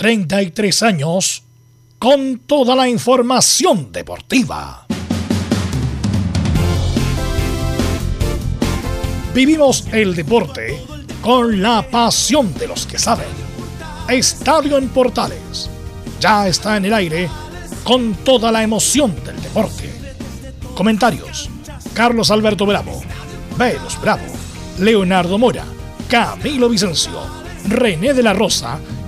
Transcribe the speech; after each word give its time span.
33 0.00 0.82
años 0.82 1.42
con 1.98 2.38
toda 2.46 2.74
la 2.74 2.88
información 2.88 3.92
deportiva. 3.92 4.86
Vivimos 9.34 9.84
el 9.92 10.14
deporte 10.14 10.82
con 11.20 11.60
la 11.60 11.82
pasión 11.82 12.54
de 12.54 12.66
los 12.66 12.86
que 12.86 12.98
saben. 12.98 13.26
Estadio 14.08 14.78
en 14.78 14.88
Portales 14.88 15.68
ya 16.18 16.48
está 16.48 16.78
en 16.78 16.86
el 16.86 16.94
aire 16.94 17.28
con 17.84 18.14
toda 18.14 18.50
la 18.50 18.62
emoción 18.62 19.14
del 19.22 19.38
deporte. 19.42 19.92
Comentarios: 20.74 21.50
Carlos 21.92 22.30
Alberto 22.30 22.64
Bravo, 22.64 23.02
Velos 23.58 24.00
Bravo, 24.00 24.24
Leonardo 24.78 25.36
Mora, 25.36 25.66
Camilo 26.08 26.70
Vicencio, 26.70 27.20
René 27.68 28.14
de 28.14 28.22
la 28.22 28.32
Rosa 28.32 28.80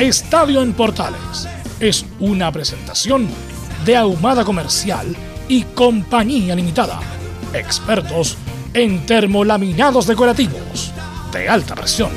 Estadio 0.00 0.62
en 0.62 0.72
Portales 0.72 1.46
es 1.78 2.06
una 2.20 2.50
presentación 2.50 3.28
de 3.84 3.98
Ahumada 3.98 4.46
Comercial 4.46 5.14
y 5.46 5.64
Compañía 5.64 6.54
Limitada. 6.54 7.00
Expertos 7.52 8.38
en 8.72 9.04
termolaminados 9.04 10.06
decorativos 10.06 10.90
de 11.34 11.50
alta 11.50 11.74
presión. 11.74 12.08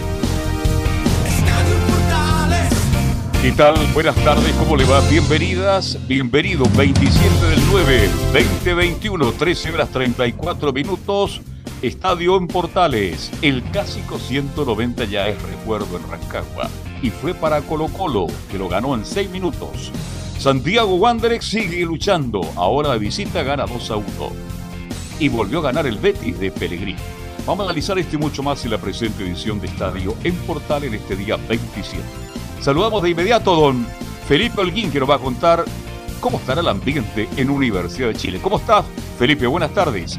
¿Qué 3.42 3.52
tal? 3.52 3.76
Buenas 3.94 4.16
tardes, 4.24 4.54
¿cómo 4.54 4.78
le 4.78 4.86
va? 4.86 5.02
Bienvenidas, 5.10 5.98
bienvenido 6.08 6.64
27 6.78 7.46
del 7.48 7.62
9, 7.70 8.10
2021, 8.64 9.32
13 9.34 9.74
horas 9.74 9.90
34 9.90 10.72
minutos. 10.72 11.42
Estadio 11.82 12.38
en 12.38 12.48
Portales, 12.48 13.30
el 13.42 13.62
clásico 13.62 14.20
190 14.20 15.04
ya 15.04 15.28
es 15.28 15.42
recuerdo 15.42 15.98
en 15.98 16.10
Rancagua 16.10 16.70
y 17.04 17.12
fue 17.12 17.36
para 17.36 17.62
Colo 17.62 17.88
Colo, 17.90 18.26
que 18.50 18.58
lo 18.58 18.68
ganó 18.68 18.96
en 18.96 19.06
6 19.06 19.30
minutos. 19.30 19.92
Santiago 20.40 20.96
Wanderers 20.96 21.46
sigue 21.46 21.86
luchando, 21.86 22.42
ahora 22.56 22.94
de 22.94 23.00
visita 23.00 23.44
gana 23.44 23.68
2 23.68 23.92
a 23.92 23.96
1 23.98 24.06
y 25.20 25.30
volvió 25.30 25.60
a 25.60 25.64
ganar 25.64 25.86
el 25.86 25.98
Betis 25.98 26.40
de 26.40 26.50
Pellegrini. 26.50 26.96
Vamos 27.46 27.66
a 27.66 27.70
analizar 27.70 28.00
este 28.00 28.18
mucho 28.18 28.42
más 28.42 28.64
en 28.66 28.72
la 28.72 28.78
presente 28.78 29.24
edición 29.24 29.60
de 29.60 29.68
Estadio 29.68 30.16
en 30.24 30.36
Portal 30.38 30.86
en 30.86 30.96
este 30.96 31.16
día 31.16 31.38
27. 31.38 32.02
Saludamos 32.62 33.04
de 33.04 33.10
inmediato 33.10 33.54
a 33.54 33.60
don 33.60 33.86
Felipe 34.28 34.62
Holguín 34.62 34.92
que 34.92 35.00
nos 35.00 35.10
va 35.10 35.16
a 35.16 35.20
contar 35.20 35.66
cómo 36.22 36.38
estará 36.38 36.62
el 36.62 36.70
ambiente 36.70 37.28
en 37.36 37.50
Universidad 37.50 38.08
de 38.08 38.16
Chile. 38.16 38.40
¿Cómo 38.42 38.58
estás, 38.58 38.86
Felipe? 39.20 39.46
Buenas 39.46 39.74
tardes. 39.74 40.18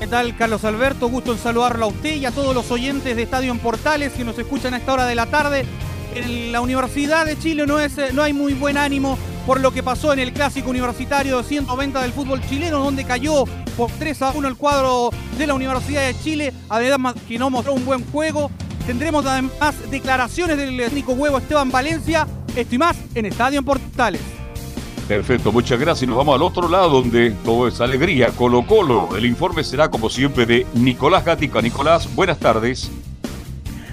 ¿Qué 0.00 0.06
tal, 0.06 0.34
Carlos 0.34 0.64
Alberto? 0.64 1.08
Gusto 1.08 1.32
en 1.32 1.38
saludarlo 1.38 1.84
a 1.84 1.88
usted 1.88 2.16
y 2.16 2.24
a 2.24 2.30
todos 2.30 2.54
los 2.54 2.70
oyentes 2.70 3.14
de 3.14 3.22
Estadio 3.22 3.52
en 3.52 3.58
Portales 3.58 4.14
que 4.14 4.24
nos 4.24 4.38
escuchan 4.38 4.72
a 4.72 4.78
esta 4.78 4.94
hora 4.94 5.04
de 5.04 5.14
la 5.14 5.26
tarde. 5.26 5.66
En 6.14 6.52
la 6.52 6.60
Universidad 6.60 7.24
de 7.24 7.38
Chile 7.38 7.66
no, 7.66 7.78
es, 7.78 7.96
no 8.12 8.22
hay 8.22 8.32
muy 8.32 8.54
buen 8.54 8.76
ánimo 8.76 9.16
por 9.46 9.60
lo 9.60 9.72
que 9.72 9.82
pasó 9.82 10.12
en 10.12 10.18
el 10.18 10.32
clásico 10.32 10.70
universitario 10.70 11.38
de 11.38 11.44
190 11.44 12.02
del 12.02 12.12
fútbol 12.12 12.40
chileno, 12.48 12.78
donde 12.78 13.04
cayó 13.04 13.44
por 13.76 13.90
3 13.90 14.22
a 14.22 14.30
1 14.32 14.48
el 14.48 14.56
cuadro 14.56 15.10
de 15.38 15.46
la 15.46 15.54
Universidad 15.54 16.06
de 16.06 16.18
Chile, 16.20 16.52
además 16.68 17.14
que 17.26 17.38
no 17.38 17.50
mostró 17.50 17.74
un 17.74 17.84
buen 17.84 18.04
juego. 18.10 18.50
Tendremos 18.86 19.24
además 19.26 19.74
declaraciones 19.90 20.56
del 20.56 20.76
técnico 20.76 21.12
huevo 21.12 21.38
Esteban 21.38 21.70
Valencia, 21.70 22.26
esto 22.54 22.74
y 22.74 22.78
más 22.78 22.96
en 23.14 23.26
Estadio 23.26 23.58
en 23.60 23.64
Portales. 23.64 24.20
Perfecto, 25.06 25.50
muchas 25.50 25.80
gracias. 25.80 26.08
Nos 26.08 26.16
vamos 26.16 26.36
al 26.36 26.42
otro 26.42 26.68
lado 26.68 26.90
donde 26.90 27.32
todo 27.44 27.66
es 27.66 27.80
alegría. 27.80 28.28
Colo 28.28 28.64
Colo. 28.64 29.16
El 29.16 29.26
informe 29.26 29.64
será 29.64 29.90
como 29.90 30.08
siempre 30.08 30.46
de 30.46 30.66
Nicolás 30.74 31.24
Gatica. 31.24 31.60
Nicolás, 31.60 32.08
buenas 32.14 32.38
tardes. 32.38 32.90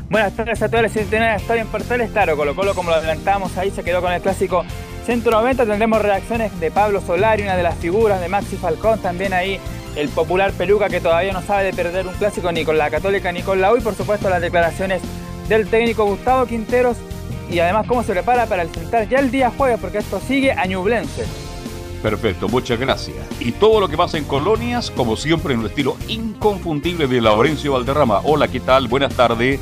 Buenas 0.10 0.38
tardes 0.38 0.62
a 0.62 0.70
todos 0.70 0.84
los 0.84 0.94
de 0.94 1.36
Estadio 1.36 1.62
en 1.62 1.68
Portales. 1.68 2.12
Claro, 2.12 2.38
Colo 2.38 2.56
Colo, 2.56 2.74
como 2.74 2.92
lo 2.92 2.96
adelantamos 2.96 3.58
ahí, 3.58 3.72
se 3.72 3.84
quedó 3.84 4.02
con 4.02 4.14
el 4.14 4.22
clásico 4.22 4.64
190. 5.06 5.66
Tendremos 5.66 6.02
reacciones 6.02 6.58
de 6.62 6.72
Pablo 6.72 7.02
Solari, 7.02 7.44
una 7.44 7.58
de 7.58 7.64
las 7.64 7.76
figuras 7.76 8.22
de 8.22 8.30
Maxi 8.30 8.56
Falcón. 8.56 9.00
También 9.00 9.34
ahí 9.34 9.60
el 9.98 10.08
popular 10.08 10.54
Peluca 10.54 10.88
que 10.88 11.02
todavía 11.02 11.34
no 11.34 11.42
sabe 11.42 11.66
de 11.66 11.74
perder 11.74 12.08
un 12.08 12.14
clásico 12.14 12.50
ni 12.54 12.64
con 12.64 12.78
la 12.78 12.90
Católica 12.90 13.34
ni 13.34 13.42
con 13.42 13.60
la 13.60 13.74
U. 13.74 13.78
Y 13.78 13.82
por 13.82 13.96
supuesto 13.96 14.30
las 14.30 14.40
declaraciones 14.40 15.02
del 15.50 15.68
técnico 15.68 16.06
Gustavo 16.06 16.46
Quinteros 16.46 16.96
y 17.52 17.60
además 17.60 17.86
cómo 17.86 18.02
se 18.02 18.14
prepara 18.14 18.46
para 18.46 18.64
enfrentar 18.64 19.10
ya 19.10 19.20
el 19.20 19.30
día 19.30 19.52
jueves, 19.58 19.78
porque 19.80 19.98
esto 19.98 20.22
sigue 20.26 20.54
a 20.54 20.66
Ñublense. 20.66 21.26
Perfecto, 22.02 22.48
muchas 22.48 22.80
gracias. 22.80 23.18
Y 23.42 23.52
todo 23.52 23.82
lo 23.82 23.90
que 23.90 23.98
pasa 23.98 24.18
en 24.18 24.24
colonias, 24.24 24.90
como 24.90 25.18
siempre, 25.18 25.54
en 25.54 25.60
un 25.60 25.66
estilo 25.66 25.98
inconfundible 26.08 27.08
de 27.08 27.20
Laurencio 27.20 27.74
Valderrama. 27.74 28.22
Hola, 28.24 28.48
¿qué 28.48 28.62
tal? 28.62 28.88
Buenas 28.88 29.14
tardes. 29.14 29.60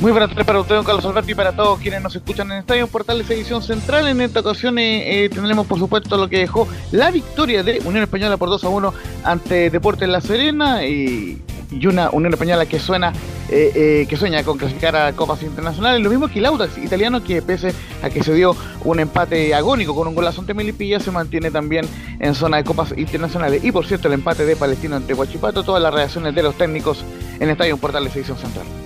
Muy 0.00 0.12
buenas 0.12 0.30
tardes 0.30 0.46
para 0.46 0.60
usted, 0.60 0.76
don 0.76 0.84
Carlos 0.84 1.04
Alberto, 1.04 1.30
y 1.30 1.34
para 1.34 1.52
todos 1.52 1.78
quienes 1.78 2.00
nos 2.00 2.16
escuchan 2.16 2.50
en 2.50 2.58
Estadio 2.58 2.86
Portales 2.86 3.28
Edición 3.28 3.62
Central. 3.62 4.08
En 4.08 4.22
esta 4.22 4.40
ocasión 4.40 4.78
eh, 4.78 5.28
tendremos, 5.30 5.66
por 5.66 5.78
supuesto, 5.78 6.16
lo 6.16 6.26
que 6.26 6.38
dejó 6.38 6.66
la 6.90 7.10
victoria 7.10 7.62
de 7.62 7.82
Unión 7.84 8.04
Española 8.04 8.38
por 8.38 8.48
2 8.48 8.64
a 8.64 8.68
1 8.70 8.94
ante 9.24 9.68
Deportes 9.68 10.08
La 10.08 10.22
Serena 10.22 10.86
y, 10.86 11.42
y 11.70 11.86
una 11.86 12.08
Unión 12.10 12.32
Española 12.32 12.64
que 12.64 12.78
suena 12.78 13.12
eh, 13.50 13.72
eh, 13.74 14.06
que 14.08 14.16
sueña 14.16 14.42
con 14.42 14.56
clasificar 14.56 14.96
a 14.96 15.12
Copas 15.12 15.42
Internacionales. 15.42 16.00
Lo 16.00 16.08
mismo 16.08 16.28
que 16.28 16.38
el 16.38 16.46
Audax 16.46 16.78
italiano, 16.78 17.22
que 17.22 17.42
pese 17.42 17.74
a 18.02 18.08
que 18.08 18.22
se 18.22 18.32
dio 18.32 18.56
un 18.84 19.00
empate 19.00 19.54
agónico 19.54 19.94
con 19.94 20.08
un 20.08 20.14
golazo 20.14 20.40
ante 20.40 20.54
Melipilla, 20.54 20.98
se 20.98 21.10
mantiene 21.10 21.50
también 21.50 21.84
en 22.20 22.34
zona 22.34 22.56
de 22.56 22.64
Copas 22.64 22.94
Internacionales. 22.96 23.62
Y 23.62 23.70
por 23.70 23.84
cierto, 23.86 24.08
el 24.08 24.14
empate 24.14 24.46
de 24.46 24.56
Palestino 24.56 24.96
ante 24.96 25.12
Huachipato, 25.12 25.62
todas 25.62 25.82
las 25.82 25.92
reacciones 25.92 26.34
de 26.34 26.42
los 26.42 26.54
técnicos 26.54 27.04
en 27.38 27.50
Estadio 27.50 27.76
Portales 27.76 28.16
Edición 28.16 28.38
Central. 28.38 28.79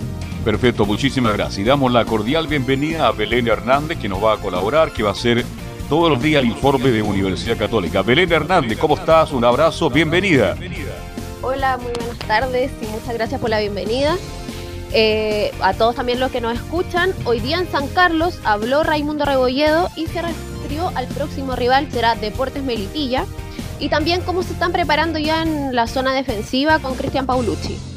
Perfecto, 0.44 0.84
muchísimas 0.84 1.32
gracias. 1.32 1.58
Y 1.60 1.64
damos 1.64 1.90
la 1.90 2.04
cordial 2.04 2.46
bienvenida 2.46 3.06
a 3.06 3.12
Belén 3.12 3.48
Hernández, 3.48 3.98
que 3.98 4.10
nos 4.10 4.22
va 4.22 4.34
a 4.34 4.36
colaborar, 4.36 4.92
que 4.92 5.02
va 5.02 5.12
a 5.12 5.14
ser 5.14 5.42
todos 5.88 6.10
los 6.10 6.22
días 6.22 6.42
el 6.42 6.50
informe 6.50 6.90
de 6.90 7.00
Universidad 7.00 7.56
Católica. 7.56 8.02
Belén 8.02 8.30
Hernández, 8.30 8.78
¿cómo 8.78 8.94
estás? 8.94 9.32
Un 9.32 9.42
abrazo, 9.42 9.88
bienvenida. 9.88 10.54
Hola, 11.40 11.78
muy 11.78 11.92
buenas 11.92 12.18
tardes 12.26 12.70
y 12.82 12.86
muchas 12.88 13.14
gracias 13.14 13.40
por 13.40 13.48
la 13.48 13.58
bienvenida. 13.58 14.18
Eh, 14.92 15.50
a 15.62 15.72
todos 15.72 15.94
también 15.94 16.20
los 16.20 16.30
que 16.30 16.42
nos 16.42 16.54
escuchan, 16.54 17.12
hoy 17.24 17.40
día 17.40 17.58
en 17.58 17.70
San 17.70 17.88
Carlos 17.88 18.38
habló 18.44 18.82
Raimundo 18.82 19.24
Rebolledo 19.24 19.88
y 19.96 20.06
se 20.08 20.20
refirió 20.20 20.92
al 20.94 21.06
próximo 21.06 21.56
rival, 21.56 21.88
será 21.90 22.16
Deportes 22.16 22.62
Melipilla, 22.62 23.24
y 23.80 23.88
también 23.88 24.20
cómo 24.20 24.42
se 24.42 24.52
están 24.52 24.72
preparando 24.72 25.18
ya 25.18 25.42
en 25.42 25.74
la 25.74 25.86
zona 25.86 26.12
defensiva 26.12 26.80
con 26.80 26.96
Cristian 26.96 27.24
Paulucci. 27.24 27.93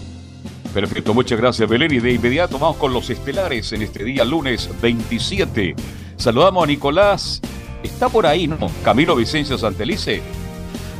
Perfecto, 0.77 1.15
muchas 1.15 1.39
gracias 1.39 1.67
Belén. 1.67 1.91
Y 1.91 1.99
de 1.99 2.11
inmediato 2.11 2.59
vamos 2.59 2.77
con 2.77 2.93
los 2.93 3.09
estelares 3.09 3.73
en 3.73 3.81
este 3.81 4.03
día 4.03 4.23
lunes 4.23 4.69
27. 4.79 5.75
Saludamos 6.17 6.63
a 6.63 6.67
Nicolás. 6.67 7.41
Está 7.81 8.09
por 8.09 8.27
ahí, 8.27 8.47
¿no? 8.47 8.59
Camilo 8.83 9.15
Vicencio 9.15 9.57
Santelice. 9.57 10.21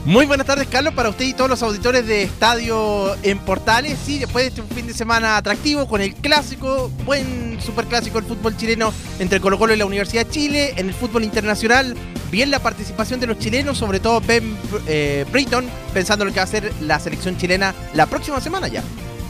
Muy 0.03 0.25
buenas 0.25 0.47
tardes, 0.47 0.67
Carlos, 0.67 0.95
para 0.95 1.09
usted 1.09 1.25
y 1.25 1.33
todos 1.35 1.47
los 1.47 1.61
auditores 1.61 2.07
de 2.07 2.23
Estadio 2.23 3.13
en 3.21 3.37
Portales. 3.37 3.99
Sí, 4.03 4.17
después 4.17 4.45
de 4.45 4.61
este 4.61 4.73
fin 4.73 4.87
de 4.87 4.95
semana 4.95 5.37
atractivo 5.37 5.87
con 5.87 6.01
el 6.01 6.15
clásico, 6.15 6.89
buen 7.05 7.61
superclásico 7.61 8.19
del 8.19 8.27
fútbol 8.27 8.57
chileno 8.57 8.91
entre 9.19 9.39
Colo 9.39 9.59
Colo 9.59 9.75
y 9.75 9.77
la 9.77 9.85
Universidad 9.85 10.25
de 10.25 10.31
Chile. 10.31 10.73
En 10.77 10.87
el 10.87 10.93
fútbol 10.95 11.23
internacional, 11.23 11.95
bien 12.31 12.49
la 12.49 12.57
participación 12.57 13.19
de 13.19 13.27
los 13.27 13.37
chilenos, 13.37 13.77
sobre 13.77 13.99
todo 13.99 14.21
Ben 14.21 14.57
eh, 14.87 15.23
Britton, 15.31 15.65
pensando 15.93 16.23
en 16.23 16.29
lo 16.29 16.33
que 16.33 16.39
va 16.39 16.45
a 16.45 16.47
ser 16.47 16.73
la 16.81 16.99
selección 16.99 17.37
chilena 17.37 17.75
la 17.93 18.07
próxima 18.07 18.41
semana 18.41 18.69
ya. 18.69 18.81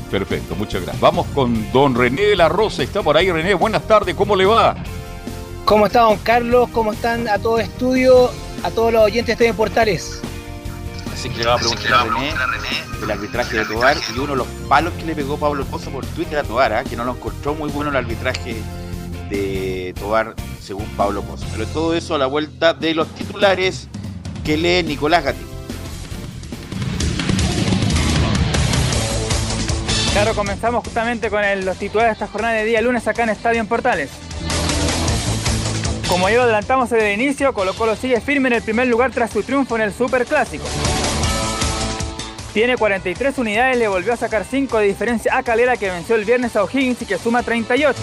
Perfecto, 0.09 0.56
muchas 0.56 0.81
gracias. 0.81 1.01
Vamos 1.01 1.27
con 1.36 1.71
don 1.71 1.95
René 1.95 2.21
de 2.21 2.36
la 2.36 2.50
Rosa. 2.50 2.83
Está 2.83 3.04
por 3.04 3.18
ahí, 3.18 3.31
René. 3.31 3.54
Buenas 3.54 3.86
tardes, 3.88 4.15
¿cómo 4.15 4.36
le 4.36 4.45
va? 4.45 4.75
¿Cómo 5.65 5.86
está, 5.86 6.01
don 6.01 6.18
Carlos? 6.19 6.69
¿Cómo 6.71 6.94
están 6.94 7.27
a 7.27 7.39
todo 7.39 7.59
estudio, 7.59 8.31
a 8.63 8.71
todos 8.71 8.94
los 8.94 9.04
oyentes 9.04 9.38
de 9.38 9.54
Portales? 9.54 10.21
Así 11.12 11.30
que 11.30 11.39
le 11.39 11.45
va 11.48 11.56
a 11.56 11.57
preguntar 11.57 11.94
a 11.94 12.04
René 12.04 12.31
el 13.04 13.12
arbitraje 13.12 13.57
de 13.57 13.65
Tobar 13.65 13.98
y 14.15 14.19
uno 14.19 14.33
de 14.33 14.38
los 14.38 14.48
palos 14.69 14.94
que 14.94 15.06
le 15.06 15.15
pegó 15.15 15.38
Pablo 15.38 15.65
Pozo 15.65 15.89
por 15.89 16.06
Twitter 16.06 16.39
a 16.39 16.44
Tobar, 16.44 16.71
¿eh? 16.71 16.89
que 16.89 16.95
no 16.95 17.04
lo 17.04 17.12
encontró 17.12 17.54
muy 17.54 17.69
bueno 17.69 17.89
el 17.89 17.95
arbitraje 17.95 18.56
de 19.30 19.94
Tobar 20.00 20.36
según 20.62 20.86
Pablo 20.95 21.21
Pozo. 21.24 21.45
Pero 21.51 21.68
todo 21.68 21.94
eso 21.95 22.15
a 22.15 22.18
la 22.18 22.27
vuelta 22.27 22.74
de 22.74 22.94
los 22.94 23.07
titulares 23.15 23.88
que 24.45 24.57
lee 24.57 24.83
Nicolás 24.83 25.25
Gatti. 25.25 25.56
Claro, 30.17 30.33
comenzamos 30.33 30.83
justamente 30.83 31.29
con 31.29 31.43
los 31.63 31.77
titulares 31.77 32.17
de 32.17 32.25
esta 32.25 32.27
jornada 32.27 32.55
de 32.55 32.65
día 32.65 32.81
lunes 32.81 33.07
acá 33.07 33.21
en 33.21 33.29
Estadio 33.29 33.59
en 33.59 33.67
Portales. 33.67 34.09
Como 36.09 36.27
ya 36.27 36.41
adelantamos 36.41 36.91
en 36.91 37.01
el 37.01 37.21
inicio, 37.21 37.53
Colo 37.53 37.75
Colo 37.75 37.95
sigue 37.95 38.19
firme 38.19 38.47
en 38.47 38.55
el 38.55 38.63
primer 38.63 38.87
lugar 38.87 39.11
tras 39.11 39.29
su 39.29 39.43
triunfo 39.43 39.75
en 39.75 39.83
el 39.83 39.93
Super 39.93 40.25
Clásico. 40.25 40.65
Tiene 42.51 42.77
43 42.77 43.37
unidades, 43.37 43.77
le 43.77 43.87
volvió 43.87 44.11
a 44.13 44.17
sacar 44.17 44.43
5 44.43 44.79
de 44.79 44.87
diferencia 44.87 45.37
a 45.37 45.43
Calera 45.43 45.77
que 45.77 45.91
venció 45.91 46.15
el 46.15 46.25
viernes 46.25 46.55
a 46.55 46.63
O'Higgins 46.63 46.99
y 47.03 47.05
que 47.05 47.19
suma 47.19 47.43
38. 47.43 47.99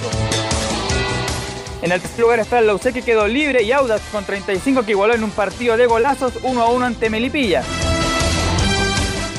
En 1.82 1.90
el 1.90 2.00
tercer 2.00 2.20
lugar 2.20 2.38
está 2.38 2.60
el 2.60 2.68
Lausé 2.68 2.92
que 2.92 3.02
quedó 3.02 3.26
libre 3.26 3.64
y 3.64 3.72
Audax 3.72 4.02
con 4.12 4.24
35 4.24 4.84
que 4.84 4.92
igualó 4.92 5.14
en 5.14 5.24
un 5.24 5.32
partido 5.32 5.76
de 5.76 5.86
golazos 5.86 6.34
1 6.44 6.62
a 6.62 6.68
1 6.68 6.86
ante 6.86 7.10
Melipilla. 7.10 7.64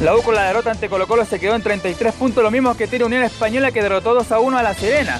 La 0.02 0.16
U 0.16 0.22
con 0.22 0.36
la 0.36 0.44
derrota 0.44 0.72
ante 0.72 0.90
Colo 0.90 1.08
Colo 1.08 1.26
se 1.26 1.40
quedó 1.40 1.56
en 1.56 1.62
33 1.62 2.14
puntos, 2.16 2.44
lo 2.44 2.52
mismo 2.52 2.76
que 2.76 2.88
tiene 2.88 3.06
Unión 3.06 3.24
Española 3.24 3.72
que 3.72 3.82
derrotó 3.82 4.14
2 4.14 4.32
a 4.32 4.40
1 4.40 4.58
a 4.58 4.64
La 4.64 4.74
Serena. 4.74 5.20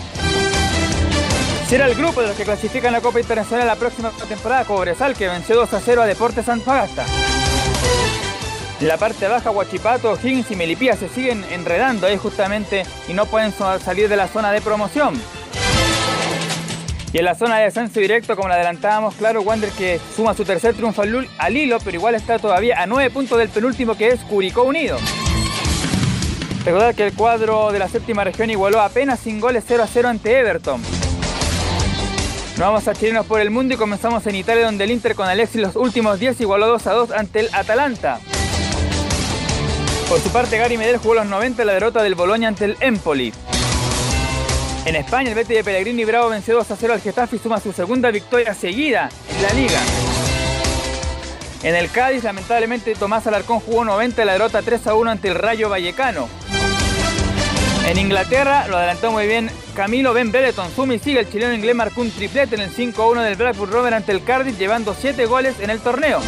Será 1.68 1.88
el 1.88 1.96
grupo 1.96 2.22
de 2.22 2.28
los 2.28 2.38
que 2.38 2.44
clasifican 2.44 2.92
la 2.92 3.02
Copa 3.02 3.20
Internacional 3.20 3.66
la 3.66 3.78
próxima 3.78 4.12
temporada, 4.28 4.66
Cobresal, 4.66 5.16
que 5.16 5.28
venció 5.28 5.56
2 5.56 5.74
a 5.74 5.80
0 5.80 6.02
a 6.02 6.06
Deportes 6.06 6.48
Antofagasta. 6.50 7.06
En 8.80 8.88
la 8.88 8.98
parte 8.98 9.28
baja, 9.28 9.50
Huachipato, 9.50 10.20
Higgins 10.22 10.52
y 10.52 10.56
Melipilla 10.56 10.96
se 10.98 11.08
siguen 11.08 11.44
enredando 11.50 12.06
ahí 12.06 12.18
justamente 12.18 12.84
y 13.08 13.14
no 13.14 13.26
pueden 13.26 13.54
salir 13.84 14.10
de 14.10 14.18
la 14.18 14.28
zona 14.28 14.52
de 14.52 14.62
promoción. 14.62 15.20
Y 17.16 17.20
en 17.20 17.24
la 17.24 17.34
zona 17.34 17.60
de 17.60 17.64
descenso 17.64 18.02
directo, 18.02 18.36
como 18.36 18.50
la 18.50 18.56
adelantábamos, 18.56 19.16
claro, 19.16 19.42
Wander 19.42 19.70
que 19.70 20.02
suma 20.14 20.34
su 20.34 20.44
tercer 20.44 20.74
triunfo 20.74 21.02
al 21.02 21.56
hilo, 21.56 21.78
pero 21.82 21.96
igual 21.96 22.14
está 22.14 22.40
todavía 22.40 22.82
a 22.82 22.88
nueve 22.88 23.10
puntos 23.10 23.38
del 23.38 23.48
penúltimo 23.48 23.96
que 23.96 24.10
es 24.10 24.20
Curicó 24.26 24.64
Unido. 24.64 24.98
Recordar 26.66 26.94
que 26.94 27.08
el 27.08 27.14
cuadro 27.14 27.72
de 27.72 27.80
la 27.80 27.88
séptima 27.88 28.26
región 28.26 28.50
igualó 28.50 28.82
apenas 28.82 29.22
sin 29.22 29.40
goles 29.40 29.64
0 29.66 29.84
a 29.84 29.88
0 29.88 30.10
ante 30.10 30.38
Everton. 30.38 30.82
Nos 30.82 32.60
vamos 32.60 32.86
a 32.86 32.94
chilenos 32.94 33.26
por 33.26 33.40
el 33.40 33.50
mundo 33.50 33.76
y 33.76 33.78
comenzamos 33.78 34.28
en 34.28 34.36
Italia 34.36 34.66
donde 34.66 34.84
el 34.84 34.92
Inter 34.92 35.16
con 35.16 35.30
Alexis 35.30 35.62
los 35.62 35.78
últimos 35.78 36.20
10 36.20 36.42
igualó 36.42 36.68
2 36.68 36.86
a 36.86 36.92
2 36.92 37.12
ante 37.12 37.40
el 37.40 37.50
Atalanta. 37.54 38.20
Por 40.10 40.20
su 40.20 40.30
parte, 40.32 40.58
Gary 40.58 40.78
Medel 40.78 40.98
jugó 40.98 41.16
los 41.16 41.28
90 41.28 41.62
en 41.62 41.68
la 41.68 41.74
derrota 41.76 42.04
del 42.04 42.16
Boloña 42.16 42.50
ante 42.50 42.66
el 42.66 42.76
Empoli. 42.82 43.32
En 44.86 44.96
España, 44.96 45.30
el 45.30 45.36
Betis 45.36 45.58
de 45.58 45.64
Pellegrini 45.64 46.06
Bravo 46.06 46.30
venció 46.30 46.54
2 46.54 46.70
a 46.70 46.76
0 46.76 46.94
al 46.94 47.02
Getafe 47.02 47.38
y 47.38 47.40
suma 47.40 47.60
su 47.60 47.74
segunda 47.74 48.12
victoria 48.12 48.54
seguida 48.54 49.10
en 49.36 49.42
la 49.42 49.54
liga. 49.54 49.80
En 51.64 51.74
el 51.74 51.90
Cádiz, 51.90 52.24
lamentablemente, 52.24 52.94
Tomás 52.94 53.26
Alarcón 53.26 53.60
jugó 53.60 53.84
90 53.84 54.22
en 54.22 54.28
la 54.28 54.34
derrota 54.34 54.62
3 54.62 54.86
a 54.86 54.94
1 54.94 55.10
ante 55.10 55.30
el 55.30 55.36
Rayo 55.36 55.70
Vallecano. 55.70 56.30
En 57.88 57.98
Inglaterra, 57.98 58.68
lo 58.68 58.78
adelantó 58.78 59.12
muy 59.12 59.26
bien 59.26 59.50
Camilo 59.76 60.14
Ben 60.14 60.32
Brereton. 60.32 60.70
Sumi 60.76 61.00
sigue, 61.00 61.22
el 61.22 61.32
chileno 61.32 61.54
inglés 61.54 61.76
marcó 61.76 62.02
un 62.02 62.12
triplete 62.12 62.54
en 62.54 62.62
el 62.62 62.70
5 62.70 63.02
a 63.02 63.10
1 63.10 63.22
del 63.24 63.36
Blackburn 63.38 63.72
Rover 63.72 63.94
ante 63.96 64.12
el 64.12 64.24
Cardiff, 64.24 64.60
llevando 64.60 64.94
7 64.94 65.26
goles 65.26 65.60
en 65.60 65.72
el 65.72 65.80
torneo. 65.80 66.22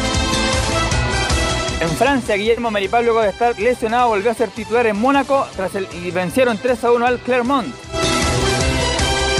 En 1.80 1.90
Francia, 1.90 2.34
Guillermo 2.34 2.72
Meripal, 2.72 3.04
luego 3.04 3.22
de 3.22 3.28
estar 3.28 3.56
lesionado, 3.56 4.08
volvió 4.08 4.32
a 4.32 4.34
ser 4.34 4.48
titular 4.48 4.88
en 4.88 4.96
Mónaco 5.00 5.46
tras 5.54 5.76
el, 5.76 5.86
y 5.92 6.10
vencieron 6.10 6.58
3 6.58 6.82
a 6.82 6.90
1 6.90 7.06
al 7.06 7.18
Clermont. 7.20 7.72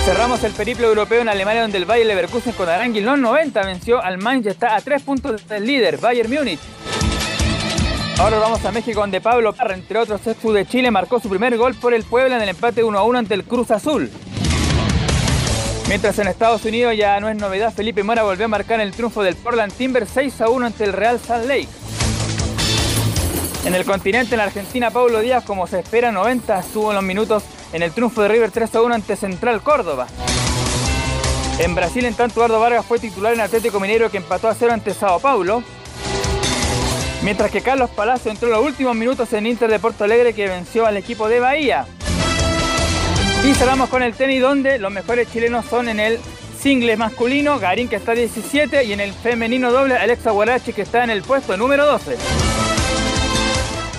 Cerramos 0.09 0.43
el 0.43 0.53
periplo 0.53 0.87
europeo 0.87 1.21
en 1.21 1.29
Alemania 1.29 1.61
donde 1.61 1.77
el 1.77 1.85
Bayer 1.85 2.07
Leverkusen 2.07 2.55
con 2.55 2.67
Aranguil 2.67 3.05
los 3.05 3.19
90 3.19 3.63
venció 3.63 4.03
al 4.03 4.19
está 4.47 4.75
a 4.75 4.81
3 4.81 5.03
puntos 5.03 5.47
del 5.47 5.67
líder, 5.67 5.99
Bayern 5.99 6.33
Múnich. 6.33 6.61
Ahora 8.19 8.39
vamos 8.39 8.65
a 8.65 8.73
México 8.73 9.01
donde 9.01 9.21
Pablo 9.21 9.53
Parra, 9.53 9.75
entre 9.75 9.99
otros 9.99 10.27
ex 10.27 10.43
de 10.43 10.65
Chile, 10.65 10.91
marcó 10.91 11.21
su 11.21 11.29
primer 11.29 11.59
gol 11.59 11.75
por 11.75 11.93
el 11.93 12.05
Puebla 12.05 12.37
en 12.37 12.43
el 12.43 12.49
empate 12.49 12.83
1 12.83 12.99
a 12.99 13.03
1 13.03 13.19
ante 13.19 13.35
el 13.35 13.45
Cruz 13.45 13.71
Azul. 13.71 14.11
Mientras 15.89 16.19
en 16.19 16.29
Estados 16.29 16.65
Unidos 16.65 16.97
ya 16.97 17.21
no 17.21 17.29
es 17.29 17.37
novedad, 17.37 17.75
Felipe 17.75 18.03
Mora 18.03 18.23
volvió 18.23 18.47
a 18.47 18.49
marcar 18.49 18.81
el 18.81 18.93
triunfo 18.93 19.23
del 19.23 19.37
Portland 19.37 19.75
Timber 19.75 20.07
6 20.07 20.41
a 20.41 20.49
1 20.49 20.65
ante 20.65 20.85
el 20.85 20.95
Real 20.95 21.21
Salt 21.21 21.47
Lake. 21.47 21.69
En 23.67 23.75
el 23.75 23.85
continente, 23.85 24.37
en 24.37 24.41
Argentina, 24.41 24.91
Pablo 24.91 25.21
Díaz, 25.21 25.45
como 25.45 25.67
se 25.67 25.81
espera, 25.81 26.11
90 26.11 26.61
estuvo 26.61 26.93
en 26.93 26.95
los 26.95 27.05
minutos 27.05 27.45
en 27.73 27.83
el 27.83 27.93
triunfo 27.93 28.23
de 28.23 28.29
River 28.29 28.51
3 28.51 28.75
a 28.75 28.83
1 28.83 28.95
ante 28.95 29.17
Central 29.17 29.63
Córdoba. 29.63 30.07
En 31.59 31.75
Brasil, 31.75 32.05
en 32.05 32.15
tanto, 32.15 32.37
Eduardo 32.37 32.61
Vargas 32.61 32.87
fue 32.87 32.99
titular 32.99 33.35
en 33.35 33.41
Atlético 33.41 33.81
Mineiro 33.81 34.11
que 34.11 34.19
empató 34.19 34.49
a 34.49 34.55
0 34.55 34.73
ante 34.73 34.95
Sao 34.95 35.19
Paulo. 35.19 35.63
Mientras 37.23 37.51
que 37.51 37.61
Carlos 37.61 37.91
Palacio 37.91 38.31
entró 38.31 38.49
en 38.49 38.55
los 38.55 38.65
últimos 38.65 38.95
minutos 38.95 39.33
en 39.33 39.47
Inter 39.47 39.71
de 39.71 39.81
Porto 39.81 40.05
Alegre 40.05 40.35
que 40.35 40.47
venció 40.47 40.87
al 40.87 40.97
equipo 40.97 41.29
de 41.29 41.41
Bahía. 41.41 41.87
Y 43.45 43.55
cerramos 43.55 43.89
con 43.89 44.03
el 44.03 44.15
tenis 44.15 44.41
donde 44.41 44.79
los 44.79 44.93
mejores 44.93 45.31
chilenos 45.31 45.67
son 45.67 45.89
en 45.89 45.99
el 45.99 46.21
single 46.61 46.97
masculino, 46.97 47.59
Garín 47.59 47.89
que 47.89 47.97
está 47.97 48.13
17 48.13 48.85
y 48.85 48.93
en 48.93 49.01
el 49.01 49.13
femenino 49.13 49.73
doble, 49.73 49.97
Alexa 49.97 50.31
Guarachi 50.31 50.73
que 50.73 50.83
está 50.83 51.05
en 51.05 51.11
el 51.11 51.23
puesto 51.23 51.57
número 51.57 51.87
12. 51.87 52.17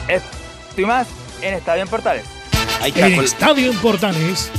Esto 0.08 0.88
más 0.88 1.08
en 1.42 1.54
Estadio 1.54 1.84
en 1.84 1.90
Portales. 1.90 2.39
En 2.82 3.20
Estadio 3.20 3.72
en 3.72 3.78
Portales 3.80 4.50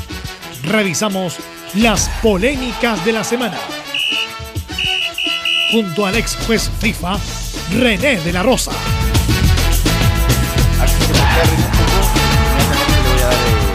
revisamos 0.62 1.38
las 1.74 2.10
polémicas 2.22 3.02
de 3.04 3.12
la 3.12 3.24
semana. 3.24 3.58
Junto 5.72 6.04
al 6.04 6.16
ex 6.16 6.36
juez 6.46 6.70
FIFA, 6.80 7.18
René 7.78 8.20
de 8.20 8.32
la 8.32 8.42
Rosa. 8.42 8.72
le 8.72 8.76
voy 13.08 13.20
a 13.20 13.24
dar 13.24 13.34
eh, 13.34 13.66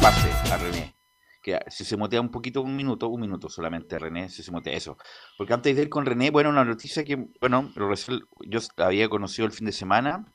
pase 0.00 0.30
a 0.52 0.56
René. 0.56 0.96
Que 1.42 1.60
si 1.68 1.84
se 1.84 1.98
motea 1.98 2.22
un 2.22 2.30
poquito, 2.30 2.62
un 2.62 2.74
minuto, 2.74 3.08
un 3.08 3.20
minuto 3.20 3.50
solamente, 3.50 3.98
René, 3.98 4.30
si 4.30 4.42
se 4.42 4.50
motea 4.52 4.74
eso. 4.74 4.96
Porque 5.36 5.52
antes 5.52 5.76
de 5.76 5.82
ir 5.82 5.88
con 5.90 6.06
René, 6.06 6.30
bueno, 6.30 6.48
una 6.48 6.64
noticia 6.64 7.04
que, 7.04 7.26
bueno, 7.40 7.70
yo 8.46 8.60
había 8.78 9.10
conocido 9.10 9.44
el 9.44 9.52
fin 9.52 9.66
de 9.66 9.72
semana 9.72 10.32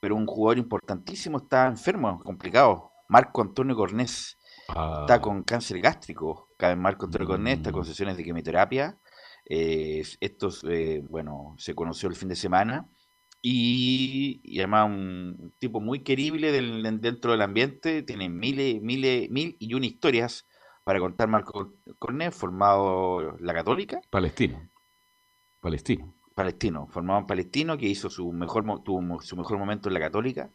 pero 0.00 0.16
un 0.16 0.26
jugador 0.26 0.58
importantísimo 0.58 1.38
está 1.38 1.66
enfermo, 1.66 2.18
complicado. 2.24 2.90
Marco 3.08 3.42
Antonio 3.42 3.76
Cornés 3.76 4.38
está 4.68 5.14
ah. 5.14 5.20
con 5.20 5.42
cáncer 5.42 5.80
gástrico. 5.80 6.48
Marco 6.76 7.04
Antonio 7.06 7.26
Cornés 7.26 7.58
está 7.58 7.70
con 7.70 7.82
mm. 7.82 7.84
sesiones 7.84 8.16
de 8.16 8.24
quimioterapia. 8.24 8.98
Eh, 9.44 10.02
esto, 10.20 10.48
eh, 10.68 11.02
bueno, 11.08 11.54
se 11.58 11.74
conoció 11.74 12.08
el 12.08 12.16
fin 12.16 12.28
de 12.28 12.36
semana. 12.36 12.88
Y, 13.42 14.58
además 14.58 14.90
un 14.90 15.54
tipo 15.58 15.80
muy 15.80 16.00
querible 16.00 16.52
dentro 16.52 17.32
del 17.32 17.42
ambiente. 17.42 18.02
Tiene 18.02 18.28
miles, 18.28 18.80
miles, 18.80 19.28
mil 19.30 19.56
y 19.58 19.74
una 19.74 19.86
historias 19.86 20.46
para 20.84 20.98
contar 20.98 21.28
Marco 21.28 21.74
Cornés, 21.98 22.34
formado 22.34 23.36
la 23.38 23.52
Católica. 23.52 24.00
Palestino. 24.10 24.70
Palestino 25.60 26.19
palestino, 26.34 26.86
formado 26.88 27.20
en 27.20 27.26
palestino, 27.26 27.76
que 27.76 27.86
hizo 27.86 28.10
su 28.10 28.32
mejor, 28.32 28.64
tuvo 28.82 29.20
su 29.20 29.36
mejor 29.36 29.58
momento 29.58 29.88
en 29.88 29.94
la 29.94 30.00
Católica. 30.00 30.50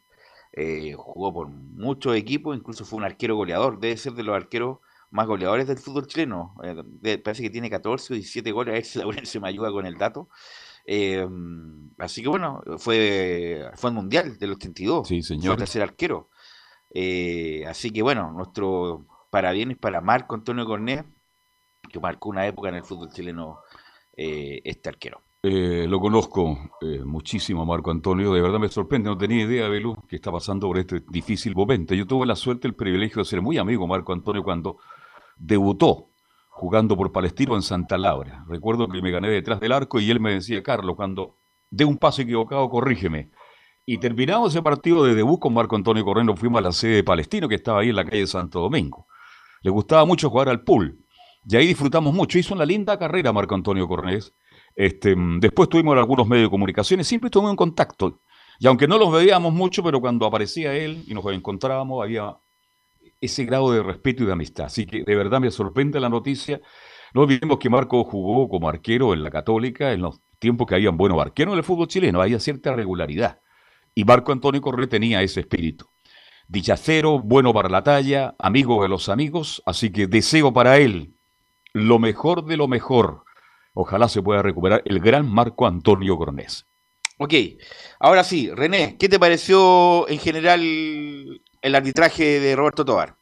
Eh, 0.58 0.94
jugó 0.98 1.34
por 1.34 1.50
muchos 1.50 2.16
equipos, 2.16 2.56
incluso 2.56 2.86
fue 2.86 2.98
un 2.98 3.04
arquero 3.04 3.36
goleador. 3.36 3.80
Debe 3.80 3.98
ser 3.98 4.14
de 4.14 4.24
los 4.24 4.36
arqueros 4.36 4.80
más 5.12 5.28
goleadores 5.28 5.68
del 5.68 5.78
fútbol 5.78 6.08
chileno. 6.08 6.56
Eh, 7.04 7.18
parece 7.18 7.44
que 7.44 7.50
tiene 7.50 7.70
14 7.70 8.14
o 8.14 8.16
17 8.16 8.52
goles. 8.52 8.72
A 8.98 9.06
ver 9.06 9.20
si 9.20 9.26
se 9.26 9.40
me 9.40 9.50
ayuda 9.50 9.72
con 9.72 9.86
el 9.86 9.98
dato. 9.98 10.30
Eh, 10.86 11.28
así 11.98 12.22
que 12.22 12.30
bueno, 12.30 12.62
fue, 12.78 13.70
fue 13.76 13.90
el 13.90 13.96
mundial 13.96 14.38
del 14.38 14.54
82. 14.54 15.08
Sí, 15.08 15.22
señor. 15.22 15.44
Fue 15.44 15.54
el 15.54 15.60
tercer 15.60 15.82
arquero. 15.82 16.30
así 17.68 17.92
que 17.92 18.02
bueno, 18.02 18.32
nuestro 18.32 19.06
parabienes 19.30 19.78
para 19.78 20.00
Marco 20.00 20.36
Antonio 20.36 20.66
Cornet, 20.66 21.06
que 21.92 22.00
marcó 22.00 22.30
una 22.30 22.48
época 22.48 22.70
en 22.70 22.76
el 22.76 22.84
fútbol 22.84 23.12
chileno 23.12 23.60
este 24.16 24.88
arquero. 24.88 25.25
Eh, 25.48 25.86
lo 25.88 26.00
conozco 26.00 26.58
eh, 26.82 27.04
muchísimo, 27.06 27.68
Marco 27.68 27.92
Antonio. 27.92 28.34
De 28.34 28.42
verdad 28.42 28.58
me 28.58 28.68
sorprende. 28.68 29.12
No 29.12 29.16
tenía 29.16 29.44
idea, 29.44 29.68
Belú, 29.68 29.96
que 30.08 30.16
está 30.16 30.32
pasando 30.32 30.66
por 30.66 30.80
este 30.80 31.04
difícil 31.08 31.54
momento. 31.54 31.94
Yo 31.94 32.08
tuve 32.08 32.26
la 32.26 32.36
suerte, 32.36 32.68
el 32.68 32.74
privilegio 32.74 33.20
de 33.20 33.26
ser 33.26 33.44
muy 33.44 33.60
amigo 33.60 33.86
Marco 33.86 34.12
Antonio 34.12 34.42
cuando 34.42 34.78
debutó 35.38 36.10
jugando 36.50 36.98
por 36.98 37.12
Palestino 37.12 37.54
en 37.56 37.62
Santa 37.62 37.96
Laura. 37.96 38.44
Recuerdo 38.48 38.88
que 38.88 39.00
me 39.04 39.12
gané 39.12 39.30
detrás 39.30 39.60
del 39.60 39.74
arco 39.74 40.00
y 40.00 40.10
él 40.10 40.20
me 40.20 40.34
decía, 40.34 40.64
Carlos, 40.64 40.96
cuando 40.96 41.38
dé 41.70 41.86
un 41.86 41.98
paso 41.98 42.24
equivocado, 42.24 42.68
corrígeme. 42.68 43.30
Y 43.86 44.00
terminamos 44.00 44.52
ese 44.52 44.64
partido 44.64 45.04
de 45.04 45.14
debut 45.14 45.40
con 45.40 45.54
Marco 45.54 45.76
Antonio 45.76 46.04
Correno. 46.04 46.36
Fuimos 46.36 46.58
a 46.58 46.64
la 46.64 46.72
sede 46.72 46.96
de 46.96 47.04
Palestino, 47.04 47.48
que 47.48 47.54
estaba 47.54 47.82
ahí 47.82 47.90
en 47.90 47.98
la 47.98 48.06
calle 48.06 48.22
de 48.22 48.28
Santo 48.28 48.62
Domingo. 48.62 49.06
Le 49.62 49.70
gustaba 49.70 50.06
mucho 50.06 50.28
jugar 50.32 50.50
al 50.50 50.64
pool. 50.64 51.06
Y 51.48 51.56
ahí 51.56 51.68
disfrutamos 51.68 52.16
mucho. 52.16 52.40
Hizo 52.40 52.56
una 52.56 52.66
linda 52.66 52.98
carrera 52.98 53.32
Marco 53.32 53.54
Antonio 53.54 53.88
Cornés 53.88 54.34
este, 54.76 55.16
después 55.40 55.70
tuvimos 55.70 55.98
algunos 55.98 56.28
medios 56.28 56.48
de 56.48 56.52
comunicaciones, 56.52 57.08
siempre 57.08 57.28
estuvimos 57.28 57.52
en 57.52 57.58
contacto. 57.58 58.22
Y 58.60 58.68
aunque 58.68 58.88
no 58.88 58.98
los 58.98 59.12
veíamos 59.12 59.54
mucho, 59.54 59.84
pero 59.84 60.00
cuando 60.00 60.26
aparecía 60.26 60.74
él 60.74 61.04
y 61.08 61.14
nos 61.14 61.26
encontrábamos, 61.26 62.04
había 62.04 62.38
ese 63.22 63.46
grado 63.46 63.72
de 63.72 63.84
respeto 63.84 64.24
y 64.24 64.26
de 64.28 64.34
amistad. 64.34 64.66
Así 64.66 64.86
que 64.86 65.04
de 65.04 65.16
verdad 65.16 65.40
me 65.40 65.52
sorprende 65.52 66.00
la 66.00 66.10
noticia. 66.10 66.62
No 67.14 67.22
olvidemos 67.22 67.58
que 67.60 67.70
Marco 67.70 68.04
jugó 68.04 68.50
como 68.50 68.70
arquero 68.70 69.14
en 69.14 69.24
la 69.24 69.32
Católica 69.32 69.92
en 69.94 70.02
los 70.02 70.20
tiempos 70.40 70.68
que 70.68 70.76
habían 70.76 70.98
buenos 70.98 71.20
arqueros 71.22 71.54
en 71.54 71.60
el 71.60 71.64
fútbol 71.64 71.88
chileno, 71.88 72.22
había 72.22 72.40
cierta 72.40 72.74
regularidad. 72.74 73.40
Y 73.94 74.04
Marco 74.04 74.32
Antonio 74.32 74.62
Correa 74.62 74.88
tenía 74.88 75.22
ese 75.22 75.42
espíritu. 75.42 75.88
Dichacero, 76.48 77.20
bueno 77.20 77.54
para 77.54 77.70
la 77.70 77.84
talla, 77.84 78.36
amigo 78.38 78.84
de 78.84 78.90
los 78.90 79.10
amigos, 79.10 79.64
así 79.66 79.92
que 79.92 80.08
deseo 80.08 80.54
para 80.54 80.78
él 80.78 81.16
lo 81.74 82.00
mejor 82.00 82.46
de 82.46 82.58
lo 82.58 82.68
mejor 82.68 83.25
Ojalá 83.76 84.08
se 84.08 84.22
pueda 84.22 84.42
recuperar 84.42 84.82
el 84.86 85.00
gran 85.00 85.30
Marco 85.30 85.68
Antonio 85.68 86.18
Gronés. 86.18 86.66
Ok, 87.18 87.34
ahora 88.00 88.24
sí, 88.24 88.50
René, 88.54 88.96
¿qué 88.98 89.08
te 89.10 89.20
pareció 89.20 90.08
en 90.10 90.18
general 90.18 90.62
el 90.62 91.76
arbitraje 91.76 92.40
de 92.40 92.56
Roberto 92.56 92.84
Tobar? 92.86 93.16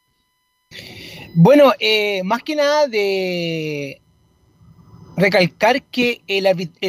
Bueno, 1.36 1.74
eh, 1.80 2.22
más 2.24 2.44
que 2.44 2.56
nada 2.56 2.88
de 2.88 4.00
recalcar 5.18 5.82
que 5.84 6.22
el, 6.28 6.46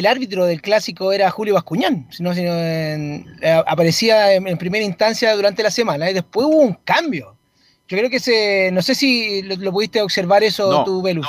árbitro 0.07 0.45
del 0.45 0.61
clásico 0.61 1.11
era 1.11 1.31
Julio 1.31 1.55
Bascuñán, 1.55 2.07
sino, 2.11 2.33
sino 2.35 2.51
eh, 2.53 3.23
aparecía 3.65 4.33
en, 4.33 4.57
primera 4.57 4.85
instancia 4.85 5.35
durante 5.35 5.63
la 5.63 5.71
semana 5.71 6.09
y 6.09 6.13
después 6.13 6.47
hubo 6.47 6.57
un 6.57 6.73
cambio. 6.83 7.35
Yo 7.87 7.97
creo 7.97 8.09
que 8.09 8.19
se, 8.19 8.69
no 8.71 8.81
sé 8.83 8.93
si 8.93 9.41
lo, 9.43 9.71
pudiste 9.71 10.01
observar 10.01 10.43
eso 10.43 10.83
tú, 10.85 11.01
Velus. 11.01 11.27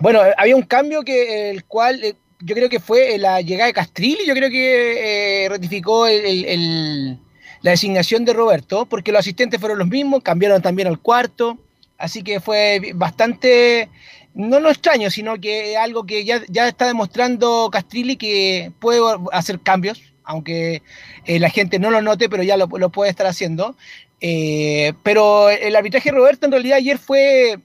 Bueno, 0.00 0.20
había 0.36 0.54
un 0.54 0.62
cambio 0.62 1.02
que 1.02 1.50
el 1.50 1.64
cual 1.64 2.02
eh, 2.04 2.14
yo 2.40 2.54
creo 2.54 2.68
que 2.68 2.78
fue 2.80 3.18
la 3.18 3.40
llegada 3.40 3.66
de 3.66 3.72
Castrilli, 3.72 4.26
yo 4.26 4.34
creo 4.34 4.48
que 4.48 5.44
eh, 5.44 5.48
ratificó 5.48 6.06
la 6.06 7.70
designación 7.72 8.24
de 8.24 8.32
Roberto, 8.32 8.86
porque 8.86 9.10
los 9.10 9.20
asistentes 9.20 9.58
fueron 9.58 9.78
los 9.78 9.88
mismos, 9.88 10.22
cambiaron 10.22 10.62
también 10.62 10.86
al 10.86 11.00
cuarto, 11.00 11.58
así 11.98 12.22
que 12.22 12.38
fue 12.38 12.92
bastante, 12.94 13.88
no 14.34 14.60
lo 14.60 14.70
extraño, 14.70 15.10
sino 15.10 15.40
que 15.40 15.76
algo 15.76 16.06
que 16.06 16.24
ya, 16.24 16.42
ya 16.48 16.68
está 16.68 16.86
demostrando 16.86 17.68
Castrilli 17.72 18.16
que 18.16 18.70
puede 18.78 19.00
hacer 19.32 19.58
cambios, 19.60 20.00
aunque 20.22 20.82
eh, 21.24 21.40
la 21.40 21.50
gente 21.50 21.80
no 21.80 21.90
lo 21.90 22.02
note, 22.02 22.28
pero 22.28 22.44
ya 22.44 22.56
lo, 22.56 22.68
puede 22.68 23.10
estar 23.10 23.26
haciendo. 23.26 23.74
Eh, 24.20 24.92
pero 25.02 25.48
el 25.48 25.74
arbitraje 25.74 26.10
de 26.10 26.16
Roberto 26.16 26.46
en 26.46 26.52
realidad 26.52 26.78
ayer 26.78 26.98
fue 26.98 27.58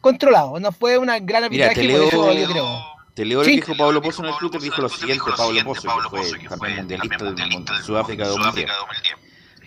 controlado, 0.00 0.58
no 0.60 0.72
fue 0.72 0.98
una 0.98 1.18
gran 1.18 1.44
arbitraje, 1.44 1.88
por 1.88 2.02
eso 2.02 2.32
yo 2.32 2.50
creo. 2.50 3.00
Te 3.14 3.24
leo 3.24 3.40
lo 3.40 3.44
que 3.44 3.50
dijo 3.50 3.76
Pablo 3.76 4.00
Pozo 4.00 4.22
en 4.22 4.28
el 4.30 4.36
Twitter, 4.36 4.60
dijo 4.60 4.82
lo 4.82 4.88
siguiente, 4.88 5.24
Pablo 5.36 5.64
Pozo, 5.64 5.88
que 5.88 6.08
fue 6.08 6.48
también 6.48 6.76
mundialista 6.76 7.24
de 7.24 7.82
Sudáfrica 7.82 8.26
2010. 8.26 8.70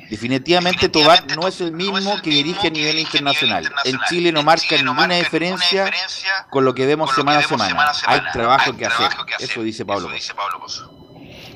Definitivamente 0.10 0.90
Tobar 0.90 1.26
no 1.36 1.48
es 1.48 1.60
el 1.62 1.72
mismo 1.72 2.22
que 2.22 2.30
dirige 2.30 2.68
a 2.68 2.70
nivel 2.70 3.00
internacional. 3.00 3.72
En 3.86 3.98
Chile 4.10 4.32
no 4.32 4.44
marca 4.44 4.76
ninguna 4.78 5.16
diferencia 5.16 5.92
con 6.50 6.66
lo 6.66 6.74
que 6.74 6.86
vemos 6.86 7.14
semana 7.16 7.40
a 7.40 7.44
semana. 7.44 7.92
Hay 8.06 8.22
trabajo 8.32 8.76
que 8.76 8.86
hacer. 8.86 9.10
Eso 9.40 9.64
dice 9.64 9.86
Pablo 9.86 10.10
Pozo. 10.60 11.04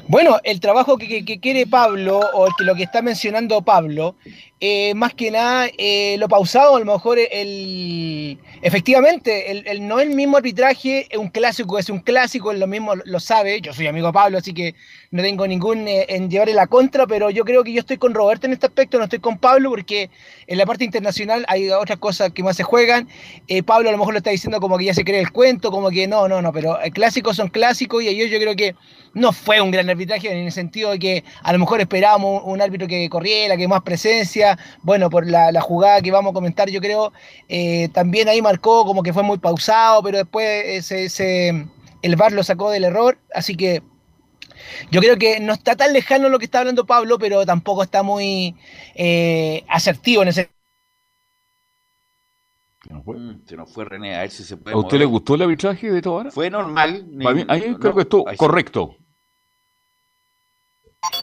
Bueno, 0.09 0.39
el 0.43 0.61
trabajo 0.61 0.97
que, 0.97 1.25
quiere 1.41 1.67
Pablo, 1.67 2.21
o 2.33 2.47
que 2.55 2.63
lo 2.63 2.75
que 2.75 2.83
está 2.83 3.01
mencionando 3.01 3.61
Pablo, 3.61 4.15
eh, 4.59 4.95
más 4.95 5.13
que 5.13 5.29
nada 5.29 5.69
eh, 5.77 6.15
lo 6.17 6.27
pausado, 6.27 6.77
a 6.77 6.79
lo 6.79 6.85
mejor 6.85 7.19
el, 7.19 8.39
efectivamente, 8.63 9.51
el, 9.51 9.87
no 9.87 9.99
es 9.99 10.07
el 10.07 10.15
mismo 10.15 10.37
arbitraje, 10.37 11.07
un 11.15 11.29
clásico 11.29 11.77
es 11.77 11.91
un 11.91 11.99
clásico, 11.99 12.51
es 12.51 12.57
lo 12.57 12.65
mismo 12.65 12.95
lo 12.95 13.19
sabe, 13.19 13.61
yo 13.61 13.71
soy 13.71 13.85
amigo 13.85 14.07
de 14.07 14.13
Pablo, 14.13 14.39
así 14.39 14.55
que 14.55 14.73
no 15.11 15.21
tengo 15.21 15.45
ningún 15.45 15.87
eh, 15.87 16.07
en 16.09 16.31
llevarle 16.31 16.55
la 16.55 16.65
contra, 16.65 17.05
pero 17.05 17.29
yo 17.29 17.45
creo 17.45 17.63
que 17.63 17.71
yo 17.71 17.81
estoy 17.81 17.97
con 17.97 18.15
Roberto 18.15 18.47
en 18.47 18.53
este 18.53 18.65
aspecto, 18.65 18.97
no 18.97 19.03
estoy 19.03 19.19
con 19.19 19.37
Pablo, 19.37 19.69
porque 19.69 20.09
en 20.47 20.57
la 20.57 20.65
parte 20.65 20.83
internacional 20.83 21.45
hay 21.49 21.69
otras 21.69 21.99
cosas 21.99 22.31
que 22.31 22.41
más 22.41 22.57
se 22.57 22.63
juegan, 22.63 23.07
Pablo 23.63 23.89
a 23.89 23.91
lo 23.91 23.99
mejor 23.99 24.15
lo 24.15 24.17
está 24.17 24.31
diciendo 24.31 24.59
como 24.59 24.79
que 24.79 24.85
ya 24.85 24.95
se 24.95 25.03
cree 25.03 25.19
el 25.19 25.31
cuento, 25.31 25.69
como 25.69 25.91
que 25.91 26.07
no, 26.07 26.27
no, 26.27 26.41
no, 26.41 26.51
pero 26.51 26.79
clásicos 26.93 27.35
son 27.35 27.49
clásicos 27.49 28.01
y 28.01 28.07
ellos 28.07 28.31
yo 28.31 28.39
creo 28.39 28.55
que 28.55 28.73
no 29.17 29.33
fue 29.33 29.59
un 29.61 29.71
gran 29.71 29.89
arbitraje 29.89 30.31
en 30.31 30.45
el 30.45 30.51
sentido 30.51 30.91
de 30.91 30.99
que 30.99 31.23
a 31.41 31.51
lo 31.51 31.59
mejor 31.59 31.81
esperábamos 31.81 32.43
un, 32.45 32.61
árbitro 32.61 32.87
que 32.87 33.09
corriera, 33.09 33.57
que 33.57 33.67
más 33.67 33.81
presencia. 33.81 34.46
Bueno, 34.81 35.09
por 35.09 35.25
la, 35.27 35.59
jugada 35.61 36.01
que 36.01 36.11
vamos 36.11 36.31
a 36.31 36.33
comentar, 36.33 36.69
yo 36.69 36.79
creo, 36.79 37.11
eh, 37.49 37.89
también 37.93 38.29
ahí 38.29 38.41
marcó 38.41 38.85
como 38.85 39.03
que 39.03 39.13
fue 39.13 39.23
muy 39.23 39.37
pausado, 39.37 40.03
pero 40.03 40.17
después 40.19 40.89
ese, 40.89 41.67
el 42.01 42.15
VAR 42.15 42.31
lo 42.31 42.43
sacó 42.43 42.69
del 42.69 42.85
error. 42.85 43.17
Así 43.33 43.55
que 43.55 43.81
yo 44.91 45.01
creo 45.01 45.17
que 45.17 45.39
no 45.39 45.53
está 45.53 45.75
tan 45.75 45.93
lejano 45.93 46.29
lo 46.29 46.39
que 46.39 46.45
está 46.45 46.59
hablando 46.59 46.85
Pablo, 46.85 47.17
pero 47.19 47.45
tampoco 47.45 47.83
está 47.83 48.03
muy 48.03 48.55
eh, 48.95 49.63
asertivo 49.67 50.21
en 50.23 50.29
ese 50.29 50.49
mm, 52.89 53.45
se 53.45 53.57
nos 53.57 53.73
fue 53.73 53.85
René, 53.85 54.15
a 54.15 54.21
ver 54.21 54.31
si 54.31 54.43
se 54.43 54.57
puede. 54.57 54.75
¿A 54.75 54.79
usted 54.79 54.97
le 54.97 55.05
gustó 55.05 55.35
el 55.35 55.41
arbitraje 55.41 55.91
de 55.91 56.01
Tobar? 56.01 56.31
Fue 56.31 56.49
normal. 56.49 57.05
A 57.47 57.59
creo 57.59 57.95
que 57.95 58.01
estuvo 58.01 58.25
correcto 58.37 58.97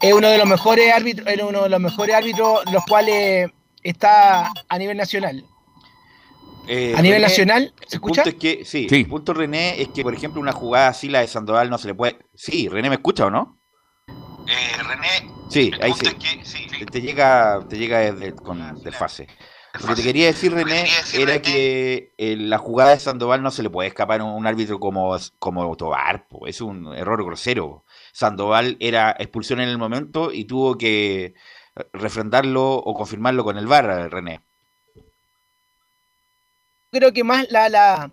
es 0.00 0.12
uno 0.12 0.28
de 0.28 0.38
los 0.38 0.46
mejores 0.46 0.92
árbitros, 0.92 1.26
es 1.28 1.42
uno 1.42 1.62
de 1.62 1.68
los 1.68 1.80
mejores 1.80 2.14
árbitros, 2.14 2.60
los 2.72 2.84
cuales 2.84 3.50
está 3.82 4.50
a 4.68 4.78
nivel 4.78 4.96
nacional. 4.96 5.44
Eh, 6.66 6.94
a 6.96 7.02
nivel 7.02 7.20
nacional, 7.20 7.74
¿se 7.86 7.96
escucha? 7.96 8.22
Punto 8.22 8.36
es 8.36 8.40
que, 8.40 8.64
sí, 8.64 8.86
El 8.90 9.06
punto 9.06 9.34
René 9.34 9.80
es 9.82 9.88
que, 9.88 10.02
por 10.02 10.14
ejemplo, 10.14 10.40
una 10.40 10.52
jugada 10.52 10.88
así, 10.88 11.08
la 11.08 11.20
de 11.20 11.26
Sandoval, 11.26 11.68
no 11.68 11.78
se 11.78 11.88
le 11.88 11.94
puede. 11.94 12.18
Sí, 12.34 12.68
René, 12.68 12.88
¿me 12.88 12.96
escucha 12.96 13.26
o 13.26 13.30
no? 13.30 13.58
Eh, 14.46 14.82
René. 14.82 15.30
Sí, 15.50 15.70
ahí 15.80 15.92
sí. 15.92 16.66
Te 16.90 17.02
llega, 17.02 17.60
te 17.68 17.76
llega 17.76 17.98
desde, 17.98 18.34
con 18.34 18.82
desfase. 18.82 19.28
Lo 19.80 19.88
que 19.88 19.94
te 19.96 20.02
quería 20.02 20.26
decir, 20.26 20.54
René, 20.54 20.86
era 21.14 21.42
que 21.42 22.14
la 22.18 22.58
jugada 22.58 22.90
de 22.90 23.00
Sandoval 23.00 23.42
no 23.42 23.50
se 23.50 23.62
le 23.62 23.70
puede 23.70 23.88
escapar 23.88 24.20
a 24.20 24.24
un 24.24 24.46
árbitro 24.46 24.78
como, 24.78 25.16
como 25.38 25.76
Tobar, 25.76 26.26
es 26.46 26.60
un 26.60 26.94
error 26.94 27.24
grosero. 27.24 27.83
Sandoval 28.14 28.76
era 28.78 29.16
expulsión 29.18 29.60
en 29.60 29.68
el 29.68 29.76
momento 29.76 30.32
y 30.32 30.44
tuvo 30.44 30.78
que 30.78 31.34
refrendarlo 31.92 32.74
o 32.74 32.94
confirmarlo 32.94 33.42
con 33.42 33.58
el 33.58 33.66
VAR, 33.66 34.08
René. 34.08 34.40
Creo 36.92 37.12
que 37.12 37.24
más 37.24 37.50
la, 37.50 37.68
la, 37.68 38.12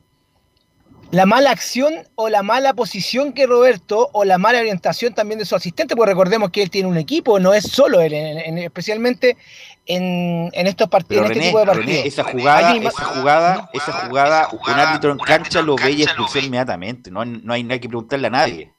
la 1.11 1.25
mala 1.27 1.51
acción 1.51 1.93
o 2.15 2.29
la 2.29 2.41
mala 2.41 2.73
posición 2.73 3.31
que 3.31 3.45
Roberto 3.45 4.09
o 4.11 4.25
la 4.25 4.39
mala 4.39 4.57
orientación 4.61 5.13
también 5.13 5.37
de 5.37 5.45
su 5.45 5.55
asistente, 5.55 5.95
porque 5.95 6.13
recordemos 6.13 6.49
que 6.49 6.63
él 6.63 6.71
tiene 6.71 6.89
un 6.89 6.97
equipo, 6.97 7.39
no 7.39 7.53
es 7.53 7.65
solo 7.65 8.01
él, 8.01 8.11
especialmente 8.13 9.37
en, 9.85 10.49
estos 10.51 10.89
partidos, 10.89 11.27
en 11.27 11.31
este 11.33 11.45
tipo 11.45 11.59
de 11.59 11.65
partidos. 11.67 12.05
esa 12.05 12.23
jugada, 12.23 12.75
esa 12.75 13.05
jugada, 13.05 13.69
esa 13.71 13.91
jugada, 14.07 14.49
un 14.51 14.79
árbitro 14.79 15.11
en 15.11 15.19
cancha 15.19 15.61
lo 15.61 15.75
ve 15.75 15.91
y 15.91 16.01
expulsión 16.01 16.45
inmediatamente, 16.45 17.11
no, 17.11 17.23
no 17.23 17.53
hay 17.53 17.63
nada 17.63 17.79
que 17.79 17.87
preguntarle 17.87 18.25
a 18.25 18.31
nadie. 18.31 18.73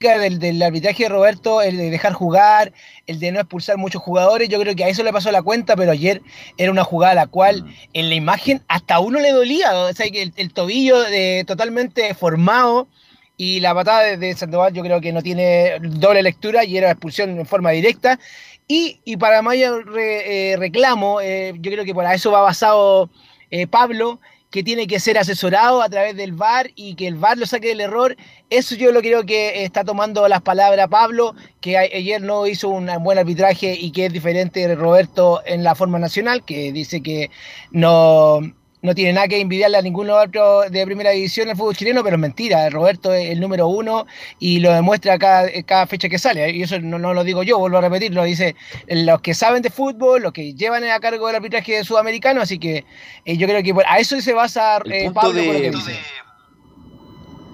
Del, 0.00 0.38
del, 0.38 0.62
arbitraje 0.62 1.02
de 1.02 1.08
Roberto, 1.10 1.60
el 1.60 1.76
de 1.76 1.90
dejar 1.90 2.14
jugar, 2.14 2.72
el 3.06 3.20
de 3.20 3.32
no 3.32 3.40
expulsar 3.40 3.76
muchos 3.76 4.00
jugadores, 4.00 4.48
yo 4.48 4.58
creo 4.58 4.74
que 4.74 4.84
a 4.84 4.88
eso 4.88 5.02
le 5.02 5.12
pasó 5.12 5.30
la 5.30 5.42
cuenta, 5.42 5.76
pero 5.76 5.92
ayer 5.92 6.22
era 6.56 6.72
una 6.72 6.84
jugada 6.84 7.12
a 7.12 7.16
la 7.16 7.26
cual 7.26 7.64
mm. 7.64 7.68
en 7.92 8.08
la 8.08 8.14
imagen 8.14 8.62
hasta 8.66 8.98
uno 8.98 9.20
le 9.20 9.30
dolía, 9.30 9.78
o 9.78 9.92
sea, 9.92 10.10
que 10.10 10.32
el, 10.34 10.52
tobillo 10.54 11.02
de, 11.02 11.44
totalmente 11.46 12.14
formado 12.14 12.88
y 13.36 13.60
la 13.60 13.74
patada 13.74 14.16
de, 14.16 14.34
Sandoval 14.34 14.72
yo 14.72 14.82
creo 14.82 15.02
que 15.02 15.12
no 15.12 15.22
tiene 15.22 15.78
doble 15.82 16.22
lectura 16.22 16.64
y 16.64 16.78
era 16.78 16.90
expulsión 16.90 17.38
en 17.38 17.46
forma 17.46 17.70
directa. 17.70 18.18
Y, 18.66 19.00
y 19.04 19.18
para 19.18 19.42
mayor 19.42 19.84
eh, 19.98 20.56
reclamo, 20.58 21.20
eh, 21.20 21.52
yo 21.58 21.72
creo 21.72 21.84
que 21.84 21.92
por 21.92 22.06
eso 22.06 22.30
va 22.30 22.40
basado 22.40 23.10
eh, 23.50 23.66
Pablo, 23.66 24.20
que 24.50 24.62
tiene 24.62 24.86
que 24.86 25.00
ser 25.00 25.16
asesorado 25.16 25.82
a 25.82 25.88
través 25.88 26.16
del 26.16 26.32
VAR 26.32 26.70
y 26.74 26.94
que 26.96 27.06
el 27.06 27.14
VAR 27.14 27.38
lo 27.38 27.46
saque 27.46 27.68
del 27.68 27.80
error. 27.80 28.16
Eso 28.50 28.74
yo 28.74 28.90
lo 28.92 29.00
creo 29.00 29.24
que 29.24 29.64
está 29.64 29.84
tomando 29.84 30.26
las 30.28 30.42
palabras 30.42 30.88
Pablo, 30.88 31.34
que 31.60 31.78
ayer 31.78 32.20
no 32.20 32.46
hizo 32.46 32.68
un 32.68 32.90
buen 33.02 33.18
arbitraje 33.18 33.74
y 33.78 33.92
que 33.92 34.06
es 34.06 34.12
diferente 34.12 34.66
de 34.66 34.74
Roberto 34.74 35.40
en 35.46 35.62
la 35.62 35.74
forma 35.74 35.98
nacional, 35.98 36.44
que 36.44 36.72
dice 36.72 37.00
que 37.00 37.30
no, 37.70 38.40
no 38.82 38.94
tiene 38.94 39.12
nada 39.12 39.28
que 39.28 39.40
envidiarle 39.40 39.76
a 39.76 39.82
ningún 39.82 40.10
otro 40.10 40.62
de 40.62 40.84
primera 40.86 41.10
división 41.10 41.48
en 41.48 41.52
el 41.52 41.56
fútbol 41.56 41.76
chileno, 41.76 42.02
pero 42.02 42.16
es 42.16 42.20
mentira. 42.20 42.68
Roberto 42.70 43.12
es 43.12 43.30
el 43.30 43.40
número 43.40 43.68
uno 43.68 44.06
y 44.38 44.60
lo 44.60 44.72
demuestra 44.72 45.18
cada, 45.18 45.48
cada 45.64 45.86
fecha 45.86 46.08
que 46.08 46.18
sale. 46.18 46.50
Y 46.50 46.62
eso 46.62 46.80
no, 46.80 46.98
lo 46.98 47.24
digo 47.24 47.42
yo, 47.42 47.58
vuelvo 47.58 47.78
a 47.78 47.82
repetir, 47.82 48.14
lo 48.14 48.24
dice 48.24 48.56
los 48.88 49.20
que 49.20 49.34
saben 49.34 49.62
de 49.62 49.70
fútbol, 49.70 50.22
los 50.22 50.32
que 50.32 50.54
llevan 50.54 50.84
a 50.84 50.98
cargo 51.00 51.26
del 51.26 51.36
arbitraje 51.36 51.84
sudamericano. 51.84 52.40
Así 52.40 52.58
que 52.58 52.84
eh, 53.24 53.36
yo 53.36 53.46
creo 53.46 53.62
que 53.62 53.74
a 53.86 53.98
eso 53.98 54.20
se 54.20 54.32
basa 54.32 54.80
eh, 54.86 55.10
Pablo 55.12 55.42
lo 55.42 55.52
que 55.52 55.70
dice. 55.70 55.98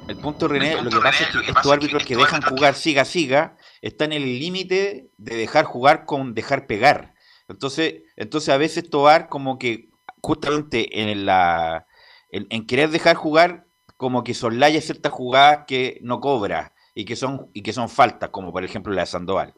El 0.09 0.17
punto, 0.19 0.47
René, 0.47 0.81
lo 0.81 0.91
que 0.91 0.99
pasa 0.99 1.25
es 1.25 1.31
que 1.31 1.51
estos 1.51 1.73
árbitros 1.73 2.05
que 2.05 2.15
dejan 2.15 2.41
jugar 2.41 2.75
siga, 2.75 3.05
siga, 3.05 3.57
están 3.83 4.13
en 4.13 4.23
el 4.23 4.39
límite 4.39 5.11
de 5.17 5.37
dejar 5.37 5.65
jugar 5.65 6.05
con 6.05 6.33
dejar 6.35 6.69
pegar. 6.69 7.15
Entonces, 7.49 8.03
entonces 8.17 8.49
a 8.51 8.57
veces 8.57 8.89
Tobar 8.89 9.29
como 9.29 9.59
que 9.59 9.89
justamente 10.27 11.01
en 11.01 11.25
la 11.25 11.87
en, 12.31 12.67
querer 12.67 12.91
dejar 12.91 13.15
jugar 13.15 13.67
como 13.97 14.25
que 14.25 14.35
soslaya 14.35 14.81
ciertas 14.81 15.13
jugadas 15.13 15.65
que 15.69 15.99
no 16.03 16.21
cobra 16.21 16.75
y 16.95 17.05
que 17.05 17.15
son 17.15 17.49
y 17.55 17.63
que 17.63 17.73
son 17.73 17.89
faltas, 17.89 18.31
como 18.31 18.53
por 18.53 18.65
ejemplo 18.65 18.93
la 18.93 19.03
de 19.03 19.07
Sandoval. 19.07 19.55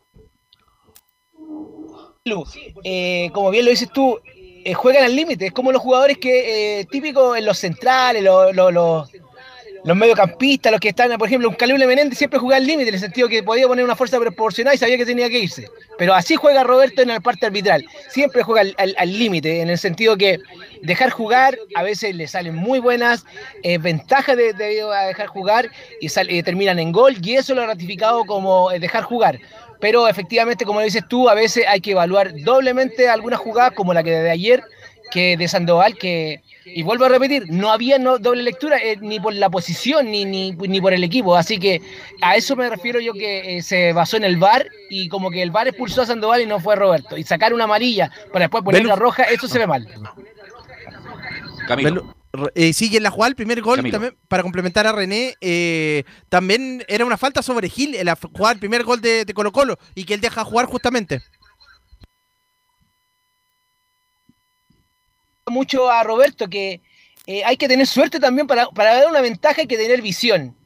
Eh, 2.84 3.30
como 3.32 3.50
bien 3.50 3.64
lo 3.64 3.70
dices 3.70 3.90
tú, 3.90 4.18
eh, 4.26 4.74
juegan 4.74 5.04
al 5.04 5.16
límite, 5.16 5.46
es 5.46 5.52
como 5.52 5.72
los 5.72 5.80
jugadores 5.80 6.18
que 6.18 6.80
eh, 6.80 6.84
típicos 6.84 7.38
en 7.38 7.46
los 7.46 7.56
centrales, 7.56 8.22
los, 8.22 8.54
los 8.54 9.10
mediocampistas, 9.84 10.72
los 10.72 10.80
que 10.80 10.88
están, 10.88 11.16
por 11.18 11.28
ejemplo, 11.28 11.48
un 11.48 11.54
Calibre 11.54 11.86
Menéndez 11.86 12.18
siempre 12.18 12.38
jugaba 12.38 12.58
al 12.58 12.66
límite, 12.66 12.88
en 12.88 12.94
el 12.94 13.00
sentido 13.00 13.28
que 13.28 13.42
podía 13.42 13.66
poner 13.66 13.84
una 13.84 13.96
fuerza 13.96 14.18
proporcional 14.18 14.74
y 14.74 14.78
sabía 14.78 14.96
que 14.96 15.06
tenía 15.06 15.28
que 15.28 15.38
irse. 15.38 15.68
Pero 15.98 16.14
así 16.14 16.36
juega 16.36 16.64
Roberto 16.64 17.02
en 17.02 17.08
la 17.08 17.20
parte 17.20 17.46
arbitral, 17.46 17.84
siempre 18.08 18.42
juega 18.42 18.70
al 18.76 19.18
límite, 19.18 19.60
en 19.60 19.70
el 19.70 19.78
sentido 19.78 20.16
que 20.16 20.38
dejar 20.82 21.10
jugar, 21.10 21.58
a 21.74 21.82
veces 21.82 22.14
le 22.14 22.26
salen 22.26 22.54
muy 22.54 22.78
buenas 22.78 23.24
eh, 23.62 23.78
ventajas 23.78 24.36
de, 24.36 24.82
a 24.82 25.06
dejar 25.06 25.26
jugar 25.26 25.70
y 26.00 26.06
eh, 26.06 26.42
terminan 26.42 26.78
en 26.78 26.92
gol, 26.92 27.16
y 27.22 27.34
eso 27.34 27.54
lo 27.54 27.62
ha 27.62 27.66
ratificado 27.66 28.24
como 28.24 28.70
eh, 28.70 28.78
dejar 28.78 29.04
jugar. 29.04 29.38
Pero 29.80 30.08
efectivamente, 30.08 30.64
como 30.64 30.80
dices 30.80 31.04
tú, 31.08 31.28
a 31.28 31.34
veces 31.34 31.64
hay 31.68 31.80
que 31.80 31.92
evaluar 31.92 32.32
doblemente 32.42 33.08
algunas 33.08 33.38
jugadas, 33.38 33.72
como 33.72 33.94
la 33.94 34.02
que 34.02 34.10
de 34.10 34.30
ayer, 34.30 34.62
que 35.10 35.36
de 35.36 35.48
Sandoval, 35.48 35.96
que 35.96 36.42
y 36.74 36.82
vuelvo 36.82 37.04
a 37.04 37.08
repetir, 37.08 37.50
no 37.50 37.70
había 37.70 37.98
doble 37.98 38.42
lectura 38.42 38.78
eh, 38.78 38.96
ni 39.00 39.20
por 39.20 39.34
la 39.34 39.50
posición 39.50 40.10
ni, 40.10 40.24
ni, 40.24 40.80
por 40.80 40.92
el 40.92 41.04
equipo. 41.04 41.36
Así 41.36 41.58
que 41.58 41.80
a 42.20 42.36
eso 42.36 42.56
me 42.56 42.68
refiero 42.68 43.00
yo 43.00 43.12
que 43.12 43.58
eh, 43.58 43.62
se 43.62 43.92
basó 43.92 44.16
en 44.16 44.24
el 44.24 44.36
VAR 44.36 44.66
y 44.90 45.08
como 45.08 45.30
que 45.30 45.42
el 45.42 45.50
VAR 45.50 45.68
expulsó 45.68 46.02
a 46.02 46.06
Sandoval 46.06 46.42
y 46.42 46.46
no 46.46 46.60
fue 46.60 46.76
Roberto. 46.76 47.16
Y 47.16 47.24
sacar 47.24 47.52
una 47.52 47.64
amarilla 47.64 48.10
para 48.32 48.44
después 48.44 48.64
poner 48.64 48.84
una 48.84 48.96
roja, 48.96 49.24
eso 49.24 49.48
se 49.48 49.58
ve 49.58 49.66
mal. 49.66 49.88
Camilo. 51.66 52.14
Eh, 52.54 52.74
sigue 52.74 52.98
en 52.98 53.02
la 53.02 53.10
jugada, 53.10 53.30
el 53.30 53.36
primer 53.36 53.62
gol 53.62 53.90
también, 53.90 54.14
para 54.28 54.42
complementar 54.42 54.86
a 54.86 54.92
René, 54.92 55.34
también 56.28 56.84
era 56.86 57.06
una 57.06 57.16
falta 57.16 57.42
sobre 57.42 57.70
Gil, 57.70 57.96
la 58.04 58.16
jugada, 58.16 58.52
el 58.52 58.60
primer 58.60 58.84
gol 58.84 59.00
de, 59.00 59.24
de 59.24 59.34
Colo 59.34 59.50
Colo, 59.50 59.78
y 59.94 60.04
que 60.04 60.14
él 60.14 60.20
deja 60.20 60.44
jugar 60.44 60.66
justamente. 60.66 61.22
Mucho 65.50 65.90
a 65.90 66.02
Roberto 66.02 66.48
que 66.48 66.80
eh, 67.28 67.44
hay 67.44 67.58
que 67.58 67.68
tener 67.68 67.86
suerte 67.86 68.18
también 68.18 68.46
para, 68.46 68.70
para, 68.70 68.94
dar 68.94 69.06
una 69.06 69.20
ventaja, 69.20 69.60
hay 69.60 69.66
que 69.66 69.76
tener 69.76 70.00
visión, 70.00 70.56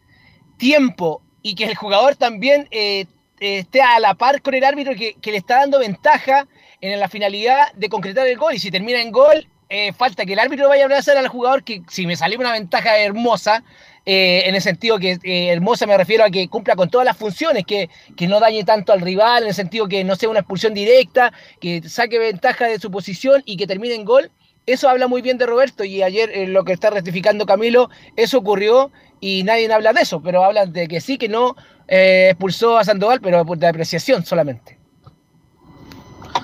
tiempo 0.58 1.20
y 1.42 1.56
que 1.56 1.64
el 1.64 1.74
jugador 1.74 2.14
también 2.14 2.68
eh, 2.70 3.06
esté 3.40 3.82
a 3.82 3.98
la 3.98 4.14
par 4.14 4.40
con 4.42 4.54
el 4.54 4.62
árbitro 4.62 4.94
que, 4.94 5.16
le 5.24 5.36
está 5.36 5.56
dando 5.56 5.80
ventaja 5.80 6.46
en 6.80 7.00
la 7.00 7.08
finalidad 7.08 7.72
de 7.74 7.88
concretar 7.88 8.28
el 8.28 8.36
gol. 8.36 8.54
Y 8.54 8.60
si 8.60 8.70
termina 8.70 9.00
en 9.00 9.10
gol, 9.10 9.48
eh, 9.68 9.92
falta 9.92 10.24
que 10.24 10.34
el 10.34 10.38
árbitro 10.38 10.68
vaya 10.68 10.84
a 10.84 10.86
abrazar 10.86 11.16
al 11.16 11.26
jugador 11.26 11.64
que 11.64 11.82
si 11.88 12.06
me 12.06 12.14
salió 12.14 12.38
una 12.38 12.52
ventaja 12.52 12.96
hermosa, 12.96 13.64
en 14.04 14.54
el 14.54 14.62
sentido 14.62 15.00
que 15.00 15.18
hermosa 15.24 15.86
me 15.86 15.96
refiero 15.96 16.24
a 16.24 16.30
que 16.30 16.48
cumpla 16.48 16.76
con 16.76 16.90
todas 16.90 17.04
las 17.04 17.16
funciones, 17.16 17.64
que, 17.64 17.90
que, 18.16 18.28
no 18.28 18.38
dañe 18.38 18.62
tanto 18.62 18.92
al 18.92 19.00
rival, 19.00 19.42
en 19.42 19.48
el 19.48 19.54
sentido 19.54 19.88
que 19.88 20.04
no 20.04 20.14
sea 20.14 20.28
una 20.28 20.40
expulsión 20.40 20.74
directa, 20.74 21.32
que 21.60 21.88
saque 21.88 22.20
ventaja 22.20 22.66
de 22.66 22.78
su 22.78 22.88
posición 22.88 23.42
y 23.46 23.56
que 23.56 23.66
termine 23.66 23.94
en 23.94 24.04
gol, 24.04 24.30
eso 24.66 24.88
habla 24.88 25.08
muy 25.08 25.22
bien 25.22 25.38
de 25.38 25.46
Roberto 25.46 25.84
y 25.84 26.02
ayer 26.02 26.30
eh, 26.30 26.46
lo 26.46 26.64
que 26.64 26.72
está 26.72 26.90
rectificando 26.90 27.46
Camilo, 27.46 27.90
eso 28.16 28.38
ocurrió 28.38 28.90
y 29.20 29.42
nadie 29.42 29.72
habla 29.72 29.92
de 29.92 30.02
eso, 30.02 30.22
pero 30.22 30.44
hablan 30.44 30.72
de 30.72 30.88
que 30.88 31.00
sí, 31.00 31.18
que 31.18 31.28
no 31.28 31.56
eh, 31.88 32.28
expulsó 32.30 32.78
a 32.78 32.84
Sandoval, 32.84 33.20
pero 33.20 33.44
de 33.44 33.66
apreciación 33.66 34.24
solamente. 34.24 34.78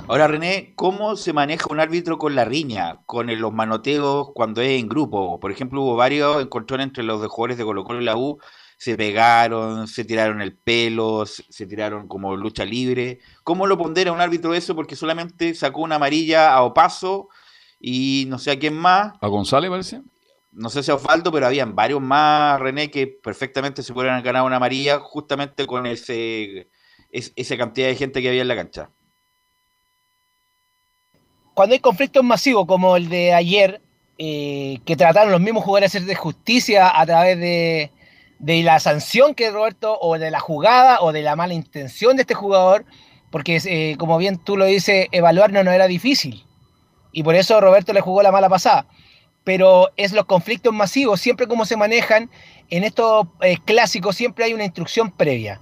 Ahora, 0.08 0.26
René, 0.26 0.72
¿cómo 0.74 1.16
se 1.16 1.34
maneja 1.34 1.66
un 1.70 1.80
árbitro 1.80 2.18
con 2.18 2.34
la 2.34 2.46
riña, 2.46 3.00
con 3.04 3.26
los 3.38 3.52
manoteos 3.52 4.30
cuando 4.34 4.62
es 4.62 4.80
en 4.80 4.88
grupo? 4.88 5.38
Por 5.38 5.52
ejemplo, 5.52 5.82
hubo 5.82 5.96
varios 5.96 6.42
encontrones 6.42 6.86
entre 6.86 7.04
los 7.04 7.26
jugadores 7.26 7.58
de 7.58 7.64
Colo 7.64 7.84
Colo 7.84 8.00
y 8.00 8.04
la 8.04 8.16
U, 8.16 8.38
se 8.78 8.96
pegaron, 8.96 9.86
se 9.86 10.04
tiraron 10.04 10.40
el 10.40 10.56
pelo, 10.56 11.26
se, 11.26 11.66
tiraron 11.66 12.08
como 12.08 12.36
lucha 12.36 12.64
libre. 12.64 13.18
¿Cómo 13.44 13.66
lo 13.66 13.76
pondera 13.76 14.12
un 14.12 14.20
árbitro 14.20 14.54
eso? 14.54 14.74
Porque 14.74 14.96
solamente 14.96 15.54
sacó 15.54 15.82
una 15.82 15.96
amarilla 15.96 16.54
a 16.54 16.62
Opaso 16.62 17.28
y 17.80 18.24
no 18.28 18.38
sé 18.38 18.50
a 18.50 18.58
quién 18.58 18.74
más. 18.74 19.14
¿A 19.20 19.28
González 19.28 19.70
parece? 19.70 20.02
No 20.50 20.70
sé 20.70 20.82
si 20.82 20.90
a 20.90 20.94
Osvaldo, 20.94 21.30
pero 21.30 21.46
habían 21.46 21.74
varios 21.74 22.00
más, 22.00 22.58
René, 22.58 22.90
que 22.90 23.06
perfectamente 23.06 23.82
se 23.82 23.92
pudieran 23.92 24.22
ganar 24.22 24.42
una 24.42 24.56
amarilla 24.56 24.98
justamente 24.98 25.66
con 25.66 25.86
ese, 25.86 26.68
esa 27.10 27.56
cantidad 27.56 27.86
de 27.86 27.96
gente 27.96 28.22
que 28.22 28.28
había 28.28 28.42
en 28.42 28.48
la 28.48 28.56
cancha. 28.56 28.90
Cuando 31.54 31.74
hay 31.74 31.80
conflictos 31.80 32.24
masivos 32.24 32.66
como 32.66 32.96
el 32.96 33.08
de 33.08 33.34
ayer, 33.34 33.82
eh, 34.16 34.80
que 34.84 34.96
trataron 34.96 35.30
los 35.30 35.40
mismos 35.40 35.64
jugadores 35.64 35.92
de 35.92 35.98
hacer 35.98 36.08
de 36.08 36.14
justicia 36.14 36.98
a 36.98 37.06
través 37.06 37.38
de, 37.38 37.92
de 38.38 38.62
la 38.62 38.80
sanción 38.80 39.34
que 39.34 39.50
Roberto, 39.50 39.98
o 40.00 40.18
de 40.18 40.30
la 40.30 40.40
jugada, 40.40 41.00
o 41.02 41.12
de 41.12 41.22
la 41.22 41.36
mala 41.36 41.54
intención 41.54 42.16
de 42.16 42.22
este 42.22 42.34
jugador, 42.34 42.84
porque 43.30 43.60
eh, 43.64 43.96
como 43.98 44.18
bien 44.18 44.38
tú 44.38 44.56
lo 44.56 44.64
dices, 44.64 45.08
evaluar 45.12 45.52
no 45.52 45.60
era 45.70 45.86
difícil 45.86 46.47
y 47.18 47.24
por 47.24 47.34
eso 47.34 47.60
Roberto 47.60 47.92
le 47.92 48.00
jugó 48.00 48.22
la 48.22 48.30
mala 48.30 48.48
pasada. 48.48 48.86
Pero 49.42 49.88
es 49.96 50.12
los 50.12 50.24
conflictos 50.26 50.72
masivos, 50.72 51.20
siempre 51.20 51.48
como 51.48 51.64
se 51.64 51.76
manejan, 51.76 52.30
en 52.70 52.84
estos 52.84 53.26
eh, 53.40 53.56
clásicos 53.64 54.14
siempre 54.14 54.44
hay 54.44 54.54
una 54.54 54.64
instrucción 54.64 55.10
previa. 55.10 55.60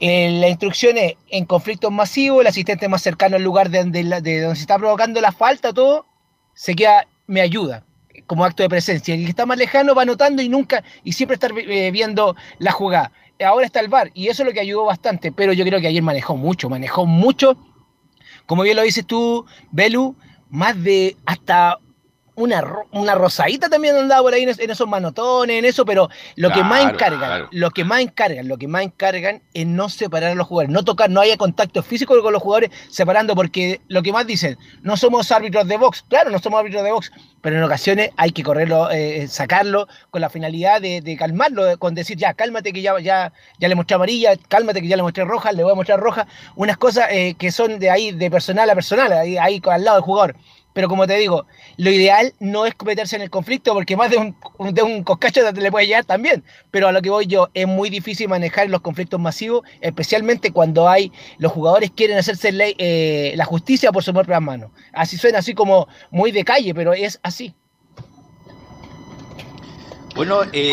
la 0.00 0.48
instrucción 0.48 0.96
es, 0.96 1.16
en 1.28 1.44
conflictos 1.44 1.92
masivos, 1.92 2.40
el 2.40 2.46
asistente 2.46 2.88
más 2.88 3.02
cercano 3.02 3.36
al 3.36 3.42
lugar 3.42 3.68
de 3.68 3.80
donde, 3.80 4.02
de 4.22 4.40
donde 4.40 4.56
se 4.56 4.62
está 4.62 4.78
provocando 4.78 5.20
la 5.20 5.30
falta, 5.30 5.74
todo, 5.74 6.06
se 6.54 6.74
queda, 6.74 7.06
me 7.26 7.42
ayuda, 7.42 7.84
como 8.26 8.42
acto 8.42 8.62
de 8.62 8.70
presencia. 8.70 9.14
El 9.14 9.24
que 9.24 9.30
está 9.30 9.44
más 9.44 9.58
lejano 9.58 9.94
va 9.94 10.06
notando 10.06 10.40
y 10.40 10.48
nunca, 10.48 10.82
y 11.04 11.12
siempre 11.12 11.34
estar 11.34 11.52
eh, 11.54 11.90
viendo 11.90 12.34
la 12.60 12.72
jugada. 12.72 13.12
Ahora 13.44 13.66
está 13.66 13.80
el 13.80 13.88
VAR, 13.88 14.10
y 14.14 14.28
eso 14.28 14.42
es 14.42 14.46
lo 14.46 14.54
que 14.54 14.60
ayudó 14.60 14.86
bastante, 14.86 15.32
pero 15.32 15.52
yo 15.52 15.66
creo 15.66 15.82
que 15.82 15.88
ayer 15.88 16.02
manejó 16.02 16.34
mucho, 16.34 16.70
manejó 16.70 17.04
mucho. 17.04 17.58
Como 18.46 18.62
bien 18.62 18.76
lo 18.76 18.82
dices 18.82 19.06
tú, 19.06 19.44
Belu, 19.70 20.16
más 20.52 20.80
de 20.84 21.16
hasta 21.24 21.78
una, 22.34 22.64
una 22.92 23.14
rosadita 23.14 23.68
también 23.68 23.96
andaba 23.96 24.22
por 24.22 24.34
ahí 24.34 24.42
en, 24.42 24.70
esos 24.70 24.88
manotones, 24.88 25.58
en 25.58 25.64
eso, 25.64 25.84
pero 25.84 26.08
lo 26.36 26.50
que 26.50 26.64
más 26.64 26.82
encargan, 26.82 27.48
lo 27.50 27.70
que 27.70 27.84
más 27.84 28.00
encargan, 28.00 28.48
lo 28.48 28.56
que 28.56 28.68
más 28.68 28.82
encargan 28.82 29.42
es 29.52 29.66
no 29.66 29.88
separar 29.88 30.32
a 30.32 30.34
los 30.34 30.46
jugadores, 30.46 30.72
no 30.72 30.82
tocar, 30.82 31.10
no 31.10 31.20
haya 31.20 31.36
contacto 31.36 31.82
físico 31.82 32.20
con 32.22 32.32
los 32.32 32.42
jugadores 32.42 32.70
separando, 32.88 33.34
porque 33.34 33.80
lo 33.88 34.02
que 34.02 34.12
más 34.12 34.26
dicen, 34.26 34.58
no 34.82 34.96
somos 34.96 35.30
árbitros 35.30 35.68
de 35.68 35.76
box, 35.76 36.04
claro, 36.08 36.30
no 36.30 36.38
somos 36.38 36.60
árbitros 36.60 36.82
de 36.82 36.90
box, 36.90 37.12
pero 37.42 37.56
en 37.56 37.62
ocasiones 37.64 38.10
hay 38.16 38.30
que 38.30 38.42
correrlo, 38.42 38.90
eh, 38.90 39.26
sacarlo 39.28 39.88
con 40.10 40.20
la 40.20 40.30
finalidad 40.30 40.80
de, 40.80 41.16
calmarlo, 41.18 41.78
con 41.78 41.94
decir, 41.94 42.16
ya, 42.16 42.32
cálmate 42.32 42.72
que 42.72 42.80
ya, 42.80 42.98
ya, 43.00 43.32
ya 43.58 43.68
le 43.68 43.74
mostré 43.74 43.96
amarilla, 43.96 44.36
cálmate 44.48 44.80
que 44.80 44.88
ya 44.88 44.96
le 44.96 45.02
mostré 45.02 45.24
roja, 45.24 45.52
le 45.52 45.62
voy 45.62 45.72
a 45.72 45.74
mostrar 45.74 46.00
roja, 46.00 46.26
unas 46.56 46.78
cosas 46.78 47.08
eh, 47.10 47.34
que 47.38 47.52
son 47.52 47.78
de 47.78 47.90
ahí, 47.90 48.12
de 48.12 48.30
personal 48.30 48.70
a 48.70 48.74
personal, 48.74 49.12
ahí, 49.12 49.36
ahí 49.36 49.60
al 49.64 49.84
lado 49.84 49.98
del 49.98 50.04
jugador. 50.04 50.36
Pero 50.72 50.88
como 50.88 51.06
te 51.06 51.16
digo, 51.16 51.46
lo 51.76 51.90
ideal 51.90 52.34
no 52.40 52.66
es 52.66 52.74
meterse 52.84 53.16
en 53.16 53.22
el 53.22 53.30
conflicto 53.30 53.74
porque 53.74 53.96
más 53.96 54.10
de 54.10 54.18
un, 54.18 54.74
de 54.74 54.82
un 54.82 55.02
coscacho 55.02 55.40
te 55.52 55.60
le 55.60 55.70
puede 55.70 55.86
llegar 55.86 56.04
también. 56.04 56.42
Pero 56.70 56.88
a 56.88 56.92
lo 56.92 57.02
que 57.02 57.10
voy 57.10 57.26
yo, 57.26 57.50
es 57.54 57.66
muy 57.66 57.90
difícil 57.90 58.28
manejar 58.28 58.68
los 58.70 58.80
conflictos 58.80 59.20
masivos, 59.20 59.62
especialmente 59.80 60.52
cuando 60.52 60.88
hay 60.88 61.12
los 61.38 61.52
jugadores 61.52 61.90
quieren 61.90 62.18
hacerse 62.18 62.52
ley, 62.52 62.74
eh, 62.78 63.32
la 63.36 63.44
justicia 63.44 63.92
por 63.92 64.02
su 64.02 64.12
propia 64.12 64.40
mano. 64.40 64.72
Así 64.92 65.16
suena 65.16 65.38
así 65.38 65.54
como 65.54 65.88
muy 66.10 66.32
de 66.32 66.44
calle, 66.44 66.74
pero 66.74 66.92
es 66.92 67.20
así. 67.22 67.54
Bueno, 70.14 70.42
eh, 70.52 70.68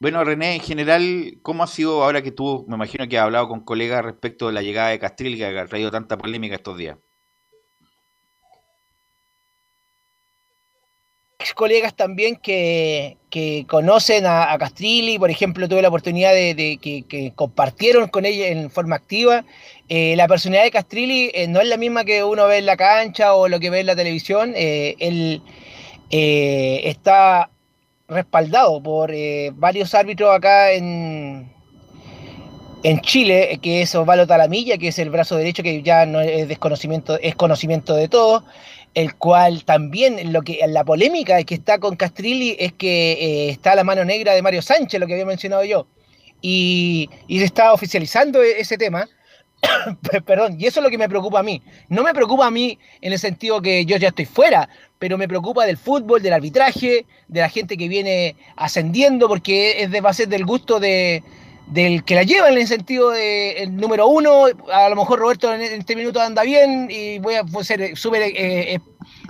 bueno, 0.00 0.22
René, 0.22 0.54
en 0.54 0.60
general, 0.60 1.38
¿cómo 1.42 1.64
ha 1.64 1.66
sido 1.66 2.04
ahora 2.04 2.22
que 2.22 2.30
tú, 2.30 2.64
me 2.68 2.76
imagino 2.76 3.08
que 3.08 3.18
has 3.18 3.24
hablado 3.24 3.48
con 3.48 3.64
colegas 3.64 4.04
respecto 4.04 4.46
de 4.46 4.52
la 4.52 4.62
llegada 4.62 4.90
de 4.90 5.00
Castril, 5.00 5.36
que 5.36 5.44
ha 5.44 5.66
traído 5.66 5.90
tanta 5.90 6.16
polémica 6.16 6.54
estos 6.54 6.76
días? 6.76 6.98
Colegas 11.54 11.94
también 11.94 12.36
que, 12.36 13.16
conocen 13.68 14.26
a, 14.26 14.56
Castrilli, 14.58 15.18
por 15.18 15.30
ejemplo, 15.30 15.68
tuve 15.68 15.82
la 15.82 15.88
oportunidad 15.88 16.32
de, 16.32 16.78
que, 16.80 17.32
compartieron 17.36 18.08
con 18.08 18.24
ella 18.24 18.48
en 18.48 18.70
forma 18.70 18.96
activa. 18.96 19.44
Eh, 19.88 20.16
la 20.16 20.26
personalidad 20.26 20.64
de 20.64 20.70
Castrilli 20.72 21.30
eh, 21.32 21.46
no 21.46 21.60
es 21.60 21.68
la 21.68 21.76
misma 21.76 22.04
que 22.04 22.24
uno 22.24 22.46
ve 22.46 22.58
en 22.58 22.66
la 22.66 22.76
cancha 22.76 23.34
o 23.34 23.48
lo 23.48 23.60
que 23.60 23.70
ve 23.70 23.80
en 23.80 23.86
la 23.86 23.94
televisión. 23.94 24.52
Eh, 24.56 24.96
él 24.98 25.42
está 26.10 27.50
respaldado 28.08 28.82
por 28.82 29.12
varios 29.54 29.94
árbitros 29.94 30.34
acá 30.34 30.72
en, 30.72 31.52
en 32.82 33.00
Chile, 33.00 33.60
que 33.62 33.82
es 33.82 33.94
Osvaldo 33.94 34.26
Talamilla, 34.26 34.78
que 34.78 34.88
es 34.88 34.98
el 34.98 35.10
brazo 35.10 35.36
derecho, 35.36 35.62
que 35.62 35.82
ya 35.82 36.04
no 36.04 36.20
es 36.20 36.48
desconocimiento, 36.48 37.18
es 37.20 37.36
conocimiento 37.36 37.94
de 37.94 38.08
todos 38.08 38.42
el 38.98 39.14
cual 39.14 39.62
también 39.62 40.32
lo 40.32 40.42
que 40.42 40.58
la 40.66 40.84
polémica 40.84 41.40
que 41.44 41.54
está 41.54 41.78
con 41.78 41.94
Castrilli 41.94 42.56
es 42.58 42.72
que 42.72 43.12
eh, 43.12 43.50
está 43.50 43.76
la 43.76 43.84
mano 43.84 44.04
negra 44.04 44.34
de 44.34 44.42
Mario 44.42 44.60
Sánchez, 44.60 44.98
lo 44.98 45.06
que 45.06 45.12
había 45.12 45.24
mencionado 45.24 45.62
yo, 45.62 45.86
y, 46.42 47.08
se 47.28 47.44
está 47.44 47.72
oficializando 47.72 48.42
e-, 48.42 48.58
ese 48.60 48.76
tema. 48.76 49.08
Perdón, 50.26 50.56
y 50.58 50.66
eso 50.66 50.80
es 50.80 50.84
lo 50.84 50.90
que 50.90 50.98
me 50.98 51.08
preocupa 51.08 51.38
a 51.38 51.42
mí. 51.44 51.62
No 51.88 52.02
me 52.02 52.12
preocupa 52.12 52.46
a 52.46 52.50
mí 52.50 52.76
en 53.00 53.12
el 53.12 53.20
sentido 53.20 53.62
que 53.62 53.84
yo 53.84 53.96
ya 53.98 54.08
estoy 54.08 54.24
fuera, 54.24 54.68
pero 54.98 55.16
me 55.16 55.28
preocupa 55.28 55.64
del 55.64 55.76
fútbol, 55.76 56.20
del 56.20 56.32
arbitraje, 56.32 57.06
de 57.28 57.40
la 57.40 57.48
gente 57.48 57.76
que 57.76 57.86
viene 57.86 58.34
ascendiendo, 58.56 59.28
porque 59.28 59.80
es 59.80 59.92
de, 59.92 60.00
va 60.00 60.10
a 60.10 60.14
ser 60.14 60.26
del 60.26 60.44
gusto 60.44 60.80
de, 60.80 61.22
del 61.70 62.04
que 62.04 62.14
la 62.14 62.22
lleva 62.22 62.48
en 62.48 62.58
el 62.58 62.66
sentido 62.66 63.10
de 63.10 63.62
el 63.62 63.76
número 63.76 64.06
uno, 64.06 64.46
a 64.72 64.88
lo 64.88 64.96
mejor 64.96 65.18
Roberto 65.18 65.52
en 65.52 65.60
este 65.60 65.94
minuto 65.96 66.20
anda 66.20 66.42
bien 66.42 66.88
y 66.90 67.18
voy 67.18 67.34
a 67.34 67.44
ser 67.62 67.96
súper 67.96 68.22
eh, 68.22 68.32
eh, 68.74 68.80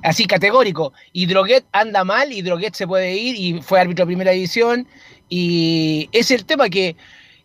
así 0.03 0.27
categórico. 0.27 0.93
Y 1.13 1.27
Droguet 1.27 1.65
anda 1.73 2.05
mal 2.05 2.33
y 2.33 2.43
Droguet 2.43 2.75
se 2.75 2.87
puede 2.87 3.17
ir 3.17 3.37
y 3.37 3.61
fue 3.63 3.81
árbitro 3.81 4.05
de 4.05 4.11
primera 4.11 4.31
división. 4.31 4.87
Y 5.29 6.09
es 6.13 6.31
el 6.31 6.45
tema 6.45 6.69
que 6.69 6.97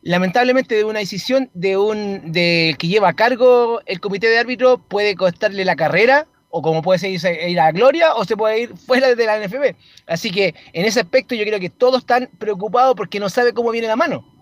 lamentablemente 0.03 0.75
de 0.75 0.83
una 0.83 0.99
decisión 0.99 1.49
de 1.53 1.77
un 1.77 2.31
que 2.33 2.75
lleva 2.81 3.09
a 3.09 3.13
cargo 3.13 3.81
el 3.85 3.99
comité 3.99 4.27
de 4.29 4.37
árbitro 4.37 4.77
puede 4.77 5.15
costarle 5.15 5.65
la 5.65 5.75
carrera 5.75 6.27
o 6.49 6.61
como 6.61 6.83
puede 6.83 6.99
ser 6.99 7.49
ir 7.49 7.59
a 7.59 7.71
Gloria 7.71 8.13
o 8.13 8.25
se 8.25 8.37
puede 8.37 8.61
ir 8.61 8.77
fuera 8.77 9.15
de 9.15 9.25
la 9.25 9.39
NFB. 9.39 9.75
Así 10.05 10.29
que 10.29 10.53
en 10.73 10.85
ese 10.85 10.99
aspecto 10.99 11.33
yo 11.33 11.45
creo 11.45 11.59
que 11.59 11.71
todos 11.71 12.01
están 12.01 12.29
preocupados 12.37 12.93
porque 12.95 13.19
no 13.19 13.27
sabe 13.27 13.53
cómo 13.53 13.71
viene 13.71 13.87
la 13.87 13.95
mano. 13.95 14.32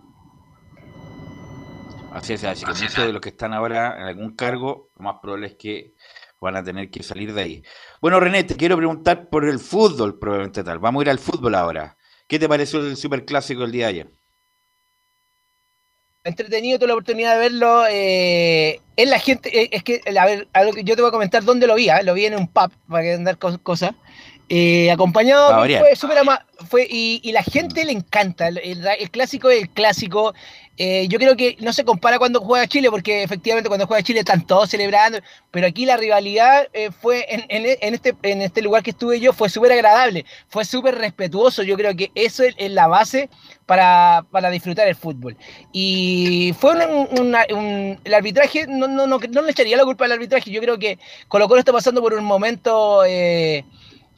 Así 2.12 2.34
es, 2.34 2.44
así 2.44 2.66
que 2.66 2.72
muchos 2.72 3.06
de 3.06 3.14
los 3.14 3.22
que 3.22 3.30
están 3.30 3.54
ahora 3.54 3.96
en 3.98 4.04
algún 4.04 4.36
cargo, 4.36 4.92
lo 4.98 5.04
más 5.04 5.16
probable 5.22 5.48
es 5.48 5.56
que 5.56 5.94
van 6.42 6.58
a 6.58 6.64
tener 6.64 6.90
que 6.90 7.04
salir 7.04 7.34
de 7.34 7.42
ahí. 7.42 7.64
Bueno, 8.02 8.20
René, 8.20 8.44
te 8.44 8.56
quiero 8.56 8.76
preguntar 8.76 9.30
por 9.30 9.48
el 9.48 9.60
fútbol, 9.60 10.20
probablemente 10.20 10.64
tal. 10.64 10.80
Vamos 10.80 11.02
a 11.02 11.04
ir 11.04 11.10
al 11.10 11.20
fútbol 11.20 11.56
ahora. 11.56 11.98
¿Qué 12.28 12.38
te 12.38 12.50
pareció 12.50 12.80
el 12.80 12.98
superclásico 12.98 13.64
el 13.64 13.72
día 13.72 13.86
de 13.86 13.90
ayer? 13.90 14.12
entretenido, 16.24 16.78
tuve 16.78 16.88
la 16.88 16.94
oportunidad 16.94 17.34
de 17.34 17.40
verlo. 17.40 17.84
Eh, 17.90 18.80
es 18.96 19.10
la 19.10 19.20
gente, 19.20 19.64
eh, 19.64 19.70
es 19.72 19.84
que, 19.84 20.02
a 20.18 20.26
ver, 20.26 20.48
algo 20.54 20.74
que 20.74 20.84
yo 20.84 20.96
te 20.96 21.02
voy 21.02 21.10
a 21.10 21.12
comentar 21.12 21.44
dónde 21.44 21.68
lo 21.68 21.76
vi, 21.76 21.90
¿eh? 21.90 22.04
lo 22.04 22.14
vi 22.14 22.26
en 22.26 22.36
un 22.36 22.48
pub, 22.48 22.72
para 22.88 23.04
que 23.04 23.14
andar 23.14 23.38
con 23.38 23.58
cosas. 23.58 23.92
Eh, 24.54 24.92
acompañado, 24.92 25.64
fue 25.80 25.96
súper 25.96 26.18
fue, 26.70 26.86
y, 26.90 27.22
y, 27.24 27.32
la 27.32 27.42
gente 27.42 27.86
le 27.86 27.94
encanta, 27.94 28.50
el, 28.50 28.58
el, 28.58 29.10
clásico 29.10 29.50
es 29.50 29.62
el 29.62 29.70
clásico, 29.70 30.34
eh, 30.76 31.08
yo 31.08 31.20
creo 31.20 31.38
que 31.38 31.56
no 31.62 31.72
se 31.72 31.86
compara 31.86 32.20
cuando 32.20 32.42
juega 32.42 32.68
Chile, 32.68 32.92
porque 32.92 33.24
efectivamente 33.24 33.70
cuando 33.70 33.88
juega 33.88 34.04
Chile 34.04 34.20
están 34.20 34.46
todos 34.46 34.70
celebrando, 34.70 35.20
pero 35.52 35.68
aquí 35.68 35.86
la 35.86 35.96
rivalidad 35.96 36.68
eh, 36.74 36.92
fue 36.92 37.26
en, 37.30 37.46
en, 37.48 37.94
este, 37.94 38.14
en 38.24 38.42
este 38.42 38.62
lugar 38.62 38.84
que 38.84 38.90
estuve 38.90 39.22
yo, 39.22 39.32
fue 39.32 39.48
súper 39.48 39.72
agradable, 39.72 40.26
fue 40.50 40.66
súper 40.66 40.96
respetuoso, 40.96 41.64
yo 41.64 41.78
creo 41.78 41.96
que 41.96 42.12
eso 42.14 42.44
es, 42.44 42.54
la 42.72 42.88
base 42.88 43.30
para, 43.66 44.26
para, 44.32 44.50
disfrutar 44.50 44.86
el 44.86 44.96
fútbol. 44.96 45.38
Y 45.72 46.54
fue 46.60 46.74
un, 46.74 47.98
el 48.04 48.14
arbitraje, 48.14 48.68
no, 48.68 48.90
no, 48.90 49.08
no, 49.08 49.18
no, 49.18 49.42
le 49.44 49.52
echaría 49.52 49.78
la 49.78 49.86
culpa 49.86 50.04
al 50.04 50.12
arbitraje, 50.12 50.52
yo 50.52 50.60
creo 50.60 50.78
que 50.78 51.00
Colo 51.30 51.48
Colo 51.48 51.60
está 51.60 51.72
pasando 51.72 52.02
por 52.02 52.14
un 52.14 52.26
momento... 52.26 53.06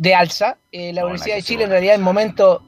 De 0.03 0.13
alza. 0.13 0.57
Eh, 0.73 0.91
la 0.91 1.05
Universidad 1.05 1.37
de 1.37 1.43
Chile 1.43 1.63
en 1.63 1.69
realidad 1.69 1.95
en 1.95 2.01
momento, 2.01 2.61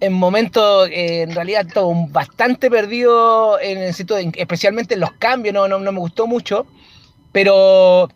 en 0.00 0.12
momento 0.12 0.84
eh, 0.86 1.22
en 1.22 1.32
realidad 1.32 1.64
todo 1.72 1.94
bastante 2.08 2.68
perdido, 2.68 3.60
en 3.60 3.78
el 3.78 3.94
sitio 3.94 4.16
especialmente 4.16 4.94
en 4.94 5.00
los 5.00 5.12
cambios, 5.12 5.54
no, 5.54 5.68
no, 5.68 5.78
me 5.78 6.00
gustó 6.00 6.26
mucho, 6.26 6.66
pero 7.30 8.08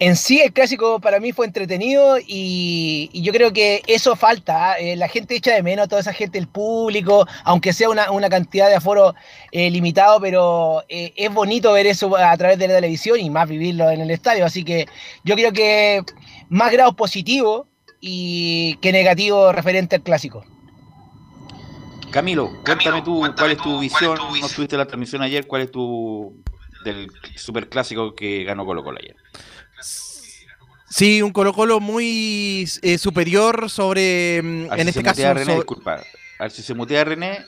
en 0.00 0.16
sí 0.16 0.40
el 0.40 0.52
clásico 0.52 0.98
para 0.98 1.20
mí 1.20 1.30
fue 1.30 1.46
entretenido 1.46 2.16
y, 2.26 3.08
yo 3.14 3.32
creo 3.32 3.52
que 3.52 3.82
eso 3.86 4.16
falta. 4.16 4.72
¿ah? 4.72 4.78
Eh, 4.80 4.96
la 4.96 5.06
gente 5.06 5.36
echa 5.36 5.54
de 5.54 5.62
menos 5.62 5.84
a 5.84 5.88
toda 5.88 6.00
esa 6.00 6.12
gente, 6.12 6.38
el 6.38 6.48
público, 6.48 7.28
aunque 7.44 7.72
sea 7.72 7.90
una, 7.90 8.10
una 8.10 8.28
cantidad 8.28 8.68
de 8.70 8.74
aforo 8.74 9.14
limitado, 9.52 10.20
pero 10.20 10.82
es 10.88 11.32
bonito 11.32 11.72
ver 11.74 11.86
eso 11.86 12.16
a 12.16 12.36
través 12.36 12.58
de 12.58 12.66
la 12.66 12.74
televisión 12.74 13.20
y 13.20 13.30
más 13.30 13.48
vivirlo 13.48 13.88
en 13.88 14.00
el 14.00 14.10
estadio. 14.10 14.44
Así 14.44 14.64
que 14.64 14.88
yo 15.22 15.36
creo 15.36 15.52
que 15.52 16.02
más 16.52 16.70
grados 16.70 16.94
positivos 16.94 17.66
y 17.98 18.76
que 18.82 18.92
negativo 18.92 19.52
referente 19.52 19.96
al 19.96 20.02
clásico. 20.02 20.44
Camilo, 22.10 22.52
cuéntame 22.62 23.00
tú 23.00 23.24
cuál 23.34 23.52
es 23.52 23.58
tu 23.58 23.80
visión, 23.80 24.18
no 24.38 24.48
tuviste 24.48 24.76
la 24.76 24.84
transmisión 24.86 25.22
ayer, 25.22 25.46
cuál 25.46 25.62
es 25.62 25.70
tu 25.70 26.42
del 26.84 27.10
superclásico 27.36 28.14
que 28.14 28.44
ganó 28.44 28.66
Colo 28.66 28.84
Colo 28.84 28.98
ayer. 29.00 29.16
Sí, 30.90 31.22
un 31.22 31.32
Colo 31.32 31.54
Colo 31.54 31.80
muy 31.80 32.68
eh, 32.82 32.98
superior 32.98 33.70
sobre, 33.70 34.42
mm, 34.42 34.72
en 34.74 34.88
este 34.88 35.02
caso... 35.02 35.32
René, 35.32 35.54
disculpa. 35.54 36.02
A 36.38 36.42
ver 36.42 36.50
si 36.50 36.62
se 36.62 36.74
mutea 36.74 37.02
René, 37.04 37.46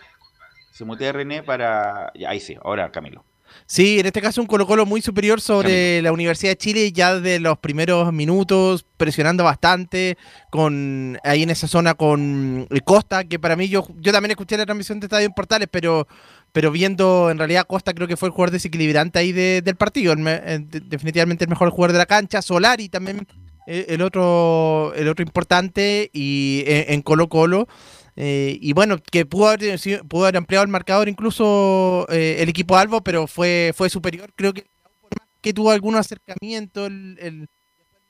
se 0.72 0.86
mutea 0.86 1.12
René 1.12 1.42
para... 1.42 2.10
ahí 2.26 2.40
sí, 2.40 2.56
ahora 2.64 2.90
Camilo. 2.90 3.22
Sí, 3.66 3.98
en 3.98 4.06
este 4.06 4.20
caso 4.20 4.40
un 4.40 4.46
Colo 4.46 4.66
Colo 4.66 4.84
muy 4.84 5.00
superior 5.00 5.40
sobre 5.40 6.02
la 6.02 6.12
Universidad 6.12 6.52
de 6.52 6.56
Chile 6.58 6.92
ya 6.92 7.18
de 7.18 7.40
los 7.40 7.58
primeros 7.58 8.12
minutos, 8.12 8.84
presionando 8.96 9.42
bastante, 9.42 10.18
con 10.50 11.18
ahí 11.24 11.42
en 11.42 11.50
esa 11.50 11.66
zona 11.66 11.94
con 11.94 12.68
Costa, 12.84 13.24
que 13.24 13.38
para 13.38 13.56
mí 13.56 13.68
yo, 13.68 13.86
yo 13.96 14.12
también 14.12 14.32
escuché 14.32 14.56
la 14.56 14.66
transmisión 14.66 15.00
de 15.00 15.06
Estadio 15.06 15.26
en 15.26 15.32
Portales, 15.32 15.68
pero, 15.70 16.06
pero 16.52 16.70
viendo 16.70 17.30
en 17.30 17.38
realidad 17.38 17.66
Costa 17.66 17.94
creo 17.94 18.06
que 18.06 18.16
fue 18.16 18.28
el 18.28 18.32
jugador 18.32 18.50
desequilibrante 18.50 19.18
ahí 19.18 19.32
del 19.32 19.76
partido, 19.76 20.14
definitivamente 20.14 21.44
el 21.44 21.50
mejor 21.50 21.70
jugador 21.70 21.92
de 21.92 21.98
la 21.98 22.06
cancha, 22.06 22.42
Solari 22.42 22.88
también 22.88 23.26
eh, 23.66 23.86
el 23.88 24.02
otro, 24.02 24.92
el 24.94 25.08
otro 25.08 25.24
importante 25.24 26.10
y 26.12 26.64
eh, 26.66 26.86
en 26.88 27.02
Colo 27.02 27.28
Colo. 27.28 27.66
Eh, 28.16 28.58
y 28.60 28.72
bueno, 28.72 28.98
que 28.98 29.26
pudo 29.26 29.48
haber, 29.48 29.80
pudo 30.08 30.24
haber 30.24 30.36
ampliado 30.36 30.64
el 30.64 30.70
marcador 30.70 31.08
incluso 31.08 32.06
eh, 32.10 32.36
el 32.40 32.48
equipo 32.48 32.76
Albo, 32.76 33.02
pero 33.02 33.26
fue, 33.26 33.72
fue 33.74 33.90
superior. 33.90 34.32
Creo 34.36 34.52
que, 34.52 34.66
que 35.40 35.52
tuvo 35.52 35.70
algún 35.70 35.96
acercamiento 35.96 36.86
el, 36.86 37.18
el, 37.20 37.48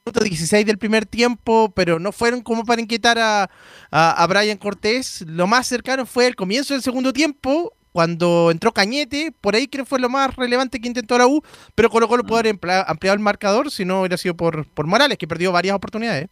minuto 0.06 0.20
16 0.22 0.66
del 0.66 0.76
primer 0.76 1.06
tiempo, 1.06 1.72
pero 1.74 1.98
no 1.98 2.12
fueron 2.12 2.42
como 2.42 2.64
para 2.64 2.82
inquietar 2.82 3.18
a, 3.18 3.48
a, 3.90 4.26
Brian 4.26 4.58
Cortés. 4.58 5.22
Lo 5.26 5.46
más 5.46 5.66
cercano 5.66 6.04
fue 6.04 6.26
el 6.26 6.36
comienzo 6.36 6.74
del 6.74 6.82
segundo 6.82 7.12
tiempo, 7.14 7.72
cuando 7.90 8.50
entró 8.50 8.72
Cañete, 8.72 9.32
por 9.40 9.54
ahí 9.54 9.66
creo 9.66 9.84
que 9.84 9.88
fue 9.88 10.00
lo 10.00 10.10
más 10.10 10.34
relevante 10.36 10.80
que 10.80 10.88
intentó 10.88 11.16
la 11.16 11.26
U, 11.26 11.42
pero 11.74 11.88
Colo 11.88 12.08
Colo 12.08 12.24
pudo 12.24 12.38
haber 12.38 12.58
ampliado 12.86 13.14
el 13.14 13.20
marcador 13.20 13.70
si 13.70 13.84
no 13.84 14.00
hubiera 14.00 14.18
sido 14.18 14.36
por, 14.36 14.66
por 14.66 14.86
Morales, 14.86 15.16
que 15.16 15.28
perdió 15.28 15.52
varias 15.52 15.76
oportunidades. 15.76 16.28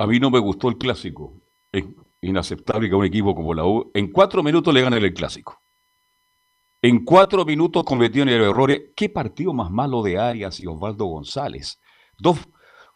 A 0.00 0.06
mí 0.06 0.18
no 0.18 0.30
me 0.30 0.38
gustó 0.38 0.70
el 0.70 0.78
clásico. 0.78 1.42
Es 1.70 1.84
inaceptable 2.22 2.88
que 2.88 2.94
un 2.94 3.04
equipo 3.04 3.34
como 3.34 3.52
la 3.52 3.66
U 3.66 3.90
en 3.92 4.10
cuatro 4.10 4.42
minutos 4.42 4.72
le 4.72 4.80
gane 4.80 4.96
el 4.96 5.12
clásico. 5.12 5.60
En 6.80 7.04
cuatro 7.04 7.44
minutos 7.44 7.84
cometieron 7.84 8.30
errores. 8.30 8.80
¿Qué 8.96 9.10
partido 9.10 9.52
más 9.52 9.70
malo 9.70 10.02
de 10.02 10.16
Arias 10.16 10.58
y 10.58 10.66
Osvaldo 10.66 11.04
González? 11.04 11.78
Dos 12.16 12.38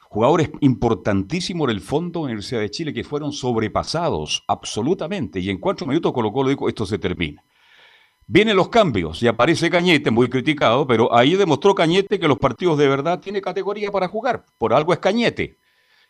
jugadores 0.09 0.51
importantísimos 0.61 1.69
en 1.69 1.77
el 1.77 1.83
fondo 1.83 2.21
de 2.21 2.23
la 2.23 2.25
Universidad 2.29 2.61
de 2.61 2.71
Chile 2.71 2.95
que 2.95 3.05
fueron 3.05 3.33
sobrepasados 3.33 4.43
absolutamente. 4.49 5.41
Y 5.41 5.51
en 5.51 5.59
cuatro 5.59 5.87
minutos 5.87 6.15
colocó 6.15 6.43
lo 6.43 6.49
dijo, 6.49 6.71
esto 6.71 6.87
se 6.87 6.99
termina. 6.99 7.45
Vienen 8.27 8.57
los 8.57 8.71
cambios 8.71 9.23
y 9.23 9.27
aparece 9.27 9.69
Cañete, 9.69 10.11
muy 10.11 10.31
criticado, 10.31 10.87
pero 10.87 11.15
ahí 11.15 11.37
demostró 11.37 11.75
Cañete 11.75 12.19
que 12.19 12.29
los 12.29 12.39
partidos 12.39 12.79
de 12.79 12.89
verdad 12.89 13.21
tiene 13.21 13.43
categoría 13.43 13.91
para 13.93 14.09
jugar. 14.09 14.47
Por 14.57 14.73
algo 14.73 14.95
es 14.95 15.01
Cañete. 15.01 15.59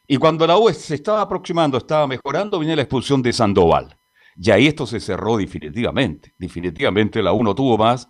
Y 0.06 0.18
cuando 0.18 0.46
la 0.46 0.58
U 0.58 0.70
se 0.70 0.94
estaba 0.94 1.22
aproximando, 1.22 1.78
estaba 1.78 2.06
mejorando, 2.06 2.58
viene 2.58 2.76
la 2.76 2.82
expulsión 2.82 3.22
de 3.22 3.32
Sandoval. 3.32 3.98
Y 4.36 4.50
ahí 4.50 4.66
esto 4.66 4.86
se 4.86 5.00
cerró 5.00 5.36
definitivamente. 5.36 6.34
Definitivamente 6.38 7.22
la 7.22 7.32
U 7.32 7.42
no 7.42 7.54
tuvo 7.54 7.78
más 7.78 8.08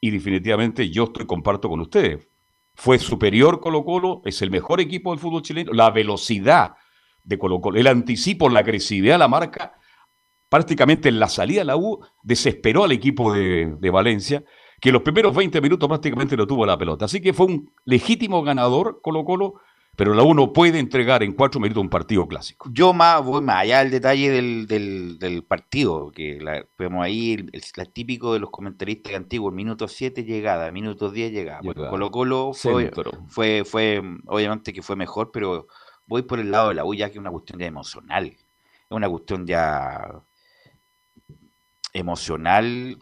y 0.00 0.10
definitivamente 0.10 0.90
yo 0.90 1.04
estoy 1.04 1.26
comparto 1.26 1.68
con 1.68 1.80
ustedes. 1.80 2.28
Fue 2.74 2.98
superior 2.98 3.60
Colo 3.60 3.84
Colo, 3.84 4.22
es 4.24 4.42
el 4.42 4.50
mejor 4.50 4.80
equipo 4.80 5.10
del 5.10 5.18
fútbol 5.18 5.42
chileno. 5.42 5.72
La 5.72 5.90
velocidad 5.90 6.74
de 7.24 7.38
Colo 7.38 7.60
Colo, 7.60 7.78
el 7.78 7.86
anticipo, 7.86 8.48
la 8.48 8.60
agresividad, 8.60 9.18
la 9.18 9.28
marca, 9.28 9.74
prácticamente 10.48 11.08
en 11.08 11.20
la 11.20 11.28
salida 11.28 11.60
de 11.60 11.66
la 11.66 11.76
U 11.76 12.00
desesperó 12.22 12.84
al 12.84 12.92
equipo 12.92 13.32
de, 13.32 13.76
de 13.78 13.90
Valencia, 13.90 14.44
que 14.80 14.92
los 14.92 15.02
primeros 15.02 15.34
20 15.34 15.60
minutos 15.60 15.88
prácticamente 15.88 16.36
no 16.36 16.46
tuvo 16.46 16.66
la 16.66 16.78
pelota. 16.78 17.04
Así 17.04 17.20
que 17.20 17.32
fue 17.32 17.46
un 17.46 17.72
legítimo 17.84 18.42
ganador 18.42 19.00
Colo 19.02 19.24
Colo 19.24 19.60
pero 19.96 20.14
la 20.14 20.22
uno 20.22 20.52
puede 20.52 20.78
entregar 20.78 21.22
en 21.22 21.32
cuatro 21.32 21.60
minutos 21.60 21.82
un 21.82 21.90
partido 21.90 22.26
clásico. 22.26 22.70
Yo 22.72 22.92
más 22.92 23.22
voy 23.24 23.42
más 23.42 23.56
allá 23.62 23.80
del 23.80 23.90
detalle 23.90 24.30
del, 24.30 24.66
del, 25.18 25.44
partido, 25.44 26.10
que 26.10 26.40
la, 26.40 26.64
vemos 26.78 27.04
ahí 27.04 27.32
el, 27.34 27.92
típico 27.92 28.32
de 28.32 28.38
los 28.38 28.50
comentaristas 28.50 29.14
antiguos, 29.14 29.52
minuto 29.52 29.88
7 29.88 30.24
llegada, 30.24 30.72
minuto 30.72 31.10
10 31.10 31.32
llegada. 31.32 31.60
Colo 31.90 32.10
Colo 32.10 32.52
fue, 32.54 32.90
fue, 33.28 33.64
fue, 33.64 34.02
obviamente 34.26 34.72
que 34.72 34.82
fue 34.82 34.96
mejor, 34.96 35.30
pero 35.32 35.66
voy 36.06 36.22
por 36.22 36.40
el 36.40 36.50
lado 36.50 36.70
de 36.70 36.74
la 36.76 36.84
U 36.84 36.94
ya 36.94 37.08
que 37.08 37.14
es 37.14 37.18
una 37.18 37.30
cuestión 37.30 37.58
ya 37.58 37.66
emocional, 37.66 38.26
es 38.26 38.90
una 38.90 39.08
cuestión 39.08 39.46
ya 39.46 40.22
emocional, 41.92 42.98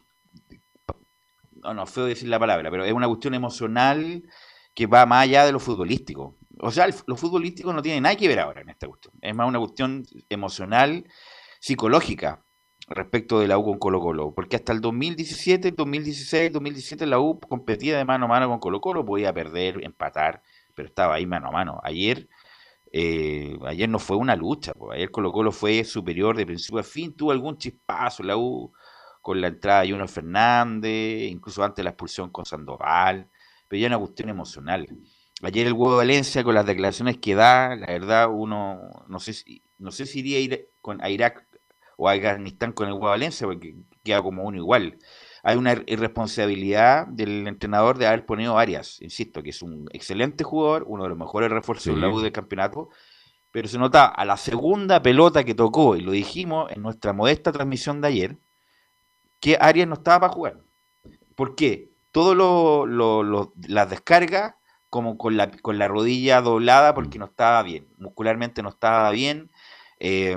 no, 1.62 1.74
no, 1.74 1.87
feo 1.87 2.07
decir 2.07 2.29
la 2.29 2.38
palabra, 2.38 2.70
pero 2.70 2.85
es 2.85 2.92
una 2.92 3.09
cuestión 3.09 3.35
emocional 3.35 4.22
que 4.74 4.87
va 4.87 5.07
más 5.07 5.24
allá 5.24 5.44
de 5.44 5.53
lo 5.53 5.61
futbolístico. 5.61 6.38
O 6.60 6.70
sea, 6.70 6.88
lo 7.06 7.16
futbolístico 7.16 7.72
no 7.72 7.82
tiene 7.82 8.00
nada 8.00 8.16
que 8.16 8.28
ver 8.28 8.40
ahora 8.40 8.60
en 8.62 8.70
esta 8.70 8.86
cuestión. 8.86 9.14
Es 9.20 9.34
más 9.34 9.48
una 9.48 9.58
cuestión 9.58 10.04
emocional, 10.28 11.04
psicológica 11.60 12.44
respecto 12.88 13.40
de 13.40 13.48
la 13.48 13.58
U 13.58 13.64
con 13.64 13.78
Colo 13.78 14.00
Colo. 14.00 14.34
Porque 14.34 14.56
hasta 14.56 14.72
el 14.72 14.80
2017, 14.80 15.72
2016, 15.72 16.52
2017 16.52 17.06
la 17.06 17.20
U 17.20 17.38
competía 17.40 17.98
de 17.98 18.04
mano 18.04 18.26
a 18.26 18.28
mano 18.28 18.48
con 18.48 18.58
Colo 18.58 18.80
Colo, 18.80 19.04
podía 19.04 19.32
perder, 19.32 19.84
empatar, 19.84 20.42
pero 20.74 20.88
estaba 20.88 21.14
ahí 21.14 21.26
mano 21.26 21.48
a 21.48 21.52
mano. 21.52 21.80
Ayer, 21.82 22.28
eh, 22.92 23.56
ayer 23.66 23.88
no 23.88 23.98
fue 23.98 24.16
una 24.16 24.36
lucha, 24.36 24.72
ayer 24.92 25.10
Colo 25.10 25.32
Colo 25.32 25.52
fue 25.52 25.84
superior 25.84 26.36
de 26.36 26.46
principio 26.46 26.80
a 26.80 26.82
fin, 26.84 27.14
tuvo 27.14 27.32
algún 27.32 27.58
chispazo 27.58 28.22
la 28.22 28.36
U 28.36 28.72
con 29.20 29.40
la 29.40 29.48
entrada 29.48 29.82
de 29.82 29.90
Juno 29.90 30.08
Fernández, 30.08 31.30
incluso 31.30 31.62
antes 31.62 31.76
de 31.78 31.84
la 31.84 31.90
expulsión 31.90 32.30
con 32.30 32.44
Sandoval, 32.46 33.28
pero 33.66 33.80
ya 33.80 33.88
una 33.88 33.98
cuestión 33.98 34.30
emocional. 34.30 34.86
Ayer 35.42 35.66
el 35.66 35.72
huevo 35.72 35.92
de 35.92 35.98
Valencia 35.98 36.44
con 36.44 36.55
las 36.55 36.66
declaraciones 36.66 37.18
que 37.18 37.35
da, 37.35 37.77
la 37.77 37.87
verdad 37.87 38.29
uno 38.31 39.05
no 39.07 39.20
sé 39.20 39.33
si 39.33 39.62
no 39.79 39.92
sé 39.92 40.07
si 40.07 40.20
iría 40.20 40.38
a 40.38 40.40
ir 40.40 40.68
con 40.81 41.03
a 41.03 41.11
Irak 41.11 41.46
o 41.96 42.09
a 42.09 42.12
Afganistán 42.12 42.72
con 42.72 42.88
el 42.88 42.94
huevo 42.94 43.07
de 43.07 43.12
Valencia 43.12 43.46
porque 43.46 43.77
queda 44.05 44.22
como 44.22 44.44
uno 44.44 44.57
igual. 44.57 44.98
Hay 45.42 45.57
una 45.57 45.83
irresponsabilidad 45.87 47.07
del 47.07 47.46
entrenador 47.46 47.98
de 47.98 48.07
haber 48.07 48.27
ponido 48.27 48.59
Arias, 48.59 49.01
insisto, 49.01 49.42
que 49.42 49.51
es 49.51 49.62
un 49.62 49.88
excelente 49.92 50.44
jugador, 50.44 50.85
uno 50.87 51.05
de 51.05 51.11
los 51.11 51.18
mejores 51.18 51.51
refuerzos 51.51 51.94
de 51.94 52.01
la 52.01 52.09
U 52.09 52.20
del 52.20 52.33
campeonato, 52.33 52.88
pero 53.51 53.68
se 53.68 53.79
nota 53.79 54.07
a 54.07 54.24
la 54.24 54.37
segunda 54.37 55.01
pelota 55.01 55.44
que 55.44 55.55
tocó, 55.55 55.96
y 55.96 56.01
lo 56.01 56.12
dijimos 56.12 56.70
en 56.72 56.83
nuestra 56.83 57.12
modesta 57.12 57.53
transmisión 57.53 58.01
de 58.01 58.09
ayer, 58.09 58.38
que 59.40 59.57
Arias 59.61 59.87
no 59.87 59.94
estaba 59.94 60.20
para 60.20 60.33
jugar. 60.33 60.61
¿Por 61.35 61.55
qué? 61.55 61.92
Lo, 62.14 62.85
las 63.68 63.90
descargas 63.90 64.55
como 64.90 65.18
con 65.18 65.37
la, 65.37 65.51
con 65.51 65.79
la 65.79 65.88
rodilla 65.88 66.40
doblada 66.40 66.94
porque 66.94 67.18
mm. 67.18 67.20
no 67.20 67.27
estaba 67.27 67.62
bien, 67.62 67.88
muscularmente 67.98 68.62
no 68.62 68.70
estaba 68.70 69.11
bien. 69.11 69.51
Eh, 70.01 70.37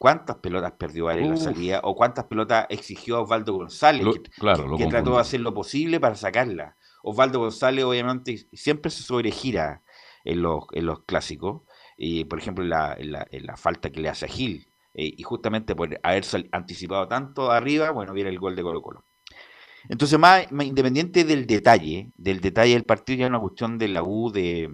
¿Cuántas 0.00 0.36
pelotas 0.36 0.72
perdió 0.78 1.08
Arias 1.08 1.26
en 1.26 1.34
la 1.34 1.36
salida? 1.36 1.80
¿O 1.84 1.94
cuántas 1.94 2.24
pelotas 2.24 2.64
exigió 2.70 3.22
Osvaldo 3.22 3.52
González? 3.52 4.06
que, 4.14 4.30
claro, 4.30 4.78
que 4.78 4.86
trató 4.86 5.16
de 5.16 5.20
hacer 5.20 5.40
lo 5.40 5.52
posible 5.52 6.00
para 6.00 6.14
sacarla. 6.14 6.78
Osvaldo 7.02 7.40
González, 7.40 7.84
obviamente, 7.84 8.48
siempre 8.54 8.90
se 8.90 9.02
sobregira 9.02 9.82
en 10.24 10.40
los, 10.40 10.64
en 10.72 10.86
los 10.86 11.00
clásicos. 11.00 11.64
Y, 11.98 12.24
por 12.24 12.38
ejemplo, 12.38 12.64
en 12.64 12.70
la, 12.70 12.94
en 12.98 13.12
la, 13.12 13.28
la 13.30 13.58
falta 13.58 13.90
que 13.90 14.00
le 14.00 14.08
hace 14.08 14.24
a 14.24 14.28
Gil. 14.28 14.72
Eh, 14.94 15.12
y 15.18 15.22
justamente 15.22 15.76
por 15.76 15.90
haberse 16.02 16.48
anticipado 16.50 17.06
tanto 17.06 17.50
arriba, 17.50 17.90
bueno, 17.90 18.14
viene 18.14 18.30
el 18.30 18.38
gol 18.38 18.56
de 18.56 18.62
Colo 18.62 18.80
Colo. 18.80 19.04
Entonces, 19.88 20.18
más, 20.18 20.46
independiente 20.50 21.24
del 21.24 21.46
detalle, 21.46 22.10
del 22.16 22.40
detalle 22.40 22.74
del 22.74 22.84
partido, 22.84 23.20
ya 23.20 23.24
es 23.26 23.30
una 23.30 23.40
cuestión 23.40 23.78
de 23.78 23.88
la 23.88 24.02
U, 24.02 24.30
de, 24.30 24.70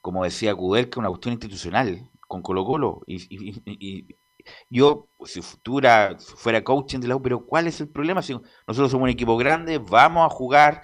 como 0.00 0.24
decía 0.24 0.54
Cudel, 0.54 0.86
que 0.86 0.92
es 0.92 0.96
una 0.96 1.08
cuestión 1.08 1.32
institucional 1.32 2.10
con 2.26 2.42
Colo 2.42 2.64
Colo. 2.64 3.02
Y, 3.06 4.06
yo, 4.70 5.08
si 5.24 5.42
futura, 5.42 6.16
fuera 6.18 6.64
coaching 6.64 7.00
de 7.00 7.08
la 7.08 7.16
U, 7.16 7.22
pero 7.22 7.44
¿cuál 7.44 7.66
es 7.66 7.80
el 7.80 7.88
problema? 7.88 8.22
Si 8.22 8.32
nosotros 8.66 8.90
somos 8.90 9.04
un 9.04 9.10
equipo 9.10 9.36
grande, 9.36 9.78
vamos 9.78 10.24
a 10.24 10.34
jugar, 10.34 10.82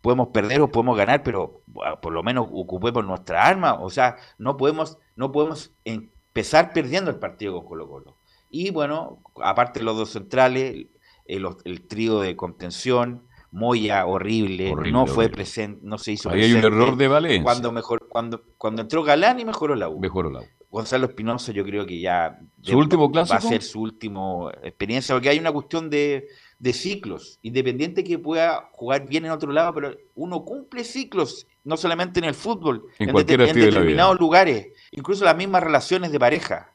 podemos 0.00 0.28
perder 0.28 0.60
o 0.60 0.70
podemos 0.70 0.96
ganar, 0.96 1.22
pero 1.22 1.62
por 2.02 2.12
lo 2.12 2.22
menos 2.22 2.48
ocupemos 2.52 3.04
nuestra 3.04 3.46
arma. 3.46 3.74
O 3.80 3.90
sea, 3.90 4.16
no 4.38 4.56
podemos, 4.56 4.98
no 5.16 5.32
podemos 5.32 5.72
empezar 5.84 6.72
perdiendo 6.72 7.10
el 7.10 7.18
partido 7.18 7.54
con 7.54 7.66
Colo 7.66 7.88
Colo. 7.88 8.16
Y 8.50 8.70
bueno, 8.70 9.22
aparte 9.42 9.80
de 9.80 9.84
los 9.84 9.96
dos 9.96 10.10
centrales, 10.10 10.86
el, 11.30 11.86
trío 11.86 12.20
de 12.20 12.36
contención, 12.36 13.26
Moya 13.52 14.06
horrible, 14.06 14.74
no 14.92 15.06
fue 15.06 15.28
presente, 15.28 15.80
no 15.82 15.98
se 15.98 16.12
hizo 16.12 16.30
Ahí 16.30 16.42
hay 16.42 16.52
un 16.52 16.64
error 16.64 16.96
de 16.96 17.08
Valencia. 17.08 17.42
Cuando, 17.42 17.72
mejor, 17.72 18.06
cuando, 18.08 18.44
cuando 18.56 18.82
entró 18.82 19.02
Galán 19.02 19.40
y 19.40 19.44
mejoró 19.44 19.74
la 19.74 19.88
U. 19.88 19.98
Mejoró 19.98 20.30
la 20.30 20.40
U. 20.40 20.44
Gonzalo 20.70 21.06
Espinosa 21.06 21.50
yo 21.50 21.64
creo 21.64 21.84
que 21.84 22.00
ya 22.00 22.38
¿Su 22.62 22.78
último 22.78 23.10
clásico? 23.10 23.34
va 23.34 23.38
a 23.38 23.42
ser 23.42 23.62
su 23.62 23.80
última 23.80 24.52
experiencia, 24.62 25.14
porque 25.14 25.28
hay 25.28 25.38
una 25.40 25.50
cuestión 25.50 25.90
de, 25.90 26.28
de 26.60 26.72
ciclos, 26.72 27.40
independiente 27.42 28.04
que 28.04 28.18
pueda 28.18 28.70
jugar 28.72 29.08
bien 29.08 29.24
en 29.24 29.32
otro 29.32 29.50
lado, 29.50 29.74
pero 29.74 29.96
uno 30.14 30.44
cumple 30.44 30.84
ciclos, 30.84 31.48
no 31.64 31.76
solamente 31.76 32.20
en 32.20 32.26
el 32.26 32.34
fútbol, 32.34 32.84
en, 33.00 33.08
en, 33.08 33.12
cualquier 33.12 33.40
en 33.40 33.54
determinados 33.54 34.20
lugares, 34.20 34.68
incluso 34.92 35.24
las 35.24 35.36
mismas 35.36 35.64
relaciones 35.64 36.12
de 36.12 36.20
pareja. 36.20 36.72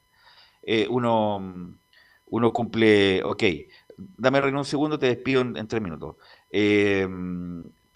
Eh, 0.62 0.88
uno, 0.90 1.78
uno 2.26 2.52
cumple, 2.52 3.24
ok, 3.24 3.44
dame 3.98 4.40
un 4.52 4.66
segundo, 4.66 5.00
te 5.00 5.08
despido 5.08 5.42
en, 5.42 5.68
tres 5.68 5.82
minutos. 5.82 6.16
Eh, 6.50 7.08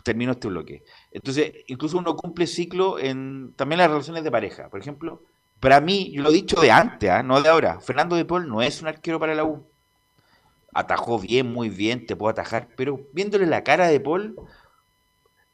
termino 0.04 0.32
este 0.32 0.48
bloque. 0.48 0.84
Entonces, 1.12 1.54
incluso 1.68 1.98
uno 1.98 2.16
cumple 2.16 2.48
ciclo 2.48 3.00
en 3.00 3.54
también 3.56 3.80
las 3.80 3.90
relaciones 3.90 4.24
de 4.24 4.32
pareja. 4.32 4.70
Por 4.70 4.80
ejemplo, 4.80 5.22
para 5.60 5.82
mí, 5.82 6.12
yo 6.12 6.24
lo 6.24 6.30
he 6.30 6.34
dicho 6.34 6.62
de 6.62 6.72
antes, 6.72 7.10
¿ah? 7.10 7.24
no 7.24 7.42
de 7.42 7.50
ahora, 7.50 7.80
Fernando 7.82 8.16
de 8.16 8.26
Paul 8.26 8.48
no 8.48 8.62
es 8.62 8.82
un 8.82 8.88
arquero 8.88 9.20
para 9.20 9.36
la 9.36 9.44
U. 9.44 9.66
Atajó 10.74 11.20
bien, 11.20 11.52
muy 11.52 11.70
bien, 11.70 12.06
te 12.06 12.16
puedo 12.16 12.32
atajar, 12.32 12.70
pero 12.78 13.02
viéndole 13.14 13.46
la 13.48 13.64
cara 13.64 13.88
de 13.88 14.00
Paul, 14.00 14.36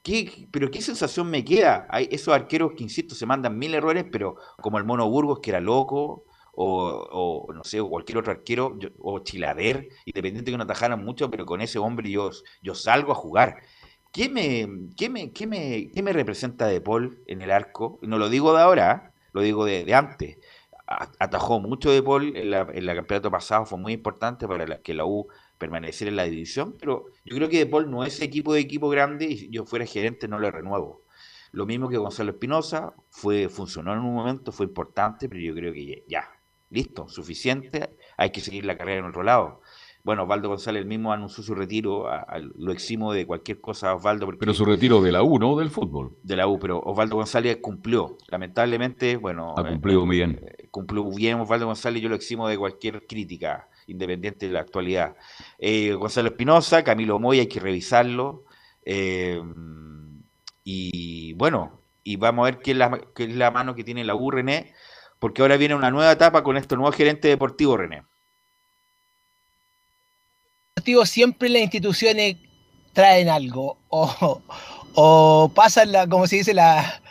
¿qué, 0.04 0.48
pero 0.52 0.70
qué 0.70 0.82
sensación 0.82 1.30
me 1.30 1.44
queda? 1.44 1.88
Hay 1.90 2.10
esos 2.12 2.34
arqueros 2.34 2.74
que, 2.76 2.84
insisto, 2.84 3.16
se 3.16 3.26
mandan 3.26 3.58
mil 3.58 3.74
errores, 3.74 4.06
pero 4.12 4.36
como 4.62 4.78
el 4.78 4.84
Mono 4.84 5.10
Burgos, 5.10 5.40
que 5.40 5.52
era 5.52 5.62
loco, 5.62 6.25
o, 6.56 7.52
no 7.54 7.64
sé, 7.64 7.80
o 7.80 7.90
cualquier 7.90 8.18
otro 8.18 8.32
arquero, 8.32 8.78
o 9.00 9.20
Chilader, 9.20 9.90
independiente 10.06 10.52
que 10.52 10.58
no 10.58 10.64
atajaran 10.64 11.04
mucho, 11.04 11.30
pero 11.30 11.46
con 11.46 11.62
ese 11.62 11.80
hombre 11.80 12.10
yo, 12.10 12.30
yo 12.62 12.76
salgo 12.76 13.12
a 13.12 13.16
jugar. 13.16 13.58
¿Qué 14.12 14.30
me, 14.30 14.90
qué, 14.96 15.10
me, 15.10 15.32
me, 15.48 15.92
¿Qué 15.92 16.02
me 16.02 16.14
representa 16.14 16.68
De 16.68 16.80
Paul 16.80 17.22
en 17.28 17.42
el 17.42 17.52
arco? 17.52 18.00
No 18.02 18.18
lo 18.18 18.30
digo 18.30 18.56
de 18.56 18.62
ahora, 18.62 19.14
lo 19.34 19.42
digo 19.42 19.66
de, 19.66 19.94
antes. 19.94 20.38
Atajó 20.88 21.60
mucho 21.60 21.92
De 21.92 22.02
Paul 22.02 22.36
en 22.38 22.52
la, 22.52 22.68
en 22.72 22.86
la 22.86 22.96
campeonato 22.96 23.32
pasado, 23.32 23.66
fue 23.66 23.78
muy 23.78 23.94
importante 23.94 24.48
para 24.48 24.82
que 24.82 24.94
la 24.94 25.06
U 25.06 25.28
permaneciera 25.58 26.10
en 26.10 26.16
la 26.16 26.24
división, 26.24 26.76
pero 26.80 27.08
yo 27.26 27.36
creo 27.36 27.50
que 27.50 27.58
De 27.58 27.66
Paul 27.66 27.90
no 27.92 28.06
es 28.06 28.22
equipo 28.22 28.54
de 28.54 28.62
equipo 28.62 28.90
grande 28.90 29.26
y 29.26 29.38
si 29.38 29.50
yo 29.50 29.66
fuera 29.66 29.86
gerente 29.86 30.28
no 30.28 30.40
lo 30.40 30.50
renuevo. 30.52 31.04
Lo 31.52 31.66
mismo 31.66 31.88
que 31.90 31.98
Gonzalo 31.98 32.32
Espinosa, 32.32 32.94
fue, 33.10 33.48
funcionó 33.48 33.94
en 33.94 34.00
un 34.00 34.14
momento, 34.14 34.52
fue 34.52 34.66
importante, 34.66 35.30
pero 35.30 35.42
yo 35.42 35.56
creo 35.56 35.72
que 35.74 36.04
ya, 36.08 36.30
Listo, 36.76 37.08
suficiente, 37.08 37.92
hay 38.18 38.32
que 38.32 38.42
seguir 38.42 38.66
la 38.66 38.78
carrera 38.78 39.00
en 39.00 39.06
otro 39.06 39.24
lado. 39.24 39.62
Bueno, 40.04 40.24
Osvaldo 40.24 40.50
González 40.50 40.86
mismo 40.86 41.14
anunció 41.14 41.42
su 41.42 41.56
retiro, 41.56 42.06
lo 42.58 42.74
eximo 42.74 43.14
de 43.14 43.26
cualquier 43.26 43.62
cosa 43.62 43.96
Osvaldo. 43.96 44.28
pero 44.38 44.54
su 44.54 44.66
retiro 44.66 45.02
de 45.02 45.14
la 45.14 45.24
U, 45.24 45.40
¿no? 45.40 45.56
Del 45.56 45.70
fútbol. 45.70 46.18
De 46.22 46.36
la 46.36 46.48
U, 46.48 46.60
pero 46.60 46.82
Osvaldo 46.82 47.16
González 47.16 47.60
cumplió. 47.62 48.18
Lamentablemente, 48.28 49.16
bueno. 49.16 49.56
Ha 49.58 49.66
cumplido 49.66 50.04
eh, 50.04 50.10
bien. 50.10 50.42
Eh, 50.44 50.68
cumplió 50.70 51.10
bien 51.10 51.40
Osvaldo 51.40 51.66
González, 51.66 52.04
yo 52.04 52.10
lo 52.10 52.16
eximo 52.16 52.50
de 52.50 52.58
cualquier 52.58 53.08
crítica, 53.08 53.70
independiente 53.88 54.48
de 54.48 54.52
la 54.52 54.60
actualidad. 54.60 55.16
Eh, 55.58 55.94
Gonzalo 55.94 56.28
Espinosa, 56.28 56.84
Camilo 56.84 57.20
Moya, 57.20 57.40
hay 57.40 57.48
que 57.48 57.62
revisarlo. 57.62 58.44
y 60.66 61.32
bueno, 61.36 61.80
y 62.04 62.18
vamos 62.18 62.44
a 62.44 62.52
ver 62.52 62.60
qué 62.62 62.72
es, 62.72 62.78
la, 62.78 63.00
qué 63.16 63.24
es 63.24 63.36
la 63.36 63.50
mano 63.50 63.74
que 63.76 63.86
tiene 63.86 64.04
la 64.04 64.14
U, 64.14 64.30
René 64.30 64.74
porque 65.20 65.42
ahora 65.42 65.58
viene 65.58 65.76
una 65.76 65.92
nueva 65.92 66.12
etapa 66.12 66.44
con 66.44 66.58
este 66.58 66.76
nuevo 66.76 66.92
gerente 66.92 67.28
deportivo, 67.28 67.78
René. 67.78 68.04
Siempre 71.06 71.50
las 71.50 71.64
instituciones 71.64 72.36
traen 72.94 73.30
algo, 73.30 73.78
o, 73.90 75.52
pasan, 75.56 75.92
la, 75.92 76.08
como 76.08 76.28
se 76.28 76.38
dice, 76.38 76.54
la, 76.54 77.02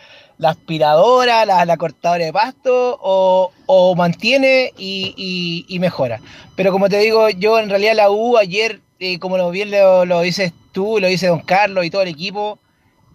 aspiradora, 0.40 1.44
la, 1.44 1.76
cortadora 1.76 2.24
de 2.24 2.32
pasto, 2.32 2.98
o, 3.00 3.94
mantiene 3.96 4.72
y, 4.78 5.76
mejora. 5.80 6.20
Pero 6.56 6.72
como 6.72 6.88
te 6.88 6.98
digo, 6.98 7.30
yo 7.30 7.58
en 7.58 7.68
realidad 7.68 7.94
la 7.94 8.10
U 8.10 8.36
ayer, 8.36 8.80
eh, 9.00 9.18
como 9.18 9.50
bien 9.50 9.70
lo, 9.70 10.04
lo 10.04 10.20
dices 10.20 10.52
tú, 10.72 10.98
lo 11.00 11.08
dice 11.08 11.26
Don 11.26 11.40
Carlos 11.40 11.84
y 11.84 11.90
todo 11.90 12.02
el 12.02 12.08
equipo, 12.08 12.58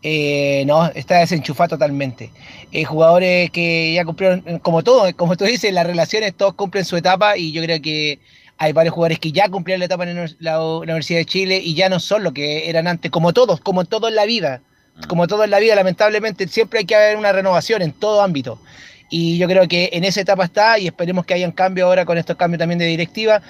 eh, 0.02 0.64
no, 0.66 0.88
está 0.88 1.20
desenchufado 1.20 1.70
totalmente. 1.70 2.32
Eh, 2.72 2.86
jugadores 2.86 3.50
que 3.52 3.94
ya 3.94 4.06
cumplieron, 4.06 4.60
como 4.60 4.84
todo, 4.84 5.14
como 5.16 5.36
tú 5.36 5.46
dices, 5.46 5.74
las 5.74 5.86
relaciones 5.86 6.34
todos 6.36 6.54
cumplen 6.54 6.86
su 6.86 6.96
etapa 6.96 7.38
y 7.38 7.52
yo 7.52 7.62
creo 7.62 7.82
que 7.82 8.20
hay 8.58 8.74
varios 8.74 8.94
jugadores 8.94 9.20
que 9.20 9.32
ya 9.32 9.50
cumplieron 9.50 9.80
la 9.80 9.86
etapa 9.86 10.10
en 10.10 10.36
la, 10.40 10.62
Universidad 10.62 11.20
de 11.20 11.26
Chile 11.26 11.62
y 11.64 11.76
ya 11.76 11.90
no 11.90 12.00
son 12.00 12.24
lo 12.24 12.34
que 12.34 12.70
eran 12.70 12.88
antes, 12.88 13.12
como 13.12 13.34
todos, 13.34 13.60
como 13.62 13.86
todo 13.86 14.08
en 14.08 14.16
la 14.16 14.26
vida. 14.26 14.62
Mm. 14.96 15.08
Como 15.08 15.28
todo 15.28 15.44
en 15.44 15.50
la 15.50 15.60
vida, 15.60 15.76
lamentablemente, 15.76 16.48
siempre 16.48 16.80
hay 16.80 16.86
que 16.86 16.96
haber 16.96 17.18
una 17.18 17.32
renovación 17.32 17.82
en 17.82 17.92
todo 17.92 18.22
ámbito. 18.22 18.60
Y 19.10 19.38
yo 19.38 19.48
creo 19.48 19.68
que 19.68 19.90
en 19.94 20.04
esa 20.04 20.22
etapa 20.22 20.46
está 20.46 20.78
y 20.78 20.88
esperemos 20.88 21.26
que 21.26 21.34
haya 21.34 21.48
un 21.48 21.52
cambio 21.52 21.88
ahora 21.88 22.06
con 22.06 22.18
estos 22.18 22.38
cambios 22.38 22.60
también 22.60 22.80
de 22.80 22.86
directiva 22.86 23.42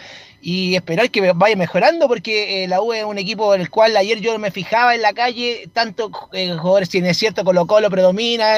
y 0.41 0.75
esperar 0.75 1.09
que 1.11 1.33
vaya 1.33 1.55
mejorando 1.55 2.07
porque 2.07 2.63
eh, 2.63 2.67
la 2.67 2.81
U 2.81 2.93
es 2.93 3.03
un 3.03 3.17
equipo 3.17 3.53
en 3.53 3.61
el 3.61 3.69
cual 3.69 3.95
ayer 3.97 4.19
yo 4.19 4.37
me 4.39 4.51
fijaba 4.51 4.95
en 4.95 5.01
la 5.01 5.13
calle, 5.13 5.69
tanto 5.73 6.11
eh, 6.33 6.53
jugadores, 6.53 6.89
si 6.89 7.13
cierto, 7.13 7.43
Colo 7.43 7.65
Colo 7.67 7.89
predomina, 7.89 8.55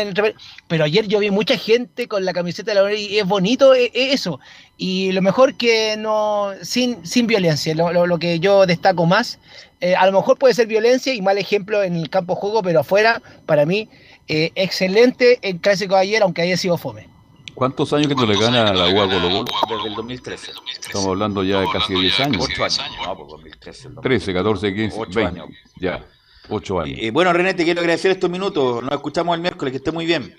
pero 0.68 0.84
ayer 0.84 1.08
yo 1.08 1.20
vi 1.20 1.32
mucha 1.32 1.58
gente 1.58 2.08
con 2.08 2.26
la 2.26 2.34
camiseta 2.34 2.72
de 2.72 2.76
la 2.76 2.84
U 2.84 2.90
y 2.90 3.18
es 3.18 3.26
bonito 3.26 3.74
eh, 3.74 3.92
eso. 3.94 4.40
Y 4.78 5.12
lo 5.12 5.22
mejor 5.22 5.56
que 5.56 5.96
no, 5.98 6.52
sin, 6.62 7.06
sin 7.06 7.28
violencia, 7.28 7.74
lo, 7.76 8.06
lo, 8.08 8.20
que 8.20 8.40
yo 8.40 8.66
destaco 8.66 9.06
más, 9.06 9.40
a 9.98 10.06
lo 10.08 10.12
mejor 10.12 10.38
puede 10.40 10.56
ser 10.56 10.68
violencia 10.68 11.14
y 11.14 11.22
mal 11.22 11.38
ejemplo 11.38 11.84
en 11.84 11.96
el 11.96 12.10
campo 12.10 12.34
de 12.34 12.42
juego, 12.42 12.64
pero 12.64 12.80
afuera, 12.80 13.22
para 13.46 13.66
mí, 13.66 13.90
excelente 14.28 15.38
el 15.44 15.60
clásico 15.60 15.96
de 15.96 16.02
ayer, 16.02 16.24
aunque 16.24 16.42
haya 16.42 16.58
sido 16.58 16.78
fome. 16.78 17.11
¿Cuántos 17.62 17.94
años 17.94 18.08
que 18.08 18.16
no 18.16 18.26
le 18.26 18.40
gana 18.40 18.70
a 18.70 18.74
la 18.74 18.86
UA 18.86 19.08
Colo 19.08 19.46
Desde 19.70 19.88
el 19.90 19.94
2013. 19.94 20.52
Estamos 20.80 21.06
hablando 21.06 21.44
ya 21.44 21.60
de 21.60 21.68
casi 21.72 21.94
10 21.94 22.20
años. 22.22 22.48
8 22.52 22.64
años. 22.64 22.82
No, 23.06 23.16
pues 23.16 23.30
2013. 23.30 23.90
13, 24.02 24.34
14, 24.34 24.74
15, 24.74 24.98
8 25.00 25.12
20. 25.14 25.42
Años. 25.42 25.56
Ya, 25.80 26.04
8 26.50 26.80
años. 26.80 27.00
Eh, 27.00 27.12
bueno, 27.12 27.32
René, 27.32 27.54
te 27.54 27.64
quiero 27.64 27.82
agradecer 27.82 28.10
estos 28.10 28.32
minutos. 28.32 28.82
Nos 28.82 28.92
escuchamos 28.92 29.36
el 29.36 29.42
miércoles, 29.42 29.74
que 29.74 29.78
esté 29.78 29.92
muy 29.92 30.08
bien. 30.08 30.36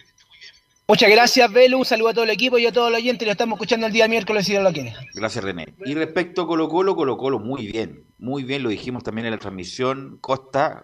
Muchas 0.88 1.08
gracias, 1.08 1.52
Belu. 1.52 1.78
Un 1.78 1.84
saludo 1.84 2.08
a 2.08 2.14
todo 2.14 2.24
el 2.24 2.30
equipo 2.30 2.58
y 2.58 2.66
a 2.66 2.72
todos 2.72 2.90
los 2.90 2.98
oyentes. 2.98 3.24
Lo 3.24 3.30
estamos 3.30 3.54
escuchando 3.56 3.86
el 3.86 3.92
día 3.92 4.08
miércoles 4.08 4.44
si 4.44 4.54
no 4.54 4.62
lo 4.62 4.72
quiere. 4.72 4.92
Gracias, 5.14 5.44
René. 5.44 5.72
Y 5.84 5.94
respecto 5.94 6.42
a 6.42 6.46
Colo 6.48 6.68
Colo, 6.68 6.96
Colo 6.96 7.16
Colo, 7.16 7.38
muy 7.38 7.68
bien. 7.68 8.02
Muy 8.18 8.42
bien, 8.42 8.64
lo 8.64 8.70
dijimos 8.70 9.04
también 9.04 9.26
en 9.26 9.30
la 9.30 9.38
transmisión. 9.38 10.18
Costa, 10.20 10.82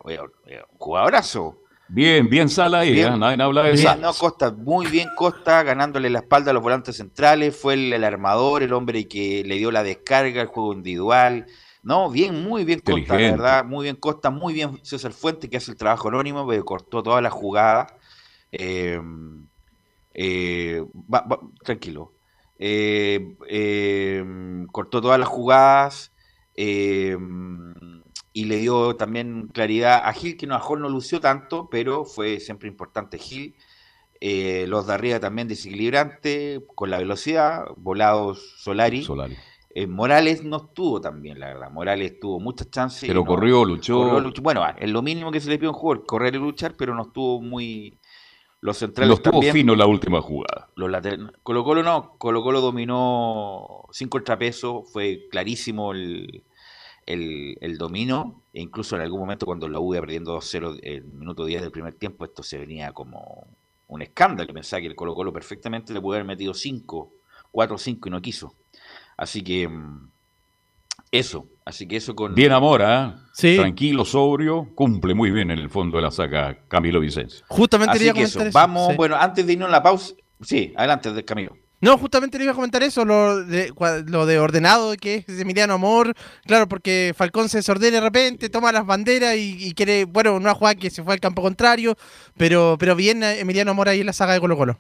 jugadorazo. 0.79 1.62
Bien, 1.88 2.29
bien 2.29 2.48
Sala 2.51 2.81
ahí, 2.81 2.92
Bien. 2.92 3.14
¿eh? 3.14 3.18
nadie 3.18 3.42
habla 3.42 3.62
de 3.62 3.72
Bien, 3.72 4.01
no, 4.01 4.12
Costa, 4.12 4.51
muy 4.53 4.87
bien 4.87 5.09
Costa, 5.16 5.62
ganándole 5.62 6.11
la 6.11 6.18
espalda 6.18 6.51
a 6.51 6.55
los 6.55 6.62
volantes 6.62 6.96
centrales, 6.96 7.57
fue 7.57 7.74
el, 7.74 7.92
el 7.92 8.05
armador, 8.05 8.62
el 8.62 8.74
hombre 8.74 9.09
que 9.09 9.42
le 9.44 9.57
dio 9.57 9.70
la 9.70 9.83
descarga, 9.83 10.42
el 10.42 10.48
juego 10.48 10.74
individual. 10.74 11.46
No, 11.83 12.11
bien, 12.11 12.42
muy 12.44 12.64
bien 12.64 12.81
Costa, 12.81 13.14
la 13.14 13.31
verdad, 13.31 13.64
muy 13.64 13.85
bien 13.85 13.96
Costa, 13.96 14.29
muy 14.31 14.53
bien 14.53 14.79
César 14.83 15.12
Fuente, 15.12 15.48
que 15.48 15.57
hace 15.57 15.70
el 15.70 15.79
trabajo 15.79 16.09
anónimo, 16.09 16.44
porque 16.44 16.61
cortó 16.62 17.03
toda 17.03 17.22
la 17.22 17.31
jugada. 17.31 17.87
Eh, 18.53 19.01
eh, 20.12 20.85
va- 21.12 21.22
va- 21.31 21.40
tranquilo. 21.64 22.12
Eh, 22.59 23.37
eh, 23.48 24.24
cortó 24.72 25.01
todas 25.01 25.18
las 25.18 25.29
jugadas 25.29 26.12
eh, 26.55 27.16
y 28.38 28.44
le 28.44 28.59
dio 28.59 28.94
también 28.94 29.48
claridad 29.53 30.01
a 30.05 30.12
Gil, 30.12 30.37
que 30.37 30.46
no, 30.46 30.55
a 30.55 30.61
Jorge 30.61 30.83
no 30.83 30.88
lució 30.88 31.18
tanto, 31.18 31.68
pero 31.68 32.05
fue 32.05 32.38
siempre 32.38 32.68
importante 32.68 33.18
Gil. 33.18 33.57
Eh, 34.20 34.66
los 34.68 34.87
de 34.87 34.94
arriba 34.94 35.18
también 35.18 35.48
desequilibrante, 35.48 36.64
con 36.77 36.88
la 36.88 36.98
velocidad, 36.98 37.64
volados 37.77 38.55
Solari. 38.59 39.03
Solari. 39.03 39.37
Eh, 39.70 39.88
Morales 39.88 40.44
no 40.44 40.59
estuvo 40.59 41.01
también, 41.01 41.40
la 41.40 41.48
verdad. 41.48 41.72
Morales 41.72 42.20
tuvo 42.20 42.38
muchas 42.38 42.70
chances. 42.70 43.09
Pero 43.09 43.22
no- 43.22 43.27
corrió, 43.27 43.64
luchó. 43.64 43.96
corrió, 43.98 44.20
luchó. 44.20 44.40
Bueno, 44.40 44.64
es 44.79 44.88
lo 44.88 45.03
mínimo 45.03 45.33
que 45.33 45.40
se 45.40 45.51
le 45.51 45.59
pide 45.59 45.66
a 45.66 45.70
un 45.70 45.77
jugador, 45.77 46.07
correr 46.07 46.37
y 46.37 46.38
luchar, 46.38 46.77
pero 46.77 46.94
no 46.94 47.03
estuvo 47.03 47.42
muy... 47.42 47.98
Los 48.61 48.77
centrales 48.79 49.16
estuvo 49.16 49.33
también, 49.33 49.53
fino 49.53 49.74
la 49.74 49.87
última 49.87 50.20
jugada. 50.20 50.68
los 50.77 50.88
laterales. 50.88 51.27
Colo 51.42 51.64
Colo 51.64 51.83
no, 51.83 52.14
Colo 52.18 52.40
Colo 52.44 52.61
dominó 52.61 53.83
sin 53.90 54.09
contrapeso, 54.09 54.85
fue 54.85 55.27
clarísimo 55.29 55.90
el, 55.92 56.44
el, 57.09 57.57
el 57.62 57.79
dominio, 57.79 58.42
e 58.53 58.61
incluso 58.61 58.94
en 58.94 59.03
algún 59.03 59.21
momento 59.21 59.47
cuando 59.47 59.66
la 59.66 59.81
U 59.81 59.94
iba 59.94 60.03
perdiendo 60.03 60.38
2-0 60.38 60.81
en 60.83 60.92
el 60.92 61.05
minuto 61.05 61.47
10 61.47 61.62
del 61.62 61.71
primer 61.71 61.94
tiempo, 61.94 62.27
esto 62.27 62.42
se 62.42 62.59
venía 62.59 62.92
como 62.92 63.47
un 63.87 64.03
escándalo, 64.03 64.53
pensaba 64.53 64.83
que 64.83 64.88
el 64.88 64.94
Colo 64.94 65.14
Colo 65.14 65.33
perfectamente 65.33 65.94
le 65.94 66.03
pudo 66.03 66.14
haber 66.14 66.27
metido 66.27 66.53
5, 66.53 67.11
4-5 67.51 68.07
y 68.07 68.11
no 68.11 68.21
quiso. 68.21 68.55
Así 69.16 69.42
que 69.42 69.66
mm, 69.66 70.11
eso, 71.11 71.47
así 71.64 71.88
que 71.88 71.97
eso 71.97 72.14
con... 72.14 72.35
Bien 72.35 72.53
Amora, 72.53 73.16
¿eh? 73.16 73.29
Sí. 73.33 73.57
tranquilo, 73.57 74.05
sobrio, 74.05 74.68
cumple 74.75 75.14
muy 75.14 75.31
bien 75.31 75.51
en 75.51 75.59
el 75.59 75.71
fondo 75.71 75.97
de 75.97 76.03
la 76.03 76.11
saga 76.11 76.59
Camilo 76.68 77.01
Vicencio. 77.01 77.42
Justamente 77.49 77.97
Así 77.97 78.12
que 78.12 78.23
eso, 78.23 78.42
eso. 78.42 78.51
vamos, 78.53 78.90
sí. 78.90 78.97
bueno, 78.97 79.16
antes 79.16 79.47
de 79.47 79.55
irnos 79.55 79.71
a 79.71 79.73
la 79.73 79.83
pausa, 79.83 80.12
sí, 80.42 80.75
adelante, 80.77 81.11
de 81.11 81.25
Camilo. 81.25 81.57
No, 81.80 81.96
justamente 81.96 82.38
le 82.38 82.44
iba 82.44 82.52
a 82.52 82.56
comentar 82.56 82.82
eso, 82.82 83.04
lo 83.04 83.44
de, 83.44 83.72
lo 84.06 84.26
de 84.26 84.38
ordenado 84.40 84.96
que 84.96 85.24
es 85.26 85.40
Emiliano 85.40 85.74
Amor. 85.74 86.14
Claro, 86.44 86.68
porque 86.68 87.14
Falcón 87.16 87.48
se 87.48 87.58
desordena 87.58 87.98
de 87.98 88.00
repente, 88.00 88.48
toma 88.50 88.72
las 88.72 88.84
banderas 88.84 89.36
y, 89.36 89.56
y 89.68 89.72
quiere, 89.74 90.04
bueno, 90.04 90.34
una 90.34 90.54
jugada 90.54 90.74
que 90.74 90.90
se 90.90 91.04
fue 91.04 91.14
al 91.14 91.20
campo 91.20 91.40
contrario, 91.40 91.96
pero, 92.36 92.76
pero 92.78 92.96
bien 92.96 93.22
eh, 93.22 93.40
Emiliano 93.40 93.70
Amor 93.70 93.88
ahí 93.88 94.00
en 94.00 94.06
la 94.06 94.12
saga 94.12 94.32
de 94.34 94.40
Colo 94.40 94.56
Colo. 94.56 94.78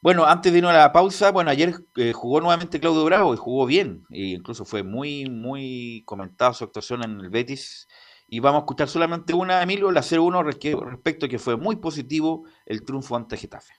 Bueno, 0.00 0.24
antes 0.26 0.52
de 0.52 0.58
irnos 0.58 0.72
a 0.72 0.78
la 0.78 0.92
pausa, 0.92 1.32
bueno, 1.32 1.50
ayer 1.50 1.74
eh, 1.96 2.12
jugó 2.12 2.40
nuevamente 2.40 2.78
Claudio 2.78 3.04
Bravo 3.04 3.34
y 3.34 3.36
jugó 3.36 3.66
bien. 3.66 4.04
E 4.10 4.26
incluso 4.26 4.64
fue 4.64 4.84
muy, 4.84 5.28
muy 5.28 6.04
comentada 6.06 6.54
su 6.54 6.62
actuación 6.62 7.02
en 7.02 7.18
el 7.18 7.30
Betis. 7.30 7.88
Y 8.30 8.40
vamos 8.40 8.60
a 8.60 8.62
escuchar 8.64 8.88
solamente 8.88 9.32
una, 9.32 9.62
Emilio, 9.62 9.90
la 9.90 10.02
0-1 10.02 10.44
resque- 10.44 10.78
respecto 10.78 11.26
a 11.26 11.28
que 11.30 11.38
fue 11.38 11.56
muy 11.56 11.76
positivo 11.76 12.44
el 12.66 12.84
triunfo 12.84 13.16
ante 13.16 13.38
Getafe. 13.38 13.72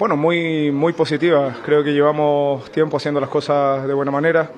Bueno, 0.00 0.16
muy, 0.16 0.72
muy 0.72 0.92
positiva. 0.92 1.54
Creo 1.64 1.84
que 1.84 1.92
llevamos 1.92 2.68
tiempo 2.72 2.96
haciendo 2.96 3.20
las 3.20 3.30
cosas 3.30 3.86
de 3.86 3.94
buena 3.94 4.10
manera. 4.10 4.50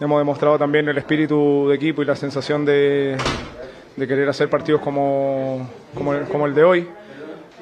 Hemos 0.00 0.18
demostrado 0.18 0.58
también 0.58 0.88
el 0.88 0.98
espíritu 0.98 1.68
de 1.68 1.76
equipo 1.76 2.02
y 2.02 2.04
la 2.04 2.16
sensación 2.16 2.64
de, 2.64 3.16
de 3.96 4.08
querer 4.08 4.28
hacer 4.28 4.50
partidos 4.50 4.80
como, 4.80 5.70
como, 5.94 6.18
como 6.22 6.46
el 6.46 6.54
de 6.54 6.64
hoy. 6.64 6.88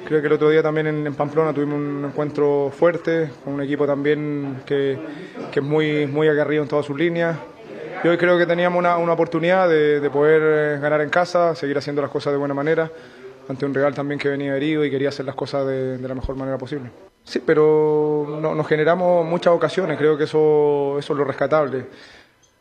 Creo 0.07 0.19
que 0.19 0.25
el 0.27 0.33
otro 0.33 0.49
día 0.49 0.63
también 0.63 0.87
en, 0.87 1.05
en 1.05 1.13
Pamplona 1.13 1.53
tuvimos 1.53 1.75
un 1.75 2.05
encuentro 2.05 2.71
fuerte, 2.75 3.29
con 3.43 3.53
un 3.53 3.61
equipo 3.61 3.85
también 3.85 4.63
que, 4.65 4.97
que 5.51 5.59
es 5.59 5.65
muy, 5.65 6.07
muy 6.07 6.27
aguerrido 6.27 6.63
en 6.63 6.69
todas 6.69 6.87
sus 6.87 6.97
líneas. 6.97 7.37
Y 8.03 8.07
hoy 8.07 8.17
creo 8.17 8.37
que 8.37 8.45
teníamos 8.47 8.79
una, 8.79 8.97
una 8.97 9.13
oportunidad 9.13 9.69
de, 9.69 9.99
de 9.99 10.09
poder 10.09 10.41
eh, 10.43 10.79
ganar 10.81 11.01
en 11.01 11.09
casa, 11.09 11.53
seguir 11.55 11.77
haciendo 11.77 12.01
las 12.01 12.09
cosas 12.09 12.33
de 12.33 12.37
buena 12.39 12.53
manera, 12.53 12.89
ante 13.47 13.65
un 13.65 13.73
Real 13.73 13.93
también 13.93 14.19
que 14.19 14.29
venía 14.29 14.55
herido 14.55 14.83
y 14.83 14.89
quería 14.89 15.09
hacer 15.09 15.25
las 15.25 15.35
cosas 15.35 15.67
de, 15.67 15.97
de 15.97 16.07
la 16.07 16.15
mejor 16.15 16.35
manera 16.35 16.57
posible. 16.57 16.89
Sí, 17.23 17.41
pero 17.45 18.39
no- 18.41 18.55
nos 18.55 18.67
generamos 18.67 19.25
muchas 19.25 19.53
ocasiones, 19.53 19.97
creo 19.99 20.17
que 20.17 20.23
eso, 20.23 20.97
eso 20.97 21.13
es 21.13 21.17
lo 21.17 21.23
rescatable. 21.25 21.85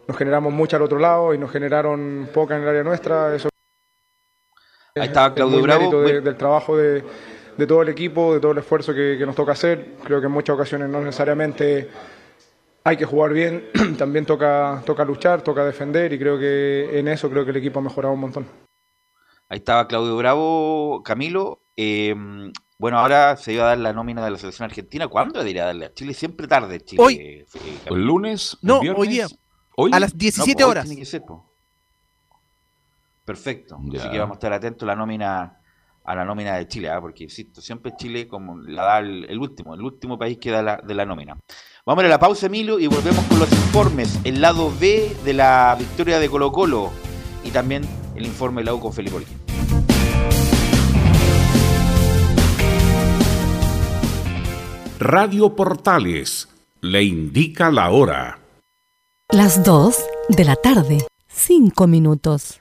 Nos 0.07 0.17
generamos 0.17 0.53
muchas 0.53 0.75
al 0.79 0.83
otro 0.83 0.99
lado 0.99 1.33
y 1.33 1.39
nos 1.39 1.51
generaron 1.51 2.29
pocas 2.35 2.57
en 2.59 2.65
el 2.65 2.69
área 2.69 2.83
nuestra, 2.83 3.35
eso 3.35 3.49
Ahí 4.97 5.07
estaba 5.07 5.29
es 5.29 5.33
Claudio 5.35 5.59
muy 5.59 5.63
Bravo. 5.63 6.03
de- 6.03 6.21
del 6.21 6.37
trabajo 6.37 6.77
de, 6.77 7.03
de 7.57 7.67
todo 7.67 7.81
el 7.81 7.89
equipo, 7.89 8.35
de 8.35 8.41
todo 8.41 8.53
el 8.53 8.59
esfuerzo 8.59 8.93
que, 8.93 9.17
que 9.19 9.25
nos 9.25 9.37
toca 9.37 9.53
hacer. 9.53 9.93
Creo 10.05 10.21
que 10.21 10.27
en 10.27 10.33
muchas 10.33 10.55
ocasiones 10.55 10.89
no 10.91 11.01
necesariamente 11.01 11.89
hay 12.85 12.97
que 12.97 13.05
jugar 13.05 13.33
bien, 13.33 13.69
también 13.99 14.27
toca, 14.27 14.83
toca 14.87 15.05
luchar, 15.05 15.43
toca 15.43 15.65
defender 15.65 16.13
y 16.13 16.19
creo 16.19 16.39
que 16.39 16.99
en 16.99 17.09
eso 17.09 17.31
creo 17.31 17.45
que 17.45 17.51
el 17.51 17.57
equipo 17.59 17.79
ha 17.79 17.83
mejorado 17.83 18.15
un 18.15 18.21
montón. 18.21 18.47
ahí 19.49 19.59
estaba 19.59 19.87
Claudio 19.89 20.17
Bravo, 20.17 21.03
Camilo. 21.05 21.63
Eh, 21.77 22.15
bueno, 22.79 22.99
ahora 22.99 23.37
se 23.37 23.53
iba 23.53 23.65
a 23.65 23.69
dar 23.69 23.79
la 23.79 23.93
nómina 23.93 24.25
de 24.25 24.31
la 24.31 24.39
selección 24.39 24.65
argentina. 24.65 25.07
¿Cuándo 25.09 25.39
debería 25.39 25.67
darle 25.67 25.87
a 25.87 25.93
Chile? 25.95 26.15
Siempre 26.15 26.47
tarde, 26.47 26.81
Chile. 26.81 27.03
Hoy. 27.03 27.15
eh, 27.17 27.47
¿El 27.87 28.05
lunes? 28.07 28.57
¿El 28.63 28.69
No, 28.69 28.81
viernes? 28.81 29.01
hoy 29.01 29.09
día. 29.09 29.27
¿Hoy? 29.77 29.91
A 29.95 30.01
las 30.01 30.15
No, 30.15 30.19
17 30.19 30.55
pues, 30.55 30.65
hoy 30.65 30.71
horas. 30.71 30.85
tiene 30.87 31.01
que 31.01 31.07
ser, 31.07 31.23
po. 31.23 31.47
Perfecto. 33.25 33.79
Ya. 33.85 34.01
Así 34.01 34.11
que 34.11 34.19
vamos 34.19 34.35
a 34.35 34.39
estar 34.39 34.53
atentos 34.53 34.83
a 34.85 34.87
la 34.87 34.97
nómina 34.97 35.60
a 36.05 36.15
la 36.15 36.25
nómina 36.25 36.57
de 36.57 36.67
Chile, 36.67 36.91
¿ah? 36.91 37.01
porque 37.01 37.25
insisto, 37.25 37.61
siempre 37.61 37.93
Chile 37.97 38.27
como 38.27 38.59
la 38.59 38.85
da 38.85 38.99
el, 38.99 39.27
el 39.29 39.39
último, 39.39 39.75
el 39.75 39.83
último 39.83 40.19
país 40.19 40.39
que 40.39 40.51
da 40.51 40.63
la, 40.63 40.77
de 40.77 40.95
la 40.95 41.05
nómina. 41.05 41.37
Vamos 41.87 42.05
a 42.05 42.09
la 42.09 42.19
pausa, 42.19 42.47
Emilio, 42.47 42.79
y 42.79 42.87
volvemos 42.87 43.25
con 43.25 43.39
los 43.39 43.51
informes. 43.53 44.19
El 44.25 44.41
lado 44.41 44.73
B 44.79 45.17
de 45.25 45.33
la 45.33 45.75
victoria 45.79 46.19
de 46.19 46.29
Colo 46.29 46.53
Colo 46.53 46.91
y 47.45 47.51
también 47.51 47.83
el 48.15 48.27
informe 48.27 48.61
de 48.61 48.67
la 48.67 48.75
U 48.75 48.81
con 48.81 48.93
Felipe 48.93 49.17
Olguín. 49.17 49.39
Radio 54.99 55.57
Portales 55.57 56.49
le 56.83 57.03
indica 57.03 57.71
la 57.71 57.91
hora. 57.91 58.39
Las 59.31 59.65
2 59.65 59.97
de 60.29 60.45
la 60.45 60.57
tarde, 60.57 60.99
5 61.29 61.87
minutos. 61.87 62.61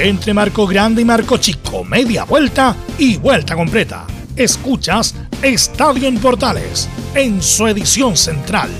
Entre 0.00 0.32
Marco 0.32 0.64
Grande 0.64 1.02
y 1.02 1.04
Marco 1.04 1.38
Chico, 1.38 1.82
media 1.82 2.22
vuelta 2.22 2.76
y 2.98 3.16
vuelta 3.16 3.56
completa. 3.56 4.06
Escuchas 4.36 5.16
Estadio 5.42 6.06
en 6.06 6.20
Portales, 6.20 6.88
en 7.16 7.42
su 7.42 7.66
edición 7.66 8.16
central. 8.16 8.70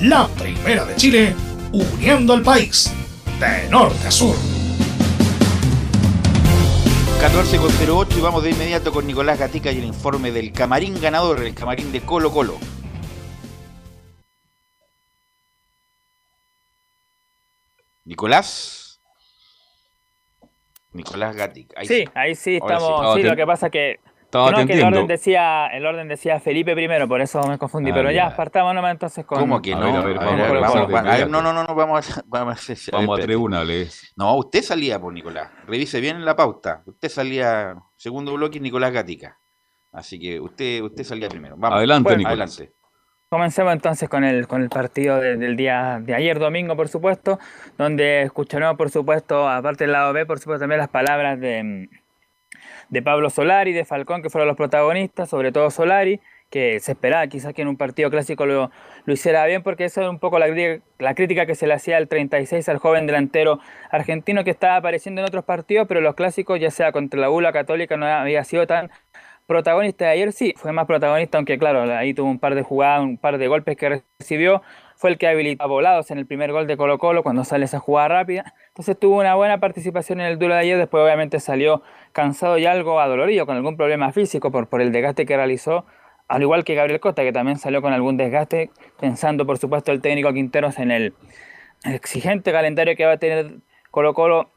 La 0.00 0.26
primera 0.26 0.84
de 0.84 0.96
Chile, 0.96 1.36
uniendo 1.70 2.32
al 2.32 2.42
país, 2.42 2.90
de 3.38 3.68
norte 3.70 4.08
a 4.08 4.10
sur. 4.10 4.34
14 7.20 7.58
con 7.58 7.70
08 7.88 8.18
y 8.18 8.20
vamos 8.20 8.42
de 8.42 8.50
inmediato 8.50 8.90
con 8.90 9.06
Nicolás 9.06 9.38
Gatica 9.38 9.70
y 9.70 9.78
el 9.78 9.84
informe 9.84 10.32
del 10.32 10.50
camarín 10.50 11.00
ganador, 11.00 11.44
el 11.44 11.54
camarín 11.54 11.92
de 11.92 12.00
Colo 12.00 12.32
Colo. 12.32 12.58
Nicolás. 18.04 18.75
Nicolás 20.96 21.36
Gatica. 21.36 21.84
sí, 21.84 22.04
ahí 22.14 22.34
sí 22.34 22.56
estamos. 22.56 23.14
Sí, 23.14 23.22
lo 23.22 23.36
que 23.36 23.46
pasa 23.46 23.70
que 23.70 24.00
no, 24.32 24.66
que 24.66 24.72
el 24.74 24.84
orden, 24.84 25.06
decía, 25.06 25.66
el 25.68 25.86
orden 25.86 26.08
decía 26.08 26.40
Felipe 26.40 26.74
primero, 26.74 27.08
por 27.08 27.20
eso 27.20 27.40
me 27.48 27.58
confundí. 27.58 27.90
Ah, 27.90 27.94
pero 27.94 28.10
ya, 28.10 28.34
partamos 28.34 28.74
nomás 28.74 28.92
entonces 28.92 29.24
con. 29.24 29.38
¿Cómo 29.38 29.62
que 29.62 29.74
no? 29.74 29.86
A 29.86 30.04
ver, 30.04 30.18
vamos, 30.18 31.28
no, 31.28 31.42
no, 31.42 31.52
no, 31.52 31.64
no, 31.64 31.74
vamos 31.74 32.18
a. 32.18 32.24
Vamos 32.26 32.70
a, 32.70 32.74
vamos 32.92 33.20
a 33.20 33.22
tribunales. 33.22 34.12
No, 34.16 34.36
usted 34.36 34.62
salía 34.62 35.00
por 35.00 35.12
Nicolás. 35.12 35.50
Revise 35.66 36.00
bien 36.00 36.24
la 36.24 36.36
pauta. 36.36 36.82
Usted 36.86 37.08
salía, 37.08 37.76
segundo 37.96 38.34
bloque, 38.34 38.60
Nicolás 38.60 38.92
Gatica. 38.92 39.38
Así 39.92 40.18
que 40.18 40.38
usted, 40.40 40.82
usted 40.82 41.04
salía 41.04 41.28
primero. 41.28 41.56
Vamos. 41.56 41.78
Adelante, 41.78 42.16
Nicolás. 42.16 42.58
Adelante. 42.58 42.75
Comencemos 43.28 43.72
entonces 43.72 44.08
con 44.08 44.22
el, 44.22 44.46
con 44.46 44.62
el 44.62 44.68
partido 44.68 45.18
del 45.20 45.56
día 45.56 46.00
de 46.00 46.14
ayer 46.14 46.38
domingo, 46.38 46.76
por 46.76 46.88
supuesto, 46.88 47.40
donde 47.76 48.22
escucharemos, 48.22 48.76
por 48.76 48.88
supuesto, 48.90 49.48
aparte 49.48 49.82
del 49.84 49.92
lado 49.92 50.12
B, 50.12 50.26
por 50.26 50.38
supuesto, 50.38 50.60
también 50.60 50.78
las 50.78 50.88
palabras 50.88 51.40
de 51.40 51.88
de 52.88 53.02
Pablo 53.02 53.30
Solari, 53.30 53.72
de 53.72 53.84
Falcón, 53.84 54.22
que 54.22 54.30
fueron 54.30 54.48
los 54.48 54.56
protagonistas, 54.56 55.28
sobre 55.28 55.52
todo 55.52 55.70
Solari, 55.70 56.20
que 56.50 56.78
se 56.78 56.92
esperaba 56.92 57.26
quizás 57.26 57.52
que 57.54 57.62
en 57.62 57.68
un 57.68 57.76
partido 57.76 58.08
clásico 58.08 58.46
lo, 58.46 58.70
lo 59.04 59.12
hiciera 59.12 59.44
bien, 59.46 59.64
porque 59.64 59.84
esa 59.84 60.02
es 60.02 60.08
un 60.08 60.20
poco 60.20 60.38
la, 60.38 60.46
la, 60.98 61.14
crítica 61.14 61.44
que 61.44 61.56
se 61.56 61.66
le 61.66 61.74
hacía 61.74 61.96
al 61.96 62.06
36 62.06 62.68
al 62.68 62.78
joven 62.78 63.06
delantero 63.06 63.58
argentino 63.90 64.44
que 64.44 64.50
estaba 64.50 64.76
apareciendo 64.76 65.20
en 65.20 65.26
otros 65.26 65.44
partidos, 65.44 65.88
pero 65.88 66.00
los 66.00 66.14
clásicos, 66.14 66.60
ya 66.60 66.70
sea 66.70 66.92
contra 66.92 67.20
la 67.20 67.28
Bula 67.28 67.52
Católica, 67.52 67.96
no 67.96 68.06
había 68.06 68.44
sido 68.44 68.66
tan 68.66 68.90
protagonista. 69.46 70.08
Ayer 70.10 70.32
sí, 70.32 70.54
fue 70.56 70.72
más 70.72 70.86
protagonista, 70.86 71.38
aunque 71.38 71.58
claro, 71.58 71.82
ahí 71.94 72.14
tuvo 72.14 72.28
un 72.28 72.38
par 72.38 72.54
de 72.54 72.62
jugadas, 72.62 73.02
un 73.02 73.16
par 73.16 73.38
de 73.38 73.48
golpes 73.48 73.76
que 73.76 74.02
recibió, 74.18 74.62
fue 74.96 75.10
el 75.10 75.18
que 75.18 75.28
habilitó 75.28 75.64
a 75.64 75.66
Volados 75.66 76.10
en 76.10 76.18
el 76.18 76.26
primer 76.26 76.52
gol 76.52 76.66
de 76.66 76.76
Colo 76.76 76.98
Colo 76.98 77.22
cuando 77.22 77.44
sale 77.44 77.66
esa 77.66 77.78
jugada 77.78 78.08
rápida. 78.08 78.54
Entonces 78.68 78.98
tuvo 78.98 79.20
una 79.20 79.34
buena 79.34 79.60
participación 79.60 80.20
en 80.20 80.26
el 80.26 80.38
duelo 80.38 80.54
de 80.54 80.60
ayer, 80.60 80.78
después 80.78 81.02
obviamente 81.02 81.40
salió 81.40 81.82
cansado 82.12 82.58
y 82.58 82.66
algo 82.66 83.00
adolorido, 83.00 83.46
con 83.46 83.56
algún 83.56 83.76
problema 83.76 84.12
físico 84.12 84.50
por, 84.50 84.68
por 84.68 84.80
el 84.80 84.92
desgaste 84.92 85.26
que 85.26 85.36
realizó, 85.36 85.84
al 86.28 86.42
igual 86.42 86.64
que 86.64 86.74
Gabriel 86.74 87.00
Costa, 87.00 87.22
que 87.22 87.32
también 87.32 87.58
salió 87.58 87.82
con 87.82 87.92
algún 87.92 88.16
desgaste, 88.16 88.70
pensando 88.98 89.46
por 89.46 89.58
supuesto 89.58 89.92
el 89.92 90.00
técnico 90.00 90.32
Quinteros 90.32 90.78
en 90.78 90.90
el 90.90 91.14
exigente 91.84 92.52
calendario 92.52 92.96
que 92.96 93.04
va 93.04 93.12
a 93.12 93.16
tener 93.18 93.58
Colo 93.90 94.14
Colo 94.14 94.50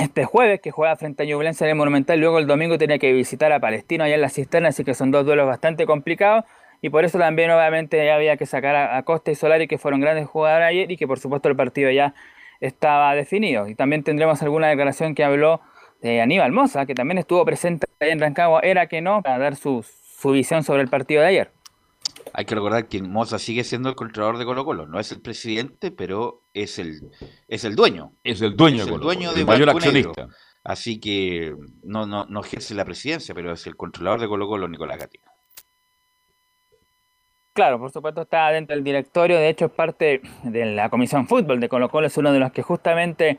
este 0.00 0.24
jueves, 0.24 0.60
que 0.60 0.70
juega 0.70 0.96
frente 0.96 1.22
a 1.22 1.26
Ñublense 1.26 1.64
en 1.64 1.70
el 1.70 1.76
Monumental, 1.76 2.18
luego 2.18 2.38
el 2.38 2.46
domingo 2.46 2.78
tiene 2.78 2.98
que 2.98 3.12
visitar 3.12 3.52
a 3.52 3.60
Palestino 3.60 4.04
allá 4.04 4.14
en 4.14 4.20
la 4.20 4.28
cisterna, 4.28 4.68
así 4.68 4.84
que 4.84 4.94
son 4.94 5.10
dos 5.10 5.24
duelos 5.24 5.46
bastante 5.46 5.86
complicados 5.86 6.44
y 6.82 6.90
por 6.90 7.04
eso 7.04 7.18
también 7.18 7.50
obviamente 7.50 8.04
ya 8.04 8.14
había 8.14 8.36
que 8.36 8.46
sacar 8.46 8.74
a, 8.74 9.02
Costa 9.02 9.30
y 9.30 9.34
Solari 9.34 9.68
que 9.68 9.78
fueron 9.78 10.00
grandes 10.00 10.26
jugadores 10.26 10.66
ayer 10.66 10.90
y 10.90 10.96
que 10.96 11.06
por 11.06 11.18
supuesto 11.18 11.48
el 11.48 11.56
partido 11.56 11.90
ya 11.90 12.14
estaba 12.60 13.14
definido. 13.14 13.68
Y 13.68 13.74
también 13.74 14.02
tendremos 14.02 14.42
alguna 14.42 14.68
declaración 14.68 15.14
que 15.14 15.24
habló 15.24 15.60
de 16.00 16.20
Aníbal 16.22 16.52
Moza, 16.52 16.86
que 16.86 16.94
también 16.94 17.18
estuvo 17.18 17.44
presente 17.44 17.86
ahí 18.00 18.10
en 18.10 18.20
Rancagua, 18.20 18.60
era 18.60 18.86
que 18.86 19.02
no, 19.02 19.22
para 19.22 19.38
dar 19.38 19.56
su, 19.56 19.82
su 19.82 20.30
visión 20.30 20.62
sobre 20.64 20.82
el 20.82 20.88
partido 20.88 21.20
de 21.20 21.28
ayer. 21.28 21.50
Hay 22.40 22.46
que 22.46 22.54
recordar 22.54 22.88
que 22.88 23.02
Moza 23.02 23.38
sigue 23.38 23.64
siendo 23.64 23.90
el 23.90 23.94
controlador 23.94 24.38
de 24.38 24.46
Colo 24.46 24.64
Colo, 24.64 24.86
no 24.86 24.98
es 24.98 25.12
el 25.12 25.20
presidente, 25.20 25.90
pero 25.90 26.44
es 26.54 26.78
el, 26.78 27.10
es 27.48 27.64
el 27.64 27.76
dueño. 27.76 28.14
Es 28.24 28.40
el 28.40 28.56
dueño, 28.56 28.84
es 28.84 28.88
el 28.88 28.98
dueño 28.98 29.34
de 29.34 29.44
mayor 29.44 29.68
accionista. 29.68 30.26
Así 30.64 30.98
que 30.98 31.54
no, 31.82 32.06
no, 32.06 32.24
no 32.24 32.40
ejerce 32.40 32.74
la 32.74 32.86
presidencia, 32.86 33.34
pero 33.34 33.52
es 33.52 33.66
el 33.66 33.76
controlador 33.76 34.22
de 34.22 34.28
Colo 34.28 34.48
Colo, 34.48 34.68
Nicolás 34.68 34.96
Gatica. 34.96 35.30
Claro, 37.52 37.78
por 37.78 37.92
supuesto 37.92 38.22
está 38.22 38.48
dentro 38.48 38.74
del 38.74 38.84
directorio, 38.84 39.36
de 39.36 39.50
hecho 39.50 39.66
es 39.66 39.72
parte 39.72 40.22
de 40.42 40.64
la 40.64 40.88
Comisión 40.88 41.28
Fútbol 41.28 41.60
de 41.60 41.68
Colo 41.68 41.90
Colo, 41.90 42.06
es 42.06 42.16
uno 42.16 42.32
de 42.32 42.38
los 42.38 42.52
que 42.52 42.62
justamente 42.62 43.38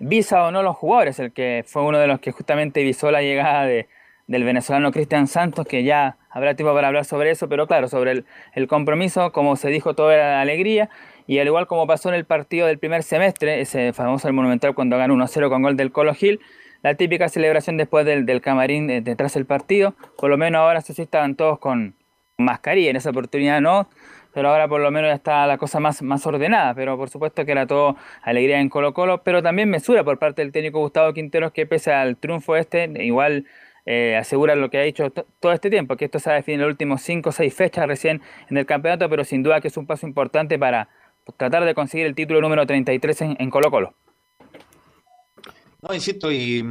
visa 0.00 0.44
o 0.44 0.50
no 0.50 0.62
los 0.62 0.76
jugadores, 0.76 1.18
el 1.18 1.32
que 1.32 1.64
fue 1.66 1.80
uno 1.80 1.98
de 1.98 2.08
los 2.08 2.20
que 2.20 2.32
justamente 2.32 2.82
visó 2.82 3.10
la 3.10 3.22
llegada 3.22 3.64
de, 3.64 3.88
del 4.26 4.44
venezolano 4.44 4.92
Cristian 4.92 5.28
Santos, 5.28 5.66
que 5.66 5.82
ya 5.82 6.18
habrá 6.36 6.54
tiempo 6.54 6.74
para 6.74 6.88
hablar 6.88 7.06
sobre 7.06 7.30
eso, 7.30 7.48
pero 7.48 7.66
claro, 7.66 7.88
sobre 7.88 8.24
el, 8.52 8.66
compromiso, 8.68 9.32
como 9.32 9.56
se 9.56 9.70
dijo, 9.70 9.94
todo 9.94 10.12
era 10.12 10.42
alegría, 10.42 10.90
y 11.26 11.38
al 11.38 11.46
igual 11.46 11.66
como 11.66 11.86
pasó 11.86 12.10
en 12.10 12.14
el 12.14 12.26
partido 12.26 12.66
del 12.66 12.78
primer 12.78 13.02
semestre, 13.02 13.62
ese 13.62 13.94
famoso 13.94 14.28
el 14.28 14.34
Monumental 14.34 14.74
cuando 14.74 14.98
ganó 14.98 15.14
1-0 15.14 15.48
con 15.48 15.62
gol 15.62 15.78
del 15.78 15.92
Colo 15.92 16.12
Gil, 16.12 16.40
la 16.82 16.94
típica 16.94 17.30
celebración 17.30 17.78
después 17.78 18.04
del, 18.04 18.26
del 18.26 18.42
camarín 18.42 18.90
eh, 18.90 19.00
detrás 19.00 19.32
del 19.32 19.46
partido, 19.46 19.94
por 20.18 20.28
lo 20.28 20.36
menos 20.36 20.60
ahora 20.60 20.82
sí 20.82 20.92
estaban 21.00 21.36
todos 21.36 21.58
con, 21.58 21.94
mascarilla, 22.36 22.90
en 22.90 22.96
esa 22.96 23.10
oportunidad 23.10 23.62
no, 23.62 23.88
pero 24.34 24.50
ahora 24.50 24.68
por 24.68 24.82
lo 24.82 24.90
menos 24.90 25.08
ya 25.08 25.14
está 25.14 25.46
la 25.46 25.56
cosa 25.56 25.80
más, 25.80 26.02
más 26.02 26.26
ordenada, 26.26 26.74
pero 26.74 26.98
por 26.98 27.08
supuesto 27.08 27.46
que 27.46 27.52
era 27.52 27.66
todo 27.66 27.96
alegría 28.20 28.60
en 28.60 28.68
Colo 28.68 28.92
Colo, 28.92 29.22
pero 29.22 29.42
también 29.42 29.70
mesura 29.70 30.04
por 30.04 30.18
parte 30.18 30.42
del 30.42 30.52
técnico 30.52 30.80
Gustavo 30.80 31.14
Quinteros 31.14 31.52
que 31.52 31.64
pese 31.64 31.94
al 31.94 32.18
triunfo 32.18 32.56
este, 32.56 32.90
igual 33.02 33.46
eh, 33.86 34.20
lo 34.56 34.68
que 34.68 34.78
ha 34.78 34.82
dicho 34.82 35.10
todo 35.10 35.52
este 35.52 35.70
tiempo, 35.70 35.96
que 35.96 36.06
esto 36.06 36.18
se 36.18 36.30
ha 36.30 36.34
definido 36.34 36.64
en 36.64 36.68
las 36.68 36.74
últimas 36.74 37.02
5 37.02 37.28
o 37.28 37.32
6 37.32 37.54
fechas 37.54 37.86
recién 37.86 38.20
en 38.50 38.56
el 38.56 38.66
campeonato, 38.66 39.08
pero 39.08 39.24
sin 39.24 39.44
duda 39.44 39.60
que 39.60 39.68
es 39.68 39.76
un 39.76 39.86
paso 39.86 40.06
importante 40.06 40.58
para 40.58 40.88
tratar 41.36 41.64
de 41.64 41.74
conseguir 41.74 42.06
el 42.06 42.14
título 42.14 42.40
número 42.40 42.66
33 42.66 43.20
en, 43.38 43.50
Colo 43.50 43.70
Colo. 43.70 43.94
No, 45.82 45.94
insisto, 45.94 46.32
y, 46.32 46.62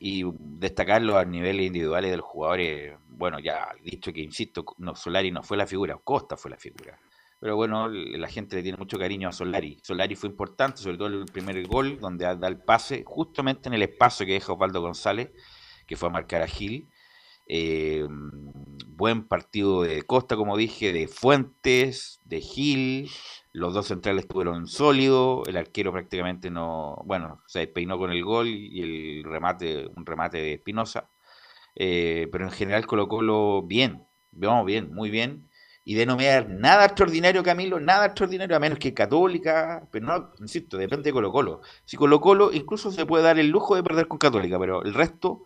destacarlo 0.00 1.18
a 1.18 1.24
niveles 1.24 1.66
individuales 1.66 2.10
del 2.10 2.20
jugador 2.20 2.60
bueno, 3.08 3.40
ya 3.40 3.70
dicho 3.82 4.12
que, 4.12 4.20
insisto, 4.20 4.64
no, 4.78 4.94
Solari 4.94 5.32
no 5.32 5.42
fue 5.42 5.56
la 5.56 5.66
figura, 5.66 5.98
Costa 6.04 6.36
fue 6.36 6.52
la 6.52 6.56
figura. 6.56 6.96
Pero 7.40 7.56
bueno, 7.56 7.88
la 7.88 8.28
gente 8.28 8.56
le 8.56 8.62
tiene 8.62 8.78
mucho 8.78 8.98
cariño 8.98 9.28
a 9.28 9.32
Solari. 9.32 9.78
Solari 9.82 10.14
fue 10.14 10.28
importante, 10.28 10.78
sobre 10.78 10.98
todo 10.98 11.08
el 11.08 11.24
primer 11.26 11.66
gol, 11.66 11.98
donde 12.00 12.24
da 12.36 12.48
el 12.48 12.58
pase, 12.58 13.02
justamente 13.04 13.68
en 13.68 13.74
el 13.74 13.82
espacio 13.82 14.26
que 14.26 14.32
deja 14.32 14.52
Osvaldo 14.52 14.80
González, 14.80 15.30
que 15.88 15.96
fue 15.96 16.08
a 16.08 16.12
marcar 16.12 16.42
a 16.42 16.46
Gil. 16.46 16.90
Eh, 17.50 18.06
buen 18.86 19.26
partido 19.26 19.82
de 19.82 20.02
Costa, 20.02 20.36
como 20.36 20.56
dije, 20.56 20.92
de 20.92 21.08
Fuentes, 21.08 22.20
de 22.24 22.40
Gil. 22.40 23.10
Los 23.52 23.74
dos 23.74 23.86
centrales 23.88 24.24
estuvieron 24.24 24.66
sólidos. 24.68 25.48
El 25.48 25.56
arquero 25.56 25.90
prácticamente 25.92 26.50
no. 26.50 27.02
Bueno, 27.06 27.42
se 27.46 27.60
despeinó 27.60 27.98
con 27.98 28.12
el 28.12 28.22
gol 28.22 28.48
y 28.48 28.82
el 28.82 29.24
remate, 29.24 29.88
un 29.96 30.04
remate 30.06 30.38
de 30.38 30.54
Espinosa. 30.54 31.08
Eh, 31.74 32.28
pero 32.32 32.44
en 32.44 32.50
general 32.50 32.86
Colo 32.86 33.08
Colo 33.08 33.62
bien, 33.62 34.04
vamos 34.32 34.66
bien, 34.66 34.92
muy 34.92 35.10
bien. 35.10 35.48
y 35.84 35.94
de 35.94 36.04
no 36.06 36.16
mediar 36.16 36.50
nada 36.50 36.84
extraordinario, 36.86 37.42
Camilo, 37.42 37.80
nada 37.80 38.06
extraordinario, 38.06 38.56
a 38.56 38.60
menos 38.60 38.78
que 38.78 38.92
Católica, 38.92 39.88
pero 39.90 40.06
no, 40.06 40.32
insisto, 40.40 40.76
depende 40.76 41.04
de 41.04 41.12
Colo 41.14 41.32
Colo. 41.32 41.62
Si 41.86 41.96
Colo 41.96 42.20
Colo 42.20 42.52
incluso 42.52 42.90
se 42.92 43.06
puede 43.06 43.24
dar 43.24 43.38
el 43.38 43.48
lujo 43.48 43.74
de 43.74 43.82
perder 43.82 44.06
con 44.08 44.18
Católica, 44.18 44.58
pero 44.58 44.82
el 44.82 44.92
resto 44.92 45.44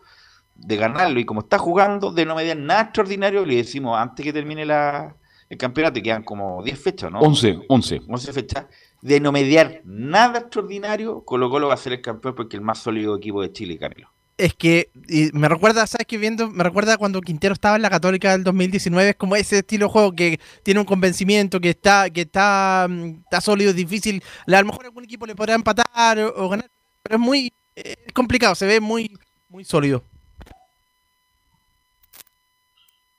de 0.55 0.75
ganarlo 0.77 1.19
y 1.19 1.25
como 1.25 1.41
está 1.41 1.57
jugando, 1.57 2.11
de 2.11 2.25
no 2.25 2.35
mediar 2.35 2.57
nada 2.57 2.81
extraordinario, 2.81 3.45
le 3.45 3.57
decimos 3.57 3.97
antes 3.97 4.23
que 4.23 4.33
termine 4.33 4.65
la, 4.65 5.15
el 5.49 5.57
campeonato, 5.57 6.01
quedan 6.01 6.23
como 6.23 6.63
10 6.63 6.79
fechas, 6.79 7.11
¿no? 7.11 7.19
11, 7.19 7.59
11. 7.67 8.01
11 8.07 8.33
fechas, 8.33 8.65
de 9.01 9.19
no 9.19 9.31
mediar 9.31 9.81
nada 9.85 10.39
extraordinario, 10.39 11.23
Colo 11.25 11.49
Colo 11.49 11.67
va 11.67 11.73
a 11.73 11.77
ser 11.77 11.93
el 11.93 12.01
campeón 12.01 12.35
porque 12.35 12.57
es 12.57 12.59
el 12.59 12.65
más 12.65 12.79
sólido 12.79 13.15
equipo 13.15 13.41
de 13.41 13.51
Chile, 13.51 13.77
Camilo. 13.77 14.09
Es 14.35 14.55
que 14.55 14.89
y 15.07 15.29
me 15.33 15.47
recuerda, 15.47 15.85
¿sabes 15.85 16.07
qué? 16.07 16.17
Viendo, 16.17 16.49
me 16.49 16.63
recuerda 16.63 16.97
cuando 16.97 17.21
Quintero 17.21 17.53
estaba 17.53 17.75
en 17.75 17.83
la 17.83 17.89
Católica 17.91 18.31
del 18.31 18.43
2019, 18.43 19.11
es 19.11 19.15
como 19.15 19.35
ese 19.35 19.59
estilo 19.59 19.85
de 19.85 19.91
juego 19.91 20.13
que 20.13 20.39
tiene 20.63 20.79
un 20.79 20.87
convencimiento, 20.87 21.59
que 21.59 21.69
está, 21.69 22.09
que 22.09 22.21
está, 22.21 22.87
mm, 22.89 23.21
está 23.25 23.41
sólido, 23.41 23.69
es 23.69 23.75
difícil. 23.75 24.23
A 24.47 24.59
lo 24.59 24.65
mejor 24.65 24.85
algún 24.85 25.03
equipo 25.03 25.27
le 25.27 25.35
podrá 25.35 25.53
empatar 25.53 26.17
o, 26.19 26.33
o 26.35 26.49
ganar, 26.49 26.69
pero 27.03 27.17
es 27.17 27.21
muy 27.21 27.53
eh, 27.75 27.95
complicado, 28.13 28.55
se 28.55 28.65
ve 28.65 28.79
muy, 28.79 29.15
muy 29.49 29.63
sólido. 29.63 30.03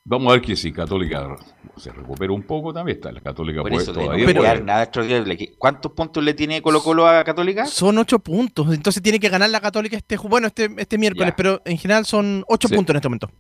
Vamos 0.07 0.29
a 0.31 0.33
ver 0.35 0.43
que 0.43 0.55
si 0.55 0.71
Católica 0.71 1.35
se 1.79 1.91
recupera 1.91 2.31
un 2.31 2.43
poco 2.43 2.75
también 2.75 2.99
está. 2.99 3.11
La 3.11 3.21
Católica 3.23 3.63
Por 3.63 3.71
puede 3.71 3.83
eso, 3.85 3.93
de 3.95 4.01
no 4.01 4.05
todavía. 4.05 4.27
mediar 4.27 4.43
puede. 4.57 4.65
nada 4.65 4.83
extraordinario. 4.83 5.49
¿Cuántos 5.57 5.93
puntos 5.93 6.23
le 6.23 6.35
tiene 6.35 6.61
Colo 6.61 6.83
Colo 6.83 7.09
a 7.09 7.25
Católica? 7.25 7.65
Son 7.65 7.97
ocho 7.97 8.19
puntos, 8.19 8.73
entonces 8.75 9.03
tiene 9.03 9.19
que 9.19 9.31
ganar 9.31 9.49
la 9.49 9.61
Católica 9.63 9.97
este, 9.97 10.19
bueno, 10.19 10.49
este, 10.49 10.69
este 10.77 10.99
miércoles, 10.99 11.31
Ya. 11.33 11.37
pero 11.37 11.63
en 11.65 11.79
general 11.79 12.05
son 12.05 12.45
ocho 12.49 12.69
Sí. 12.69 12.75
puntos 12.75 12.93
en 12.93 12.97
este 12.97 13.09
momento. 13.09 13.31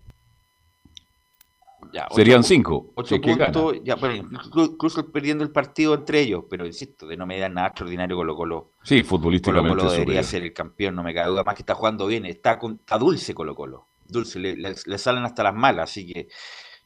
Ya, 1.92 2.06
ocho 2.06 2.16
Serían 2.16 2.42
cinco, 2.42 2.90
Ocho 2.96 3.20
puntos, 3.20 3.76
ya, 3.84 3.94
bueno, 3.96 4.28
incluso 4.56 5.12
perdiendo 5.12 5.44
el 5.44 5.50
partido 5.50 5.94
entre 5.94 6.22
ellos, 6.22 6.44
pero 6.50 6.66
insisto, 6.66 7.06
de 7.06 7.16
no 7.16 7.24
mediar 7.26 7.52
nada 7.52 7.68
extraordinario 7.68 8.16
Colo 8.16 8.34
Colo. 8.34 8.70
Sí, 8.82 8.96
Colo 9.02 9.08
futbolísticamente 9.10 9.68
Colo 9.76 9.82
es 9.86 9.92
debería 9.92 10.22
superior. 10.22 10.24
ser 10.24 10.42
el 10.44 10.52
campeón, 10.54 10.94
no 10.96 11.02
me 11.04 11.14
cabe 11.14 11.28
duda, 11.28 11.44
más 11.44 11.54
que 11.54 11.62
está 11.62 11.74
jugando 11.74 12.06
bien, 12.06 12.24
está, 12.24 12.58
con, 12.58 12.72
está 12.80 12.96
dulce 12.98 13.32
Colo 13.34 13.54
Colo, 13.54 13.86
dulce, 14.06 14.38
le, 14.38 14.56
le- 14.56 14.74
le 14.86 14.98
salen 14.98 15.24
hasta 15.24 15.42
las 15.42 15.54
malas, 15.54 15.90
así 15.90 16.06
que 16.12 16.28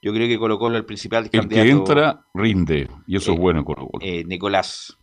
yo 0.02 0.12
creo 0.12 0.28
que 0.28 0.38
Colo 0.38 0.58
Colo 0.58 0.76
es 0.76 0.80
el 0.80 0.86
principal 0.86 1.24
El 1.24 1.30
que 1.30 1.38
candidato, 1.40 1.70
entra 1.70 2.20
rinde, 2.34 2.88
y 3.06 3.16
eso 3.16 3.32
Eh, 3.32 3.34
es 3.34 3.40
bueno 3.40 3.60
en 3.60 3.64
Colo 3.64 3.88
Colo. 3.88 4.04
eh, 4.04 4.24
Nicolás. 4.24 4.98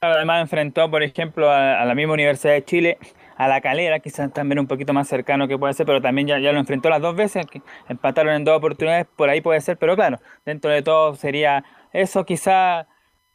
Además 0.00 0.42
enfrentó, 0.42 0.90
por 0.90 1.02
ejemplo, 1.02 1.50
a, 1.50 1.80
a 1.80 1.84
la 1.86 1.94
misma 1.94 2.12
Universidad 2.12 2.52
de 2.52 2.64
Chile, 2.64 2.98
a 3.36 3.48
la 3.48 3.60
Calera, 3.62 4.00
quizás 4.00 4.30
también 4.34 4.58
un 4.58 4.66
poquito 4.66 4.92
más 4.92 5.08
cercano 5.08 5.48
que 5.48 5.56
puede 5.58 5.72
ser, 5.72 5.86
pero 5.86 6.02
también 6.02 6.26
ya, 6.28 6.38
ya 6.38 6.52
lo 6.52 6.58
enfrentó 6.60 6.90
las 6.90 7.00
dos 7.00 7.16
veces, 7.16 7.46
que 7.46 7.62
empataron 7.88 8.34
en 8.34 8.44
dos 8.44 8.56
oportunidades, 8.58 9.06
por 9.16 9.30
ahí 9.30 9.40
puede 9.40 9.60
ser, 9.62 9.78
pero 9.78 9.96
claro, 9.96 10.20
dentro 10.44 10.70
de 10.70 10.82
todo 10.82 11.14
sería 11.16 11.64
eso, 11.92 12.24
quizá 12.26 12.86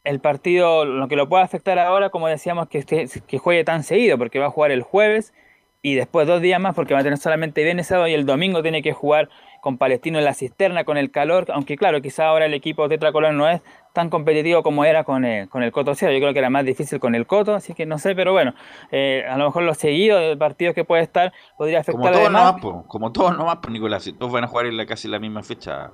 el 0.04 0.20
partido, 0.20 0.84
lo 0.84 1.08
que 1.08 1.16
lo 1.16 1.28
puede 1.28 1.42
afectar 1.42 1.76
ahora, 1.80 2.10
como 2.10 2.28
decíamos, 2.28 2.68
que, 2.68 2.78
esté- 2.78 3.08
que 3.26 3.38
juegue 3.38 3.64
tan 3.64 3.82
seguido, 3.82 4.16
porque 4.16 4.38
va 4.38 4.46
a 4.46 4.50
jugar 4.50 4.70
el 4.70 4.82
jueves 4.82 5.34
y 5.82 5.94
después 5.94 6.26
dos 6.26 6.40
días 6.42 6.60
más, 6.60 6.74
porque 6.74 6.94
va 6.94 7.00
a 7.00 7.02
tener 7.02 7.18
solamente 7.18 7.62
viernes, 7.64 7.86
sábado 7.86 8.08
y 8.08 8.14
el 8.14 8.26
domingo 8.26 8.62
tiene 8.62 8.82
que 8.82 8.92
jugar 8.92 9.28
con 9.62 9.78
Palestino 9.78 10.18
en 10.18 10.24
la 10.24 10.34
cisterna, 10.34 10.84
con 10.84 10.96
el 10.96 11.10
calor, 11.10 11.46
aunque 11.52 11.76
claro, 11.76 12.00
quizá 12.02 12.26
ahora 12.28 12.46
el 12.46 12.54
equipo 12.54 12.88
tetracolor 12.88 13.32
no 13.34 13.48
es 13.48 13.60
tan 13.92 14.08
competitivo 14.10 14.62
como 14.62 14.84
era 14.84 15.04
con, 15.04 15.24
eh, 15.24 15.48
con 15.50 15.62
el 15.62 15.72
Coto 15.72 15.94
Cero. 15.94 16.12
Yo 16.12 16.18
creo 16.20 16.32
que 16.32 16.38
era 16.38 16.50
más 16.50 16.64
difícil 16.64 17.00
con 17.00 17.14
el 17.14 17.26
Coto, 17.26 17.54
así 17.54 17.74
que 17.74 17.86
no 17.86 17.98
sé, 17.98 18.14
pero 18.14 18.32
bueno, 18.32 18.54
eh, 18.90 19.24
a 19.28 19.36
lo 19.36 19.46
mejor 19.46 19.62
lo 19.64 19.74
seguido 19.74 20.18
de 20.18 20.36
partidos 20.36 20.74
que 20.74 20.84
puede 20.84 21.02
estar 21.02 21.32
podría 21.56 21.80
Como 21.88 22.04
afectar 22.04 22.10
todos 22.10 22.30
además. 22.30 22.30
nomás, 22.30 22.60
po, 22.60 22.86
como 22.86 23.10
todos 23.12 23.36
nomás, 23.36 23.58
pues 23.60 23.72
Nicolás, 23.72 24.06
y 24.06 24.12
todos 24.12 24.32
van 24.32 24.44
a 24.44 24.46
jugar 24.46 24.66
en 24.66 24.76
la, 24.76 24.86
casi 24.86 25.08
la 25.08 25.18
misma 25.18 25.42
fecha. 25.42 25.90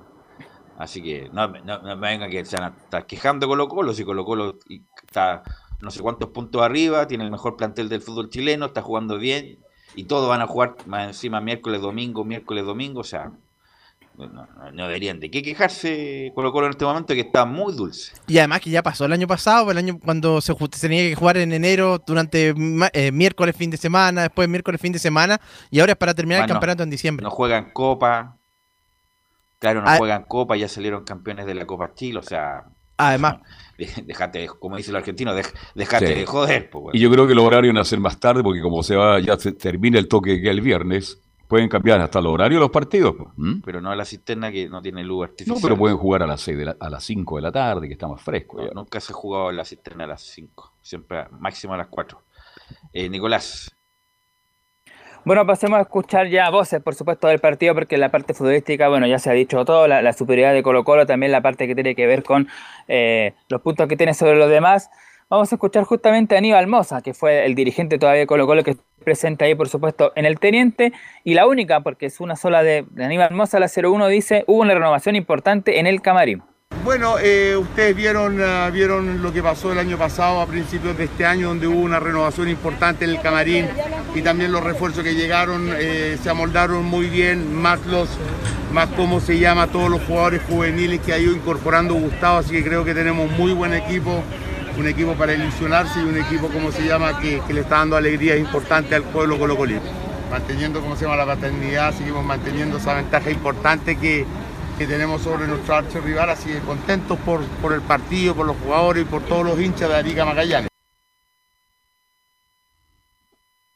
Así 0.77 1.01
que 1.03 1.29
no, 1.31 1.49
me- 1.49 1.61
no, 1.61 1.79
no 1.79 1.97
me 1.97 2.07
vengan 2.09 2.29
que 2.31 2.45
se 2.45 2.57
van 2.57 2.73
a 2.73 2.77
estar 2.77 3.05
quejando 3.07 3.47
Colo 3.47 3.67
Colo, 3.67 3.93
si 3.93 4.05
Colo 4.05 4.25
Colo 4.25 4.59
está 5.05 5.43
no 5.81 5.91
sé 5.91 6.01
cuántos 6.01 6.29
puntos 6.31 6.61
arriba, 6.63 7.07
tiene 7.07 7.23
el 7.25 7.31
mejor 7.31 7.55
plantel 7.57 7.89
del 7.89 8.01
fútbol 8.01 8.29
chileno, 8.29 8.67
está 8.67 8.81
jugando 8.81 9.17
bien, 9.19 9.59
y 9.95 10.03
todos 10.05 10.27
van 10.29 10.41
a 10.41 10.47
jugar 10.47 10.75
más 10.85 11.07
encima 11.07 11.41
miércoles, 11.41 11.81
domingo, 11.81 12.23
miércoles, 12.23 12.65
domingo, 12.65 13.01
o 13.01 13.03
sea, 13.03 13.31
no, 14.17 14.25
no- 14.27 14.47
no 14.73 14.87
deberían 14.87 15.19
de 15.19 15.29
qué 15.29 15.43
quejarse 15.43 16.31
Colo 16.33 16.51
Colo 16.51 16.65
en 16.67 16.71
este 16.71 16.85
momento 16.85 17.13
que 17.13 17.19
está 17.21 17.45
muy 17.45 17.73
dulce. 17.75 18.13
Y 18.27 18.37
además 18.39 18.61
que 18.61 18.71
ya 18.71 18.81
pasó 18.81 19.05
el 19.05 19.13
año 19.13 19.27
pasado, 19.27 19.69
el 19.69 19.77
año 19.77 19.99
cuando 20.03 20.41
se, 20.41 20.55
tenía 20.79 21.07
que 21.09 21.15
jugar 21.15 21.37
en 21.37 21.53
enero 21.53 22.01
durante 22.05 22.53
eh, 22.93 23.11
miércoles 23.11 23.55
fin 23.55 23.69
de 23.69 23.77
semana, 23.77 24.23
después 24.23 24.49
miércoles 24.49 24.81
fin 24.81 24.91
de 24.91 24.99
semana, 24.99 25.39
y 25.69 25.79
ahora 25.79 25.91
es 25.93 25.97
para 25.97 26.13
terminar 26.15 26.41
el 26.43 26.47
campeonato 26.49 26.81
en 26.83 26.89
diciembre. 26.89 27.23
No 27.23 27.29
juegan 27.29 27.69
Copa, 27.71 28.35
claro, 29.59 29.81
no 29.81 29.89
Ah. 29.89 29.97
juegan 29.97 30.23
Copa, 30.23 30.55
ya 30.57 30.67
salieron 30.67 31.03
campeones 31.03 31.45
de 31.45 31.53
la 31.53 31.65
Copa 31.67 31.91
Chile, 31.93 32.19
o 32.19 32.23
sea, 32.23 32.63
Además, 32.99 33.33
de- 33.35 33.41
dejate, 34.05 34.39
de- 34.39 34.47
como 34.47 34.77
dice 34.77 34.89
el 34.91 34.95
argentino, 34.97 35.33
dej- 35.35 35.53
dejate 35.75 36.07
Sí. 36.07 36.13
de 36.15 36.25
joder, 36.25 36.69
po, 36.69 36.79
weón. 36.79 36.95
Y 36.95 36.99
yo 36.99 37.09
creo 37.11 37.27
que 37.27 37.35
los 37.35 37.45
horarios 37.45 37.73
van 37.73 37.81
a 37.81 37.85
ser 37.85 37.99
más 37.99 38.19
tarde, 38.19 38.43
porque 38.43 38.61
como 38.61 38.81
se 38.83 38.95
va, 38.95 39.19
ya 39.19 39.37
se 39.37 39.51
termina 39.53 39.99
el 39.99 40.07
toque 40.07 40.41
que 40.41 40.49
el 40.49 40.61
viernes, 40.61 41.21
pueden 41.47 41.69
cambiar 41.69 42.01
hasta 42.01 42.19
los 42.19 42.33
horarios 42.33 42.59
de 42.59 42.61
los 42.65 42.71
partidos. 42.71 43.15
pues, 43.17 43.29
¿m? 43.37 43.61
Pero 43.63 43.79
no 43.79 43.95
la 43.95 44.03
cisterna 44.03 44.51
que 44.51 44.67
no 44.67 44.81
tiene 44.81 45.01
luz 45.03 45.19
No, 45.19 45.23
artificial. 45.23 45.59
pero 45.61 45.77
pueden 45.77 45.95
jugar 45.97 46.23
a 46.23 46.27
las 46.27 46.41
seis 46.41 46.57
de 46.57 46.65
la- 46.65 46.75
a 46.79 46.89
las 46.89 47.03
5 47.05 47.37
de 47.37 47.41
la 47.41 47.51
tarde, 47.53 47.87
que 47.87 47.93
está 47.93 48.05
más 48.07 48.21
fresco. 48.21 48.61
No, 48.61 48.69
nunca 48.81 48.99
se 48.99 49.13
ha 49.13 49.15
jugado 49.15 49.49
en 49.51 49.55
la 49.57 49.63
cisterna 49.63 50.03
a 50.03 50.07
las 50.07 50.21
5, 50.23 50.73
siempre 50.81 51.19
a- 51.19 51.29
máximo 51.39 51.73
a 51.73 51.77
las 51.77 51.87
4. 51.87 52.21
Eh, 52.91 53.07
Nicolás, 53.07 53.71
Bueno, 55.27 55.45
pasemos 55.45 55.77
a 55.77 55.81
escuchar 55.81 56.29
ya 56.29 56.49
voces, 56.49 56.81
por 56.81 56.95
supuesto, 56.95 57.27
del 57.27 57.39
partido, 57.39 57.73
porque 57.75 57.97
la 57.97 58.07
parte 58.07 58.33
futbolística, 58.33 58.87
bueno, 58.87 59.07
ya 59.07 59.19
se 59.19 59.29
ha 59.29 59.33
dicho 59.33 59.65
todo, 59.65 59.85
la, 59.85 60.13
superioridad 60.13 60.53
de 60.53 60.63
Colo 60.63 60.85
Colo, 60.85 61.05
también 61.05 61.33
la 61.33 61.41
parte 61.41 61.67
que 61.67 61.75
tiene 61.75 61.95
que 61.95 62.07
ver 62.07 62.23
con 62.23 62.47
eh, 62.87 63.33
los 63.49 63.61
puntos 63.61 63.89
que 63.89 63.97
tiene 63.97 64.13
sobre 64.13 64.37
los 64.37 64.49
demás. 64.49 64.89
Vamos 65.29 65.51
a 65.51 65.55
escuchar 65.55 65.83
justamente 65.83 66.35
a 66.35 66.37
Aníbal 66.37 66.67
Moza, 66.67 67.01
que 67.01 67.13
fue 67.13 67.45
el 67.45 67.55
dirigente 67.55 67.99
todavía 67.99 68.21
de 68.21 68.25
Colo 68.25 68.47
Colo, 68.47 68.63
que 68.63 68.77
presenta 69.03 69.43
ahí, 69.43 69.53
por 69.53 69.67
supuesto, 69.67 70.13
en 70.15 70.23
el 70.23 70.39
Teniente, 70.39 70.93
y 71.25 71.33
la 71.33 71.45
única, 71.45 71.81
porque 71.81 72.05
es 72.05 72.21
una 72.21 72.37
sola 72.37 72.63
de, 72.63 72.85
de 72.89 73.03
Aníbal 73.03 73.33
Moza, 73.33 73.59
la 73.59 73.67
01, 73.67 74.07
dice, 74.07 74.45
hubo 74.47 74.61
una 74.61 74.75
renovación 74.75 75.17
importante 75.17 75.79
en 75.79 75.87
el 75.87 76.01
camarín. 76.01 76.41
Bueno, 76.87 77.15
eh, 77.21 77.57
ustedes 77.57 77.93
vieron, 77.93 78.41
ah, 78.41 78.69
vieron 78.71 79.21
lo 79.21 79.33
que 79.33 79.43
pasó 79.43 79.73
el 79.73 79.77
año 79.77 79.97
pasado, 79.97 80.39
a 80.39 80.45
principios 80.45 80.97
de 80.97 81.03
este 81.03 81.25
año, 81.25 81.49
donde 81.49 81.67
hubo 81.67 81.81
una 81.81 81.99
renovación 81.99 82.47
importante 82.47 83.03
en 83.03 83.11
el 83.11 83.19
camarín 83.19 83.67
y 84.15 84.21
también 84.21 84.53
los 84.53 84.63
refuerzos 84.63 85.03
que 85.03 85.13
llegaron 85.13 85.69
eh, 85.77 86.17
se 86.23 86.29
amoldaron 86.29 86.85
muy 86.85 87.07
bien, 87.07 87.53
más 87.53 87.85
los, 87.87 88.07
más 88.71 88.87
cómo 88.95 89.19
se 89.19 89.37
llama, 89.37 89.67
todos 89.67 89.89
los 89.89 90.01
jugadores 90.03 90.41
juveniles 90.47 91.01
que 91.01 91.11
ha 91.11 91.19
ido 91.19 91.33
incorporando 91.33 91.93
Gustavo, 91.93 92.37
así 92.37 92.53
que 92.53 92.63
creo 92.63 92.85
que 92.85 92.93
tenemos 92.93 93.29
muy 93.31 93.51
buen 93.51 93.73
equipo, 93.73 94.23
un 94.79 94.87
equipo 94.87 95.11
para 95.15 95.33
ilusionarse 95.33 95.99
y 95.99 96.03
un 96.03 96.17
equipo, 96.17 96.47
como 96.47 96.71
se 96.71 96.87
llama, 96.87 97.19
que, 97.19 97.41
que 97.45 97.53
le 97.53 97.61
está 97.61 97.79
dando 97.79 97.97
alegrías 97.97 98.39
importantes 98.39 98.93
al 98.93 99.03
pueblo 99.03 99.37
colocolino. 99.37 99.81
Manteniendo, 100.31 100.79
como 100.79 100.95
se 100.95 101.03
llama, 101.03 101.17
la 101.17 101.25
paternidad, 101.25 101.93
seguimos 101.93 102.23
manteniendo 102.23 102.77
esa 102.77 102.93
ventaja 102.93 103.29
importante 103.29 103.97
que, 103.97 104.25
que 104.77 104.85
tenemos 104.85 105.21
sobre 105.21 105.47
nuestro 105.47 105.75
archirrival, 105.75 106.29
así 106.29 106.51
que 106.53 106.59
contentos 106.59 107.17
por, 107.19 107.43
por 107.61 107.73
el 107.73 107.81
partido, 107.81 108.35
por 108.35 108.45
los 108.45 108.55
jugadores 108.57 109.03
y 109.03 109.05
por 109.05 109.23
todos 109.23 109.45
los 109.45 109.59
hinchas 109.59 109.89
de 109.89 109.95
Arica 109.95 110.25
Magallanes. 110.25 110.69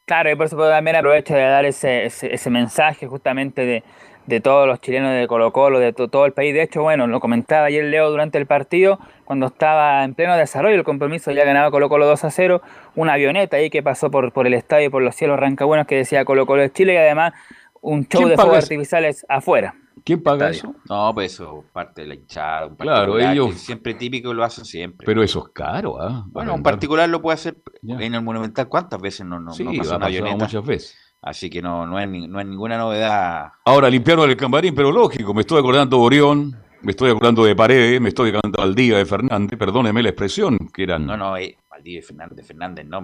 Claro, 0.06 0.30
y 0.30 0.36
por 0.36 0.50
supuesto 0.50 0.72
también 0.72 0.98
aprovecho 0.98 1.34
de 1.34 1.42
dar 1.42 1.64
ese, 1.66 2.06
ese, 2.06 2.34
ese 2.34 2.50
mensaje 2.50 3.08
justamente 3.08 3.66
de, 3.66 3.84
de 4.26 4.42
todos 4.42 4.68
los 4.68 4.82
chilenos 4.82 5.14
de 5.16 5.26
Colo 5.28 5.54
Colo, 5.54 5.80
de 5.80 5.94
to- 5.94 6.10
todo 6.10 6.26
el 6.26 6.34
país. 6.34 6.54
De 6.54 6.64
hecho, 6.64 6.82
bueno, 6.82 7.08
lo 7.08 7.20
comentaba 7.22 7.68
ayer 7.68 7.86
Leo 7.86 8.10
durante 8.10 8.38
el 8.38 8.46
partido, 8.46 9.00
cuando 9.24 9.48
estaba 9.48 10.04
en 10.04 10.14
pleno 10.14 10.36
desarrollo 10.36 10.76
el 10.76 10.84
compromiso, 10.84 11.32
ya 11.32 11.46
ganaba 11.46 11.72
Colo 11.72 11.88
Colo 11.88 12.06
2 12.08 12.26
a 12.26 12.32
0, 12.32 12.62
una 12.96 13.14
avioneta 13.14 13.56
ahí 13.58 13.70
que 13.70 13.82
pasó 13.84 14.12
por, 14.12 14.34
por 14.34 14.48
el 14.48 14.54
estadio 14.54 14.88
y 14.88 14.90
por 14.90 15.02
los 15.02 15.16
cielos 15.16 15.40
Rancabuenos 15.40 15.88
que 15.88 15.96
decía 15.96 16.26
Colo 16.26 16.46
Colo 16.46 16.62
de 16.64 16.72
Chile 16.74 16.94
y 16.94 16.98
además 16.98 17.34
un 17.80 18.06
show 18.08 18.10
¿Quién 18.20 18.30
de 18.30 18.36
fuegos 18.36 18.60
eso? 18.60 18.66
artificiales 18.66 19.26
afuera. 19.30 19.76
¿Quién 20.04 20.24
paga 20.24 20.50
estadio. 20.50 20.74
eso? 20.74 20.82
No, 20.90 21.14
pues 21.14 21.34
eso 21.34 21.64
parte 21.72 22.02
de 22.02 22.08
la 22.08 22.16
hinchada. 22.16 22.68
Un 22.68 22.76
Claro, 22.76 23.20
ellos- 23.20 23.56
Siempre 23.56 23.94
típico 23.94 24.34
lo 24.34 24.44
hacen 24.44 24.66
siempre. 24.66 25.06
Pero 25.06 25.22
eso 25.24 25.46
es 25.46 25.54
caro, 25.54 26.02
¿ah? 26.02 26.26
bueno, 26.28 26.54
un 26.56 26.64
particular 26.64 27.08
lo 27.10 27.22
puede 27.22 27.36
hacer 27.36 27.58
Ya. 27.82 27.96
en 28.00 28.16
el 28.16 28.22
Monumental. 28.24 28.68
¿Cuántas 28.68 29.00
veces 29.02 29.26
no, 29.26 29.40
no, 29.40 29.52
Sí, 29.54 29.64
no 29.64 29.72
una 29.72 30.06
avioneta? 30.06 30.36
muchas 30.38 30.66
veces. 30.66 30.98
Así 31.22 31.50
que 31.52 31.62
no, 31.62 31.86
no, 31.86 32.00
es, 32.00 32.10
no 32.10 32.40
es 32.40 32.48
ninguna 32.48 32.78
novedad. 32.78 33.52
Ahora 33.66 33.90
limpiaron 33.90 34.28
el 34.30 34.36
camarín, 34.36 34.74
pero 34.74 34.92
lógico, 34.92 35.34
me 35.36 35.42
estoy 35.42 35.60
acordando 35.60 35.98
de 35.98 36.04
Orión, 36.04 36.58
me 36.82 36.92
estoy 36.92 37.12
acordando 37.12 37.44
de 37.46 37.56
Paredes, 37.56 38.02
me 38.02 38.10
estoy 38.10 38.30
acordando 38.30 38.58
de 38.60 38.68
Valdía, 38.68 38.98
de 38.98 39.06
Fernández, 39.06 39.60
perdóneme 39.60 40.02
la 40.02 40.10
expresión, 40.10 40.58
que 40.74 40.82
eran... 40.82 41.06
No, 41.06 41.16
no, 41.16 41.38
eh, 41.38 41.56
Valdivia 41.82 42.00
y 42.00 42.02
Fernández, 42.04 42.46
Fernández 42.46 42.86
no, 42.86 43.02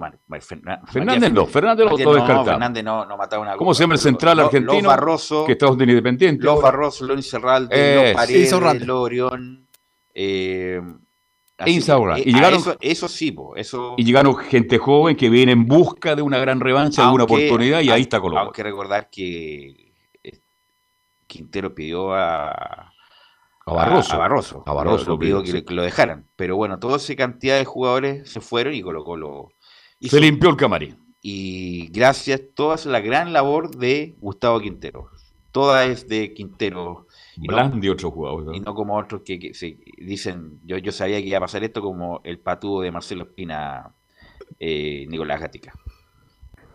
Fernández 0.86 1.32
no, 1.32 1.46
Fernández 1.46 1.84
lo- 1.84 1.90
lo 1.90 2.04
no, 2.04 2.12
descartamos. 2.14 2.48
Fernández 2.48 2.84
no, 2.84 3.04
no 3.06 3.16
mataba 3.16 3.42
una 3.42 3.56
¿Cómo 3.56 3.74
se 3.74 3.82
llama 3.82 3.94
el 3.94 4.00
central 4.00 4.36
Lo- 4.36 4.44
argentino? 4.46 4.72
Los 4.74 4.82
Barroso, 4.84 5.44
Que 5.44 5.52
está 5.52 5.66
en 5.66 5.88
Independiente. 5.90 6.44
Los. 6.44 6.62
Barroso, 6.62 7.04
Los 7.06 7.16
Incerralde, 7.16 7.74
Eh, 7.76 8.04
Los 8.06 8.14
Paredes. 8.14 8.86
Los 8.86 8.96
Orión. 9.02 9.66
Eh, 10.14 10.80
así 11.58 11.70
que, 12.16 12.20
Y 12.20 12.30
eh, 12.30 12.32
a 12.34 12.36
llegaron- 12.36 12.60
Eso, 12.60 12.76
eso 12.80 13.08
sí, 13.08 13.32
po, 13.32 13.56
eso... 13.56 13.94
Y 13.96 14.04
llegaron 14.04 14.36
gente 14.36 14.78
joven 14.78 15.16
que 15.16 15.28
viene 15.28 15.52
en 15.52 15.66
busca 15.66 16.14
de 16.16 16.22
una 16.22 16.38
gran 16.38 16.60
revancha, 16.60 17.06
de 17.06 17.12
una 17.12 17.24
oportunidad, 17.24 17.80
y 17.80 17.90
ahí 17.90 18.02
está 18.02 18.20
Colo 18.20 18.34
Colo. 18.34 18.38
Aunque 18.46 18.62
recordar 18.62 19.08
que 19.10 19.92
eh, 20.22 20.40
Quintero 21.26 21.74
pidió 21.74 22.14
a, 22.14 22.92
A 23.68 23.74
Barroso. 23.74 24.14
A, 24.14 24.18
Barroso. 24.18 24.62
A 24.66 24.72
Barroso, 24.72 25.10
Lo, 25.10 25.18
pidió 25.18 25.44
sí. 25.44 25.62
que, 25.62 25.74
lo 25.74 25.82
dejaran. 25.82 26.26
Pero 26.36 26.56
bueno, 26.56 26.78
toda 26.78 26.96
esa 26.96 27.14
cantidad 27.16 27.58
de 27.58 27.64
jugadores 27.64 28.30
se 28.30 28.40
fueron 28.40 28.74
y 28.74 28.82
colocó 28.82 29.16
lo. 29.16 29.48
Se 30.00 30.20
limpió 30.20 30.50
el 30.50 30.56
camarín. 30.56 30.96
Y 31.20 31.88
gracias, 31.88 32.40
toda 32.54 32.76
la 32.86 33.00
gran 33.00 33.32
labor 33.32 33.76
de 33.76 34.14
Gustavo 34.20 34.60
Quintero. 34.60 35.10
Toda 35.50 35.84
es 35.86 36.06
de 36.08 36.32
Quintero. 36.32 37.06
Y 37.36 37.48
no- 37.48 37.54
Bland 37.54 37.84
y 38.54 38.60
no 38.60 38.74
como 38.74 38.96
otros 38.96 39.22
que, 39.24 39.38
que 39.38 39.54
se 39.54 39.78
dicen, 39.98 40.60
yo, 40.64 40.78
yo 40.78 40.92
sabía 40.92 41.20
que 41.20 41.26
iba 41.28 41.38
a 41.38 41.42
pasar 41.42 41.64
esto 41.64 41.80
como 41.82 42.20
el 42.24 42.38
patudo 42.38 42.82
de 42.82 42.90
Marcelo 42.92 43.24
Espina, 43.24 43.94
eh, 44.58 45.06
Nicolás 45.08 45.40
Gatica. 45.40 45.72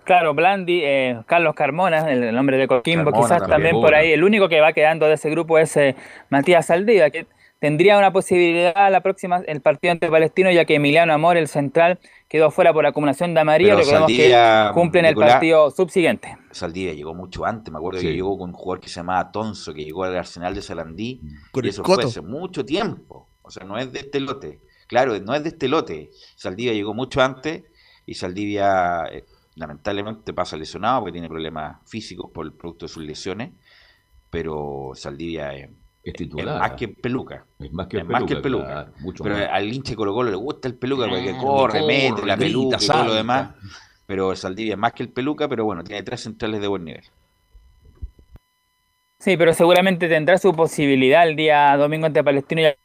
Claro, 0.04 0.34
Blandi, 0.34 0.82
eh, 0.84 1.20
Carlos 1.26 1.56
Carmona, 1.56 2.12
el, 2.12 2.24
el 2.24 2.36
nombre 2.36 2.58
de 2.58 2.68
Coquimbo, 2.68 3.06
Carmona 3.12 3.24
quizás 3.24 3.40
también. 3.40 3.52
también 3.72 3.82
por 3.82 3.96
ahí. 3.96 4.12
El 4.12 4.24
único 4.24 4.50
que 4.50 4.60
va 4.60 4.74
quedando 4.74 5.08
de 5.08 5.14
ese 5.14 5.30
grupo 5.30 5.58
es 5.58 5.76
eh, 5.78 5.96
Matías 6.30 6.66
Saldívar, 6.66 7.12
que 7.12 7.26
tendría 7.60 7.98
una 7.98 8.12
posibilidad 8.12 8.92
la 8.92 9.00
próxima, 9.02 9.42
el 9.48 9.62
partido 9.62 9.94
ante 9.94 10.10
Palestino, 10.10 10.52
ya 10.52 10.66
que 10.66 10.76
Emiliano 10.76 11.14
Amor, 11.14 11.38
el 11.38 11.48
central, 11.48 12.00
quedó 12.28 12.52
fuera 12.52 12.74
por 12.74 12.86
acumulación 12.86 13.34
de 13.34 13.40
amarillo. 13.40 13.70
Pero 13.70 13.80
Recordemos 13.80 14.12
Saldivia, 14.12 14.66
que 14.68 14.74
cumplen 14.74 15.06
el 15.06 15.12
Nicolás- 15.12 15.32
partido 15.34 15.72
subsiguiente. 15.72 16.38
Saldivia 16.52 16.94
llegó 16.94 17.14
mucho 17.14 17.46
antes, 17.46 17.72
me 17.72 17.78
acuerdo 17.78 18.02
Sí. 18.02 18.08
que 18.08 18.14
llegó 18.14 18.38
con 18.38 18.50
un 18.50 18.56
jugador 18.56 18.82
que 18.82 18.90
se 18.90 18.96
llamaba 18.96 19.32
Tonso, 19.32 19.74
que 19.74 19.86
llegó 19.86 20.04
al 20.04 20.18
Arsenal 20.18 20.54
de 20.54 20.62
Salandí, 20.62 21.22
Con 21.52 21.64
y 21.64 21.68
el 21.68 21.74
eso 21.74 21.84
Coto. 21.84 22.02
fue 22.02 22.10
hace 22.10 22.22
mucho 22.22 22.66
tiempo, 22.66 23.30
o 23.42 23.50
sea, 23.50 23.64
no 23.64 23.78
es 23.78 23.94
de 23.94 24.00
este 24.00 24.20
lote, 24.20 24.60
claro, 24.88 25.18
no 25.22 25.34
es 25.34 25.44
de 25.44 25.50
este 25.50 25.70
lote, 25.70 26.10
Saldivia 26.36 26.74
llegó 26.74 26.94
mucho 26.94 27.22
antes, 27.22 27.64
y 28.06 28.16
Saldivia 28.16 29.04
eh, 29.14 29.24
lamentablemente 29.56 30.34
pasa 30.34 30.58
lesionado 30.58 31.02
porque 31.02 31.14
tiene 31.14 31.30
problemas 31.30 31.78
físicos 31.90 32.32
por 32.32 32.46
el 32.46 32.54
producto 32.54 32.86
de 32.86 32.90
sus 32.90 33.04
lesiones, 33.04 33.52
pero 34.30 34.92
Saldivia 34.96 35.54
es, 35.56 35.70
Es 36.04 36.14
es 36.14 36.16
titular. 36.16 36.56
más 36.56 36.74
que 36.74 36.88
peluca. 36.90 37.46
Es 37.60 37.72
más 37.74 37.88
que 37.88 37.98
Es 37.98 38.06
más 38.06 38.24
que 38.26 38.34
el 38.34 38.42
peluca. 38.42 38.66
claro, 38.68 38.94
mucho 38.98 39.24
Pero 39.24 39.36
más. 39.36 39.50
al 39.50 39.74
hincha 39.74 39.92
de 39.92 39.96
Colo 39.98 40.14
Colo 40.14 40.32
le 40.32 40.38
gusta 40.38 40.68
el 40.68 40.76
peluca 40.78 41.08
porque 41.10 41.36
Claro, 41.38 41.38
corre, 41.38 41.82
corre, 41.84 41.84
mete 41.84 42.26
la 42.26 42.36
grita, 42.36 42.38
peluca 42.38 42.80
y 42.82 42.90
todo 42.90 43.04
lo 43.04 43.14
demás. 43.14 43.50
Pero 44.06 44.36
Saldivia 44.36 44.74
es 44.74 44.80
más 44.80 44.94
que 44.94 45.04
el 45.04 45.10
peluca, 45.12 45.48
pero 45.50 45.66
bueno, 45.66 45.84
tiene 45.84 46.04
tres 46.04 46.22
centrales 46.22 46.62
de 46.62 46.68
buen 46.68 46.86
nivel. 46.86 47.04
Sí, 49.20 49.38
pero 49.38 49.54
seguramente 49.54 50.10
tendrá 50.10 50.38
su 50.38 50.54
posibilidad 50.54 51.28
el 51.28 51.36
día 51.36 51.76
domingo 51.78 52.06
ante 52.08 52.24
Palestino, 52.24 52.62
ya 52.62 52.76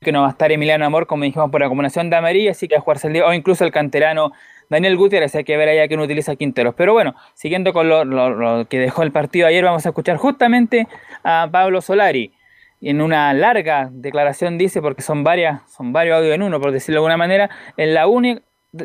que 0.00 0.12
no 0.12 0.22
va 0.22 0.28
a 0.28 0.30
estar 0.30 0.50
Emiliano 0.52 0.84
Amor, 0.84 1.06
como 1.06 1.24
dijimos, 1.24 1.50
por 1.50 1.62
acumulación 1.62 2.10
de 2.10 2.16
amarilla, 2.16 2.50
así 2.52 2.66
que 2.68 2.74
va 2.76 2.80
a 2.80 2.82
jugarse 2.82 3.06
el 3.08 3.12
día, 3.14 3.26
o 3.26 3.32
incluso 3.32 3.64
el 3.64 3.70
canterano 3.72 4.32
Daniel 4.68 4.96
Gutiérrez, 4.96 5.34
hay 5.34 5.44
que 5.44 5.56
ver 5.56 5.68
allá 5.68 5.88
quién 5.88 6.00
utiliza 6.00 6.36
Quinteros. 6.36 6.74
Pero 6.74 6.92
bueno, 6.92 7.14
siguiendo 7.34 7.72
con 7.72 7.88
lo, 7.88 8.66
que 8.68 8.78
dejó 8.78 9.02
el 9.02 9.12
partido 9.12 9.46
ayer, 9.46 9.64
vamos 9.64 9.86
a 9.86 9.90
escuchar 9.90 10.16
justamente 10.16 10.86
a 11.24 11.48
Pablo 11.50 11.80
Solari. 11.80 12.32
En 12.80 13.00
una 13.00 13.32
larga 13.34 13.88
declaración 13.90 14.56
dice, 14.56 14.80
porque 14.80 15.02
son 15.02 15.24
varias, 15.24 15.62
son 15.72 15.92
varios 15.92 16.18
audios 16.18 16.34
en 16.34 16.42
uno, 16.42 16.60
por 16.60 16.70
decirlo 16.70 16.96
de 16.96 16.98
alguna 16.98 17.16
manera, 17.16 17.50
en 17.76 17.94
la 17.94 18.06
única, 18.06 18.42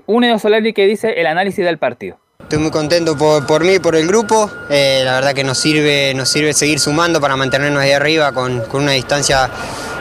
uno 0.07 0.25
de 0.25 0.39
Solari 0.39 0.73
que 0.73 0.87
dice 0.87 1.19
el 1.19 1.27
análisis 1.27 1.63
del 1.63 1.77
partido. 1.77 2.22
Estoy 2.41 2.57
muy 2.59 2.71
contento 2.71 3.15
por, 3.17 3.45
por 3.45 3.63
mí, 3.63 3.79
por 3.79 3.95
el 3.95 4.07
grupo. 4.07 4.49
Eh, 4.69 5.01
la 5.05 5.13
verdad 5.13 5.33
que 5.33 5.43
nos 5.43 5.57
sirve, 5.57 6.13
nos 6.15 6.29
sirve 6.29 6.53
seguir 6.53 6.79
sumando 6.79 7.21
para 7.21 7.35
mantenernos 7.35 7.81
ahí 7.81 7.91
arriba 7.91 8.31
con, 8.31 8.61
con 8.61 8.83
una 8.83 8.91
distancia 8.93 9.49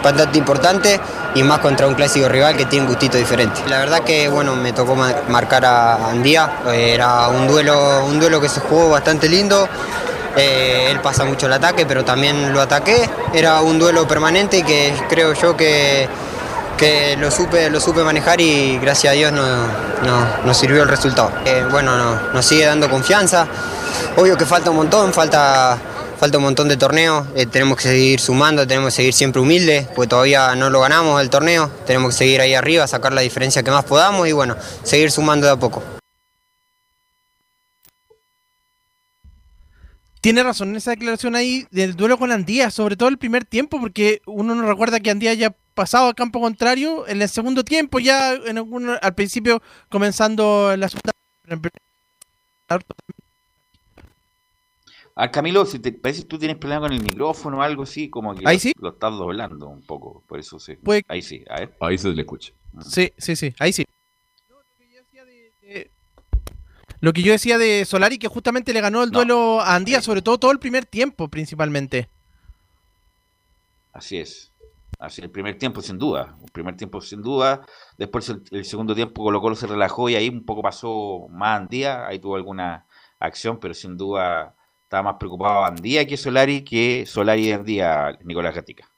bastante 0.02 0.38
importante 0.38 0.98
y 1.34 1.42
más 1.42 1.60
contra 1.60 1.86
un 1.86 1.94
clásico 1.94 2.28
rival 2.28 2.56
que 2.56 2.64
tiene 2.66 2.86
un 2.86 2.90
gustito 2.90 3.16
diferente. 3.16 3.60
La 3.68 3.78
verdad 3.78 4.00
que 4.02 4.28
bueno, 4.28 4.56
me 4.56 4.72
tocó 4.72 4.94
ma- 4.96 5.14
marcar 5.28 5.64
a 5.64 6.08
Andía. 6.10 6.60
Era 6.74 7.28
un 7.28 7.46
duelo, 7.46 8.04
un 8.06 8.18
duelo 8.18 8.40
que 8.40 8.48
se 8.48 8.60
jugó 8.60 8.90
bastante 8.90 9.28
lindo. 9.28 9.68
Eh, 10.36 10.88
él 10.90 11.00
pasa 11.00 11.24
mucho 11.24 11.46
el 11.46 11.52
ataque, 11.52 11.86
pero 11.86 12.04
también 12.04 12.52
lo 12.52 12.60
ataqué. 12.60 13.08
Era 13.32 13.60
un 13.60 13.78
duelo 13.78 14.08
permanente 14.08 14.58
y 14.58 14.62
que 14.62 14.92
creo 15.08 15.32
yo 15.34 15.56
que, 15.56 16.08
lo, 17.18 17.30
supe, 17.30 17.70
lo 17.70 17.80
supe 17.80 18.02
manejar 18.02 18.40
y 18.40 18.78
gracias 18.78 19.12
a 19.12 19.14
Dios 19.16 19.32
no, 19.32 19.42
no- 19.46 20.42
nos 20.44 20.56
sirvió 20.56 20.82
el 20.82 20.88
resultado. 20.88 21.30
Eh, 21.44 21.64
bueno, 21.70 21.96
no- 21.96 22.32
nos 22.32 22.44
sigue 22.46 22.64
dando 22.64 22.90
confianza. 22.90 23.46
Obvio 24.16 24.36
que 24.36 24.44
falta 24.46 24.70
un 24.70 24.76
montón, 24.76 25.12
falta, 25.12 25.78
falta 26.18 26.38
un 26.38 26.44
montón 26.44 26.68
de 26.68 26.76
torneos. 26.76 27.26
eh, 27.36 27.46
tenemos 27.46 27.76
que 27.76 27.84
seguir 27.84 28.20
sumando, 28.20 28.66
tenemos 28.66 28.88
que 28.92 28.96
seguir 28.96 29.14
siempre 29.14 29.40
humildes, 29.40 29.86
porque 29.94 30.08
todavía 30.08 30.54
no 30.56 30.70
lo 30.70 30.80
ganamos 30.80 31.20
el 31.20 31.30
torneo. 31.30 31.70
Tenemos 31.86 32.12
que 32.14 32.18
seguir 32.18 32.40
ahí 32.40 32.54
arriba, 32.54 32.86
sacar 32.86 33.12
la 33.12 33.20
diferencia 33.20 33.62
que 33.62 33.70
más 33.70 33.84
podamos 33.84 34.26
y 34.28 34.32
bueno, 34.32 34.56
seguir 34.82 35.10
sumando 35.10 35.46
de 35.46 35.52
a 35.52 35.56
poco. 35.56 35.82
Tiene 40.20 40.44
razón 40.44 40.76
esa 40.76 40.92
declaración 40.92 41.34
ahí 41.34 41.66
del 41.72 41.96
duelo 41.96 42.16
con 42.16 42.30
Andía, 42.30 42.70
sobre 42.70 42.96
todo 42.96 43.08
el 43.08 43.18
primer 43.18 43.44
tiempo, 43.44 43.80
porque 43.80 44.22
uno 44.24 44.54
no 44.54 44.68
recuerda 44.68 45.00
que 45.00 45.10
Andía 45.10 45.32
haya 45.32 45.52
pasado 45.74 46.08
a 46.08 46.14
campo 46.14 46.40
contrario 46.40 47.06
en 47.08 47.22
el 47.22 47.28
segundo 47.28 47.64
tiempo, 47.64 47.98
ya 47.98 48.34
en 48.34 48.58
algún- 48.58 48.96
al 49.00 49.14
principio 49.14 49.62
comenzando 49.88 50.74
la 50.76 50.88
segunda. 50.88 51.12
pero 51.42 51.54
en 51.56 51.60
primer- 51.60 51.82
Ah, 55.14 55.30
Camilo, 55.30 55.66
si 55.66 55.78
te 55.78 55.92
parece 55.92 56.22
que 56.22 56.28
tú 56.28 56.38
tienes 56.38 56.56
problema 56.56 56.82
con 56.82 56.92
el 56.92 57.02
micrófono 57.02 57.58
o 57.58 57.62
algo 57.62 57.82
así, 57.82 58.08
como 58.08 58.34
que 58.34 58.48
¿Ahí 58.48 58.56
lo, 58.56 58.60
sí? 58.60 58.72
lo 58.80 58.88
estás 58.90 59.12
doblando 59.12 59.68
un 59.68 59.82
poco, 59.82 60.22
por 60.26 60.38
eso 60.40 60.58
sí. 60.58 60.74
Puede- 60.76 61.04
Ahí 61.08 61.20
sí, 61.20 61.44
a 61.50 61.60
ver. 61.60 61.76
Ahí 61.80 61.98
se 61.98 62.08
le 62.08 62.22
escucha. 62.22 62.52
Sí, 62.88 63.12
sí, 63.18 63.36
sí, 63.36 63.54
ahí 63.58 63.72
sí. 63.72 63.84
Lo 67.00 67.12
que 67.12 67.22
yo 67.22 67.32
decía 67.32 67.58
de 67.58 67.84
Solari, 67.84 68.16
que 68.16 68.28
justamente 68.28 68.72
le 68.72 68.80
ganó 68.80 69.02
el 69.02 69.10
duelo 69.10 69.60
a 69.60 69.74
Andía, 69.74 70.00
sobre 70.00 70.22
todo 70.22 70.38
todo 70.38 70.52
el 70.52 70.60
primer 70.60 70.86
tiempo, 70.86 71.26
principalmente. 71.26 72.08
Así 73.92 74.18
es. 74.18 74.51
Así 75.02 75.20
el 75.20 75.30
primer 75.30 75.58
tiempo, 75.58 75.82
sin 75.82 75.98
duda. 75.98 76.36
El 76.44 76.52
primer 76.52 76.76
tiempo, 76.76 77.00
sin 77.00 77.22
duda. 77.22 77.62
Después 77.98 78.32
el, 78.52 78.64
segundo 78.64 78.94
tiempo 78.94 79.24
Colo 79.24 79.40
Colo 79.40 79.56
se 79.56 79.66
relajó 79.66 80.08
y 80.08 80.14
ahí 80.14 80.28
un 80.28 80.44
poco 80.44 80.62
pasó 80.62 81.26
más 81.28 81.58
Andía. 81.58 82.06
Ahí 82.06 82.20
tuvo 82.20 82.36
alguna 82.36 82.86
acción, 83.18 83.58
pero 83.58 83.74
sin 83.74 83.96
duda 83.96 84.54
estaba 84.84 85.02
más 85.02 85.16
preocupado 85.18 85.64
Andía 85.64 86.06
que 86.06 86.16
Solari, 86.16 86.62
que 86.62 87.04
Solari 87.04 87.48
de 87.48 87.54
Andía, 87.54 88.16
Nicolás 88.22 88.54
Gatica. 88.54 88.88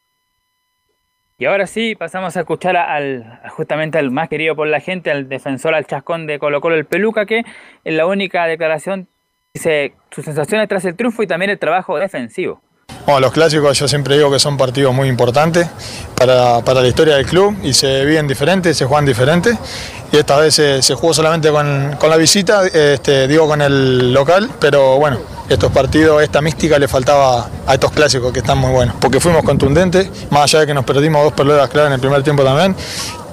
Y 1.38 1.46
ahora 1.46 1.66
sí, 1.66 1.94
pasamos 1.94 2.36
a 2.36 2.40
escuchar 2.40 2.76
al 2.76 3.40
justamente 3.48 3.96
al 3.96 4.11
más 4.11 4.28
querido 4.28 4.55
por 4.55 4.68
la 4.68 4.80
gente, 4.80 5.11
al 5.11 5.30
defensor, 5.30 5.74
al 5.74 5.86
chascón 5.86 6.26
de 6.26 6.38
Colo 6.38 6.61
Colo, 6.61 6.74
el 6.74 6.84
Peluca, 6.84 7.24
que 7.24 7.44
en 7.82 7.96
la 7.96 8.07
única 8.07 8.44
declaración 8.44 9.09
dice 9.55 9.94
sus 10.11 10.26
sensaciones 10.26 10.68
tras 10.68 10.84
el 10.84 10.96
triunfo 10.96 11.22
y 11.22 11.26
también 11.26 11.50
el 11.50 11.59
trabajo 11.59 11.96
defensivo. 11.96 12.61
Bueno, 13.07 13.20
los 13.20 13.32
clásicos 13.32 13.78
yo 13.78 13.86
siempre 13.86 14.16
digo 14.16 14.30
que 14.30 14.38
son 14.38 14.57
partidos 14.57 14.94
muy 14.94 15.09
importantes 15.09 15.68
para, 16.16 16.61
para 16.62 16.80
la 16.80 16.88
historia 16.88 17.16
del 17.16 17.26
club 17.26 17.55
y 17.62 17.74
se 17.74 18.02
viven 18.02 18.26
diferentes, 18.26 18.78
se 18.78 18.86
juegan 18.86 19.05
diferentes. 19.05 19.59
Y 20.11 20.16
esta 20.16 20.38
vez 20.38 20.55
se, 20.55 20.80
se 20.80 20.94
jugó 20.94 21.12
solamente 21.12 21.50
con, 21.50 21.96
con 21.98 22.09
la 22.09 22.16
visita, 22.16 22.66
este, 22.66 23.28
digo 23.28 23.46
con 23.46 23.61
el 23.61 24.12
local, 24.14 24.48
pero 24.59 24.96
bueno, 24.96 25.18
estos 25.50 25.70
partidos, 25.70 26.22
esta 26.22 26.40
mística 26.40 26.78
le 26.78 26.88
faltaba 26.88 27.50
a 27.66 27.74
estos 27.74 27.92
clásicos 27.92 28.32
que 28.32 28.38
están 28.38 28.57
muy 28.57 28.70
buenos, 28.70 28.94
porque 28.98 29.20
fuimos 29.20 29.42
contundentes, 29.42 30.09
más 30.30 30.44
allá 30.44 30.61
de 30.61 30.66
que 30.68 30.74
nos 30.74 30.84
perdimos 30.84 31.24
dos 31.24 31.32
pelotas 31.34 31.68
claras 31.68 31.88
en 31.88 31.94
el 31.94 32.00
primer 32.00 32.22
tiempo 32.22 32.42
también, 32.42 32.74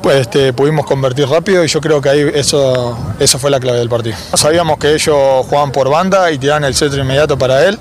pues 0.01 0.17
este, 0.21 0.51
pudimos 0.53 0.85
convertir 0.85 1.27
rápido 1.27 1.63
y 1.63 1.67
yo 1.67 1.79
creo 1.79 2.01
que 2.01 2.09
ahí 2.09 2.19
eso, 2.33 2.97
eso 3.19 3.37
fue 3.39 3.51
la 3.51 3.59
clave 3.59 3.79
del 3.79 3.89
partido. 3.89 4.15
Sabíamos 4.33 4.77
que 4.77 4.93
ellos 4.93 5.45
jugaban 5.47 5.71
por 5.71 5.89
banda 5.89 6.31
y 6.31 6.37
tiraban 6.37 6.63
el 6.63 6.73
centro 6.73 7.01
inmediato 7.01 7.37
para 7.37 7.67
él, 7.67 7.77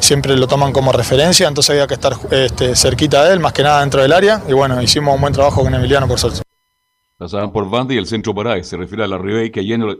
siempre 0.00 0.36
lo 0.36 0.46
toman 0.46 0.72
como 0.72 0.92
referencia, 0.92 1.48
entonces 1.48 1.70
había 1.70 1.86
que 1.86 1.94
estar 1.94 2.12
este, 2.30 2.76
cerquita 2.76 3.24
de 3.24 3.34
él, 3.34 3.40
más 3.40 3.52
que 3.52 3.62
nada 3.62 3.80
dentro 3.80 4.02
del 4.02 4.12
área, 4.12 4.42
y 4.48 4.52
bueno, 4.52 4.80
hicimos 4.80 5.14
un 5.14 5.20
buen 5.20 5.32
trabajo 5.32 5.62
con 5.62 5.74
Emiliano 5.74 6.06
por 6.06 6.18
suerte. 6.18 6.40
Pasaban 7.16 7.52
por 7.52 7.68
banda 7.70 7.94
y 7.94 7.98
el 7.98 8.06
centro 8.06 8.34
para 8.34 8.52
ahí. 8.54 8.64
Se 8.64 8.76
refiere 8.76 9.04
a 9.04 9.06
la 9.06 9.18
Ribey 9.18 9.50
que 9.50 9.60
ayer 9.60 9.78
no- 9.78 9.94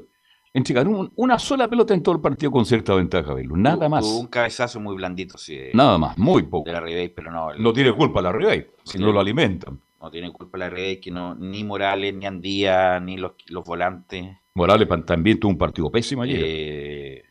entregaron 0.52 0.94
un- 0.94 1.12
una 1.16 1.38
sola 1.38 1.68
pelota 1.68 1.94
en 1.94 2.02
todo 2.02 2.14
el 2.16 2.20
partido 2.20 2.50
con 2.52 2.64
cierta 2.66 2.94
ventaja, 2.94 3.34
Belu. 3.34 3.56
Nada 3.56 3.88
más. 3.88 4.02
Tuvo 4.04 4.18
un 4.20 4.26
cabezazo 4.26 4.80
muy 4.80 4.94
blandito, 4.96 5.38
sí. 5.38 5.58
Nada 5.74 5.96
más, 5.98 6.18
muy 6.18 6.42
poco. 6.44 6.66
De 6.68 6.72
la 6.72 6.80
Ribey, 6.80 7.08
pero 7.08 7.30
no. 7.32 7.50
el- 7.52 7.62
No 7.62 7.72
tiene 7.72 7.92
culpa 7.92 8.20
la 8.20 8.32
Ribey, 8.32 8.66
si 8.84 8.92
Sí. 8.92 8.98
no 8.98 9.12
lo 9.12 9.20
alimentan. 9.20 9.80
No 10.04 10.10
tiene 10.10 10.30
culpa 10.32 10.58
la 10.58 10.68
Ribey, 10.68 11.00
que 11.00 11.10
no, 11.10 11.34
ni 11.34 11.64
Morales, 11.64 12.12
ni 12.14 12.26
Andía, 12.26 13.00
ni 13.00 13.16
los, 13.16 13.32
los 13.46 13.64
volantes. 13.64 14.36
Morales 14.52 14.86
también 15.06 15.40
tuvo 15.40 15.52
un 15.52 15.56
partido 15.56 15.90
pésimo 15.90 16.20
ayer. 16.20 16.40
Eh, 16.44 17.24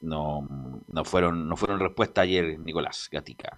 no, 0.00 0.48
no 0.88 1.04
fueron, 1.04 1.48
no 1.48 1.56
fueron 1.56 1.78
respuesta 1.78 2.22
ayer, 2.22 2.58
Nicolás 2.58 3.08
Gatica. 3.08 3.56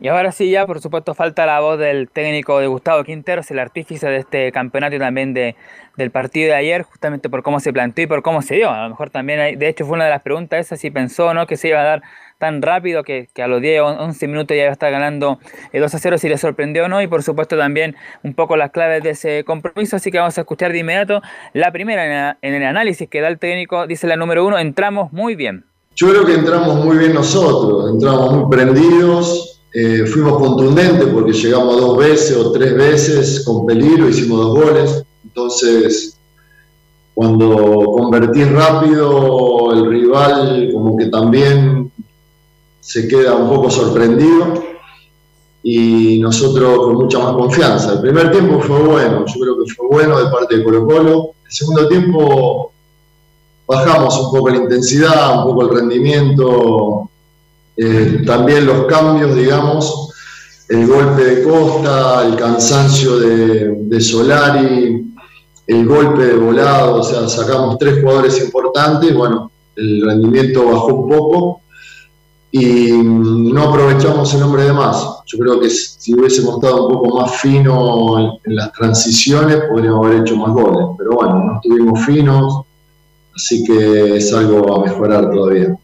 Y 0.00 0.08
ahora 0.08 0.32
sí, 0.32 0.50
ya 0.50 0.66
por 0.66 0.80
supuesto 0.80 1.14
falta 1.14 1.44
la 1.44 1.60
voz 1.60 1.78
del 1.78 2.08
técnico 2.08 2.58
de 2.60 2.66
Gustavo 2.66 3.04
Quinteros, 3.04 3.50
el 3.50 3.58
artífice 3.58 4.08
de 4.08 4.16
este 4.16 4.50
campeonato 4.50 4.96
y 4.96 4.98
también 4.98 5.34
de, 5.34 5.56
del 5.98 6.10
partido 6.10 6.46
de 6.48 6.54
ayer, 6.54 6.82
justamente 6.84 7.28
por 7.28 7.42
cómo 7.42 7.60
se 7.60 7.74
planteó 7.74 8.04
y 8.04 8.06
por 8.06 8.22
cómo 8.22 8.40
se 8.40 8.54
dio. 8.54 8.70
A 8.70 8.84
lo 8.84 8.88
mejor 8.88 9.10
también, 9.10 9.38
hay- 9.40 9.56
de 9.56 9.68
hecho, 9.68 9.84
fue 9.84 9.96
una 9.96 10.04
de 10.04 10.10
las 10.10 10.22
preguntas 10.22 10.60
esas, 10.60 10.80
si 10.80 10.90
pensó 10.90 11.26
o 11.26 11.34
no 11.34 11.46
que 11.46 11.58
se 11.58 11.68
iba 11.68 11.80
a 11.80 11.84
dar 11.84 12.02
tan 12.40 12.62
rápido 12.62 13.04
que, 13.04 13.28
a 13.36 13.46
los 13.46 13.60
10 13.60 13.82
o 13.82 13.86
11 13.86 14.26
minutos 14.26 14.56
ya 14.56 14.66
estar 14.66 14.90
ganando 14.90 15.38
eh, 15.72 15.78
2 15.78 15.94
a 15.94 15.98
0, 15.98 16.18
si 16.18 16.28
le 16.28 16.38
sorprendió 16.38 16.86
o 16.86 16.88
no, 16.88 17.00
y 17.02 17.06
por 17.06 17.22
supuesto 17.22 17.56
también 17.56 17.94
un 18.24 18.34
poco 18.34 18.56
las 18.56 18.70
claves 18.70 19.02
de 19.04 19.10
ese 19.10 19.44
compromiso, 19.44 19.96
así 19.96 20.10
que 20.10 20.18
vamos 20.18 20.36
a 20.38 20.40
escuchar 20.40 20.72
de 20.72 20.78
inmediato 20.78 21.20
la 21.52 21.70
primera 21.70 22.38
en, 22.40 22.54
el 22.54 22.64
análisis 22.64 23.08
que 23.08 23.20
da 23.20 23.28
el 23.28 23.38
técnico, 23.38 23.86
dice 23.86 24.06
la 24.06 24.16
número 24.16 24.44
uno, 24.46 24.58
entramos 24.58 25.12
muy 25.12 25.36
bien. 25.36 25.66
Yo 25.94 26.08
creo 26.08 26.24
que 26.24 26.34
entramos 26.34 26.82
muy 26.82 26.96
bien 26.96 27.12
nosotros, 27.12 27.92
entramos 27.92 28.32
muy 28.32 28.50
prendidos, 28.50 29.60
eh, 29.74 30.04
fuimos 30.06 30.38
contundentes 30.38 31.08
porque 31.08 31.32
llegamos 31.32 31.78
dos 31.78 31.98
veces 31.98 32.36
o 32.38 32.52
tres 32.52 32.74
veces 32.74 33.44
con 33.44 33.66
peligro, 33.66 34.08
hicimos 34.08 34.38
dos 34.38 34.64
goles. 34.64 35.04
Entonces, 35.24 36.18
cuando 37.14 37.84
convertí 37.98 38.44
rápido, 38.44 39.74
el 39.74 39.90
rival 39.90 40.70
como 40.72 40.96
que 40.96 41.06
también 41.06 41.79
se 42.90 43.06
queda 43.06 43.36
un 43.36 43.48
poco 43.48 43.70
sorprendido 43.70 44.64
y 45.62 46.18
nosotros 46.18 46.76
con 46.80 46.94
mucha 46.96 47.20
más 47.20 47.34
confianza. 47.34 47.92
El 47.92 48.00
primer 48.00 48.32
tiempo 48.32 48.58
fue 48.60 48.80
bueno, 48.80 49.24
yo 49.26 49.40
creo 49.40 49.54
que 49.62 49.72
fue 49.72 49.86
bueno 49.86 50.18
de 50.18 50.28
parte 50.28 50.56
de 50.56 50.64
Colo 50.64 50.84
Colo. 50.84 51.30
El 51.46 51.52
segundo 51.52 51.86
tiempo 51.86 52.72
bajamos 53.64 54.18
un 54.18 54.32
poco 54.32 54.48
la 54.50 54.56
intensidad, 54.56 55.38
un 55.38 55.44
poco 55.44 55.62
el 55.66 55.78
rendimiento, 55.78 57.08
eh, 57.76 58.24
también 58.26 58.66
los 58.66 58.86
cambios, 58.86 59.36
digamos, 59.36 60.12
el 60.68 60.88
golpe 60.88 61.22
de 61.22 61.42
Costa, 61.44 62.26
el 62.26 62.34
cansancio 62.34 63.20
de, 63.20 64.00
Solari, 64.00 65.14
el 65.64 65.86
golpe 65.86 66.24
de 66.24 66.34
volado, 66.34 66.96
o 66.96 67.02
sea, 67.04 67.28
sacamos 67.28 67.78
tres 67.78 68.02
jugadores 68.02 68.42
importantes, 68.42 69.14
bueno, 69.14 69.52
el 69.76 70.04
rendimiento 70.04 70.64
bajó 70.64 70.86
un 70.88 71.08
poco 71.08 71.60
y 72.52 72.92
no 72.92 73.62
aprovechamos 73.62 74.34
el 74.34 74.42
hombre 74.42 74.64
de 74.64 74.72
más. 74.72 75.22
Yo 75.26 75.38
creo 75.38 75.60
que 75.60 75.70
si 75.70 76.14
hubiésemos 76.14 76.56
estado 76.56 76.88
un 76.88 76.94
poco 76.94 77.20
más 77.20 77.40
fino 77.40 78.18
en, 78.18 78.56
las 78.56 78.72
transiciones, 78.72 79.62
podríamos 79.70 80.06
haber 80.06 80.20
hecho 80.20 80.36
más 80.36 80.52
goles, 80.52 80.86
pero 80.98 81.10
bueno, 81.12 81.44
no 81.44 81.54
estuvimos 81.54 82.04
finos, 82.04 82.62
así 83.34 83.64
que 83.64 84.16
es 84.16 84.34
algo 84.34 84.74
a 84.74 84.84
mejorar 84.84 85.30
todavía. 85.30 85.76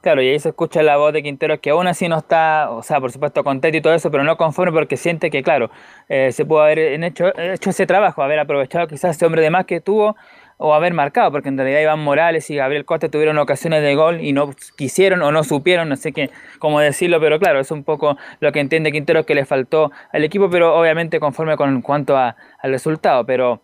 Claro, 0.00 0.20
y 0.20 0.28
ahí 0.28 0.38
se 0.38 0.50
escucha 0.50 0.82
la 0.82 0.98
voz 0.98 1.14
de 1.14 1.22
Quintero 1.22 1.58
que 1.62 1.70
aún 1.70 1.86
así 1.86 2.08
no 2.08 2.18
está, 2.18 2.70
o 2.70 2.82
sea, 2.82 3.00
por 3.00 3.10
supuesto 3.10 3.42
contento 3.42 3.78
y 3.78 3.80
todo 3.80 3.94
eso, 3.94 4.10
pero 4.10 4.22
no 4.22 4.36
conforme 4.36 4.70
porque 4.70 4.98
siente 4.98 5.30
que, 5.30 5.42
claro, 5.42 5.70
eh, 6.10 6.30
se 6.30 6.44
pudo 6.44 6.60
haber 6.60 6.78
hecho, 7.02 7.32
hecho 7.38 7.70
ese 7.70 7.86
trabajo, 7.86 8.22
haber 8.22 8.38
aprovechado 8.38 8.86
quizás 8.86 9.16
ese 9.16 9.24
hombre 9.24 9.40
de 9.40 9.48
más 9.48 9.64
que 9.64 9.80
tuvo 9.80 10.14
o 10.56 10.74
haber 10.74 10.94
marcado, 10.94 11.30
porque 11.32 11.48
en 11.48 11.58
realidad 11.58 11.80
Iván 11.80 12.00
Morales 12.00 12.48
y 12.50 12.56
Gabriel 12.56 12.84
Costa 12.84 13.08
tuvieron 13.08 13.38
ocasiones 13.38 13.82
de 13.82 13.94
gol 13.94 14.20
y 14.20 14.32
no 14.32 14.50
quisieron 14.76 15.22
o 15.22 15.32
no 15.32 15.44
supieron, 15.44 15.88
no 15.88 15.96
sé 15.96 16.12
qué, 16.12 16.30
cómo 16.58 16.80
decirlo, 16.80 17.20
pero 17.20 17.38
claro, 17.38 17.60
es 17.60 17.70
un 17.70 17.84
poco 17.84 18.16
lo 18.40 18.52
que 18.52 18.60
entiende 18.60 18.92
Quintero 18.92 19.26
que 19.26 19.34
le 19.34 19.44
faltó 19.44 19.90
al 20.12 20.24
equipo, 20.24 20.48
pero 20.50 20.78
obviamente 20.78 21.20
conforme 21.20 21.56
con 21.56 21.82
cuanto 21.82 22.16
a, 22.16 22.36
al 22.60 22.70
resultado, 22.70 23.24
pero, 23.26 23.62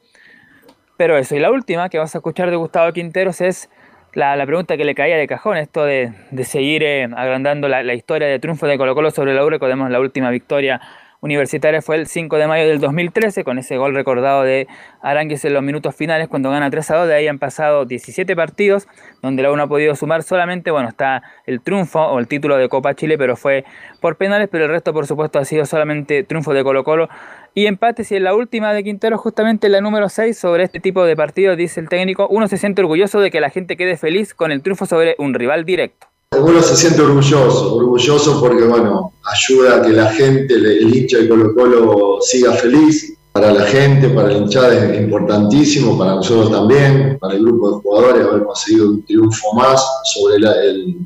pero 0.97 1.17
eso. 1.17 1.37
Y 1.37 1.39
la 1.39 1.51
última 1.51 1.89
que 1.89 1.99
vas 1.99 2.15
a 2.15 2.19
escuchar 2.19 2.51
de 2.51 2.57
Gustavo 2.57 2.93
Quinteros 2.93 3.41
es 3.41 3.71
la, 4.15 4.45
pregunta 4.45 4.77
que 4.77 4.85
le 4.85 4.95
caía 4.95 5.17
de 5.17 5.27
cajón, 5.27 5.57
esto 5.57 5.85
de, 5.85 6.13
seguir 6.45 6.83
eh, 6.83 7.05
agrandando 7.17 7.69
la, 7.69 7.95
historia 7.95 8.27
de 8.27 8.39
triunfo 8.39 8.67
de 8.67 8.77
Colo 8.77 8.95
Colo 8.95 9.11
sobre 9.11 9.35
la 9.35 9.45
U, 9.45 9.51
recordemos 9.51 9.91
la 9.91 10.01
última 10.01 10.31
victoria 10.31 10.81
universitaria 11.21 11.83
fue 11.83 11.97
el 11.97 12.07
5 12.07 12.37
de 12.37 12.47
mayo 12.47 12.67
del 12.67 12.81
2013, 12.81 13.45
con 13.45 13.59
ese 13.59 13.77
gol 13.77 13.95
recordado 13.95 14.43
de 14.43 14.67
Arangues 15.03 15.45
en 15.45 15.55
los 15.55 15.63
minutos 15.63 15.95
finales 15.95 16.29
cuando 16.29 16.51
gana 16.51 16.71
3 16.71 16.91
a 16.91 16.97
2. 16.97 17.09
De 17.09 17.15
ahí 17.15 17.29
han 17.29 17.39
pasado 17.39 17.85
17 17.85 18.35
partidos, 18.37 18.89
donde 19.23 19.43
la 19.43 19.53
U 19.53 19.57
no 19.57 19.65
ha 19.65 19.69
podido 19.69 19.95
sumar 19.95 20.23
solamente, 20.23 20.71
bueno, 20.71 20.89
está 20.89 21.23
el 21.47 21.61
triunfo 21.61 22.01
o 22.01 22.19
el 22.19 22.29
título 22.29 22.57
de 22.57 22.69
Copa 22.69 22.95
Chile, 22.95 23.19
pero 23.19 23.37
fue 23.37 23.65
por 24.01 24.17
penales, 24.17 24.49
pero 24.51 24.65
el 24.65 24.71
resto, 24.71 24.93
por 24.93 25.07
supuesto, 25.07 25.39
ha 25.39 25.45
sido 25.45 25.67
solamente 25.67 26.23
triunfo 26.25 26.55
de 26.55 26.65
Colo 26.65 26.85
Colo 26.85 27.09
y 27.55 27.67
empates 27.67 28.13
y 28.13 28.17
en 28.17 28.25
la 28.25 28.35
última 28.35 28.73
de 28.73 28.85
Quintero, 28.85 29.19
justamente 29.19 29.69
la 29.69 29.81
número 29.81 30.09
6, 30.09 30.39
sobre 30.39 30.65
este 30.65 30.81
tipo 30.81 31.05
de 31.05 31.17
partidos, 31.17 31.57
dice 31.57 31.81
el 31.81 31.89
técnico, 31.89 32.29
uno 32.29 32.49
se 32.49 32.57
siente 32.57 32.83
orgulloso 32.83 33.21
de 33.21 33.31
que 33.31 33.41
la 33.41 33.51
gente 33.51 33.77
quede 33.77 33.97
feliz 33.97 34.35
con 34.35 34.53
el 34.53 34.63
triunfo 34.63 34.87
sobre 34.87 35.17
un 35.19 35.35
rival 35.35 35.65
directo. 35.65 36.10
Uno 36.39 36.63
se 36.63 36.77
siente 36.77 37.03
orgulloso, 37.03 37.75
orgulloso 37.75 38.41
porque, 38.41 38.63
bueno, 38.63 39.13
ayuda 39.25 39.79
a 39.79 39.83
que 39.83 39.89
la 39.89 40.13
gente, 40.13 40.55
el 40.55 40.97
hincha 40.97 41.19
de 41.19 41.29
Colo 41.29 41.53
Colo 41.57 42.19
siga 42.21 42.53
feliz. 42.53 43.17
Para 43.33 43.53
la 43.53 43.65
gente, 43.65 44.09
para 44.11 44.31
el 44.31 44.43
hinchada 44.43 44.93
es 44.93 45.01
importantísimo, 45.01 45.99
para 45.99 46.15
nosotros 46.15 46.53
también, 46.53 47.19
para 47.21 47.35
el 47.35 47.43
grupo 47.43 47.71
de 47.71 47.83
jugadores, 47.83 48.27
haber 48.27 48.45
conseguido 48.45 48.91
un 48.91 49.03
triunfo 49.05 49.55
más 49.55 49.85
sobre 50.13 50.37
el, 50.37 50.99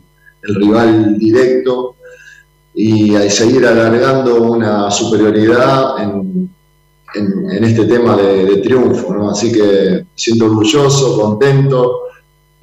rival 0.43 1.19
directo 1.19 1.97
y 2.75 3.15
seguir 3.31 3.67
alargando 3.67 4.43
una 4.43 4.91
superioridad 4.91 6.03
en, 6.03 6.51
este 7.65 7.87
tema 7.87 8.15
de, 8.15 8.59
triunfo. 8.59 9.15
¿no? 9.15 9.31
Así 9.31 9.51
que 9.51 10.05
siento 10.15 10.45
orgulloso, 10.45 11.19
contento. 11.19 12.01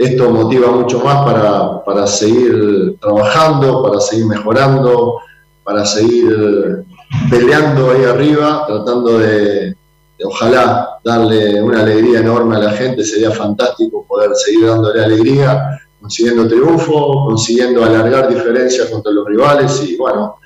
Esto 0.01 0.31
motiva 0.31 0.71
mucho 0.71 0.99
más 0.99 1.23
para, 1.23 1.83
para 1.83 2.07
seguir 2.07 2.97
trabajando, 2.99 3.83
para 3.83 3.99
seguir 4.01 4.25
mejorando, 4.25 5.19
para 5.63 5.85
seguir 5.85 6.83
peleando 7.29 7.91
ahí 7.91 8.05
arriba, 8.05 8.65
tratando 8.65 9.19
de, 9.19 9.75
ojalá 10.23 10.97
darle 11.03 11.61
una 11.61 11.81
alegría 11.81 12.21
enorme 12.21 12.55
a 12.55 12.59
la 12.61 12.71
gente, 12.71 13.03
sería 13.03 13.29
fantástico 13.29 14.03
poder 14.07 14.31
seguir 14.33 14.65
dándole 14.65 15.03
alegría 15.03 15.79
consiguiendo 16.01 16.47
triunfo, 16.47 17.25
consiguiendo 17.27 17.85
alargar 17.85 18.27
diferencias 18.27 18.89
contra 18.89 19.11
los 19.11 19.27
rivales 19.27 19.83
y 19.87 19.97
bueno, 19.97 20.37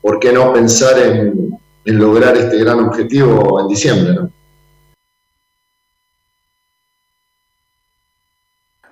¿por 0.00 0.18
qué 0.18 0.32
no 0.32 0.54
pensar 0.54 0.98
en, 0.98 1.58
lograr 1.84 2.34
este 2.34 2.56
gran 2.56 2.80
objetivo 2.80 3.60
en 3.60 3.68
diciembre? 3.68 4.16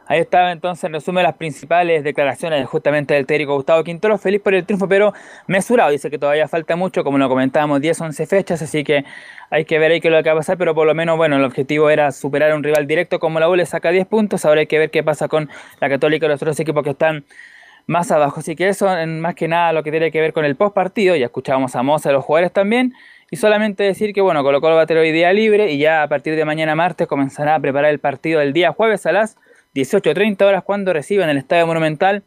Ahí 0.07 0.21
estaba 0.21 0.53
entonces 0.53 0.85
en 0.85 0.93
resumen 0.93 1.23
las 1.23 1.35
principales 1.37 2.05
declaraciones 2.05 2.67
justamente 2.67 3.15
del 3.15 3.25
técnico 3.25 3.55
Gustavo 3.55 3.83
Quintero, 3.83 4.19
feliz 4.19 4.41
por 4.43 4.53
el 4.53 4.67
triunfo, 4.67 4.87
pero 4.87 5.15
mesurado, 5.47 5.91
dice 5.91 6.11
que 6.11 6.19
todavía 6.19 6.47
falta 6.47 6.77
mucho, 6.77 7.03
como 7.05 7.17
lo 7.17 7.27
comentábamos, 7.29 7.81
10, 7.81 8.03
11 8.03 8.27
fechas, 8.27 8.61
así 8.61 8.85
que 8.85 9.05
hay 9.49 9.65
que 9.65 9.79
ver 9.79 9.93
ahí 9.93 10.01
qué 10.03 10.09
es 10.09 10.15
lo 10.15 10.23
que 10.23 10.29
va 10.29 10.35
a 10.35 10.39
pasar, 10.39 10.59
pero 10.59 10.75
por 10.75 10.87
lo 10.87 10.95
menos, 10.95 11.17
bueno, 11.17 11.37
el 11.37 11.45
objetivo 11.45 11.89
era 11.89 12.13
superar 12.13 12.51
a 12.51 12.55
un 12.55 12.63
rival 12.63 12.87
directo, 12.87 13.19
como 13.19 13.41
la 13.41 13.49
U 13.49 13.57
le 13.57 13.65
saca 13.65 13.91
10 13.91 14.07
puntos, 14.07 14.45
ahora 14.45 14.61
hay 14.61 14.67
que 14.67 14.79
ver 14.79 14.91
qué 14.91 15.03
pasa 15.03 15.27
con 15.27 15.49
la 15.81 15.89
Católica 15.89 16.27
y 16.27 16.29
los 16.29 16.43
otros 16.43 16.61
equipos 16.61 16.85
que 16.85 16.91
están 16.91 17.25
más 17.87 18.11
abajo, 18.11 18.41
así 18.41 18.57
que 18.57 18.69
eso 18.69 18.87
más 19.07 19.35
que 19.35 19.49
nada 19.49 19.73
lo 19.73 19.83
que 19.83 19.91
tiene 19.91 20.11
que 20.11 20.21
ver 20.21 20.35
con 20.35 20.45
el 20.45 20.55
post 20.55 20.75
partido, 20.75 21.17
ya 21.17 21.27
escuchábamos 21.27 21.77
a 21.77 21.83
Moza, 21.83 22.11
a 22.11 22.13
los 22.13 22.25
jugadores 22.25 22.53
también, 22.53 22.93
y 23.31 23.37
solamente 23.37 23.85
decir 23.85 24.13
que 24.13 24.21
bueno, 24.21 24.43
Colo 24.43 24.61
Colo 24.61 24.77
va 24.77 24.83
a 24.83 25.01
hoy 25.01 25.13
día 25.13 25.33
libre 25.33 25.73
y 25.73 25.79
ya 25.79 26.03
a 26.03 26.09
partir 26.09 26.37
de 26.37 26.45
mañana 26.45 26.75
martes 26.75 27.07
comenzará 27.07 27.55
a 27.55 27.61
preparar 27.61 27.91
el 27.91 28.01
partido 28.01 28.41
del 28.41 28.53
día 28.53 28.73
jueves 28.73 29.07
a 29.07 29.13
las 29.13 29.39
18.30 29.75 30.43
horas 30.43 30.62
cuando 30.64 30.93
reciben 30.93 31.29
el 31.29 31.37
Estadio 31.37 31.66
Monumental 31.66 32.25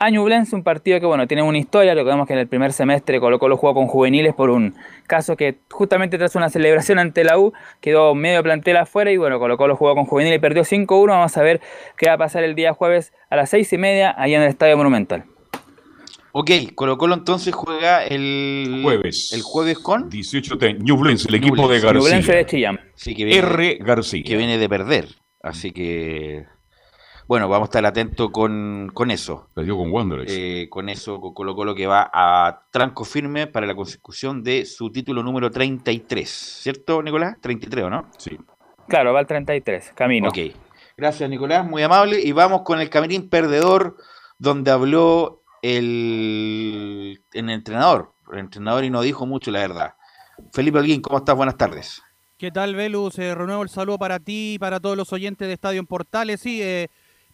a 0.00 0.10
Ñublense, 0.10 0.54
un 0.54 0.62
partido 0.62 1.00
que 1.00 1.06
bueno, 1.06 1.26
tiene 1.26 1.42
una 1.42 1.58
historia, 1.58 1.92
recordemos 1.92 2.26
que 2.26 2.32
en 2.32 2.38
el 2.38 2.46
primer 2.46 2.72
semestre 2.72 3.18
colocó 3.18 3.48
los 3.48 3.58
juegos 3.58 3.80
con 3.80 3.88
juveniles 3.88 4.32
por 4.32 4.48
un 4.48 4.76
caso 5.08 5.36
que 5.36 5.58
justamente 5.70 6.18
tras 6.18 6.36
una 6.36 6.50
celebración 6.50 7.00
ante 7.00 7.24
la 7.24 7.36
U 7.36 7.52
quedó 7.80 8.14
medio 8.14 8.42
plantel 8.44 8.76
afuera 8.76 9.10
y 9.10 9.16
bueno, 9.16 9.40
colocó 9.40 9.66
los 9.66 9.76
juegos 9.76 9.96
con 9.96 10.04
juveniles 10.06 10.38
y 10.38 10.40
perdió 10.40 10.62
5-1, 10.62 11.08
vamos 11.08 11.36
a 11.36 11.42
ver 11.42 11.60
qué 11.96 12.06
va 12.06 12.12
a 12.12 12.18
pasar 12.18 12.44
el 12.44 12.54
día 12.54 12.74
jueves 12.74 13.12
a 13.28 13.36
las 13.36 13.50
6 13.50 13.72
y 13.72 13.78
media 13.78 14.14
allá 14.16 14.36
en 14.36 14.42
el 14.42 14.48
Estadio 14.48 14.76
Monumental. 14.76 15.24
Ok, 16.30 16.50
Colo 16.76 16.96
Colo 16.96 17.14
entonces 17.14 17.52
juega 17.52 18.04
el 18.04 18.80
jueves. 18.84 19.32
El 19.32 19.42
jueves 19.42 19.80
con 19.80 20.08
18 20.08 20.56
de 20.56 20.74
Ñublense, 20.74 21.28
el 21.28 21.34
equipo 21.34 21.66
de 21.66 21.80
García. 21.80 22.00
Ñublense 22.00 22.32
de 22.32 22.46
Chillán. 22.46 22.80
Sí, 22.94 23.16
que 23.16 23.24
viene, 23.24 23.40
R. 23.40 23.78
García. 23.80 24.22
Que 24.24 24.36
viene 24.36 24.58
de 24.58 24.68
perder. 24.68 25.08
Así 25.42 25.72
que 25.72 26.44
bueno, 27.28 27.46
vamos 27.46 27.66
a 27.66 27.68
estar 27.68 27.84
atentos 27.84 28.30
con, 28.30 28.90
con 28.94 29.10
eso. 29.10 29.50
Perdió 29.54 29.76
con 29.76 29.92
Wanderers. 29.92 30.32
Eh, 30.34 30.66
con 30.70 30.88
eso, 30.88 31.20
con 31.20 31.34
Colo 31.34 31.54
Colo 31.54 31.74
que 31.74 31.86
va 31.86 32.10
a 32.10 32.62
tranco 32.70 33.04
firme 33.04 33.46
para 33.46 33.66
la 33.66 33.74
consecución 33.74 34.42
de 34.42 34.64
su 34.64 34.90
título 34.90 35.22
número 35.22 35.50
33. 35.50 36.26
¿Cierto, 36.26 37.02
Nicolás? 37.02 37.36
33, 37.42 37.84
¿o 37.84 37.90
no? 37.90 38.10
Sí. 38.16 38.38
Claro, 38.88 39.12
va 39.12 39.20
al 39.20 39.26
33, 39.26 39.92
camino. 39.94 40.30
Ok. 40.30 40.38
Gracias, 40.96 41.28
Nicolás, 41.28 41.66
muy 41.68 41.82
amable. 41.82 42.18
Y 42.18 42.32
vamos 42.32 42.62
con 42.62 42.80
el 42.80 42.88
camerín 42.88 43.28
perdedor, 43.28 43.98
donde 44.38 44.70
habló 44.70 45.42
el, 45.60 47.22
el 47.34 47.50
entrenador. 47.50 48.14
El 48.32 48.38
entrenador 48.38 48.84
y 48.84 48.90
no 48.90 49.02
dijo 49.02 49.26
mucho, 49.26 49.50
la 49.50 49.58
verdad. 49.60 49.94
Felipe 50.54 50.78
Alguín, 50.78 51.02
¿cómo 51.02 51.18
estás? 51.18 51.36
Buenas 51.36 51.58
tardes. 51.58 52.02
¿Qué 52.38 52.50
tal, 52.50 52.74
Velus? 52.74 53.18
Eh, 53.18 53.34
renuevo 53.34 53.62
el 53.64 53.68
saludo 53.68 53.98
para 53.98 54.18
ti 54.18 54.54
y 54.54 54.58
para 54.58 54.80
todos 54.80 54.96
los 54.96 55.12
oyentes 55.12 55.46
de 55.46 55.54
Estadio 55.54 55.80
en 55.80 55.86
Portales. 55.86 56.40
Sí, 56.40 56.62
eh, 56.62 56.88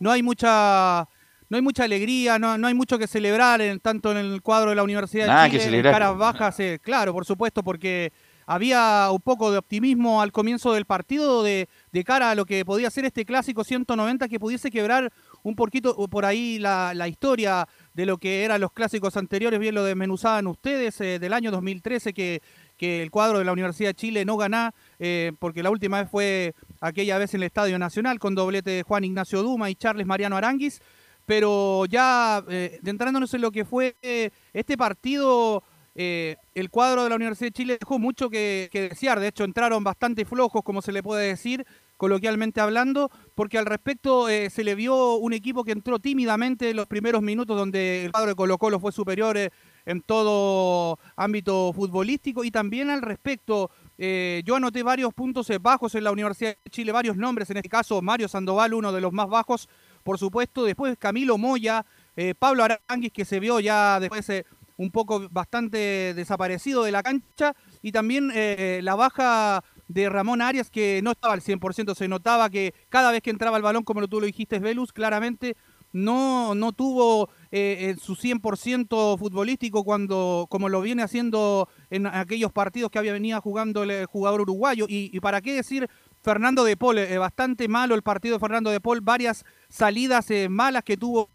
no 0.05 0.11
hay 0.11 0.23
mucha 0.23 1.09
no 1.49 1.57
hay 1.57 1.63
mucha 1.63 1.85
alegría, 1.85 2.39
no, 2.39 2.59
no 2.59 2.67
hay 2.67 2.75
mucho 2.75 2.99
que 2.99 3.07
celebrar 3.07 3.61
en, 3.63 3.81
tanto 3.81 4.11
en 4.11 4.19
el 4.19 4.43
cuadro 4.43 4.71
de 4.71 4.77
la 4.77 4.83
Universidad 4.83 5.45
de 5.45 5.51
Chile, 5.51 5.71
que 5.71 5.77
en 5.77 5.83
caras 5.83 6.17
bajas, 6.17 6.61
eh, 6.61 6.79
claro, 6.83 7.13
por 7.13 7.25
supuesto, 7.25 7.63
porque 7.63 8.13
había 8.47 9.09
un 9.11 9.21
poco 9.21 9.51
de 9.51 9.59
optimismo 9.59 10.21
al 10.21 10.33
comienzo 10.33 10.73
del 10.75 10.85
partido 10.85 11.43
de, 11.43 11.69
de, 11.93 12.05
cara 12.05 12.31
a 12.31 12.35
lo 12.35 12.45
que 12.45 12.65
podía 12.65 12.91
ser 12.91 13.07
este 13.07 13.25
clásico 13.25 13.65
190 13.65 14.29
que 14.29 14.39
pudiese 14.41 14.71
quebrar 14.71 15.11
un 15.43 15.55
poquito 15.55 15.95
por 16.09 16.25
ahí 16.25 16.59
la, 16.59 16.93
la 16.95 17.09
historia 17.09 17.67
de 17.95 18.05
lo 18.05 18.19
que 18.19 18.45
eran 18.45 18.61
los 18.61 18.73
clásicos 18.73 19.17
anteriores, 19.17 19.61
bien 19.61 19.75
lo 19.75 19.85
desmenuzaban 19.85 20.47
ustedes, 20.47 21.01
eh, 21.01 21.19
del 21.19 21.33
año 21.33 21.51
2013 21.51 22.13
que, 22.13 22.43
que 22.77 23.03
el 23.03 23.11
cuadro 23.11 23.39
de 23.39 23.45
la 23.45 23.53
Universidad 23.53 23.91
de 23.91 23.95
Chile 23.95 24.25
no 24.25 24.37
gana, 24.37 24.75
eh, 24.99 25.33
porque 25.39 25.63
la 25.63 25.71
última 25.71 26.01
vez 26.01 26.11
fue 26.11 26.55
aquella 26.81 27.19
vez 27.19 27.33
en 27.35 27.41
el 27.41 27.47
Estadio 27.47 27.79
Nacional 27.79 28.19
con 28.19 28.35
doblete 28.35 28.71
de 28.71 28.83
Juan 28.83 29.05
Ignacio 29.05 29.43
Duma 29.43 29.71
y 29.71 29.75
Charles 29.75 30.07
Mariano 30.07 30.37
Aranguis. 30.37 30.81
pero 31.27 31.87
ya 31.87 32.45
eh, 32.49 32.79
entrándonos 32.85 33.33
en 33.33 33.41
lo 33.41 33.51
que 33.51 33.65
fue 33.65 33.97
eh, 34.03 34.31
este 34.53 34.77
partido, 34.77 35.63
eh, 35.95 36.37
el 36.55 36.69
cuadro 36.69 37.03
de 37.03 37.09
la 37.09 37.17
Universidad 37.17 37.49
de 37.49 37.53
Chile 37.53 37.79
dejó 37.81 37.99
mucho 37.99 38.29
que, 38.29 38.69
desear. 38.73 39.21
De 39.21 39.29
hecho, 39.29 39.45
entraron 39.45 39.83
bastante 39.83 40.27
flojos, 40.27 40.63
como 40.63 40.83
se 40.83 40.93
le 40.93 41.03
puede 41.03 41.29
decir, 41.29 41.65
coloquialmente 41.97 42.61
hablando, 42.61 43.11
porque 43.35 43.57
al 43.57 43.65
respecto 43.65 44.27
se 44.27 44.65
le 44.65 44.75
vio 44.75 45.15
un 45.15 45.33
equipo 45.33 45.65
que 45.65 45.73
entró 45.73 45.99
tímidamente 45.99 46.71
en 46.71 46.77
los 46.77 46.87
primeros 46.87 47.23
minutos 47.23 47.57
donde 47.57 48.05
el 48.05 48.13
cuadro 48.13 48.31
de 48.31 48.35
Colo 48.35 48.59
Colo 48.59 48.81
fue 48.81 48.93
superior 48.93 49.39
en 49.87 50.01
todo 50.01 50.99
ámbito 51.17 51.73
futbolístico 51.73 52.45
y 52.45 52.51
también 52.51 52.91
al 52.91 53.03
respecto. 53.03 53.71
Eh, 53.97 54.43
yo 54.45 54.57
anoté 54.57 54.83
varios 54.83 55.15
puntos 55.15 55.51
bajos 55.61 55.95
en 55.95 56.05
la 56.05 56.13
Universidad 56.13 56.57
de 56.65 56.71
Chile, 56.71 56.91
varios 56.93 57.17
nombres, 57.17 57.51
en 57.51 57.59
este 57.59 57.69
caso 57.69 58.03
Mario 58.03 58.29
Sandoval, 58.29 58.75
uno 58.75 58.93
de 58.93 59.01
los 59.01 59.13
más 59.13 59.29
bajos, 59.29 59.69
por 60.03 60.19
supuesto, 60.19 60.65
después 60.65 60.97
Camilo 60.99 61.39
Moya, 61.39 61.87
eh, 62.17 62.35
Pablo 62.39 62.65
Aranguis, 62.65 63.13
que 63.13 63.25
se 63.25 63.41
vio 63.41 63.61
ya 63.61 63.99
después 64.01 64.29
eh, 64.31 64.45
un 64.77 64.91
poco 64.91 65.29
bastante 65.31 66.15
desaparecido 66.15 66.85
de 66.85 66.93
la 66.93 67.03
cancha, 67.03 67.55
y 67.83 67.93
también 67.93 68.31
eh, 68.35 68.81
la 68.83 68.95
baja 68.95 69.65
de 69.89 70.09
Ramón 70.09 70.43
Arias, 70.43 70.71
que 70.71 71.01
no 71.03 71.13
estaba 71.13 71.35
al 71.35 71.41
100%, 71.41 71.95
se 71.95 72.09
notaba 72.09 72.51
que 72.51 72.75
cada 72.89 73.13
vez 73.13 73.23
que 73.23 73.31
entraba 73.31 73.57
el 73.57 73.63
balón, 73.63 73.85
como 73.85 74.07
tú 74.09 74.21
lo 74.21 74.27
dijiste, 74.27 74.59
Velus, 74.59 74.93
claramente 74.93 75.57
no, 75.95 76.55
no 76.55 76.73
tuvo 76.73 77.31
eh, 77.51 77.89
en 77.89 77.99
su 77.99 78.17
100% 78.17 79.19
futbolístico 79.19 79.85
cuando 79.85 80.47
como 80.51 80.69
lo 80.69 80.83
viene 80.83 81.03
haciendo 81.03 81.69
en 81.89 82.07
aquellos 82.07 82.53
partidos 82.53 82.91
que 82.91 82.99
había 82.99 83.15
venido 83.15 83.41
jugando 83.41 83.85
el 83.85 84.05
jugador 84.05 84.43
uruguayo. 84.43 84.85
Y, 84.87 85.11
y 85.17 85.21
para 85.21 85.41
qué 85.41 85.55
decir 85.55 85.89
Fernando 86.25 86.65
de 86.65 86.79
Paul, 86.79 86.97
eh, 86.97 87.19
bastante 87.19 87.69
malo 87.69 87.95
el 87.95 88.01
partido 88.01 88.37
de 88.37 88.41
Fernando 88.41 88.71
de 88.71 88.81
Paul, 88.81 89.03
varias 89.03 89.45
salidas 89.69 90.31
eh, 90.31 90.49
malas 90.49 90.83
que 90.83 90.97
tuvo 90.97 91.29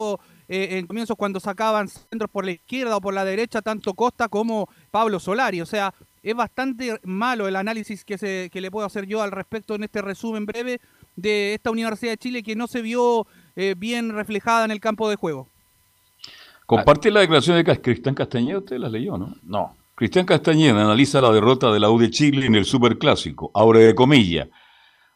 eh, 0.47 0.79
en 0.79 0.87
comienzos 0.87 1.15
cuando 1.15 1.39
sacaban 1.39 1.87
centros 1.87 2.31
por 2.31 2.43
la 2.43 2.53
izquierda 2.53 2.97
o 2.97 3.01
por 3.01 3.13
la 3.13 3.23
derecha, 3.23 3.61
tanto 3.61 3.93
Costa 3.93 4.29
como 4.29 4.67
Pablo 4.89 5.19
Solari. 5.19 5.61
O 5.61 5.67
sea, 5.67 5.93
es 6.23 6.33
bastante 6.33 6.99
malo 7.03 7.47
el 7.47 7.55
análisis 7.55 8.03
que, 8.03 8.17
se, 8.17 8.49
que 8.51 8.61
le 8.61 8.71
puedo 8.71 8.87
hacer 8.87 9.05
yo 9.05 9.21
al 9.21 9.31
respecto 9.31 9.75
en 9.75 9.83
este 9.83 10.01
resumen 10.01 10.47
breve 10.47 10.81
de 11.15 11.53
esta 11.53 11.69
Universidad 11.69 12.13
de 12.13 12.17
Chile 12.17 12.41
que 12.41 12.55
no 12.55 12.65
se 12.65 12.81
vio 12.81 13.27
eh, 13.61 13.75
bien 13.77 14.13
reflejada 14.13 14.63
en 14.65 14.71
el 14.71 14.79
campo 14.79 15.09
de 15.09 15.15
juego. 15.17 15.47
Comparte 16.65 17.09
la 17.11 17.19
declaración 17.21 17.57
de 17.63 17.79
Cristian 17.81 18.15
Castañeda, 18.15 18.59
usted 18.59 18.77
la 18.77 18.89
leyó, 18.89 19.17
¿no? 19.17 19.35
No. 19.43 19.75
Cristian 19.95 20.25
Castañeda 20.25 20.79
analiza 20.81 21.19
la 21.19 21.31
derrota 21.31 21.71
de 21.73 21.79
la 21.79 21.89
U 21.89 21.99
de 21.99 22.09
Chile 22.09 22.45
en 22.45 22.55
el 22.55 22.63
Superclásico. 22.65 23.51
Abre 23.53 23.79
de 23.79 23.95
comillas. 23.95 24.47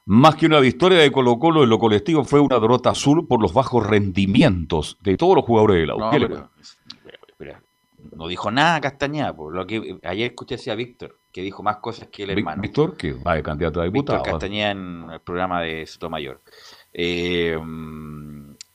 Más 0.06 0.36
que 0.36 0.48
una 0.48 0.60
victoria 0.60 0.98
de 0.98 1.12
Colo 1.12 1.40
Colo 1.40 1.64
en 1.64 1.70
lo 1.70 1.80
colectivo 1.80 2.26
fue 2.26 2.42
una 2.42 2.60
derrota 2.60 2.90
azul 2.90 3.26
por 3.26 3.42
los 3.42 3.54
bajos 3.54 3.86
rendimientos 3.88 4.98
de 5.02 5.16
todos 5.16 5.36
los 5.36 5.46
jugadores 5.46 5.78
de 5.78 5.86
la 5.88 5.96
U. 5.96 6.00
No, 6.00 6.12
¿Qué 6.12 6.20
le 6.20 6.28
pero- 6.28 6.50
pero- 6.58 7.18
pero 7.38 7.60
no 8.18 8.28
dijo 8.28 8.52
nada 8.52 8.82
Castañeda, 8.82 9.34
por 9.34 9.56
lo 9.56 9.66
que 9.66 9.98
ayer 10.04 10.32
escuché 10.32 10.56
así 10.56 10.70
a 10.70 10.76
Víctor, 10.76 11.18
que 11.32 11.42
dijo 11.42 11.64
más 11.64 11.78
cosas 11.78 12.10
que 12.12 12.24
el 12.24 12.32
hermano. 12.32 12.62
Víctor, 12.62 12.98
que 12.98 13.14
va 13.14 13.36
de 13.36 13.44
candidato 13.44 13.80
a 13.80 13.84
Víctor 13.86 14.18
diputado. 14.18 14.24
Castañeda 14.24 14.72
en 14.72 15.08
el 15.14 15.20
programa 15.22 15.62
de 15.62 15.86
Sotomayor. 15.86 16.42
Eh, 16.92 17.58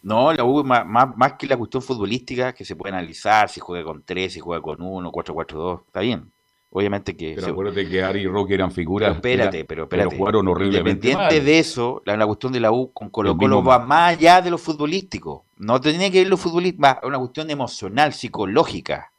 no, 0.09 0.33
la 0.33 0.45
U, 0.45 0.65
más, 0.65 0.85
más, 0.87 1.17
más 1.17 1.35
que 1.35 1.47
la 1.47 1.57
cuestión 1.57 1.83
futbolística, 1.83 2.53
que 2.53 2.65
se 2.65 2.75
puede 2.75 2.95
analizar 2.95 3.49
si 3.49 3.61
juega 3.61 3.85
con 3.85 4.03
3, 4.03 4.33
si 4.33 4.41
juega 4.41 4.61
con 4.63 4.81
1, 4.81 5.13
4-4-2, 5.13 5.83
está 5.87 6.01
bien. 6.01 6.31
Obviamente 6.71 7.17
que... 7.17 7.33
Pero 7.35 7.47
se- 7.47 7.51
acuérdate 7.53 7.89
que 7.89 8.03
Ari 8.03 8.21
y 8.21 8.27
Roque 8.27 8.53
eran 8.55 8.71
figuras. 8.71 9.17
pero 9.23 9.45
espérate, 9.45 9.65
pero 9.65 9.83
espérate. 9.85 10.17
jugaron 10.19 10.49
horriblemente 10.49 11.09
Independiente 11.09 11.37
mal. 11.37 11.45
de 11.47 11.59
eso, 11.59 12.03
la, 12.05 12.17
la 12.17 12.27
cuestión 12.27 12.53
de 12.53 12.61
la 12.61 12.73
U 12.73 12.93
con 12.93 13.09
Colo 13.09 13.37
Colo 13.37 13.63
va 13.65 13.79
más 13.79 14.17
allá 14.17 14.43
de 14.43 14.51
lo 14.51 14.59
futbolístico. 14.59 15.45
No 15.57 15.81
tiene 15.81 16.11
que 16.11 16.19
ver 16.19 16.29
lo 16.29 16.37
futbolístico, 16.37 16.83
va, 16.83 16.99
es 17.03 17.09
una 17.09 17.19
cuestión 17.19 17.51
emocional, 17.51 18.13
psicológica. 18.13 19.13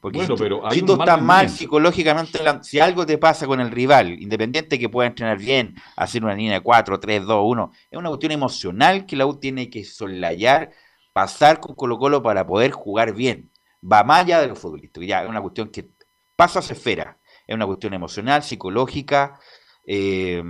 Porque 0.00 0.18
Bueno, 0.18 0.36
si, 0.36 0.42
tú- 0.42 0.44
pero 0.44 0.66
hay 0.66 0.74
si 0.74 0.80
un 0.80 0.86
tú 0.86 0.92
mal 0.96 1.08
estás 1.08 1.22
mal 1.22 1.48
psicológicamente, 1.48 2.38
si 2.62 2.80
algo 2.80 3.06
te 3.06 3.18
pasa 3.18 3.46
con 3.46 3.60
el 3.60 3.70
rival, 3.70 4.20
independiente 4.20 4.78
que 4.78 4.88
pueda 4.88 5.08
entrenar 5.08 5.38
bien, 5.38 5.74
hacer 5.96 6.24
una 6.24 6.34
línea 6.34 6.54
de 6.54 6.60
4, 6.60 6.98
3, 7.00 7.24
2, 7.24 7.42
1, 7.44 7.72
es 7.90 7.98
una 7.98 8.08
cuestión 8.08 8.32
emocional 8.32 9.06
que 9.06 9.16
la 9.16 9.26
U 9.26 9.38
tiene 9.38 9.70
que 9.70 9.84
soslayar, 9.84 10.70
pasar 11.12 11.60
con 11.60 11.74
Colo 11.74 11.98
Colo 11.98 12.22
para 12.22 12.46
poder 12.46 12.70
jugar 12.72 13.14
bien. 13.14 13.50
Va 13.84 14.04
más 14.04 14.20
allá 14.24 14.40
de 14.40 14.48
lo 14.48 14.56
futbolístico, 14.56 15.04
ya 15.04 15.22
es 15.24 15.28
una 15.28 15.40
cuestión 15.40 15.68
que 15.70 15.88
pasa 16.36 16.60
a 16.60 16.62
esfera. 16.62 17.18
Es 17.46 17.54
una 17.54 17.66
cuestión 17.66 17.92
emocional, 17.94 18.42
psicológica, 18.42 19.38
eh, 19.84 20.42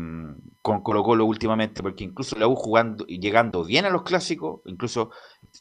con 0.60 0.82
Colo 0.82 1.02
Colo 1.02 1.24
últimamente, 1.24 1.82
porque 1.82 2.04
incluso 2.04 2.36
la 2.38 2.46
U 2.46 2.54
jugando 2.54 3.04
y 3.08 3.18
llegando 3.18 3.64
bien 3.64 3.84
a 3.86 3.90
los 3.90 4.02
clásicos, 4.02 4.60
incluso 4.66 5.10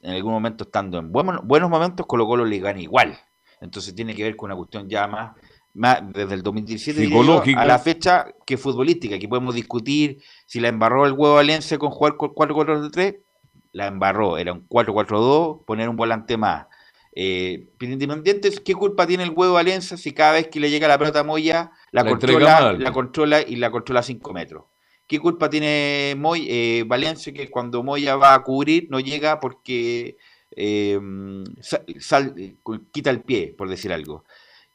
en 0.01 0.11
algún 0.11 0.33
momento 0.33 0.65
estando 0.65 0.99
en 0.99 1.11
buen- 1.11 1.39
buenos 1.47 1.69
momentos, 1.69 2.05
Colo 2.05 2.25
Colo 2.27 2.45
le 2.45 2.59
gana 2.59 2.79
igual. 2.81 3.17
Entonces 3.61 3.95
tiene 3.95 4.15
que 4.15 4.23
ver 4.23 4.35
con 4.35 4.47
una 4.49 4.57
cuestión 4.57 4.89
ya 4.89 5.07
más, 5.07 5.37
más 5.73 6.01
desde 6.11 6.33
el 6.33 6.43
2017 6.43 6.99
diría 6.99 7.15
yo, 7.15 7.21
Psicológica. 7.21 7.61
a 7.61 7.65
la 7.65 7.79
fecha 7.79 8.25
que 8.45 8.57
futbolística. 8.57 9.15
Aquí 9.15 9.27
podemos 9.27 9.55
discutir 9.55 10.21
si 10.45 10.59
la 10.59 10.67
embarró 10.67 11.05
el 11.05 11.13
huevo 11.13 11.35
Valencia 11.35 11.77
con 11.77 11.91
jugar 11.91 12.17
con 12.17 12.31
4-4-3, 12.31 13.19
la 13.73 13.87
embarró, 13.87 14.37
era 14.37 14.51
un 14.51 14.67
4-4-2, 14.67 15.63
poner 15.63 15.87
un 15.87 15.95
volante 15.95 16.35
más. 16.35 16.65
Eh, 17.13 17.69
Independiente, 17.79 18.49
¿qué 18.63 18.73
culpa 18.73 19.05
tiene 19.05 19.23
el 19.23 19.31
huevo 19.31 19.53
Valencia 19.53 19.95
si 19.95 20.11
cada 20.13 20.33
vez 20.33 20.47
que 20.47 20.59
le 20.59 20.69
llega 20.69 20.87
la 20.87 20.97
pelota 20.97 21.19
a 21.19 21.23
Moya 21.23 21.71
la, 21.91 22.05
controla, 22.05 22.73
la 22.73 22.91
controla 22.91 23.41
y 23.41 23.57
la 23.57 23.69
controla 23.69 23.99
a 23.99 24.03
5 24.03 24.33
metros? 24.33 24.65
¿Qué 25.07 25.19
culpa 25.19 25.49
tiene 25.49 26.15
Moy, 26.17 26.47
eh, 26.49 26.85
Valencia 26.87 27.33
que 27.33 27.49
cuando 27.49 27.83
Moya 27.83 28.15
va 28.15 28.33
a 28.33 28.43
cubrir 28.43 28.87
no 28.89 29.01
llega 29.01 29.41
porque 29.41 30.15
sal- 31.99 32.33
eh, 32.37 32.55
quita 32.91 33.09
el 33.09 33.21
pie, 33.21 33.55
por 33.57 33.69
decir 33.69 33.93
algo? 33.93 34.25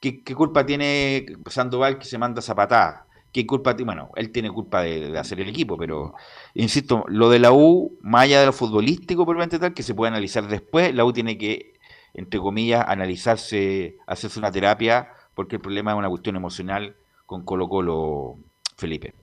¿Qué, 0.00 0.22
culpa 0.34 0.64
tiene 0.66 1.26
Sandoval 1.46 1.98
que 1.98 2.04
se 2.04 2.18
manda 2.18 2.42
zapatada? 2.42 3.06
¿Qué 3.32 3.46
culpa 3.46 3.74
tiene? 3.76 3.92
Bueno, 3.92 4.10
él 4.16 4.30
tiene 4.30 4.50
culpa 4.50 4.82
de, 4.82 5.18
hacer 5.18 5.40
el 5.40 5.48
equipo, 5.48 5.76
pero 5.76 6.14
insisto, 6.54 7.04
lo 7.08 7.28
de 7.28 7.38
la 7.38 7.52
U, 7.52 7.98
más 8.00 8.24
allá 8.24 8.40
de 8.40 8.46
lo 8.46 8.52
futbolístico, 8.52 9.26
por 9.26 9.36
tal, 9.48 9.74
que 9.74 9.82
se 9.82 9.94
puede 9.94 10.10
analizar 10.10 10.46
después, 10.48 10.94
la 10.94 11.04
U 11.04 11.12
tiene 11.12 11.36
que, 11.38 11.74
entre 12.14 12.40
comillas, 12.40 12.84
analizarse, 12.86 13.96
hacerse 14.06 14.38
una 14.38 14.52
terapia, 14.52 15.08
porque 15.34 15.56
el 15.56 15.62
problema 15.62 15.92
es 15.92 15.98
una 15.98 16.08
cuestión 16.08 16.36
emocional 16.36 16.96
con 17.26 17.44
Colo 17.44 17.68
Colo, 17.68 18.38
Felipe. 18.76 19.14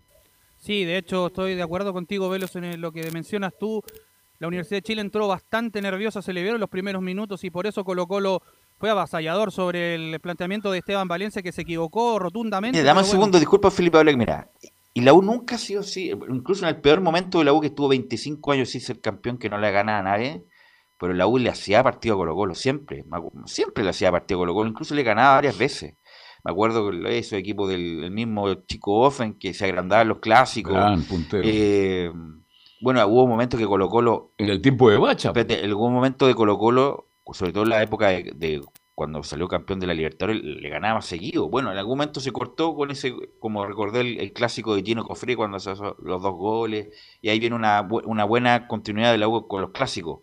Sí, 0.57 0.85
de 0.85 0.97
hecho 0.97 1.27
estoy 1.27 1.55
de 1.55 1.61
acuerdo 1.63 1.91
contigo, 1.91 2.29
Velos, 2.29 2.55
en 2.55 2.79
lo 2.79 2.91
que 2.91 3.09
mencionas 3.11 3.53
tú. 3.59 3.81
La 4.43 4.47
Universidad 4.47 4.79
de 4.79 4.81
Chile 4.81 4.99
entró 4.99 5.29
bastante 5.29 5.81
nerviosa, 5.81 6.21
se 6.21 6.33
le 6.33 6.41
vieron 6.41 6.59
los 6.59 6.69
primeros 6.69 7.01
minutos 7.01 7.45
y 7.45 7.49
por 7.49 7.65
eso 7.65 7.85
Colo 7.85 8.07
Colo 8.07 8.41
fue 8.77 8.89
avasallador 8.89 9.53
sobre 9.53 9.95
el 9.95 10.19
planteamiento 10.19 10.69
de 10.69 10.79
Esteban 10.79 11.07
Valencia 11.07 11.41
que 11.41 11.53
se 11.53 11.61
equivocó 11.61 12.19
rotundamente. 12.19 12.77
Mira, 12.77 12.87
dame 12.87 12.99
un 12.99 13.03
bueno. 13.05 13.11
segundo, 13.11 13.39
disculpa 13.39 13.71
Felipe 13.71 13.99
Habla, 13.99 14.11
mira, 14.17 14.51
y 14.93 14.99
la 14.99 15.13
U 15.13 15.21
nunca 15.21 15.55
ha 15.55 15.57
sido 15.57 15.79
así, 15.79 16.11
incluso 16.27 16.65
en 16.65 16.75
el 16.75 16.81
peor 16.81 16.99
momento 16.99 17.39
de 17.39 17.45
la 17.45 17.53
U 17.53 17.61
que 17.61 17.67
estuvo 17.67 17.87
25 17.87 18.51
años 18.51 18.69
sin 18.69 18.81
ser 18.81 18.99
campeón, 18.99 19.37
que 19.37 19.47
no 19.47 19.57
le 19.57 19.71
gana 19.71 19.99
a 19.99 20.03
nadie, 20.03 20.43
pero 20.99 21.13
la 21.13 21.25
U 21.25 21.37
le 21.37 21.49
hacía 21.49 21.81
partido 21.81 22.15
a 22.15 22.17
Colo 22.17 22.35
Colo, 22.35 22.53
siempre, 22.53 23.05
siempre 23.45 23.85
le 23.85 23.91
hacía 23.91 24.11
partido 24.11 24.39
a 24.39 24.41
Colo 24.41 24.53
Colo, 24.55 24.69
incluso 24.69 24.93
le 24.93 25.03
ganaba 25.03 25.35
varias 25.35 25.57
veces. 25.57 25.95
Me 26.43 26.51
acuerdo 26.51 26.91
que 26.91 27.17
esos 27.17 27.39
equipos 27.39 27.69
del, 27.69 28.01
del 28.01 28.11
mismo 28.11 28.53
Chico 28.65 28.99
Offen 28.99 29.39
que 29.39 29.53
se 29.53 29.63
agrandaban 29.63 30.09
los 30.09 30.19
clásicos. 30.19 30.73
Gran 30.73 31.01
puntero. 31.03 31.43
Eh, 31.45 32.11
bueno, 32.83 33.07
hubo 33.07 33.25
momentos 33.27 33.59
que 33.59 33.65
Colo 33.65 33.87
Colo... 33.89 34.33
En 34.37 34.49
el 34.49 34.61
tiempo 34.61 34.89
de 34.89 34.97
Bacha. 34.97 35.29
Espérate, 35.29 35.59
en 35.59 35.69
algún 35.69 35.93
momento 35.93 36.27
de 36.27 36.35
Colo 36.35 36.57
Colo, 36.57 37.07
sobre 37.31 37.53
todo 37.53 37.63
en 37.63 37.69
la 37.69 37.81
época 37.81 38.09
de, 38.09 38.33
de 38.35 38.61
cuando 38.93 39.23
salió 39.23 39.47
campeón 39.47 39.79
de 39.79 39.87
la 39.87 39.93
Libertadores, 39.93 40.43
le 40.43 40.69
ganaba 40.69 41.01
seguido. 41.01 41.49
Bueno, 41.49 41.71
en 41.71 41.77
algún 41.77 41.97
momento 41.97 42.19
se 42.19 42.31
cortó 42.31 42.75
con 42.75 42.91
ese, 42.91 43.15
como 43.39 43.65
recordé 43.65 44.01
el, 44.01 44.19
el 44.19 44.33
clásico 44.33 44.75
de 44.75 44.83
Gino 44.83 45.05
Cofré 45.05 45.37
cuando 45.37 45.59
se 45.59 45.71
hizo 45.71 45.95
los 45.99 46.21
dos 46.21 46.33
goles, 46.33 46.89
y 47.21 47.29
ahí 47.29 47.39
viene 47.39 47.55
una, 47.55 47.87
una 48.03 48.25
buena 48.25 48.67
continuidad 48.67 49.13
de 49.13 49.17
la 49.17 49.29
U 49.29 49.47
con 49.47 49.61
los 49.61 49.71
clásicos. 49.71 50.19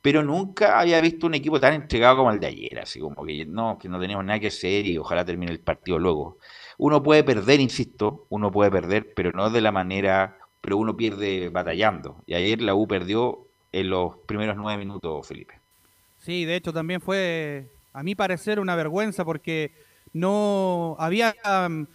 Pero 0.00 0.22
nunca 0.22 0.78
había 0.78 1.00
visto 1.00 1.26
un 1.26 1.34
equipo 1.34 1.58
tan 1.58 1.74
entregado 1.74 2.18
como 2.18 2.30
el 2.30 2.38
de 2.38 2.46
ayer, 2.46 2.78
así 2.78 3.00
como 3.00 3.24
que 3.24 3.44
no, 3.44 3.76
que 3.78 3.88
no 3.88 3.98
teníamos 3.98 4.24
nada 4.24 4.38
que 4.38 4.46
hacer 4.46 4.86
y 4.86 4.96
ojalá 4.96 5.24
termine 5.24 5.50
el 5.50 5.58
partido 5.58 5.98
luego. 5.98 6.38
Uno 6.78 7.02
puede 7.02 7.24
perder, 7.24 7.58
insisto, 7.58 8.26
uno 8.28 8.52
puede 8.52 8.70
perder, 8.70 9.12
pero 9.16 9.32
no 9.32 9.50
de 9.50 9.60
la 9.60 9.72
manera, 9.72 10.38
pero 10.60 10.76
uno 10.76 10.96
pierde 10.96 11.48
batallando. 11.48 12.16
Y 12.26 12.34
ayer 12.34 12.60
la 12.62 12.74
U 12.74 12.86
perdió 12.86 13.46
en 13.72 13.90
los 13.90 14.16
primeros 14.26 14.56
nueve 14.56 14.78
minutos, 14.78 15.26
Felipe. 15.26 15.54
Sí, 16.18 16.44
de 16.44 16.56
hecho 16.56 16.72
también 16.72 17.00
fue, 17.00 17.70
a 17.92 18.02
mi 18.02 18.14
parecer, 18.14 18.58
una 18.58 18.74
vergüenza 18.74 19.24
porque 19.24 19.72
no 20.12 20.96
había, 20.98 21.34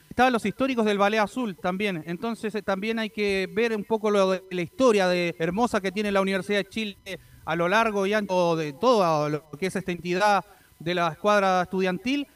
estaban 0.10 0.34
los 0.34 0.46
históricos 0.46 0.86
del 0.86 0.98
Ballet 0.98 1.20
Azul 1.20 1.56
también, 1.56 2.04
entonces 2.06 2.54
eh, 2.54 2.62
también 2.62 3.00
hay 3.00 3.10
que 3.10 3.50
ver 3.52 3.76
un 3.76 3.84
poco 3.84 4.12
lo 4.12 4.32
de 4.32 4.44
la 4.52 4.62
historia 4.62 5.08
de 5.08 5.36
hermosa 5.40 5.82
que 5.82 5.92
tiene 5.92 6.12
la 6.12 6.22
Universidad 6.22 6.60
de 6.60 6.70
Chile 6.70 6.98
a 7.46 7.56
lo 7.56 7.68
largo 7.68 8.06
y 8.06 8.14
ancho 8.14 8.56
de 8.56 8.74
todo 8.74 9.28
lo 9.28 9.50
que 9.58 9.66
es 9.66 9.76
esta 9.76 9.92
entidad 9.92 10.46
de 10.78 10.94
la 10.94 11.10
escuadra 11.10 11.64
estudiantil, 11.64 12.28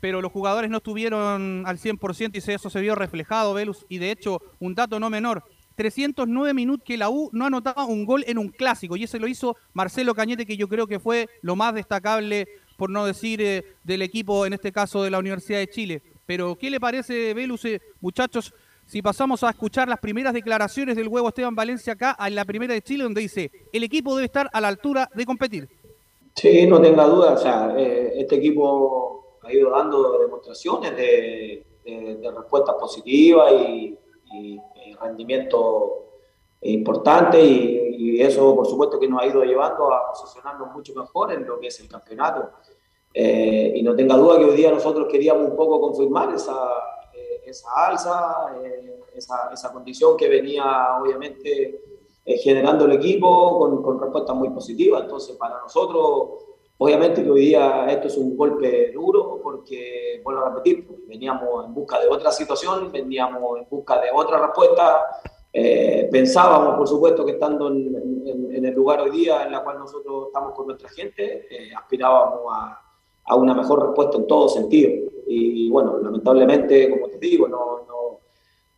pero 0.00 0.20
los 0.20 0.32
jugadores 0.32 0.70
no 0.70 0.78
estuvieron 0.78 1.62
al 1.66 1.78
100% 1.78 2.30
y 2.34 2.50
eso 2.50 2.70
se 2.70 2.80
vio 2.80 2.94
reflejado, 2.94 3.54
Velus, 3.54 3.86
y 3.88 3.98
de 3.98 4.10
hecho, 4.10 4.40
un 4.58 4.74
dato 4.74 4.98
no 4.98 5.10
menor, 5.10 5.44
309 5.80 6.52
minutos 6.52 6.84
que 6.84 6.98
la 6.98 7.08
U 7.08 7.30
no 7.32 7.46
anotaba 7.46 7.86
un 7.86 8.04
gol 8.04 8.22
en 8.26 8.36
un 8.36 8.50
clásico 8.50 8.96
y 8.96 9.04
ese 9.04 9.18
lo 9.18 9.26
hizo 9.26 9.56
Marcelo 9.72 10.14
Cañete 10.14 10.44
que 10.44 10.58
yo 10.58 10.68
creo 10.68 10.86
que 10.86 11.00
fue 11.00 11.26
lo 11.40 11.56
más 11.56 11.72
destacable 11.72 12.46
por 12.76 12.90
no 12.90 13.06
decir 13.06 13.40
eh, 13.40 13.64
del 13.82 14.02
equipo 14.02 14.44
en 14.44 14.52
este 14.52 14.72
caso 14.72 15.02
de 15.02 15.10
la 15.10 15.18
Universidad 15.18 15.58
de 15.58 15.70
Chile. 15.70 16.02
Pero 16.26 16.54
¿qué 16.56 16.68
le 16.68 16.78
parece 16.78 17.32
Velus, 17.32 17.64
eh, 17.64 17.80
muchachos? 18.02 18.52
Si 18.84 19.00
pasamos 19.00 19.42
a 19.42 19.48
escuchar 19.48 19.88
las 19.88 20.00
primeras 20.00 20.34
declaraciones 20.34 20.96
del 20.96 21.08
huevo 21.08 21.28
Esteban 21.28 21.54
Valencia 21.54 21.94
acá 21.94 22.14
en 22.26 22.34
la 22.34 22.44
primera 22.44 22.74
de 22.74 22.82
Chile 22.82 23.04
donde 23.04 23.22
dice 23.22 23.50
el 23.72 23.82
equipo 23.82 24.14
debe 24.14 24.26
estar 24.26 24.50
a 24.52 24.60
la 24.60 24.68
altura 24.68 25.08
de 25.14 25.24
competir. 25.24 25.66
Sí, 26.34 26.66
no 26.66 26.78
tenga 26.78 27.06
duda, 27.06 27.32
o 27.32 27.38
sea, 27.38 27.74
eh, 27.78 28.12
este 28.16 28.36
equipo 28.36 29.38
ha 29.42 29.50
ido 29.50 29.70
dando 29.70 30.18
demostraciones 30.18 30.94
de, 30.94 31.64
de, 31.86 32.30
respuestas 32.36 32.74
positivas 32.78 33.50
y, 33.50 33.96
rendimiento 35.00 36.00
importante 36.62 37.42
y, 37.42 38.20
eso 38.20 38.54
por 38.54 38.66
supuesto 38.66 38.98
que 38.98 39.08
nos 39.08 39.22
ha 39.22 39.26
ido 39.26 39.42
llevando 39.44 39.92
a 39.94 40.10
posicionarnos 40.10 40.72
mucho 40.72 40.94
mejor 40.94 41.32
en 41.32 41.46
lo 41.46 41.58
que 41.58 41.68
es 41.68 41.80
el 41.80 41.88
campeonato. 41.88 42.50
Eh, 43.14 43.72
y 43.76 43.82
no 43.82 43.96
tenga 43.96 44.16
duda 44.16 44.38
que 44.38 44.44
hoy 44.44 44.56
día 44.56 44.70
nosotros 44.70 45.08
queríamos 45.10 45.48
un 45.48 45.56
poco 45.56 45.80
confirmar 45.80 46.34
esa, 46.34 46.54
eh, 47.14 47.42
esa 47.46 47.68
alza, 47.86 48.56
eh, 48.62 49.00
esa, 49.14 49.50
esa, 49.52 49.72
condición 49.72 50.16
que 50.16 50.28
venía 50.28 50.98
obviamente 51.00 51.82
generando 52.24 52.84
el 52.84 52.92
equipo 52.92 53.58
con, 53.58 53.82
con 53.82 53.98
respuestas 53.98 54.36
muy 54.36 54.50
positivas. 54.50 55.02
Entonces 55.02 55.36
para 55.36 55.60
nosotros 55.60 56.49
Obviamente 56.82 57.22
que 57.22 57.30
hoy 57.30 57.40
día 57.42 57.84
esto 57.90 58.08
es 58.08 58.16
un 58.16 58.34
golpe 58.34 58.90
duro 58.92 59.38
porque, 59.42 60.18
vuelvo 60.24 60.40
a 60.40 60.48
repetir, 60.48 60.88
veníamos 61.06 61.66
en 61.66 61.74
busca 61.74 62.00
de 62.00 62.08
otra 62.08 62.32
situación, 62.32 62.90
veníamos 62.90 63.58
en 63.58 63.66
busca 63.68 64.00
de 64.00 64.08
otra 64.10 64.46
respuesta. 64.46 65.02
Eh, 65.52 66.08
pensábamos, 66.10 66.78
por 66.78 66.88
supuesto, 66.88 67.22
que 67.26 67.32
estando 67.32 67.68
en, 67.68 68.64
el 68.64 68.74
lugar 68.74 69.02
hoy 69.02 69.10
día 69.10 69.44
en 69.44 69.52
la 69.52 69.62
cual 69.62 69.78
nosotros 69.78 70.28
estamos 70.28 70.54
con 70.54 70.68
nuestra 70.68 70.88
gente, 70.88 71.46
eh, 71.50 71.70
aspirábamos 71.76 72.50
a, 72.50 73.36
una 73.36 73.52
mejor 73.52 73.88
respuesta 73.88 74.16
en 74.16 74.26
todo 74.26 74.48
sentido. 74.48 75.10
Y, 75.26 75.68
bueno, 75.68 75.98
lamentablemente, 75.98 76.88
como 76.88 77.08
te 77.08 77.18
digo, 77.18 77.46
no, 77.46 78.19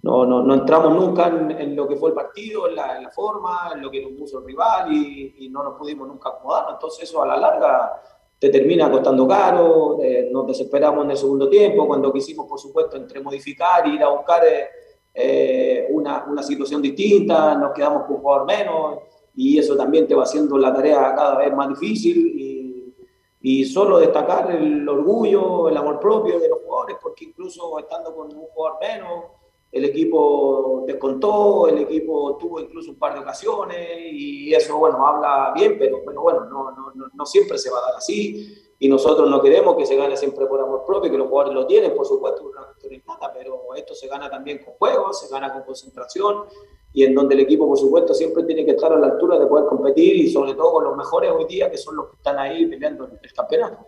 no, 0.02 0.24
no 0.24 0.54
entramos 0.54 0.92
nunca 0.94 1.28
en, 1.28 1.76
lo 1.76 1.86
que 1.86 1.94
fue 1.94 2.08
el 2.08 2.14
partido, 2.14 2.68
en 2.68 2.74
la, 2.74 3.10
forma, 3.14 3.70
en 3.72 3.82
lo 3.82 3.90
que 3.90 4.02
nos 4.02 4.12
puso 4.12 4.40
el 4.40 4.46
rival 4.46 4.92
y, 4.92 5.48
no 5.48 5.62
nos 5.62 5.78
pudimos 5.78 6.08
nunca 6.08 6.30
acomodar. 6.30 6.66
Entonces 6.72 7.04
eso 7.04 7.22
a 7.22 7.26
la 7.26 7.36
larga 7.36 8.02
te 8.36 8.48
termina 8.48 8.90
costando 8.90 9.28
caro, 9.28 9.98
eh, 10.02 10.28
nos 10.32 10.46
desesperamos 10.48 11.04
en 11.04 11.12
el 11.12 11.16
segundo 11.16 11.48
tiempo, 11.48 11.86
cuando 11.86 12.12
quisimos, 12.12 12.46
por 12.48 12.58
supuesto, 12.58 12.96
entre 12.96 13.20
modificar 13.20 13.86
y 13.86 13.94
ir 13.94 14.02
a 14.02 14.08
buscar 14.08 14.44
eh, 14.44 14.68
eh, 15.14 15.86
una, 15.90 16.24
una, 16.28 16.42
situación 16.42 16.82
distinta, 16.82 17.54
nos 17.54 17.72
quedamos 17.72 18.02
con 18.02 18.16
un 18.16 18.22
jugador 18.22 18.46
menos 18.46 18.98
y 19.36 19.58
eso 19.58 19.76
también 19.76 20.08
te 20.08 20.16
va 20.16 20.24
haciendo 20.24 20.58
la 20.58 20.74
tarea 20.74 21.14
cada 21.14 21.36
vez 21.38 21.54
más 21.54 21.68
difícil 21.68 22.16
y, 22.36 22.94
y 23.40 23.64
solo 23.66 24.00
destacar 24.00 24.50
el 24.50 24.88
orgullo, 24.88 25.68
el 25.68 25.76
amor 25.76 26.00
propio 26.00 26.40
de 26.40 26.48
los 26.48 26.58
jugadores, 26.64 26.96
porque 27.00 27.26
incluso 27.26 27.78
estando 27.78 28.12
con 28.12 28.34
un 28.34 28.46
jugador 28.46 28.78
menos, 28.80 29.24
el 29.72 29.86
equipo 29.86 30.84
descontó, 30.86 31.66
el 31.66 31.78
equipo 31.78 32.36
tuvo 32.36 32.60
incluso 32.60 32.90
un 32.90 32.98
par 32.98 33.14
de 33.14 33.20
ocasiones 33.20 33.88
y 34.12 34.52
eso, 34.54 34.76
bueno, 34.76 35.06
habla 35.06 35.52
bien, 35.54 35.76
pero, 35.78 36.02
bueno, 36.04 36.44
no, 36.44 36.70
no, 36.72 36.92
no, 37.14 37.26
siempre 37.26 37.56
se 37.56 37.70
va 37.70 37.78
a 37.78 37.82
dar 37.82 37.94
así 37.96 38.54
y 38.78 38.88
nosotros 38.88 39.30
no 39.30 39.40
queremos 39.40 39.74
que 39.76 39.86
se 39.86 39.96
gane 39.96 40.14
siempre 40.16 40.44
por 40.44 40.60
amor 40.60 40.84
propio, 40.86 41.10
que 41.10 41.16
los 41.16 41.28
jugadores 41.28 41.54
lo 41.54 41.66
tienen, 41.66 41.94
por 41.94 42.04
supuesto, 42.04 42.44
una 42.44 42.66
cuestión 42.66 43.02
pero 43.32 43.74
esto 43.74 43.94
se 43.94 44.08
gana 44.08 44.28
también 44.28 44.62
con 44.62 44.74
juegos, 44.74 45.20
se 45.20 45.32
gana 45.32 45.50
con 45.50 45.62
concentración 45.62 46.44
y 46.92 47.04
en 47.04 47.14
donde 47.14 47.34
el 47.34 47.40
equipo, 47.40 47.66
por 47.66 47.78
supuesto, 47.78 48.12
siempre 48.12 48.42
tiene 48.42 48.66
que 48.66 48.72
estar 48.72 48.92
a 48.92 48.98
la 48.98 49.06
altura 49.06 49.38
de 49.38 49.46
poder 49.46 49.64
competir 49.66 50.16
y 50.16 50.30
sobre 50.30 50.52
todo 50.52 50.72
con 50.72 50.84
los 50.84 50.96
mejores 50.96 51.30
hoy 51.30 51.46
día, 51.46 51.70
que 51.70 51.78
son 51.78 51.96
los 51.96 52.10
que 52.10 52.16
están 52.16 52.38
ahí 52.38 52.66
peleando 52.66 53.08
el 53.22 53.32
campeonato. 53.32 53.86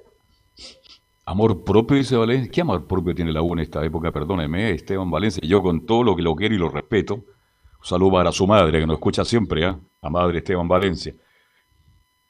Amor 1.26 1.64
propio, 1.64 1.96
dice 1.96 2.16
Valencia. 2.16 2.50
¿Qué 2.52 2.60
amor 2.60 2.86
propio 2.86 3.14
tiene 3.14 3.32
la 3.32 3.40
U 3.40 3.54
en 3.54 3.60
esta 3.60 3.82
época? 3.84 4.12
Perdóneme, 4.12 4.70
Esteban 4.72 5.10
Valencia. 5.10 5.42
Yo 5.46 5.62
con 5.62 5.86
todo 5.86 6.02
lo 6.02 6.14
que 6.14 6.22
lo 6.22 6.34
quiero 6.36 6.54
y 6.54 6.58
lo 6.58 6.68
respeto. 6.68 7.14
Un 7.14 7.24
saludo 7.82 8.12
para 8.12 8.30
su 8.30 8.46
madre, 8.46 8.78
que 8.78 8.86
nos 8.86 8.96
escucha 8.96 9.24
siempre, 9.24 9.64
¿ah? 9.64 9.78
La 10.02 10.10
madre 10.10 10.38
Esteban 10.38 10.68
Valencia. 10.68 11.14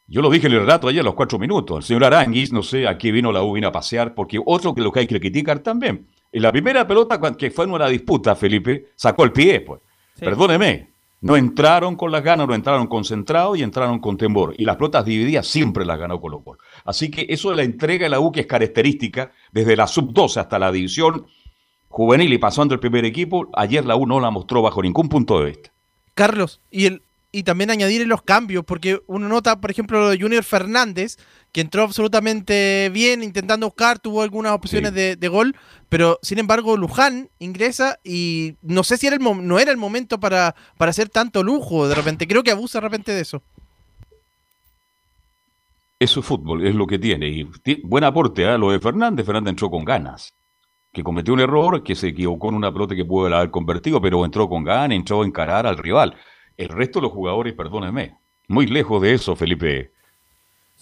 Yo 0.07 0.23
lo 0.23 0.31
dije 0.31 0.47
en 0.47 0.53
el 0.53 0.61
relato 0.61 0.87
ayer 0.87 1.01
a 1.01 1.05
los 1.05 1.15
cuatro 1.15 1.39
minutos. 1.39 1.79
El 1.79 1.83
señor 1.83 2.05
Aranguis, 2.05 2.53
no 2.53 2.63
sé, 2.63 2.87
aquí 2.87 3.11
vino 3.11 3.33
la 3.33 3.43
U, 3.43 3.55
vino 3.55 3.69
a 3.69 3.73
pasear, 3.73 4.15
porque 4.15 4.41
otro 4.45 4.75
que 4.75 4.83
lo 4.83 4.93
que 4.93 5.01
hay 5.01 5.07
que 5.07 5.19
criticar 5.19 5.59
también. 5.59 6.07
En 6.31 6.43
la 6.43 6.53
primera 6.53 6.87
pelota, 6.87 7.21
que 7.37 7.51
fue 7.51 7.65
en 7.65 7.73
una 7.73 7.89
disputa, 7.89 8.37
Felipe, 8.37 8.91
sacó 8.95 9.25
el 9.25 9.33
pie, 9.33 9.61
pues. 9.61 9.81
Perdóneme, 10.21 10.94
no 11.25 11.39
entraron 11.39 11.97
con 11.97 12.13
las 12.13 12.23
ganas, 12.23 12.47
no 12.47 12.55
entraron 12.55 12.87
concentrados 12.87 13.57
y 13.57 13.63
entraron 13.63 13.99
con 13.99 14.19
temor. 14.19 14.55
Y 14.59 14.67
las 14.67 14.77
pelotas 14.77 15.07
divididas 15.07 15.47
siempre 15.47 15.87
las 15.87 15.99
ganó 15.99 16.21
Colo 16.21 16.45
Colo. 16.45 16.59
Así 16.85 17.11
que 17.11 17.25
eso 17.31 17.49
de 17.49 17.57
la 17.57 17.63
entrega 17.63 18.05
de 18.05 18.11
la 18.11 18.21
U 18.21 18.31
que 18.31 18.41
es 18.41 18.47
característica, 18.47 19.33
desde 19.51 19.75
la 19.75 19.87
sub-12 19.87 20.37
hasta 20.37 20.59
la 20.59 20.71
división 20.71 21.25
juvenil 21.89 22.31
y 22.31 22.37
pasando 22.37 22.75
el 22.75 22.81
primer 22.81 23.07
equipo, 23.07 23.49
ayer 23.55 23.87
la 23.87 23.97
U 23.97 24.07
no 24.07 24.21
la 24.21 24.31
mostró 24.31 24.61
bajo 24.61 24.83
ningún 24.83 25.09
punto 25.09 25.41
de 25.41 25.47
vista. 25.47 25.73
Carlos, 26.13 26.61
y 26.71 26.85
el, 26.85 27.03
y 27.33 27.43
también 27.43 27.71
añadir 27.71 28.07
los 28.07 28.21
cambios, 28.21 28.63
porque 28.67 29.01
uno 29.07 29.27
nota, 29.27 29.63
por 29.63 29.71
ejemplo, 29.71 30.01
lo 30.01 30.11
de 30.11 30.21
Junior 30.21 30.45
Fernández, 30.45 31.17
que 31.55 31.61
entró 31.61 31.85
absolutamente 31.85 32.91
bien, 32.93 33.23
intentando 33.23 33.69
buscar, 33.69 34.01
tuvo 34.01 34.23
algunas 34.23 34.51
opciones 34.51 34.93
de, 34.93 35.29
gol, 35.29 35.55
pero 35.89 36.19
sin 36.21 36.41
embargo 36.41 36.77
Luján 36.77 37.31
ingresa 37.39 38.01
y 38.03 38.57
no 38.61 38.83
sé 38.83 38.97
si 38.97 39.07
era 39.07 39.15
el 39.15 39.23
no 39.23 39.61
era 39.61 39.71
el 39.71 39.77
momento 39.77 40.19
para, 40.19 40.57
para 40.77 40.91
hacer 40.91 41.09
tanto 41.09 41.45
lujo 41.45 41.87
de 41.87 41.95
repente, 41.95 42.27
creo 42.27 42.43
que 42.43 42.51
abusa 42.51 42.79
de 42.79 42.89
repente 42.89 43.13
de 43.13 43.21
eso. 43.21 43.41
Eso 46.01 46.21
es 46.21 46.27
fútbol, 46.27 46.67
es 46.67 46.75
lo 46.75 46.89
que 46.89 46.99
tiene. 46.99 47.29
Y 47.29 47.49
buen 47.85 48.03
aporte 48.03 48.45
a 48.47 48.57
¿eh? 48.57 48.59
lo 48.59 48.73
de 48.73 48.81
Fernández. 48.81 49.25
Fernández 49.25 49.51
entró 49.51 49.71
con 49.71 49.85
ganas. 49.85 50.35
Que 50.93 51.05
cometió 51.05 51.35
un 51.35 51.41
error, 51.41 51.85
que 51.85 51.95
se 51.95 52.09
equivocó 52.09 52.49
en 52.49 52.57
una 52.57 52.73
pelota 52.73 52.97
que 52.97 53.05
pudo 53.05 53.33
haber 53.33 53.53
convertido, 53.53 54.01
pero 54.01 54.25
entró 54.25 54.49
con 54.49 54.65
ganas, 54.65 54.97
entró 54.97 55.23
a 55.23 55.27
encarar 55.27 55.69
al 55.69 55.79
rival. 55.79 56.17
El 56.57 56.69
resto 56.69 56.99
de 56.99 57.05
los 57.05 57.13
jugadores, 57.13 57.55
perdónenme, 57.55 58.19
muy 58.49 58.67
lejos 58.67 59.01
de 59.01 59.15
eso, 59.15 59.37
Felipe. 59.37 59.94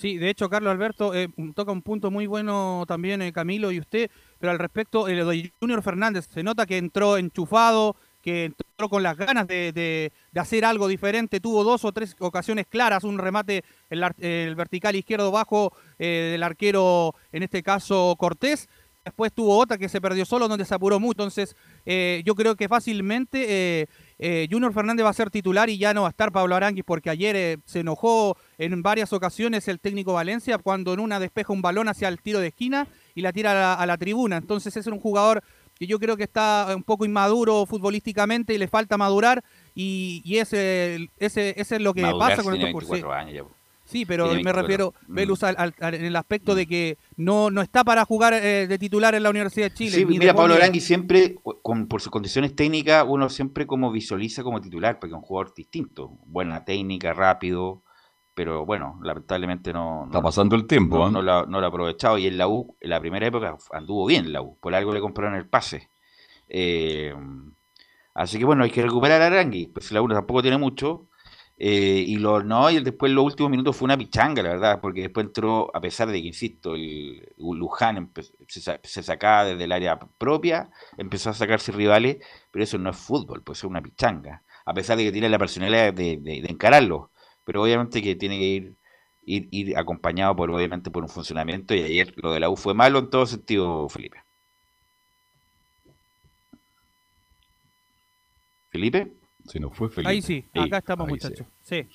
Sí, 0.03 0.18
de 0.18 0.30
hecho, 0.30 0.50
Carlos 0.50 0.72
Alberto 0.72 1.14
eh, 1.14 1.28
toca 1.55 1.70
un 1.70 1.80
punto 1.80 2.11
muy 2.11 2.26
bueno 2.26 2.84
también, 2.88 3.22
eh, 3.22 3.32
Camilo 3.32 3.70
y 3.70 3.78
usted, 3.78 4.11
pero 4.40 4.50
al 4.50 4.59
respecto, 4.59 5.07
el 5.07 5.24
de 5.24 5.53
Junior 5.61 5.80
Fernández, 5.80 6.26
se 6.28 6.42
nota 6.42 6.66
que 6.66 6.76
entró 6.76 7.18
enchufado, 7.18 7.94
que 8.20 8.46
entró 8.46 8.88
con 8.88 9.05
las 9.05 9.16
ganas 9.16 9.46
de, 9.46 10.11
hacer 10.34 10.64
algo 10.64 10.88
diferente, 10.88 11.38
tuvo 11.38 11.62
dos 11.62 11.84
o 11.84 11.92
tres 11.92 12.16
ocasiones 12.18 12.66
claras, 12.68 13.05
un 13.05 13.16
remate 13.16 13.62
el, 13.90 14.05
el 14.18 14.57
vertical 14.57 14.96
izquierdo 14.96 15.30
bajo 15.30 15.72
eh, 16.00 16.30
del 16.32 16.42
arquero, 16.42 17.14
en 17.30 17.44
este 17.44 17.62
caso 17.62 18.16
Cortés, 18.18 18.68
después 19.05 19.32
tuvo 19.32 19.57
otra 19.57 19.78
que 19.78 19.88
se 19.88 20.00
perdió 20.00 20.24
solo, 20.24 20.48
donde 20.48 20.64
se 20.64 20.74
apuró 20.74 20.98
mucho, 20.98 21.22
entonces 21.22 21.55
yo 22.24 22.34
creo 22.34 22.57
que 22.57 22.66
fácilmente 22.66 23.88
eh, 24.24 24.46
Junior 24.48 24.72
Fernández 24.72 25.04
va 25.04 25.10
a 25.10 25.14
ser 25.14 25.30
titular 25.30 25.68
y 25.68 25.78
ya 25.78 25.92
no 25.92 26.02
va 26.02 26.06
a 26.06 26.10
estar 26.10 26.30
Pablo 26.30 26.54
Aranguis 26.54 26.84
porque 26.84 27.10
ayer 27.10 27.34
eh, 27.34 27.58
se 27.64 27.80
enojó 27.80 28.36
en 28.56 28.80
varias 28.80 29.12
ocasiones 29.12 29.66
el 29.66 29.80
técnico 29.80 30.12
Valencia 30.12 30.58
cuando 30.58 30.94
en 30.94 31.00
una 31.00 31.18
despeja 31.18 31.52
un 31.52 31.60
balón 31.60 31.88
hacia 31.88 32.06
el 32.06 32.22
tiro 32.22 32.38
de 32.38 32.46
esquina 32.46 32.86
y 33.16 33.22
la 33.22 33.32
tira 33.32 33.74
a 33.74 33.84
la, 33.84 33.98
tribuna. 33.98 34.36
Entonces 34.36 34.76
es 34.76 34.86
un 34.86 35.00
jugador 35.00 35.42
que 35.74 35.88
yo 35.88 35.98
creo 35.98 36.16
que 36.16 36.22
está 36.22 36.68
un 36.76 36.84
poco 36.84 37.04
inmaduro 37.04 37.66
futbolísticamente 37.66 38.54
y 38.54 38.58
le 38.58 38.68
falta 38.68 38.96
madurar 38.96 39.42
y, 39.74 40.22
ese, 40.36 41.08
ese, 41.18 41.60
ese, 41.60 41.76
es 41.76 41.82
lo 41.82 41.92
que 41.92 42.02
pasa 42.16 42.44
con 42.44 42.54
estos 42.54 42.70
cursos. 42.70 43.02
Sí, 43.93 44.07
pero 44.07 44.32
me 44.34 44.53
refiero, 44.53 44.95
Velus, 45.07 45.43
al, 45.43 45.74
en 45.78 46.05
el 46.05 46.16
aspecto 46.16 46.55
de 46.55 46.66
que 46.66 46.97
no, 47.16 47.51
no 47.51 47.61
está 47.61 47.84
para 47.84 48.07
jugar 48.07 48.32
eh, 48.32 48.66
de 48.66 48.78
titular 48.78 49.14
en 49.14 49.22
la 49.22 49.28
Universidad 49.28 49.68
de 49.68 49.74
Chile. 49.74 49.90
Sí, 49.90 50.07
mira, 50.07 50.34
Pablo 50.34 50.55
Arangui 50.55 50.80
siempre, 50.80 51.36
con, 51.61 51.88
por 51.88 52.01
sus 52.01 52.11
condiciones 52.11 52.57
técnicas, 52.57 53.05
uno 53.07 53.28
siempre 53.28 53.66
como 53.66 53.93
visualiza 53.93 54.43
como 54.43 54.62
titular, 54.62 54.99
porque 54.99 55.12
es 55.12 55.18
un 55.18 55.22
jugador 55.22 55.53
distinto. 55.55 56.18
Buena 56.24 56.64
técnica, 56.64 57.12
rápido, 57.12 57.82
pero 58.32 58.64
bueno, 58.64 58.99
lamentablemente 59.03 59.74
no... 59.74 60.07
Está 60.07 60.22
pasando 60.22 60.57
el 60.57 60.66
tiempo, 60.66 60.97
no, 60.97 61.09
¿eh? 61.09 61.22
no, 61.22 61.22
lo, 61.22 61.59
ha 61.59 61.68
aprovechado. 61.68 62.16
Y 62.16 62.26
en 62.26 62.38
la 62.38 62.49
U, 62.49 62.74
en 62.80 62.88
la 62.88 62.99
primera 62.99 63.26
época, 63.26 63.59
anduvo 63.72 64.07
bien 64.07 64.32
la 64.32 64.40
U. 64.40 64.59
Por 64.59 64.74
algo 64.74 64.95
le 64.95 65.01
compraron 65.01 65.34
el 65.34 65.47
pase. 65.47 65.90
Eh, 66.49 67.14
así 68.14 68.38
que 68.38 68.47
bueno, 68.47 68.64
hay 68.64 68.70
que 68.70 68.80
recuperar 68.80 69.20
a 69.20 69.26
Arangui. 69.26 69.66
Pues 69.66 69.93
la 69.93 70.01
U 70.01 70.09
tampoco 70.09 70.40
tiene 70.40 70.57
mucho 70.57 71.09
eh, 71.59 72.05
y 72.07 72.16
lo, 72.16 72.42
no, 72.42 72.70
y 72.70 72.82
después 72.82 73.12
los 73.12 73.24
últimos 73.24 73.50
minutos 73.50 73.76
fue 73.76 73.84
una 73.86 73.96
pichanga, 73.96 74.42
la 74.42 74.50
verdad, 74.50 74.80
porque 74.80 75.03
después 75.03 75.26
entró, 75.26 75.70
a 75.74 75.80
pesar 75.80 76.09
de 76.09 76.20
que, 76.20 76.28
insisto, 76.28 76.74
el, 76.74 77.28
Luján 77.38 78.12
se, 78.48 79.03
sacaba 79.03 79.44
desde 79.44 79.64
el 79.64 79.72
área 79.72 79.98
propia, 80.18 80.70
empezó 80.96 81.30
a 81.30 81.34
sacarse 81.34 81.70
rivales, 81.72 82.18
pero 82.50 82.64
eso 82.64 82.78
no 82.78 82.90
es 82.90 82.96
fútbol, 82.96 83.42
pues 83.42 83.59
es 83.59 83.64
una 83.64 83.82
pichanga, 83.82 84.42
a 84.64 84.74
pesar 84.74 84.96
de 84.96 85.05
que 85.05 85.12
tiene 85.12 85.28
la 85.28 85.38
personalidad 85.38 85.92
de, 85.94 86.20
encararlo, 86.48 87.11
pero 87.44 87.62
obviamente 87.62 88.03
que 88.03 88.16
tiene 88.16 88.38
que 88.38 88.44
ir, 88.44 88.76
ir, 89.24 89.48
ir, 89.53 89.78
acompañado 89.78 90.34
por, 90.36 90.50
obviamente, 90.50 90.90
por 90.90 91.05
un 91.05 91.09
funcionamiento, 91.11 91.74
y 91.74 91.82
ayer 91.82 92.14
lo 92.16 92.32
de 92.32 92.40
la 92.40 92.50
U 92.50 92.57
fue 92.57 92.74
malo 92.74 92.98
en 92.98 93.11
todo 93.11 93.26
sentido, 93.26 93.88
Felipe. 93.88 94.18
¿Felipe? 98.70 99.21
Se 99.47 99.61
nos 99.61 99.76
fue 99.76 99.88
Felipe. 99.88 100.11
Ahí 100.11 100.22
sí, 100.22 100.45
acá 100.55 100.78
estamos, 100.78 101.09
muchachos. 101.09 101.47
Sí. 101.62 101.88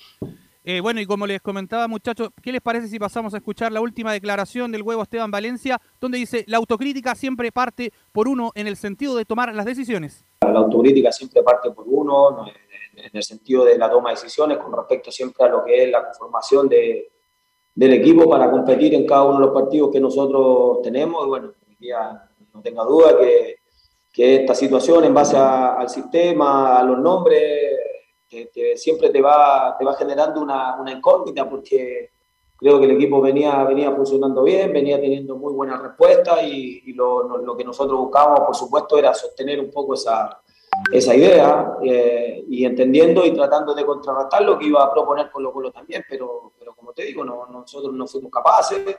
Eh, 0.70 0.82
bueno, 0.82 1.00
y 1.00 1.06
como 1.06 1.26
les 1.26 1.42
comentaba, 1.42 1.88
muchachos, 1.88 2.30
¿qué 2.42 2.52
les 2.52 2.60
parece 2.60 2.90
si 2.90 3.00
pasamos 3.00 3.34
a 3.34 3.38
escuchar 3.38 3.72
la 3.72 3.80
última 3.80 4.12
declaración 4.12 4.70
del 4.70 4.82
huevo 4.82 5.02
Esteban 5.02 5.32
Valencia, 5.32 5.80
donde 6.02 6.18
dice, 6.18 6.44
la 6.48 6.58
autocrítica 6.58 7.16
siempre 7.16 7.54
parte 7.54 7.94
por 8.12 8.28
uno 8.28 8.52
en 8.54 8.68
el 8.68 8.76
sentido 8.76 9.16
de 9.16 9.24
tomar 9.24 9.56
las 9.56 9.66
decisiones? 9.66 10.26
La 10.42 10.60
autocrítica 10.60 11.12
siempre 11.14 11.42
parte 11.42 11.72
por 11.72 11.86
uno, 11.88 12.46
en 12.98 13.10
el 13.14 13.24
sentido 13.24 13.64
de 13.64 13.78
la 13.78 13.90
toma 13.90 14.10
de 14.10 14.16
decisiones 14.16 14.58
con 14.58 14.74
respecto 14.74 15.10
siempre 15.10 15.46
a 15.46 15.50
lo 15.50 15.64
que 15.64 15.86
es 15.86 15.90
la 15.90 16.04
conformación 16.04 16.68
de, 16.68 17.12
del 17.74 17.94
equipo 17.94 18.30
para 18.30 18.52
competir 18.52 18.94
en 18.94 19.06
cada 19.06 19.24
uno 19.24 19.40
de 19.40 19.46
los 19.46 19.54
partidos 19.54 19.90
que 19.92 20.02
nosotros 20.02 20.82
tenemos. 20.82 21.26
Y 21.26 21.30
bueno, 21.30 21.54
ya 21.80 22.30
no 22.54 22.62
tenga 22.62 22.84
duda 22.84 23.18
que, 23.18 23.60
que 24.18 24.38
esta 24.38 24.56
situación 24.56 25.04
en 25.04 25.14
base 25.14 25.38
al 25.38 25.88
sistema, 25.90 26.80
a 26.80 26.84
los 26.84 26.98
nombres, 26.98 27.78
siempre 28.74 29.12
te 29.12 29.22
va, 29.22 29.76
te 29.78 29.86
va 29.86 29.94
generando 29.94 30.42
una, 30.42 30.76
una, 30.82 30.92
incógnita 30.92 31.48
porque 31.48 32.14
creo 32.58 32.80
que 32.80 32.86
el 32.86 32.92
equipo 32.94 33.22
venía, 33.22 33.64
venía 33.64 33.92
funcionando 33.92 34.42
bien, 34.42 34.74
venía 34.74 35.00
teniendo 35.00 35.36
muy 35.36 35.54
buenas 35.54 35.80
respuestas 35.84 36.42
y, 36.42 36.82
y 36.88 36.94
lo, 36.94 37.38
lo, 37.38 37.56
que 37.56 37.64
nosotros 37.64 38.00
buscábamos, 38.00 38.40
por 38.40 38.56
supuesto, 38.56 38.98
era 38.98 39.14
sostener 39.14 39.60
un 39.60 39.70
poco 39.70 39.94
esa, 39.94 40.42
esa 40.92 41.16
idea 41.16 41.78
eh, 41.84 42.44
y 42.50 42.66
entendiendo 42.66 43.24
y 43.24 43.36
tratando 43.36 43.76
de 43.76 43.86
contrarrestar 43.86 44.42
lo 44.42 44.58
que 44.58 44.66
iba 44.66 44.84
a 44.84 44.92
proponer 44.92 45.30
Colo 45.30 45.54
Colo 45.54 45.72
también, 45.72 46.04
pero, 46.10 46.54
pero 46.58 46.74
como 46.74 46.92
te 46.92 47.04
digo, 47.04 47.24
no, 47.24 47.46
nosotros 47.52 47.94
no 47.94 48.08
fuimos 48.08 48.32
capaces, 48.32 48.98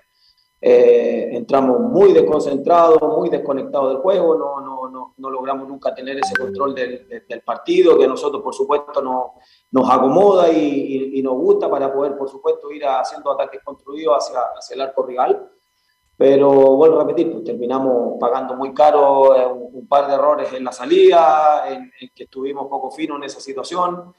eh, 0.60 1.28
entramos 1.32 1.80
muy 1.80 2.12
desconcentrados, 2.12 3.00
muy 3.00 3.28
desconectados 3.28 3.92
del 3.92 4.02
juego, 4.02 4.36
no, 4.36 4.60
no, 4.60 4.90
no, 4.90 5.14
no 5.16 5.30
logramos 5.30 5.68
nunca 5.68 5.94
tener 5.94 6.18
ese 6.18 6.34
control 6.34 6.74
del, 6.74 7.06
del, 7.28 7.40
partido, 7.42 7.96
que 7.96 8.04
a 8.04 8.08
nosotros 8.08 8.42
por 8.42 8.54
supuesto 8.54 9.00
no, 9.00 9.34
nos 9.70 9.88
acomoda 9.88 10.50
y, 10.50 11.12
y, 11.14 11.22
nos 11.22 11.34
gusta 11.34 11.70
para 11.70 11.92
poder 11.92 12.18
por 12.18 12.28
supuesto 12.28 12.72
ir 12.72 12.84
haciendo 12.84 13.30
ataques 13.30 13.60
construidos 13.62 14.16
hacia, 14.16 14.40
hacia 14.56 14.74
el 14.74 14.80
arco 14.80 15.04
rival. 15.04 15.48
Pero 16.18 16.50
vuelvo 16.50 16.96
a 17.00 17.04
repetir, 17.04 17.30
pues, 17.30 17.44
terminamos 17.44 18.18
pagando 18.18 18.56
muy 18.56 18.74
caro 18.74 19.36
eh, 19.36 19.46
un, 19.46 19.86
par 19.86 20.08
de 20.08 20.14
errores 20.14 20.52
en 20.52 20.64
la 20.64 20.72
salida, 20.72 21.70
en, 21.70 21.92
que 22.12 22.24
estuvimos 22.24 22.66
poco 22.66 22.90
finos 22.90 23.18
en 23.18 23.22
esa 23.22 23.38
situación. 23.38 24.12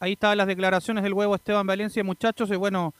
Ahí 0.00 0.14
estaban 0.14 0.38
las 0.38 0.48
declaraciones 0.48 1.04
del 1.04 1.14
huevo 1.14 1.36
Esteban 1.36 1.68
Valencia, 1.68 2.02
muchachos, 2.02 2.50
y 2.50 2.56
bueno, 2.56 2.94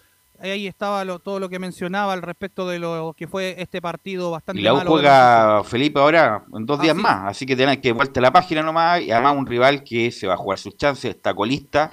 ahí 0.50 0.66
estaba 0.66 1.04
todo 1.18 1.40
lo 1.40 1.48
que 1.48 1.58
mencionaba 1.58 2.12
al 2.12 2.22
respecto 2.22 2.68
de 2.68 2.78
lo 2.78 3.14
que 3.16 3.26
fue 3.26 3.54
este 3.58 3.80
partido 3.80 4.30
bastante 4.30 4.60
Y 4.60 4.64
la 4.64 4.74
U 4.74 4.80
juega 4.80 5.62
Felipe 5.64 5.98
ahora 5.98 6.44
en 6.52 6.66
dos 6.66 6.78
ah, 6.80 6.82
días 6.82 6.96
más, 6.96 7.30
así 7.30 7.46
que 7.46 7.56
tienen 7.56 7.80
que 7.80 7.92
vuelta 7.92 8.20
la 8.20 8.32
página 8.32 8.62
nomás, 8.62 9.02
y 9.02 9.10
además 9.10 9.36
un 9.36 9.46
rival 9.46 9.84
que 9.84 10.10
se 10.10 10.26
va 10.26 10.34
a 10.34 10.36
jugar 10.36 10.58
sus 10.58 10.76
chances, 10.76 11.14
está 11.14 11.34
colista, 11.34 11.90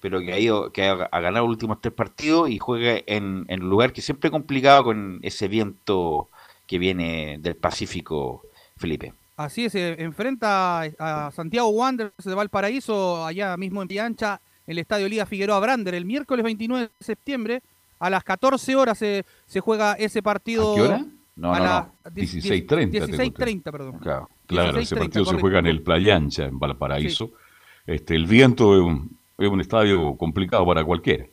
pero 0.00 0.20
que 0.20 0.32
ha 0.32 0.38
ido 0.38 0.72
que 0.72 0.84
ha, 0.84 0.94
ganado 1.20 1.46
los 1.46 1.54
últimos 1.54 1.80
tres 1.80 1.94
partidos 1.94 2.48
y 2.50 2.58
juega 2.58 3.02
en, 3.06 3.44
en, 3.48 3.62
un 3.62 3.70
lugar 3.70 3.92
que 3.92 4.02
siempre 4.02 4.28
es 4.28 4.32
complicado 4.32 4.84
con 4.84 5.18
ese 5.22 5.48
viento 5.48 6.30
que 6.66 6.78
viene 6.78 7.38
del 7.40 7.56
Pacífico, 7.56 8.42
Felipe. 8.76 9.12
Así 9.36 9.64
es, 9.64 9.72
se 9.72 10.02
enfrenta 10.02 10.82
a 10.98 11.30
Santiago 11.32 11.70
Wanderers 11.70 12.24
de 12.24 12.34
Valparaíso, 12.34 13.24
allá 13.24 13.56
mismo 13.56 13.80
en 13.80 13.88
Piancha, 13.88 14.40
el 14.66 14.78
Estadio 14.78 15.08
Liga 15.08 15.24
Figueroa 15.24 15.58
Brander, 15.60 15.94
el 15.94 16.04
miércoles 16.04 16.44
29 16.44 16.90
de 16.98 17.04
septiembre, 17.04 17.62
a 18.00 18.10
las 18.10 18.24
14 18.24 18.74
horas 18.74 18.98
se, 18.98 19.24
se 19.46 19.60
juega 19.60 19.92
ese 19.92 20.22
partido. 20.22 20.72
¿A 20.72 20.74
qué 20.74 20.82
hora? 20.82 21.04
No, 21.36 21.54
no, 21.54 21.58
no. 21.58 21.92
16.30. 22.04 22.90
16.30, 22.90 23.62
perdón. 23.70 23.98
Claro, 24.00 24.28
claro 24.46 24.78
ese 24.78 24.96
partido 24.96 25.24
se 25.24 25.38
juega 25.38 25.60
en 25.60 25.66
el 25.66 25.82
Playancha, 25.82 26.46
en 26.46 26.58
Valparaíso. 26.58 27.30
Este, 27.86 28.14
el 28.14 28.26
viento 28.26 28.74
es 28.74 28.82
un, 28.82 29.16
es 29.38 29.48
un 29.48 29.60
estadio 29.60 30.16
complicado 30.16 30.66
para 30.66 30.84
cualquiera. 30.84 31.26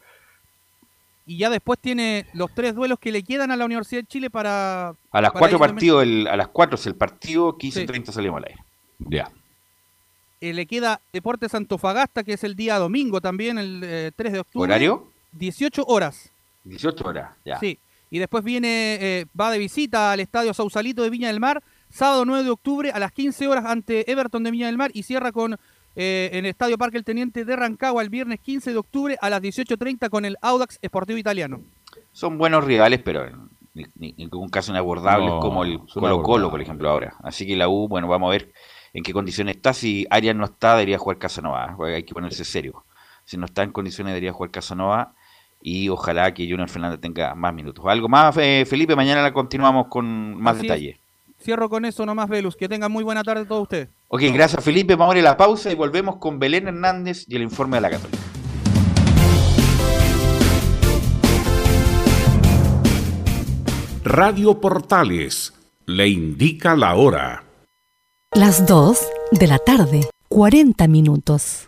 Y 1.26 1.38
ya 1.38 1.49
después 1.49 1.78
tiene 1.80 2.26
los 2.34 2.53
tres 2.53 2.74
duelos 2.74 2.99
que 2.99 3.11
le 3.11 3.22
quedan 3.24 3.51
a 3.51 3.57
la 3.57 3.65
Universidad 3.65 4.01
de 4.01 4.07
Chile 4.07 4.30
para... 4.30 4.93
A 5.11 5.22
las 5.22 5.32
cuatro 5.32 5.59
partidos, 5.59 6.03
a 6.03 6.38
las 6.38 6.47
cuatro 6.47 6.76
es 6.76 6.86
el 6.88 6.95
partido, 6.95 7.57
15.30 7.57 8.05
sí. 8.05 8.11
salimos 8.13 8.38
al 8.38 8.45
aire. 8.45 8.63
Ya. 8.99 9.30
Eh, 10.39 10.53
le 10.53 10.65
queda 10.65 11.01
Deportes 11.11 11.53
Antofagasta, 11.53 12.24
que 12.24 12.34
es 12.34 12.43
el 12.45 12.55
día 12.55 12.78
domingo 12.78 13.20
también, 13.20 13.57
el 13.57 13.82
eh, 13.84 14.11
3 14.15 14.34
de 14.34 14.39
octubre. 14.39 14.70
¿Horario? 14.72 15.11
18 15.34 15.84
horas. 15.86 16.32
18 16.68 17.07
horas, 17.07 17.32
ya. 17.45 17.59
Sí. 17.59 17.80
Y 18.09 18.20
después 18.20 18.43
viene, 18.43 18.97
eh, 19.01 19.26
va 19.39 19.51
de 19.51 19.57
visita 19.57 20.11
al 20.11 20.20
Estadio 20.20 20.53
Sausalito 20.53 21.03
de 21.03 21.09
Viña 21.09 21.28
del 21.28 21.39
Mar, 21.39 21.61
sábado 21.89 22.24
9 22.26 22.43
de 22.43 22.49
octubre 22.49 22.91
a 22.91 22.99
las 22.99 23.11
15 23.11 23.47
horas 23.47 23.65
ante 23.65 24.09
Everton 24.09 24.43
de 24.43 24.51
Viña 24.51 24.68
del 24.68 24.78
Mar 24.78 24.91
y 24.93 25.03
cierra 25.03 25.32
con 25.32 25.57
eh, 25.99 26.30
en 26.32 26.45
el 26.45 26.51
Estadio 26.51 26.78
Parque 26.78 26.97
El 26.97 27.03
Teniente 27.03 27.43
de 27.43 27.55
Rancagua 27.55 28.03
el 28.03 28.09
viernes 28.09 28.39
15 28.39 28.72
de 28.72 28.78
octubre 28.78 29.18
a 29.20 29.30
las 29.30 29.41
18.30 29.41 30.09
con 30.09 30.26
el 30.26 30.38
Audax 30.41 30.78
Esportivo 30.82 31.18
Italiano. 31.18 31.61
Son 32.11 32.38
buenos 32.38 32.63
rivales, 32.63 33.01
pero 33.03 33.26
en 33.26 33.49
ningún 33.95 34.49
caso 34.49 34.72
inabordables 34.72 35.30
no, 35.30 35.39
como 35.39 35.63
el 35.63 35.80
Colo 35.80 36.22
Colo, 36.22 36.49
por 36.49 36.61
ejemplo, 36.61 36.89
ahora. 36.89 37.15
Así 37.24 37.45
que 37.45 37.55
la 37.55 37.68
U, 37.68 37.88
bueno, 37.88 38.07
vamos 38.07 38.28
a 38.28 38.32
ver 38.32 38.53
en 38.93 39.03
qué 39.03 39.13
condiciones 39.13 39.55
está. 39.55 39.74
Si 39.74 40.05
Arias 40.09 40.36
no 40.36 40.45
está, 40.45 40.74
debería 40.74 40.97
jugar 40.97 41.18
Casanova. 41.18 41.76
Hay 41.84 42.03
que 42.03 42.13
ponerse 42.13 42.45
serio. 42.45 42.86
Si 43.26 43.38
no 43.38 43.45
está 43.45 43.63
en 43.63 43.72
condiciones, 43.72 44.11
debería 44.11 44.34
jugar 44.34 44.51
Casanova. 44.51 45.13
Y 45.62 45.89
ojalá 45.89 46.34
que 46.34 46.49
Junior 46.49 46.70
Fernández 46.70 46.99
tenga 46.99 47.36
más 47.36 47.53
minutos. 47.53 47.84
¿Algo 47.88 48.08
más, 48.08 48.36
eh, 48.38 48.66
Felipe? 48.68 48.95
Mañana 48.95 49.22
la 49.22 49.34
continuamos 49.34 49.88
con 49.88 50.39
más 50.39 50.55
Así 50.55 50.68
detalle. 50.68 50.89
Es. 50.91 51.08
Cierro 51.43 51.70
con 51.70 51.86
eso 51.86 52.05
nomás, 52.05 52.30
Velus. 52.30 52.55
Que 52.55 52.68
tengan 52.68 52.91
muy 52.91 53.03
buena 53.03 53.24
tarde 53.24 53.45
todos 53.45 53.64
ustedes. 53.64 53.89
Ok, 54.08 54.22
gracias 54.34 54.64
Felipe. 54.64 54.95
Vamos 54.95 55.16
a 55.16 55.20
ir 55.20 55.26
a 55.26 55.32
la 55.32 55.38
pausa 55.38 55.72
y 55.72 55.76
volvemos 55.76 56.18
con 56.18 56.39
Belén 56.39 56.68
Hernández 56.68 57.26
y 57.28 57.36
el 57.36 57.43
informe 57.43 57.78
de 57.78 57.82
la 57.82 57.89
Católica. 57.89 58.18
Radio 64.03 64.62
Portales 64.62 65.53
le 65.86 66.08
indica 66.08 66.76
la 66.76 66.95
hora. 66.95 67.43
Las 68.34 68.66
2 68.66 68.99
de 69.32 69.47
la 69.47 69.58
tarde, 69.60 70.10
40 70.30 70.88
minutos. 70.88 71.68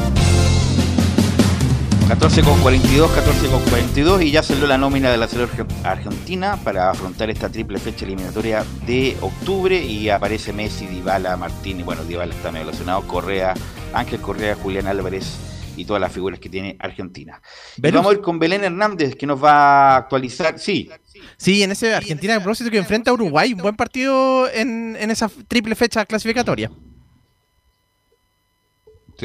14 2.11 2.43
con 2.43 2.59
42, 2.59 3.09
14 3.09 3.47
con 3.47 3.61
42 3.61 4.21
y 4.23 4.31
ya 4.31 4.43
salió 4.43 4.67
la 4.67 4.77
nómina 4.77 5.09
de 5.09 5.17
la 5.17 5.29
selección 5.29 5.65
argentina 5.85 6.59
para 6.61 6.89
afrontar 6.89 7.29
esta 7.29 7.47
triple 7.47 7.79
fecha 7.79 8.03
eliminatoria 8.03 8.65
de 8.85 9.15
octubre 9.21 9.81
y 9.81 10.09
aparece 10.09 10.51
Messi, 10.51 10.87
Dybala, 10.87 11.37
Martínez, 11.37 11.85
bueno, 11.85 12.03
Dybala 12.03 12.35
está 12.35 12.51
medio 12.51 12.65
relacionado, 12.65 13.07
Correa, 13.07 13.53
Ángel 13.93 14.19
Correa, 14.19 14.55
Julián 14.55 14.87
Álvarez 14.87 15.37
y 15.77 15.85
todas 15.85 16.01
las 16.01 16.11
figuras 16.11 16.37
que 16.37 16.49
tiene 16.49 16.75
Argentina. 16.79 17.41
Y 17.77 17.91
vamos 17.91 18.11
a 18.11 18.15
ir 18.15 18.21
con 18.21 18.39
Belén 18.39 18.65
Hernández 18.65 19.15
que 19.15 19.25
nos 19.25 19.41
va 19.41 19.93
a 19.93 19.95
actualizar, 19.95 20.59
sí. 20.59 20.89
Sí, 21.37 21.63
en 21.63 21.71
ese 21.71 21.95
Argentina, 21.95 22.35
el 22.35 22.41
propósito 22.41 22.69
que 22.69 22.77
enfrenta 22.77 23.11
a 23.11 23.13
Uruguay, 23.13 23.53
un 23.53 23.59
buen 23.61 23.77
partido 23.77 24.49
en, 24.51 24.97
en 24.99 25.11
esa 25.11 25.31
triple 25.47 25.75
fecha 25.75 26.05
clasificatoria. 26.05 26.69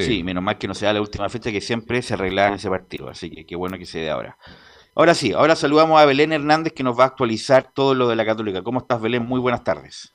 Sí. 0.03 0.23
menos 0.23 0.43
mal 0.43 0.59
que 0.59 0.69
no 0.69 0.75
sea 0.75 0.93
la 0.93 1.01
última 1.01 1.29
fecha 1.29 1.51
que 1.51 1.61
siempre 1.61 2.03
se 2.03 2.15
arreglaba 2.15 2.49
en 2.49 2.55
ese 2.55 2.69
partido, 2.69 3.09
así 3.09 3.31
que 3.31 3.47
qué 3.47 3.57
bueno 3.57 3.79
que 3.79 3.87
se 3.87 4.01
dé 4.01 4.11
ahora. 4.11 4.39
Ahora 4.95 5.15
sí, 5.15 5.33
ahora 5.33 5.57
saludamos 5.57 6.01
a 6.01 6.07
Belén 6.07 6.33
Hernández 6.33 6.73
que 6.73 6.83
nos 6.83 6.99
va 6.99 7.05
a 7.05 7.09
actualizar 7.09 7.71
todo 7.75 7.95
lo 7.95 8.09
de 8.09 8.17
la 8.17 8.25
Católica. 8.25 8.63
¿Cómo 8.63 8.79
estás, 8.79 9.01
Belén? 9.01 9.27
Muy 9.27 9.41
buenas 9.41 9.63
tardes. 9.63 10.15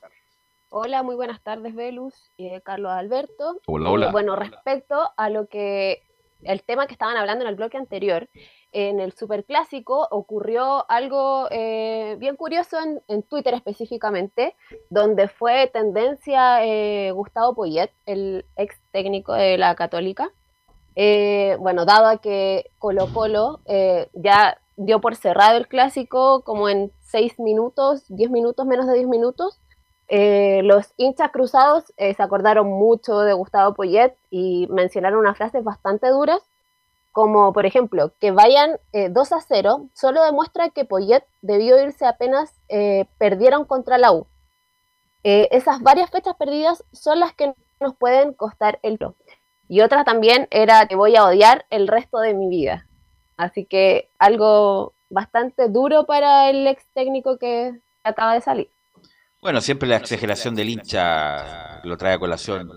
Hola, 0.70 1.02
muy 1.02 1.14
buenas 1.14 1.42
tardes, 1.42 1.74
Velus 1.74 2.32
y 2.36 2.50
Carlos 2.62 2.90
Alberto. 2.92 3.60
Hola, 3.66 3.90
hola. 3.90 4.10
bueno, 4.10 4.36
respecto 4.36 5.10
a 5.16 5.28
lo 5.28 5.46
que 5.46 6.02
el 6.42 6.62
tema 6.62 6.86
que 6.86 6.94
estaban 6.94 7.16
hablando 7.16 7.44
en 7.44 7.50
el 7.50 7.56
bloque 7.56 7.76
anterior, 7.76 8.28
en 8.72 9.00
el 9.00 9.12
Superclásico 9.12 10.08
ocurrió 10.10 10.90
algo 10.90 11.46
eh, 11.50 12.16
bien 12.18 12.36
curioso 12.36 12.78
en, 13.06 13.22
Twitter 13.22 13.54
específicamente, 13.54 14.56
donde 14.90 15.28
fue 15.28 15.70
tendencia 15.72 16.64
eh, 16.64 17.12
Gustavo 17.12 17.54
Poyet, 17.54 17.90
el 18.06 18.46
ex 18.56 18.80
técnico 18.90 19.34
de 19.34 19.58
la 19.58 19.74
Católica. 19.74 20.30
Eh, 20.96 21.56
bueno, 21.60 21.84
dado 21.84 22.20
que 22.20 22.70
Colo 22.78 23.08
Colo 23.12 23.60
ya 24.14 24.58
dio 24.76 25.00
por 25.00 25.16
cerrado 25.16 25.58
el 25.58 25.68
clásico 25.68 26.42
como 26.42 26.68
en 26.68 26.92
6 27.02 27.38
minutos, 27.40 28.04
10 28.08 28.30
minutos, 28.30 28.66
menos 28.66 28.86
de 28.86 28.94
10 28.94 29.06
minutos, 29.06 29.60
los 30.08 30.92
hinchas 30.96 31.30
cruzados 31.30 31.92
se 31.96 32.22
acordaron 32.22 32.68
mucho 32.68 33.20
de 33.20 33.32
Gustavo 33.32 33.74
Poyet 33.74 34.14
y 34.30 34.66
mencionaron 34.70 35.20
unas 35.20 35.36
frases 35.36 35.64
bastante 35.64 36.08
duras 36.08 36.51
como 37.12 37.52
por 37.52 37.66
ejemplo 37.66 38.12
que 38.18 38.30
vayan 38.30 38.78
2 38.92 39.32
eh, 39.32 39.34
a 39.34 39.40
0, 39.40 39.88
solo 39.92 40.24
demuestra 40.24 40.70
que 40.70 40.84
Poyet 40.84 41.24
debió 41.42 41.80
irse 41.80 42.06
apenas 42.06 42.52
eh, 42.68 43.06
perdieron 43.18 43.64
contra 43.66 43.98
la 43.98 44.12
U. 44.12 44.26
Eh, 45.24 45.48
esas 45.52 45.80
varias 45.82 46.10
fechas 46.10 46.34
perdidas 46.36 46.82
son 46.92 47.20
las 47.20 47.34
que 47.34 47.54
nos 47.80 47.94
pueden 47.96 48.32
costar 48.32 48.80
el 48.82 48.98
pro. 48.98 49.14
Y 49.68 49.80
otra 49.80 50.04
también 50.04 50.48
era 50.50 50.86
que 50.86 50.96
voy 50.96 51.14
a 51.16 51.24
odiar 51.24 51.66
el 51.70 51.86
resto 51.86 52.18
de 52.18 52.34
mi 52.34 52.48
vida. 52.48 52.86
Así 53.36 53.64
que 53.64 54.08
algo 54.18 54.94
bastante 55.08 55.68
duro 55.68 56.06
para 56.06 56.50
el 56.50 56.66
ex 56.66 56.84
técnico 56.94 57.38
que 57.38 57.78
acaba 58.02 58.34
de 58.34 58.40
salir. 58.40 58.68
Bueno, 59.40 59.60
siempre 59.60 59.88
la 59.88 59.96
exageración 59.96 60.54
del 60.54 60.68
hincha 60.68 61.80
lo 61.84 61.96
trae 61.96 62.14
a 62.14 62.18
colación. 62.18 62.70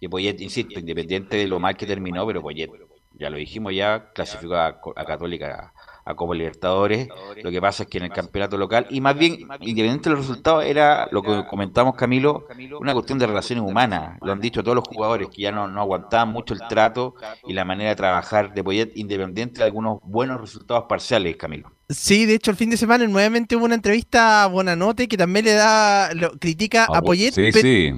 Y 0.00 0.08
Poyet, 0.08 0.40
insisto, 0.40 0.78
independiente 0.78 1.36
de 1.36 1.46
lo 1.46 1.60
mal 1.60 1.76
que 1.76 1.86
terminó, 1.86 2.26
pero 2.26 2.42
Poyet 2.42 2.70
ya 3.18 3.30
lo 3.30 3.36
dijimos 3.36 3.74
ya, 3.74 4.10
clasificó 4.14 4.54
a, 4.56 4.80
Católica 5.06 5.72
a, 6.04 6.14
Copa 6.14 6.34
Libertadores. 6.34 7.08
Lo 7.42 7.50
que 7.50 7.60
pasa 7.60 7.82
es 7.82 7.88
que 7.88 7.98
en 7.98 8.04
el 8.04 8.10
campeonato 8.10 8.56
local, 8.56 8.86
y 8.88 9.00
más 9.00 9.16
bien, 9.18 9.40
independiente 9.60 10.08
de 10.08 10.16
los 10.16 10.26
resultados, 10.26 10.64
era 10.64 11.08
lo 11.10 11.22
que 11.22 11.44
comentamos, 11.46 11.94
Camilo, 11.96 12.46
una 12.80 12.94
cuestión 12.94 13.18
de 13.18 13.26
relaciones 13.26 13.64
humanas. 13.64 14.18
Lo 14.22 14.32
han 14.32 14.40
dicho 14.40 14.62
todos 14.62 14.76
los 14.76 14.88
jugadores 14.88 15.28
que 15.28 15.42
ya 15.42 15.52
no, 15.52 15.68
no 15.68 15.80
aguantaban 15.80 16.30
mucho 16.30 16.54
el 16.54 16.60
trato 16.68 17.14
y 17.46 17.52
la 17.52 17.64
manera 17.64 17.90
de 17.90 17.96
trabajar 17.96 18.54
de 18.54 18.64
Poyet, 18.64 18.92
independiente 18.94 19.58
de 19.58 19.64
algunos 19.64 19.98
buenos 20.02 20.40
resultados 20.40 20.84
parciales, 20.88 21.36
Camilo. 21.36 21.70
Sí, 21.90 22.26
de 22.26 22.34
hecho 22.34 22.50
el 22.50 22.56
fin 22.56 22.70
de 22.70 22.76
semana 22.76 23.06
nuevamente 23.06 23.56
hubo 23.56 23.64
una 23.64 23.74
entrevista 23.74 24.44
a 24.44 24.46
Bonanote 24.46 25.08
que 25.08 25.16
también 25.16 25.46
le 25.46 25.54
da, 25.54 26.12
lo, 26.14 26.32
critica 26.38 26.86
a, 26.86 27.00
Poyet. 27.00 27.32
Sí, 27.32 27.52
sí 27.52 27.92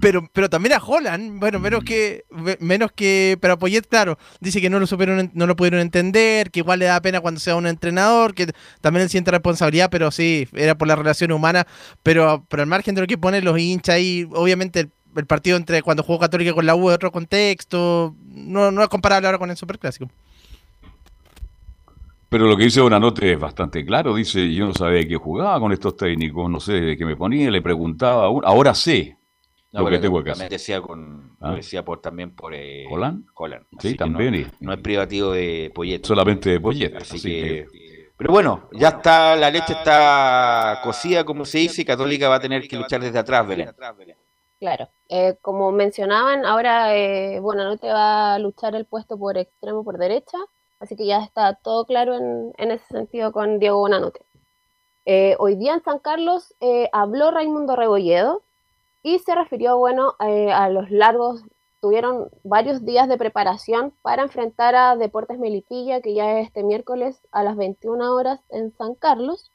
pero, 0.00 0.28
pero 0.32 0.48
también 0.48 0.74
a 0.74 0.78
Holland, 0.78 1.38
bueno, 1.40 1.58
menos 1.58 1.84
que, 1.84 2.24
menos 2.60 2.92
que, 2.92 3.38
pero 3.40 3.58
Poyet, 3.58 3.86
claro, 3.88 4.18
dice 4.40 4.60
que 4.60 4.70
no 4.70 4.78
lo 4.80 4.86
supieron, 4.86 5.30
no 5.34 5.46
lo 5.46 5.56
pudieron 5.56 5.80
entender, 5.80 6.50
que 6.50 6.60
igual 6.60 6.78
le 6.78 6.86
da 6.86 7.00
pena 7.00 7.20
cuando 7.20 7.40
sea 7.40 7.56
un 7.56 7.66
entrenador, 7.66 8.34
que 8.34 8.52
también 8.80 9.04
él 9.04 9.10
siente 9.10 9.30
responsabilidad, 9.30 9.88
pero 9.90 10.10
sí, 10.10 10.48
era 10.54 10.76
por 10.76 10.88
la 10.88 10.96
relación 10.96 11.32
humana, 11.32 11.66
pero, 12.02 12.44
pero 12.48 12.62
al 12.62 12.68
margen 12.68 12.94
de 12.94 13.02
lo 13.02 13.06
que 13.06 13.18
pone 13.18 13.40
los 13.42 13.58
hinchas 13.58 13.96
ahí, 13.96 14.28
obviamente 14.32 14.88
el, 15.16 15.26
partido 15.26 15.56
entre 15.56 15.82
cuando 15.82 16.02
jugó 16.02 16.18
Católica 16.18 16.52
con 16.52 16.66
la 16.66 16.74
U 16.74 16.90
es 16.90 16.96
otro 16.96 17.10
contexto, 17.10 18.14
no, 18.26 18.70
no 18.70 18.82
es 18.82 18.88
comparable 18.88 19.26
ahora 19.26 19.38
con 19.38 19.50
el 19.50 19.56
Superclásico. 19.56 20.10
Pero 22.28 22.48
lo 22.48 22.56
que 22.56 22.64
dice 22.64 22.80
Bonanote 22.80 23.32
es 23.32 23.38
bastante 23.38 23.84
claro. 23.84 24.14
Dice, 24.14 24.52
yo 24.52 24.66
no 24.66 24.74
sabía 24.74 25.06
que 25.06 25.16
jugaba 25.16 25.60
con 25.60 25.72
estos 25.72 25.96
técnicos, 25.96 26.50
no 26.50 26.58
sé 26.58 26.96
qué 26.98 27.04
me 27.04 27.16
ponía, 27.16 27.50
le 27.50 27.62
preguntaba, 27.62 28.24
ahora 28.24 28.74
sé. 28.74 29.16
No, 29.76 29.82
lo 29.82 29.90
que 29.90 29.98
tengo 29.98 30.24
que 30.24 30.30
hacer. 30.30 30.48
decía, 30.48 30.80
con, 30.80 31.36
¿Ah? 31.40 31.54
decía 31.54 31.84
por, 31.84 32.00
también 32.00 32.34
por 32.34 32.54
eh, 32.54 32.86
¿Holland? 32.90 33.24
Sí, 33.78 33.94
también. 33.94 34.50
No, 34.60 34.72
es 34.72 34.80
privativo 34.80 35.32
de 35.32 35.70
Poyet. 35.74 36.04
Solamente 36.04 36.50
de 36.50 36.60
Poyet. 36.60 36.96
Así, 36.96 37.20
que, 37.20 37.66
Pero 38.16 38.32
bueno, 38.32 38.68
ya 38.72 38.88
está, 38.88 39.36
la 39.36 39.50
leche 39.50 39.74
está 39.74 40.80
cocida, 40.82 41.24
como 41.24 41.44
se 41.44 41.58
dice, 41.58 41.82
y 41.82 41.84
Católica 41.84 42.28
va 42.28 42.36
a 42.36 42.40
tener 42.40 42.66
que 42.66 42.76
luchar 42.76 43.00
desde 43.02 43.18
atrás, 43.18 43.46
Belén. 43.46 43.70
Claro, 44.58 44.88
eh, 45.10 45.36
como 45.42 45.70
mencionaban, 45.70 46.46
ahora, 46.46 46.96
eh, 46.96 47.40
bueno, 47.40 47.64
no 47.64 47.76
te 47.76 47.88
va 47.88 48.34
a 48.34 48.38
luchar 48.38 48.74
el 48.74 48.86
puesto 48.86 49.18
por 49.18 49.36
extremo 49.36 49.84
por 49.84 49.98
derecha, 49.98 50.38
así 50.80 50.96
que 50.96 51.04
ya 51.06 51.22
está 51.22 51.54
todo 51.54 51.84
claro 51.84 52.14
en, 52.14 52.54
en 52.56 52.70
ese 52.70 52.86
sentido 52.86 53.32
con 53.32 53.58
Diego 53.58 53.78
Bonanote. 53.78 54.22
Eh, 55.04 55.36
hoy 55.38 55.56
día 55.56 55.74
en 55.74 55.82
San 55.82 55.98
Carlos 55.98 56.54
habló 56.90 57.30
Raimundo 57.30 57.76
Rebolledo, 57.76 58.42
y 59.02 59.18
se 59.20 59.34
refirió, 59.34 59.78
bueno, 59.78 60.14
eh, 60.20 60.52
a 60.52 60.68
los 60.68 60.90
largos, 60.90 61.42
tuvieron 61.80 62.30
varios 62.42 62.84
días 62.84 63.08
de 63.08 63.18
preparación 63.18 63.92
para 64.02 64.22
enfrentar 64.22 64.74
a 64.74 64.96
Deportes 64.96 65.38
Melipilla, 65.38 66.00
que 66.00 66.14
ya 66.14 66.40
es 66.40 66.46
este 66.46 66.64
miércoles 66.64 67.20
a 67.30 67.42
las 67.44 67.56
21 67.56 68.14
horas 68.14 68.40
en 68.48 68.72
San 68.72 68.94
Carlos, 68.94 69.52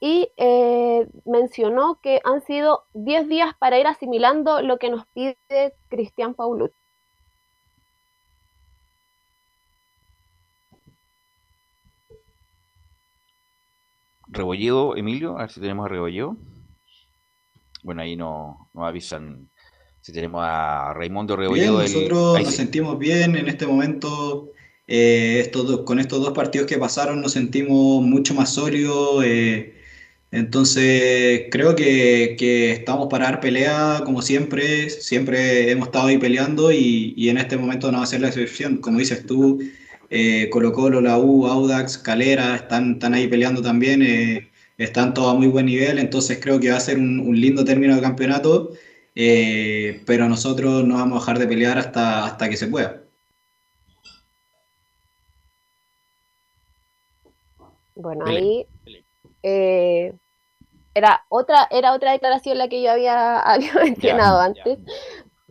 y 0.00 0.32
eh, 0.36 1.08
mencionó 1.24 2.00
que 2.02 2.20
han 2.24 2.42
sido 2.42 2.84
10 2.94 3.28
días 3.28 3.54
para 3.58 3.78
ir 3.78 3.86
asimilando 3.86 4.60
lo 4.60 4.78
que 4.78 4.90
nos 4.90 5.06
pide 5.06 5.36
Cristian 5.88 6.34
Paulut. 6.34 6.72
Rebolledo, 14.26 14.96
Emilio, 14.96 15.36
a 15.36 15.42
ver 15.42 15.50
si 15.50 15.60
tenemos 15.60 15.88
a. 15.88 16.36
Bueno, 17.82 18.02
ahí 18.02 18.16
nos 18.16 18.56
avisan 18.74 19.48
si 20.00 20.12
tenemos 20.12 20.42
a 20.44 20.94
Raimundo 20.94 21.36
Rebolledo. 21.36 21.80
nosotros 21.80 22.42
nos 22.42 22.54
sentimos 22.54 22.98
bien 22.98 23.36
en 23.36 23.48
este 23.48 23.66
momento. 23.66 24.50
Eh, 24.88 25.38
estos 25.40 25.82
con 25.82 26.00
estos 26.00 26.20
dos 26.20 26.32
partidos 26.32 26.66
que 26.66 26.76
pasaron 26.76 27.20
nos 27.20 27.32
sentimos 27.32 28.02
mucho 28.02 28.34
más 28.34 28.54
sólidos. 28.54 29.24
Eh, 29.24 29.74
entonces 30.30 31.44
creo 31.50 31.76
que, 31.76 32.36
que, 32.38 32.72
estamos 32.72 33.08
para 33.08 33.26
dar 33.26 33.40
pelea 33.40 34.02
como 34.04 34.22
siempre. 34.22 34.90
Siempre 34.90 35.70
hemos 35.70 35.88
estado 35.88 36.08
ahí 36.08 36.18
peleando 36.18 36.72
y, 36.72 37.14
y, 37.16 37.28
en 37.28 37.38
este 37.38 37.56
momento 37.56 37.92
no 37.92 37.98
va 37.98 38.04
a 38.04 38.06
ser 38.06 38.20
la 38.20 38.28
excepción. 38.28 38.78
Como 38.78 38.98
dices 38.98 39.26
tú, 39.26 39.60
eh, 40.14 40.50
Colo 40.50 40.72
Colo, 40.72 41.00
la 41.00 41.18
U, 41.18 41.46
Audax, 41.46 41.96
Calera, 41.96 42.54
están, 42.54 42.92
están 42.92 43.14
ahí 43.14 43.28
peleando 43.28 43.62
también, 43.62 44.02
eh, 44.02 44.51
están 44.78 45.14
todos 45.14 45.34
a 45.34 45.38
muy 45.38 45.48
buen 45.48 45.66
nivel, 45.66 45.98
entonces 45.98 46.38
creo 46.40 46.58
que 46.60 46.70
va 46.70 46.76
a 46.76 46.80
ser 46.80 46.98
un, 46.98 47.20
un 47.20 47.40
lindo 47.40 47.64
término 47.64 47.94
de 47.94 48.00
campeonato, 48.00 48.70
eh, 49.14 50.02
pero 50.06 50.28
nosotros 50.28 50.84
no 50.84 50.96
vamos 50.96 51.16
a 51.16 51.20
dejar 51.20 51.38
de 51.38 51.46
pelear 51.46 51.78
hasta, 51.78 52.24
hasta 52.24 52.48
que 52.48 52.56
se 52.56 52.66
pueda. 52.66 53.02
Bueno, 57.94 58.24
ahí 58.26 58.66
eh, 59.42 60.14
era 60.94 61.24
otra 61.28 61.68
era 61.70 61.92
otra 61.92 62.12
declaración 62.12 62.58
la 62.58 62.68
que 62.68 62.82
yo 62.82 62.90
había, 62.90 63.38
había 63.40 63.74
mencionado 63.74 64.40
antes. 64.40 64.78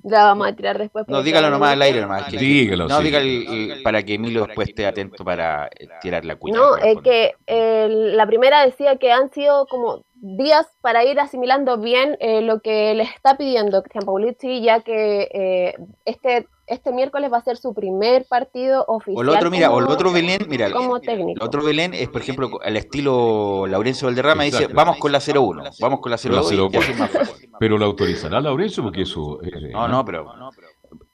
La 0.04 0.24
vamos 0.24 0.48
a 0.48 0.54
tirar 0.56 0.78
después. 0.78 1.06
No, 1.08 1.22
dígalo 1.22 1.50
nomás 1.50 1.70
no 1.70 1.74
al 1.74 1.80
me 1.80 1.86
aire 1.86 2.02
nomás. 2.02 2.24
que- 2.30 2.38
Dígalo, 2.38 2.88
No, 2.88 2.98
sí. 3.00 3.04
dígalo 3.04 3.26
el- 3.26 3.72
el- 3.72 3.84
para 3.84 4.02
que 4.04 4.16
Emilio 4.16 4.46
después 4.46 4.70
esté 4.70 4.86
atento 4.86 5.24
para 5.24 5.68
eh, 5.80 5.88
tirar 6.02 6.26
la 6.26 6.36
cuña. 6.38 6.58
No, 6.58 6.76
es 6.78 6.98
que 7.02 7.34
eh, 7.48 7.88
la 7.90 8.26
primera 8.26 8.66
decía 8.66 8.96
que 8.98 9.12
han 9.12 9.32
sido 9.32 9.66
como 9.68 10.04
días 10.16 10.68
para 10.82 11.04
ir 11.04 11.20
asimilando 11.20 11.78
bien 11.78 12.16
eh, 12.20 12.42
lo 12.42 12.60
que 12.62 12.94
les 12.96 13.10
está 13.10 13.38
pidiendo 13.38 13.82
Cristian 13.82 14.06
Paulucci, 14.06 14.62
ya 14.62 14.82
que 14.82 15.28
eh, 15.34 15.76
este 16.06 16.48
este 16.68 16.92
miércoles 16.92 17.32
va 17.32 17.38
a 17.38 17.42
ser 17.44 17.58
su 17.58 17.74
primer 17.74 18.26
partido 18.30 18.86
oficial. 18.88 19.18
O 19.18 19.24
lo 19.24 19.34
otro, 19.34 19.50
mira, 19.52 19.72
o 19.72 19.82
lo 19.82 19.90
otro 19.90 20.12
Belén, 20.12 20.46
mira, 20.48 20.72
como 20.72 21.00
técnico. 21.02 21.40
Lo 21.40 21.46
otro 21.46 21.64
Belén 21.64 21.94
es, 21.94 22.08
por 22.10 22.22
ejemplo, 22.22 22.60
al 22.64 22.78
estilo 22.78 23.66
Laurencio 23.68 24.08
Valderrama, 24.08 24.44
dice, 24.44 24.58
Exacto. 24.58 24.76
vamos 24.76 24.98
con 24.98 25.12
la 25.12 25.20
0-1, 25.20 25.72
vamos 25.80 26.00
con 26.00 26.12
la 26.12 26.18
Con 26.18 26.32
la 26.36 26.42
0-2 26.42 26.52
y 26.54 26.58
0-4. 26.58 26.72
ya 26.72 26.80
es 26.92 26.98
más 27.00 27.12
fácil. 27.12 27.50
Pero 27.60 27.78
la 27.78 27.86
autorizará 27.86 28.40
Laurencio 28.42 28.84
porque 28.84 29.02
eso. 29.02 29.42
eh, 29.44 29.70
No, 29.72 29.88
no, 29.88 30.06
pero 30.06 30.32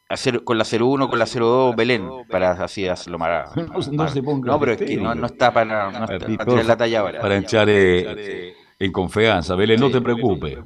hacer 0.09 0.43
con 0.45 0.57
la 0.57 0.63
0-1, 0.63 1.09
con 1.09 1.19
la 1.19 1.25
0-2 1.25 1.75
Belén, 1.75 2.07
para 2.29 2.51
así 2.51 2.87
hacerlo 2.87 3.17
más. 3.17 3.49
No, 3.55 3.73
no 3.91 4.07
se 4.09 4.21
ponga 4.23 4.51
No, 4.51 4.59
pero 4.59 4.73
es 4.73 4.77
que 4.77 4.95
no, 4.97 5.13
no 5.15 5.25
está 5.25 5.51
para, 5.51 5.91
no 5.91 6.05
está 6.05 6.19
para 6.27 6.45
tirar 6.45 6.65
la 6.65 6.77
talla 6.77 6.99
ahora. 6.99 7.19
Para 7.21 7.37
echar 7.37 7.67
eh, 7.69 8.53
en 8.79 8.91
confianza. 8.91 9.55
Belén, 9.55 9.79
no 9.79 9.89
te 9.89 10.01
preocupes. 10.01 10.57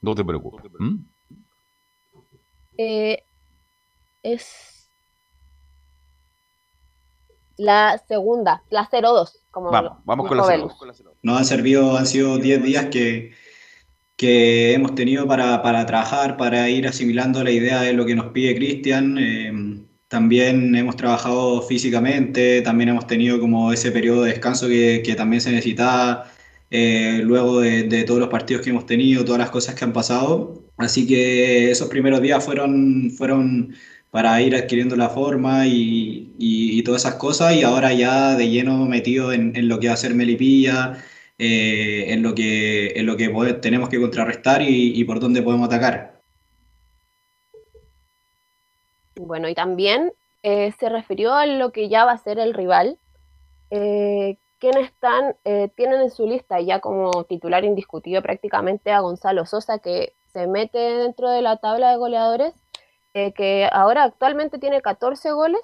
No 0.00 0.14
te 0.14 0.24
preocupes. 0.24 0.64
¿Mm? 0.78 0.96
Eh, 2.80 3.24
es 4.22 4.90
la 7.56 8.00
segunda, 8.06 8.62
la 8.70 8.88
02, 8.90 9.40
como 9.50 9.70
Vamos, 9.70 9.92
lo 9.92 10.02
vamos 10.04 10.28
con 10.28 10.38
dijo 10.38 10.46
la 10.48 10.56
Velus. 10.56 10.72
Nos 11.22 11.38
han 11.38 11.44
servido, 11.44 11.96
han 11.96 12.06
sido 12.06 12.38
10 12.38 12.62
días 12.62 12.86
que, 12.86 13.32
que 14.16 14.74
hemos 14.74 14.94
tenido 14.94 15.26
para, 15.26 15.60
para 15.62 15.84
trabajar, 15.84 16.36
para 16.36 16.70
ir 16.70 16.86
asimilando 16.86 17.42
la 17.42 17.50
idea 17.50 17.82
de 17.82 17.92
lo 17.92 18.06
que 18.06 18.14
nos 18.14 18.26
pide 18.26 18.54
Cristian. 18.54 19.18
Eh, 19.18 19.84
también 20.06 20.74
hemos 20.76 20.96
trabajado 20.96 21.60
físicamente, 21.62 22.62
también 22.62 22.90
hemos 22.90 23.06
tenido 23.06 23.40
como 23.40 23.72
ese 23.72 23.90
periodo 23.90 24.22
de 24.22 24.30
descanso 24.30 24.68
que, 24.68 25.02
que 25.04 25.16
también 25.16 25.40
se 25.40 25.50
necesitaba 25.50 26.30
eh, 26.70 27.20
luego 27.24 27.60
de, 27.60 27.82
de 27.84 28.04
todos 28.04 28.20
los 28.20 28.28
partidos 28.28 28.62
que 28.62 28.70
hemos 28.70 28.86
tenido, 28.86 29.24
todas 29.24 29.40
las 29.40 29.50
cosas 29.50 29.74
que 29.74 29.84
han 29.84 29.92
pasado. 29.92 30.62
Así 30.76 31.08
que 31.08 31.72
esos 31.72 31.88
primeros 31.88 32.22
días 32.22 32.44
fueron, 32.44 33.10
fueron 33.10 33.74
para 34.10 34.40
ir 34.42 34.54
adquiriendo 34.56 34.96
la 34.96 35.10
forma 35.10 35.66
y, 35.66 36.34
y- 36.38 36.82
todas 36.82 37.02
esas 37.04 37.16
cosas 37.16 37.54
y 37.54 37.62
ahora 37.62 37.92
ya 37.92 38.34
de 38.36 38.48
lleno 38.48 38.86
metido 38.86 39.32
en, 39.32 39.54
en 39.56 39.68
lo 39.68 39.78
que 39.80 39.88
va 39.88 39.94
a 39.94 39.96
ser 39.96 40.14
Melipilla, 40.14 40.98
eh, 41.38 42.06
en 42.08 42.22
lo 42.22 42.34
que, 42.34 42.92
en 42.98 43.06
lo 43.06 43.16
que 43.16 43.28
tenemos 43.60 43.88
que 43.90 44.00
contrarrestar 44.00 44.62
y, 44.62 44.98
y 44.98 45.04
por 45.04 45.20
dónde 45.20 45.42
podemos 45.42 45.66
atacar. 45.68 46.22
Bueno, 49.16 49.48
y 49.48 49.54
también 49.54 50.12
eh, 50.42 50.72
se 50.78 50.88
refirió 50.88 51.34
a 51.34 51.46
lo 51.46 51.72
que 51.72 51.88
ya 51.88 52.04
va 52.04 52.12
a 52.12 52.18
ser 52.18 52.38
el 52.38 52.54
rival. 52.54 52.98
Eh, 53.70 54.38
quienes 54.58 54.86
están, 54.86 55.36
eh, 55.44 55.70
tienen 55.76 56.00
en 56.00 56.10
su 56.10 56.26
lista 56.26 56.60
ya 56.60 56.80
como 56.80 57.24
titular 57.24 57.64
indiscutido 57.64 58.22
prácticamente 58.22 58.92
a 58.92 59.00
Gonzalo 59.00 59.46
Sosa, 59.46 59.78
que 59.78 60.14
se 60.32 60.46
mete 60.46 60.78
dentro 60.78 61.30
de 61.30 61.42
la 61.42 61.58
tabla 61.58 61.90
de 61.90 61.96
goleadores, 61.96 62.54
eh, 63.26 63.32
que 63.32 63.68
ahora 63.72 64.04
actualmente 64.04 64.58
tiene 64.58 64.80
14 64.80 65.32
goles. 65.32 65.60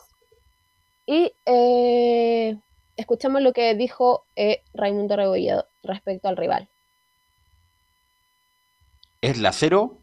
Y 1.06 1.32
eh, 1.46 2.56
escuchamos 2.96 3.42
lo 3.42 3.52
que 3.52 3.74
dijo 3.74 4.24
eh, 4.36 4.62
Raimundo 4.72 5.16
Rebolledo 5.16 5.66
respecto 5.82 6.28
al 6.28 6.36
rival. 6.36 6.68
Es 9.20 9.38
la 9.38 9.52
0 9.52 9.98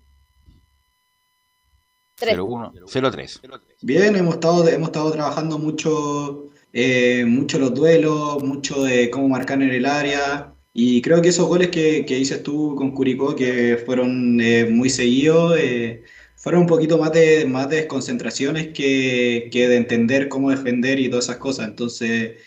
Tres. 2.21 2.37
01 2.37 2.73
03. 3.11 3.41
Bien, 3.81 4.15
hemos 4.15 4.35
estado, 4.35 4.67
hemos 4.67 4.89
estado 4.89 5.11
trabajando 5.11 5.57
mucho, 5.57 6.51
eh, 6.71 7.25
mucho 7.25 7.57
los 7.57 7.73
duelos, 7.73 8.43
mucho 8.43 8.83
de 8.83 9.09
cómo 9.09 9.27
marcar 9.27 9.59
en 9.63 9.71
el 9.71 9.87
área. 9.87 10.53
Y 10.71 11.01
creo 11.01 11.19
que 11.21 11.29
esos 11.29 11.47
goles 11.47 11.69
que, 11.69 12.05
que 12.05 12.15
dices 12.15 12.43
tú 12.43 12.75
con 12.75 12.91
Curicó, 12.91 13.35
que 13.35 13.81
fueron 13.83 14.39
eh, 14.39 14.67
muy 14.69 14.91
seguidos, 14.91 15.57
eh, 15.57 16.03
fueron 16.41 16.61
un 16.61 16.67
poquito 16.67 16.97
más 16.97 17.13
de, 17.13 17.45
más 17.45 17.69
de 17.69 17.77
desconcentraciones 17.77 18.69
que, 18.69 19.49
que 19.51 19.67
de 19.69 19.77
entender 19.77 20.27
cómo 20.27 20.49
defender 20.49 20.99
y 20.99 21.07
todas 21.07 21.25
esas 21.25 21.37
cosas. 21.37 21.67
Entonces, 21.67 22.37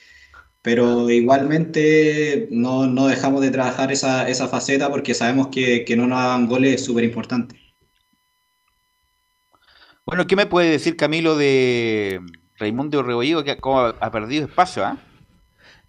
pero 0.63 1.09
igualmente 1.11 2.49
no, 2.51 2.89
no 2.89 3.07
dejamos 3.07 3.41
de 3.41 3.53
trabajar 3.53 3.93
esa, 3.93 4.29
esa 4.29 4.49
faceta 4.49 4.91
porque 4.91 5.15
sabemos 5.15 5.49
que, 5.49 5.85
que 5.85 5.97
no 5.97 6.09
nos 6.09 6.19
hagan 6.19 6.49
goles 6.49 6.75
es 6.75 6.85
súper 6.85 7.05
importante. 7.05 7.61
Bueno, 10.05 10.27
¿qué 10.27 10.35
me 10.35 10.47
puede 10.47 10.71
decir 10.71 10.97
Camilo 10.97 11.37
de 11.37 12.21
Raimundo 12.57 13.03
Rebollido 13.03 13.45
que 13.45 13.57
ha 13.57 14.11
perdido 14.11 14.47
espacio? 14.47 14.85
ah? 14.85 14.99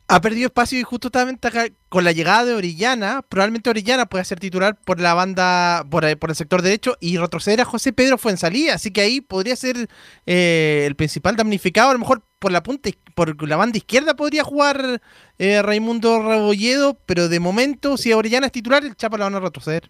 Ha 0.08 0.22
perdido 0.22 0.46
espacio 0.48 0.80
y 0.80 0.84
justamente 0.84 1.48
acá, 1.48 1.66
con 1.90 2.04
la 2.04 2.12
llegada 2.12 2.46
de 2.46 2.54
Orellana, 2.54 3.24
probablemente 3.28 3.72
Orellana 3.72 4.06
pueda 4.06 4.24
ser 4.24 4.40
titular 4.40 4.80
por 4.80 5.00
la 5.00 5.16
banda, 5.16 5.84
por, 5.90 6.06
el- 6.06 6.16
por 6.18 6.30
el 6.30 6.36
sector 6.36 6.62
derecho 6.62 6.96
y 7.00 7.18
retroceder 7.18 7.62
a 7.62 7.66
José 7.66 7.92
Pedro 7.92 8.20
Fuensalía, 8.20 8.76
así 8.76 8.92
que 8.92 9.02
ahí 9.02 9.20
podría 9.20 9.56
ser 9.56 9.90
eh, 10.28 10.84
el 10.86 10.96
principal 10.96 11.36
damnificado, 11.36 11.90
a 11.90 11.94
lo 11.94 12.00
mejor 12.00 12.22
por 12.38 12.52
la 12.52 12.62
punta, 12.62 12.92
por 13.16 13.48
la 13.48 13.56
banda 13.56 13.80
izquierda 13.80 14.16
podría 14.16 14.44
jugar 14.44 15.02
eh, 15.40 15.62
Raimundo 15.64 16.22
Rebolledo, 16.22 17.00
pero 17.08 17.28
de 17.28 17.40
momento 17.40 17.98
si 17.98 18.14
Orellana 18.14 18.46
es 18.46 18.52
titular, 18.52 18.86
el 18.86 18.96
Chapa 18.96 19.18
la 19.18 19.24
van 19.26 19.36
a 19.36 19.40
retroceder. 19.40 19.90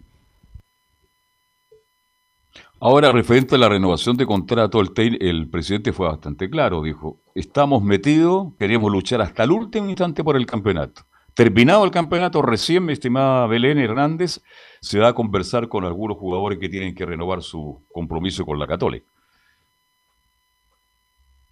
Ahora, 2.79 3.11
referente 3.11 3.55
a 3.55 3.57
la 3.57 3.69
renovación 3.69 4.17
de 4.17 4.25
contrato, 4.25 4.81
el, 4.81 4.91
el 5.21 5.49
presidente 5.49 5.93
fue 5.93 6.07
bastante 6.07 6.49
claro. 6.49 6.83
Dijo, 6.83 7.17
estamos 7.33 7.81
metidos, 7.81 8.53
queremos 8.59 8.91
luchar 8.91 9.21
hasta 9.21 9.43
el 9.43 9.51
último 9.51 9.89
instante 9.89 10.23
por 10.23 10.35
el 10.35 10.45
campeonato. 10.45 11.03
Terminado 11.33 11.83
el 11.83 11.91
campeonato, 11.91 12.41
recién, 12.41 12.85
mi 12.85 12.93
estimada 12.93 13.47
Belén 13.47 13.77
Hernández, 13.77 14.41
se 14.81 14.99
va 14.99 15.09
a 15.09 15.13
conversar 15.13 15.67
con 15.67 15.83
algunos 15.83 16.17
jugadores 16.17 16.59
que 16.59 16.69
tienen 16.69 16.95
que 16.95 17.05
renovar 17.05 17.41
su 17.41 17.81
compromiso 17.91 18.45
con 18.45 18.59
la 18.59 18.67
Católica. 18.67 19.05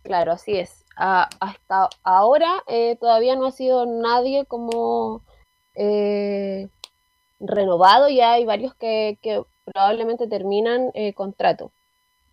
Claro, 0.03 0.33
así 0.33 0.57
es. 0.57 0.85
Hasta 0.95 1.89
ahora 2.03 2.63
eh, 2.67 2.97
todavía 2.99 3.35
no 3.35 3.47
ha 3.47 3.51
sido 3.51 3.85
nadie 3.85 4.45
como 4.45 5.21
eh, 5.75 6.67
renovado, 7.39 8.09
ya 8.09 8.33
hay 8.33 8.45
varios 8.45 8.75
que 8.75 9.17
probablemente 9.65 10.27
terminan 10.27 10.89
eh, 10.93 11.13
contrato. 11.13 11.71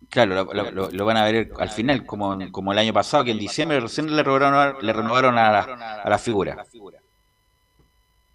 Claro, 0.09 0.33
lo, 0.35 0.53
lo- 0.53 0.71
lo- 0.71 0.91
lo 0.91 1.05
van 1.05 1.17
a 1.17 1.25
ver 1.25 1.51
al 1.59 1.69
final, 1.69 2.05
como, 2.05 2.37
como 2.51 2.71
el 2.71 2.79
año 2.79 2.93
pasado, 2.93 3.23
que 3.23 3.31
en 3.31 3.37
diciembre 3.39 3.79
recién 3.79 4.13
le 4.15 4.23
renovaron, 4.23 4.77
le 4.85 4.93
renovaron 4.93 5.37
a, 5.37 5.51
la, 5.51 5.61
a 6.03 6.09
la 6.09 6.17
figura. 6.17 6.65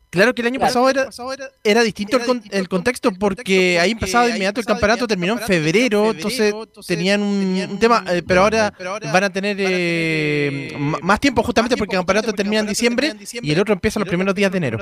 Claro 0.09 0.33
que 0.35 0.41
el 0.41 0.47
año 0.47 0.61
pasado 0.61 0.89
era, 0.89 1.11
era 1.63 1.83
distinto 1.83 2.17
el, 2.17 2.25
con- 2.25 2.43
el 2.51 2.69
contexto 2.69 3.13
porque 3.13 3.79
ahí 3.81 3.91
empezado 3.91 4.25
de 4.25 4.31
inmediato 4.31 4.61
el 4.61 4.67
campeonato 4.67 5.07
terminó 5.09 5.33
en 5.35 5.39
febrero, 5.41 6.11
entonces 6.13 6.55
tenían 6.87 7.21
un, 7.23 7.67
un 7.73 7.79
tema, 7.79 8.03
eh, 8.09 8.23
pero 8.27 8.43
ahora 8.43 8.73
van 9.13 9.25
a 9.25 9.31
tener 9.31 9.57
eh, 9.61 10.73
más 11.03 11.21
tiempo 11.21 11.43
justamente 11.43 11.77
porque 11.77 11.97
el 11.97 11.99
campeonato 11.99 12.33
termina 12.33 12.61
en 12.61 12.67
diciembre 12.69 13.13
y 13.43 13.53
el 13.53 13.61
otro 13.61 13.75
empieza 13.75 13.99
los 14.01 14.09
primeros 14.09 14.35
días 14.35 14.51
de 14.53 14.59
enero. 14.59 14.79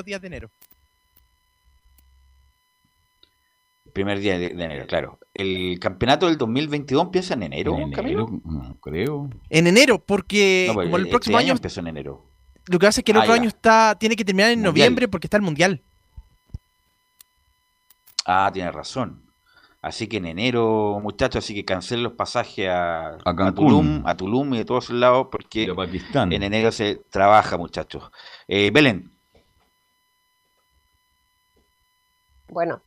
Primer 3.94 4.18
día 4.18 4.38
de, 4.38 4.50
de 4.50 4.64
enero, 4.64 4.86
claro. 4.86 5.18
El 5.32 5.78
campeonato 5.80 6.26
del 6.26 6.36
2022 6.36 7.04
empieza 7.04 7.32
en 7.34 7.44
enero, 7.44 7.78
En 7.78 7.92
Camilo. 7.92 8.26
enero, 8.28 8.40
no 8.44 8.76
creo. 8.80 9.30
En 9.48 9.66
enero, 9.68 9.98
porque 10.00 10.66
No, 10.68 10.74
pues, 10.74 10.86
como 10.86 10.96
el 10.96 11.02
este 11.04 11.10
próximo 11.10 11.38
año, 11.38 11.52
empezó 11.52 11.80
en 11.80 11.86
enero. 11.86 12.22
lo 12.66 12.78
que 12.78 12.86
pasa 12.86 13.00
es 13.00 13.04
que 13.04 13.12
el 13.12 13.18
Ah, 13.18 13.20
otro 13.22 13.34
ya. 13.36 13.40
año 13.40 13.48
está 13.48 13.96
tiene 13.98 14.16
que 14.16 14.24
terminar 14.24 14.50
en 14.50 14.58
Mundial. 14.58 14.72
noviembre 14.74 15.08
porque 15.08 15.26
está 15.28 15.36
el 15.38 15.42
mundial. 15.44 15.80
Ah, 18.26 18.50
tiene 18.52 18.70
razón. 18.72 19.22
Así 19.80 20.06
que 20.08 20.16
en 20.16 20.24
enero, 20.26 20.98
muchachos, 21.02 21.44
así 21.44 21.54
que 21.54 21.64
cancelen 21.64 22.04
los 22.04 22.14
pasajes 22.14 22.68
a, 22.70 23.16
a 23.24 23.36
Cancún. 23.36 23.54
Tulum, 23.54 24.02
a 24.06 24.16
Tulum 24.16 24.54
y 24.54 24.58
de 24.58 24.64
todos 24.64 24.88
lados, 24.90 25.28
porque 25.30 25.64
en 26.14 26.42
enero 26.42 26.72
se 26.72 26.96
trabaja, 27.10 27.58
muchachos. 27.58 28.10
Eh, 28.48 28.70
Belén, 28.72 29.12
Bueno, 32.48 32.82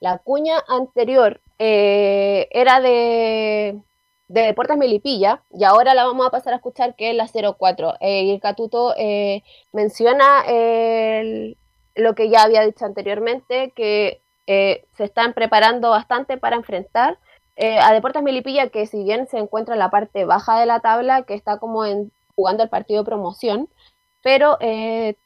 la 0.00 0.18
cuña 0.18 0.62
anterior 0.68 1.40
eh, 1.58 2.48
era 2.52 2.80
de 2.80 3.82
de 4.28 4.42
Deportes 4.42 4.76
Melipilla, 4.76 5.42
y 5.50 5.64
ahora 5.64 5.94
la 5.94 6.04
vamos 6.04 6.26
a 6.26 6.30
pasar 6.30 6.52
a 6.52 6.56
escuchar, 6.56 6.94
que 6.94 7.10
es 7.10 7.16
la 7.16 7.26
04. 7.26 7.94
Eh, 8.00 8.24
y 8.24 8.30
el 8.30 8.40
Catuto 8.40 8.94
eh, 8.96 9.42
menciona 9.72 10.44
lo 11.94 12.14
que 12.14 12.28
ya 12.28 12.42
había 12.42 12.62
dicho 12.62 12.84
anteriormente, 12.84 13.72
que 13.74 14.22
eh, 14.46 14.84
se 14.96 15.04
están 15.04 15.32
preparando 15.32 15.90
bastante 15.90 16.36
para 16.36 16.56
enfrentar 16.56 17.18
a 17.82 17.92
Deportes 17.92 18.22
Melipilla, 18.22 18.68
que 18.68 18.86
si 18.86 19.02
bien 19.02 19.26
se 19.26 19.36
encuentra 19.38 19.74
en 19.74 19.80
la 19.80 19.90
parte 19.90 20.24
baja 20.24 20.60
de 20.60 20.66
la 20.66 20.78
tabla, 20.78 21.24
que 21.24 21.34
está 21.34 21.58
como 21.58 21.84
en, 21.84 22.12
jugando 22.36 22.62
el 22.62 22.68
partido 22.68 23.00
de 23.02 23.06
promoción, 23.06 23.68
pero 24.22 24.58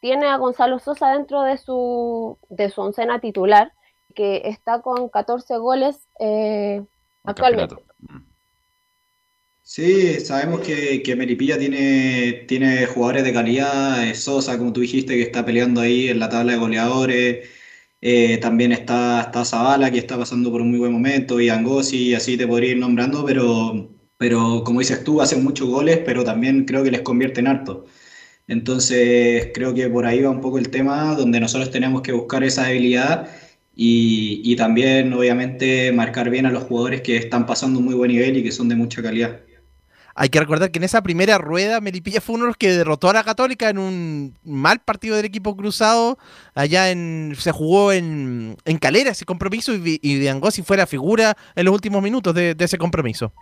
tiene 0.01 0.29
a 0.29 0.39
Gonzalo 0.39 0.79
Sosa 0.79 1.13
dentro 1.13 1.43
de 1.43 1.59
su, 1.59 2.39
de 2.49 2.71
su 2.71 2.81
oncena 2.81 3.21
titular, 3.21 3.75
que 4.13 4.43
está 4.45 4.83
con 4.83 5.09
14 5.09 5.57
goles 5.59 6.09
actualmente. 7.25 7.77
Sí, 9.65 10.21
sabemos 10.21 10.61
que, 10.61 11.03
que 11.03 11.17
Melipilla 11.17 11.57
tiene, 11.59 12.45
tiene 12.49 12.85
jugadores 12.87 13.25
de 13.25 13.33
calidad, 13.33 14.07
eh, 14.07 14.15
Sosa, 14.15 14.59
como 14.59 14.73
tú 14.73 14.81
dijiste, 14.81 15.15
que 15.15 15.23
está 15.23 15.45
peleando 15.47 15.81
ahí 15.81 16.09
en 16.09 16.19
la 16.19 16.29
tabla 16.29 16.53
de 16.53 16.59
goleadores, 16.59 17.49
eh, 18.01 18.39
también 18.39 18.73
está, 18.73 19.23
está 19.23 19.45
Zavala, 19.45 19.91
que 19.91 19.99
está 19.99 20.19
pasando 20.19 20.51
por 20.51 20.61
un 20.61 20.71
muy 20.71 20.81
buen 20.81 20.93
momento, 20.93 21.41
y 21.41 21.49
Angosi, 21.49 22.09
y 22.09 22.15
así 22.15 22.37
te 22.37 22.47
podría 22.47 22.73
ir 22.73 22.79
nombrando, 22.79 23.25
pero, 23.25 23.89
pero 24.19 24.65
como 24.65 24.81
dices 24.81 25.05
tú, 25.05 25.23
hacen 25.23 25.45
muchos 25.45 25.69
goles, 25.69 26.01
pero 26.05 26.25
también 26.25 26.65
creo 26.65 26.83
que 26.85 26.91
les 26.91 27.03
convierte 27.03 27.41
en 27.41 27.47
harto. 27.47 27.87
Entonces, 28.49 29.51
creo 29.55 29.75
que 29.75 29.89
por 29.89 30.07
ahí 30.07 30.23
va 30.23 30.31
un 30.31 30.41
poco 30.41 30.59
el 30.59 30.71
tema, 30.71 31.15
donde 31.15 31.41
nosotros 31.41 31.71
tenemos 31.71 32.03
que 32.03 32.13
buscar 32.13 32.45
esa 32.45 32.67
debilidad 32.67 33.29
y, 33.75 34.43
y 34.45 34.57
también, 34.57 35.13
obviamente, 35.13 35.93
marcar 35.93 36.31
bien 36.31 36.47
a 36.47 36.51
los 36.51 36.65
jugadores 36.65 37.01
que 37.01 37.17
están 37.17 37.47
pasando 37.47 37.79
un 37.79 37.87
muy 37.87 37.95
buen 37.95 38.11
nivel 38.11 38.37
y 38.37 38.43
que 38.43 38.53
son 38.53 38.69
de 38.69 38.77
mucha 38.77 39.03
calidad. 39.03 39.41
Hay 40.15 40.29
que 40.29 40.41
recordar 40.41 40.71
que 40.71 40.79
en 40.79 40.85
esa 40.85 41.03
primera 41.03 41.39
rueda 41.39 41.81
Melipilla 41.81 42.21
fue 42.21 42.35
uno 42.35 42.45
de 42.45 42.49
los 42.49 42.57
que 42.57 42.71
derrotó 42.71 43.09
a 43.09 43.15
la 43.15 43.25
Católica 43.25 43.71
en 43.71 43.79
un 43.79 44.39
mal 44.45 44.81
partido 44.81 45.17
del 45.17 45.25
equipo 45.25 45.57
cruzado. 45.57 46.19
Allá 46.55 46.91
en 46.91 47.35
se 47.39 47.51
jugó 47.51 47.93
en, 47.93 48.57
en 48.65 48.79
Calera 48.79 49.11
ese 49.11 49.25
compromiso 49.25 49.75
y, 49.75 49.99
y 50.03 50.19
De 50.19 50.29
Angosi 50.29 50.63
fue 50.63 50.77
la 50.77 50.87
figura 50.87 51.37
en 51.55 51.65
los 51.65 51.75
últimos 51.75 52.03
minutos 52.03 52.35
de, 52.35 52.55
ese 52.59 52.77
compromiso. 52.77 53.33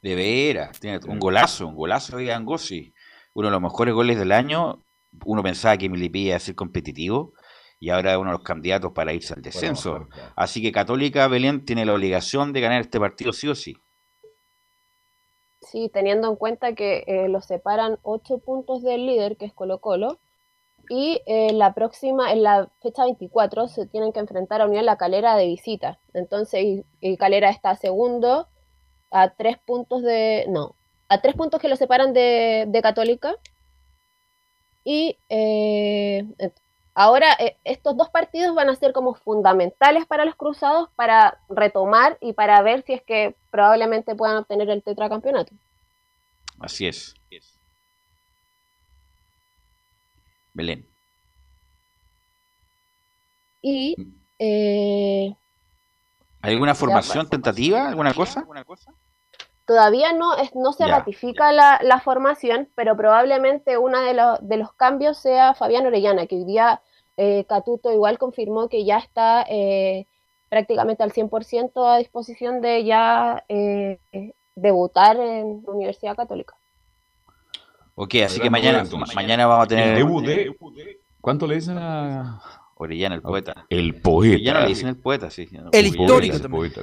De 0.00 0.14
veras, 0.14 0.78
tiene 0.78 1.00
un 1.08 1.18
golazo, 1.18 1.66
un 1.66 1.74
golazo 1.74 2.18
de 2.18 2.32
Angosi. 2.32 2.94
Uno 3.34 3.48
de 3.48 3.52
los 3.52 3.60
mejores 3.60 3.92
goles 3.92 4.18
del 4.18 4.32
año. 4.32 4.82
Uno 5.24 5.42
pensaba 5.42 5.76
que 5.76 5.88
Melipilla 5.88 6.28
iba 6.28 6.36
a 6.36 6.40
ser 6.40 6.54
competitivo 6.54 7.32
y 7.78 7.90
ahora 7.90 8.12
es 8.12 8.18
uno 8.18 8.30
de 8.30 8.36
los 8.38 8.42
candidatos 8.42 8.92
para 8.92 9.12
irse 9.12 9.34
al 9.34 9.42
descenso. 9.42 10.08
Así 10.34 10.62
que 10.62 10.72
Católica 10.72 11.28
Belén 11.28 11.64
tiene 11.64 11.84
la 11.84 11.94
obligación 11.94 12.52
de 12.52 12.60
ganar 12.60 12.80
este 12.80 12.98
partido 12.98 13.32
sí 13.32 13.48
o 13.48 13.54
sí. 13.54 13.76
Sí, 15.60 15.90
teniendo 15.92 16.28
en 16.28 16.36
cuenta 16.36 16.74
que 16.74 17.04
eh, 17.06 17.28
los 17.28 17.44
separan 17.44 17.98
ocho 18.02 18.38
puntos 18.38 18.82
del 18.82 19.06
líder, 19.06 19.36
que 19.36 19.46
es 19.46 19.52
Colo 19.52 19.78
Colo, 19.78 20.18
y 20.88 21.20
eh, 21.26 21.52
la 21.52 21.74
próxima, 21.74 22.32
en 22.32 22.42
la 22.44 22.68
fecha 22.80 23.04
24, 23.04 23.66
se 23.68 23.86
tienen 23.86 24.12
que 24.12 24.20
enfrentar 24.20 24.60
a 24.60 24.66
Unión 24.66 24.86
La 24.86 24.96
Calera 24.96 25.36
de 25.36 25.46
visita. 25.46 25.98
Entonces, 26.14 26.84
y, 27.00 27.16
Calera 27.16 27.50
está 27.50 27.74
segundo 27.74 28.48
a 29.10 29.30
tres 29.30 29.58
puntos 29.58 30.02
de. 30.02 30.46
No, 30.48 30.76
a 31.08 31.20
tres 31.20 31.34
puntos 31.34 31.60
que 31.60 31.68
lo 31.68 31.76
separan 31.76 32.12
de, 32.12 32.80
Católica. 32.82 33.34
Y 34.84 35.18
eh, 35.28 36.24
ahora 36.96 37.36
estos 37.62 37.96
dos 37.96 38.08
partidos 38.08 38.54
van 38.56 38.70
a 38.70 38.74
ser 38.74 38.92
como 38.92 39.14
fundamentales 39.14 40.06
para 40.06 40.24
los 40.24 40.34
cruzados 40.34 40.88
para 40.96 41.38
retomar 41.48 42.18
y 42.20 42.32
para 42.32 42.60
ver 42.62 42.82
si 42.82 42.94
es 42.94 43.02
que 43.02 43.36
probablemente 43.50 44.16
puedan 44.16 44.38
obtener 44.38 44.68
el 44.70 44.82
tetracampeonato. 44.82 45.52
Así 46.58 46.86
es. 46.86 47.14
Belén. 50.54 50.86
Y. 53.60 53.94
Eh, 54.38 55.34
¿Alguna 56.40 56.74
formación 56.74 57.28
tentativa? 57.28 57.88
¿Alguna 57.88 58.14
cosa? 58.14 58.46
Todavía 59.66 60.12
no, 60.12 60.30
no 60.54 60.72
se 60.72 60.86
ratifica 60.86 61.50
la, 61.52 62.00
formación, 62.04 62.68
pero 62.76 62.96
probablemente 62.96 63.78
uno 63.78 64.00
de, 64.00 64.14
de, 64.40 64.56
los 64.56 64.72
cambios 64.74 65.18
sea 65.18 65.54
Fabián 65.54 65.86
Orellana, 65.86 66.26
que 66.26 66.36
hoy 66.36 66.44
día 66.44 66.80
eh, 67.16 67.44
Catuto 67.48 67.92
igual 67.92 68.18
confirmó 68.18 68.68
que 68.68 68.84
ya 68.84 68.98
está 68.98 69.44
eh, 69.48 70.06
prácticamente 70.48 71.02
al 71.02 71.12
100% 71.12 71.70
a 71.84 71.98
disposición 71.98 72.60
de 72.60 72.84
ya 72.84 73.44
eh, 73.48 73.98
debutar 74.54 75.16
en 75.16 75.62
la 75.66 75.72
Universidad 75.72 76.14
Católica. 76.14 76.54
Ok, 77.96 78.14
así 78.24 78.38
que 78.40 78.50
mañana, 78.50 78.84
mañana 79.14 79.46
vamos 79.46 79.64
a 79.64 79.68
tener... 79.68 79.88
El 79.88 79.96
debut 79.96 80.24
de... 80.24 80.54
¿Cuánto 81.20 81.46
le 81.46 81.56
dicen 81.56 81.78
a...? 81.78 82.40
Orellana, 82.78 83.14
el 83.14 83.22
poeta. 83.22 83.66
El 83.70 84.02
poeta. 84.02 84.34
Orellana 84.34 84.60
le 84.60 84.68
dicen 84.68 84.88
el 84.88 84.96
poeta, 84.98 85.30
sí. 85.30 85.48
El 85.72 85.86
histórico 85.86 86.36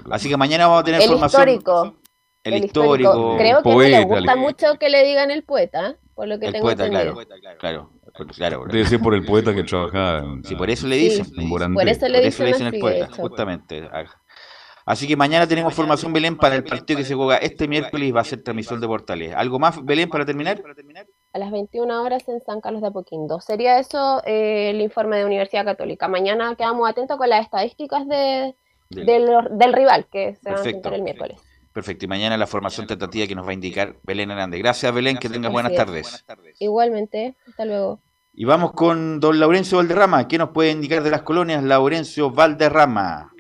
Así 0.10 0.27
que 0.27 0.35
mañana 0.35 0.65
vamos 0.65 0.81
a 0.81 0.84
tener 0.84 1.01
el 1.01 1.07
formación... 1.07 1.49
Histórico. 1.49 1.95
El, 2.44 2.65
histórico. 2.65 3.38
Creo 3.38 3.57
que 3.57 3.64
poeta, 3.64 3.99
le 3.99 4.06
gusta 4.06 4.36
mucho 4.36 4.76
que 4.80 4.90
le 4.90 5.03
digan 5.06 5.32
el 5.32 5.44
poeta, 5.44 5.95
por 6.14 6.28
lo 6.28 6.40
que 6.40 6.48
el 6.48 6.53
tengo 6.53 6.65
poeta, 6.65 6.86
entendido. 6.86 7.14
Claro, 7.14 7.57
claro. 7.60 7.90
Claro, 8.36 8.65
Debe 8.65 8.86
ser 8.86 8.99
por 8.99 9.15
el 9.15 9.26
poeta 9.26 9.56
que 9.56 9.64
trabajaba. 9.64 10.20
En, 10.20 10.44
sí, 10.44 10.56
por 10.56 10.70
eso 10.70 10.86
le 10.86 10.98
dicen. 10.98 11.26
Sí, 11.26 11.49
por 11.49 11.88
eso 11.90 12.07
le 12.07 12.22
dicen, 12.22 12.45
le 12.45 12.52
dicen 12.52 12.68
el 12.68 12.80
poeta, 12.80 13.10
justamente. 13.11 13.90
Así 14.86 15.07
que 15.07 15.15
mañana 15.15 15.48
tenemos 15.48 15.74
formación 15.74 16.11
Belén 16.11 16.38
para 16.38 16.56
el 16.56 16.64
partido 16.64 16.98
que 16.98 17.06
se 17.06 17.15
juega 17.15 17.38
este 17.38 17.70
miércoles 17.70 18.14
va 18.14 18.20
a 18.20 18.26
ser 18.26 18.44
transmisión 18.44 18.82
de 18.82 18.88
portales. 18.88 19.34
¿Algo 19.34 19.57
más, 19.57 19.84
Belén, 19.84 20.10
para 20.10 20.26
terminar? 20.26 20.61
A 21.32 21.40
las 21.40 21.52
21 21.52 22.03
horas 22.03 22.28
en 22.28 22.41
San 22.41 22.60
Carlos 22.60 22.82
de 22.82 22.90
Apoquindo. 22.90 23.40
Sería 23.40 23.80
eso 23.80 24.22
eh, 24.26 24.72
el 24.72 24.82
informe 24.82 25.18
de 25.18 25.26
Universidad 25.26 25.64
Católica. 25.64 26.10
Mañana 26.10 26.56
quedamos 26.56 26.90
atentos 26.90 27.18
con 27.18 27.30
las 27.30 27.45
estadísticas 27.45 28.06
de, 28.07 28.56
del, 28.90 29.74
rival 29.74 30.06
que 30.11 30.36
se 30.36 30.52
va 30.52 30.57
a 30.57 30.61
presentar 30.61 30.94
el 30.94 31.02
miércoles. 31.02 31.38
Perfecto. 31.74 32.06
Y 32.06 32.08
mañana 32.08 32.38
la 32.38 32.48
formación 32.48 32.86
tentativa 32.86 33.28
que 33.28 33.36
nos 33.36 33.45
va 33.45 33.52
a 33.52 33.56
indicar 33.56 33.98
Belén 34.04 34.30
Hernández. 34.32 34.60
Gracias, 34.60 34.94
Belén. 34.94 35.18
Que 35.18 35.30
tengas 35.30 35.52
buenas 35.52 35.74
tardes. 35.74 36.24
Igualmente. 36.60 37.36
Hasta 37.48 37.66
luego. 37.66 38.00
Y 38.36 38.45
vamos 38.45 38.74
con 38.74 39.20
don 39.20 39.40
Laurencio 39.40 39.78
Valderrama. 39.78 40.28
¿Qué 40.28 40.38
nos 40.38 40.50
puede 40.50 40.72
indicar 40.72 41.04
de 41.04 41.12
las 41.12 41.24
colonias? 41.24 41.64
Laurencio 41.64 42.32
Valderrama. 42.32 43.32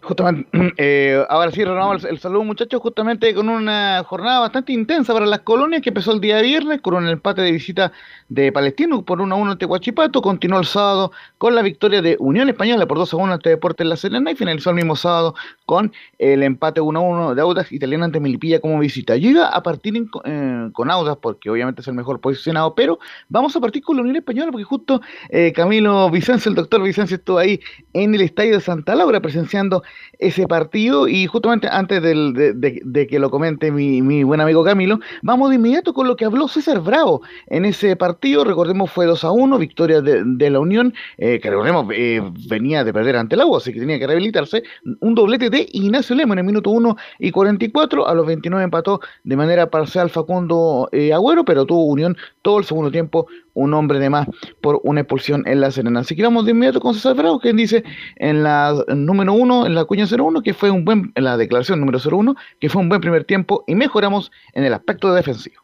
Justamente, 0.00 0.48
eh, 0.78 1.24
ahora 1.28 1.50
sí, 1.50 1.64
renovamos 1.64 2.04
el, 2.04 2.18
saludo 2.18 2.44
muchachos, 2.44 2.80
justamente 2.80 3.34
con 3.34 3.48
una 3.48 4.04
jornada 4.04 4.40
bastante 4.40 4.72
intensa 4.72 5.12
para 5.12 5.26
las 5.26 5.40
colonias 5.40 5.82
que 5.82 5.90
empezó 5.90 6.12
el 6.12 6.20
día 6.20 6.40
viernes 6.40 6.80
con 6.80 6.94
un 6.94 7.08
empate 7.08 7.42
de 7.42 7.50
visita 7.50 7.92
de 8.28 8.52
Palestino 8.52 9.02
por 9.02 9.20
1 9.20 9.34
a 9.34 9.38
1 9.38 9.52
ante 9.52 9.66
Huachipato, 9.66 10.22
continuó 10.22 10.60
el 10.60 10.66
sábado 10.66 11.10
con 11.38 11.54
la 11.54 11.62
victoria 11.62 12.00
de 12.00 12.16
Unión 12.20 12.48
Española 12.48 12.86
por 12.86 12.98
2 12.98 13.12
a 13.12 13.16
1 13.16 13.32
ante 13.32 13.50
Deportes 13.50 13.86
La 13.86 13.96
Serena 13.96 14.30
y 14.30 14.36
finalizó 14.36 14.70
el 14.70 14.76
mismo 14.76 14.94
sábado 14.94 15.34
con 15.66 15.92
el 16.18 16.42
empate 16.44 16.80
1 16.80 16.98
a 16.98 17.02
1 17.02 17.34
de 17.34 17.42
Audas 17.42 17.72
Italiana 17.72 18.04
ante 18.04 18.20
Milipilla 18.20 18.60
como 18.60 18.78
visita. 18.78 19.16
Llega 19.16 19.48
a 19.48 19.62
partir 19.62 19.94
eh, 20.24 20.68
con 20.72 20.90
Audas 20.90 21.16
porque 21.20 21.50
obviamente 21.50 21.80
es 21.80 21.88
el 21.88 21.94
mejor 21.94 22.20
posicionado, 22.20 22.74
pero 22.74 23.00
vamos 23.28 23.56
a 23.56 23.60
partir 23.60 23.82
con 23.82 23.96
la 23.96 24.02
Unión 24.02 24.16
Española 24.16 24.52
porque 24.52 24.64
justo 24.64 25.00
eh, 25.30 25.52
Camilo 25.52 26.08
Vicencio, 26.10 26.50
el 26.50 26.54
doctor 26.54 26.82
Vicencio 26.82 27.16
estuvo 27.16 27.38
ahí 27.38 27.60
en 27.92 28.14
el 28.14 28.20
estadio 28.20 28.54
de 28.54 28.60
Santa 28.60 28.94
Laura 28.94 29.20
presenciando 29.20 29.82
ese 30.18 30.46
partido 30.48 31.08
y 31.08 31.26
justamente 31.26 31.68
antes 31.70 32.02
de, 32.02 33.06
que 33.08 33.18
lo 33.18 33.30
comente 33.30 33.70
mi, 33.70 34.02
mi, 34.02 34.24
buen 34.24 34.40
amigo 34.40 34.64
Camilo, 34.64 35.00
vamos 35.22 35.50
de 35.50 35.56
inmediato 35.56 35.94
con 35.94 36.08
lo 36.08 36.16
que 36.16 36.24
habló 36.24 36.48
César 36.48 36.80
Bravo 36.80 37.22
en 37.46 37.64
ese 37.64 37.94
partido, 37.96 38.44
recordemos 38.44 38.90
fue 38.90 39.06
2 39.06 39.24
a 39.24 39.30
1, 39.30 39.58
victoria 39.58 40.00
de, 40.00 40.50
la 40.50 40.60
Unión, 40.60 40.94
eh, 41.18 41.38
que 41.40 41.50
recordemos 41.50 41.86
eh, 41.94 42.22
venía 42.48 42.84
de 42.84 42.92
perder 42.92 43.16
ante 43.16 43.34
el 43.34 43.42
agua, 43.42 43.58
así 43.58 43.72
que 43.72 43.80
tenía 43.80 43.98
que 43.98 44.06
rehabilitarse, 44.06 44.62
un 45.00 45.14
doblete 45.14 45.50
de 45.50 45.68
Ignacio 45.72 46.16
Lemo 46.16 46.32
en 46.32 46.40
el 46.40 46.44
minuto 46.44 46.70
1 46.70 46.96
y 47.18 47.30
44, 47.30 48.08
a 48.08 48.14
los 48.14 48.26
29 48.26 48.64
empató 48.64 49.00
de 49.24 49.36
manera 49.36 49.70
parcial 49.70 50.10
Facundo 50.10 50.88
eh, 50.92 51.12
Agüero, 51.12 51.44
pero 51.44 51.64
tuvo 51.64 51.84
Unión 51.84 52.16
todo 52.42 52.58
el 52.58 52.64
segundo 52.64 52.90
tiempo 52.90 53.26
un 53.58 53.74
hombre 53.74 53.98
de 53.98 54.08
más 54.08 54.28
por 54.60 54.80
una 54.84 55.00
expulsión 55.00 55.42
en 55.46 55.60
la 55.60 55.70
Serena. 55.70 56.00
Así 56.00 56.14
que 56.14 56.22
vamos 56.22 56.44
de 56.44 56.52
inmediato 56.52 56.80
con 56.80 56.94
César 56.94 57.14
Bravo, 57.16 57.40
quien 57.40 57.56
dice 57.56 57.84
en 58.16 58.42
la 58.42 58.84
número 58.88 59.32
uno, 59.32 59.66
en 59.66 59.74
la 59.74 59.84
cuña 59.84 60.06
01, 60.06 60.42
que 60.42 60.54
fue 60.54 60.70
un 60.70 60.84
buen, 60.84 61.12
en 61.14 61.24
la 61.24 61.36
declaración 61.36 61.80
número 61.80 61.98
01, 61.98 62.36
que 62.60 62.68
fue 62.68 62.80
un 62.80 62.88
buen 62.88 63.00
primer 63.00 63.24
tiempo 63.24 63.64
y 63.66 63.74
mejoramos 63.74 64.30
en 64.52 64.64
el 64.64 64.74
aspecto 64.74 65.12
defensivo. 65.12 65.62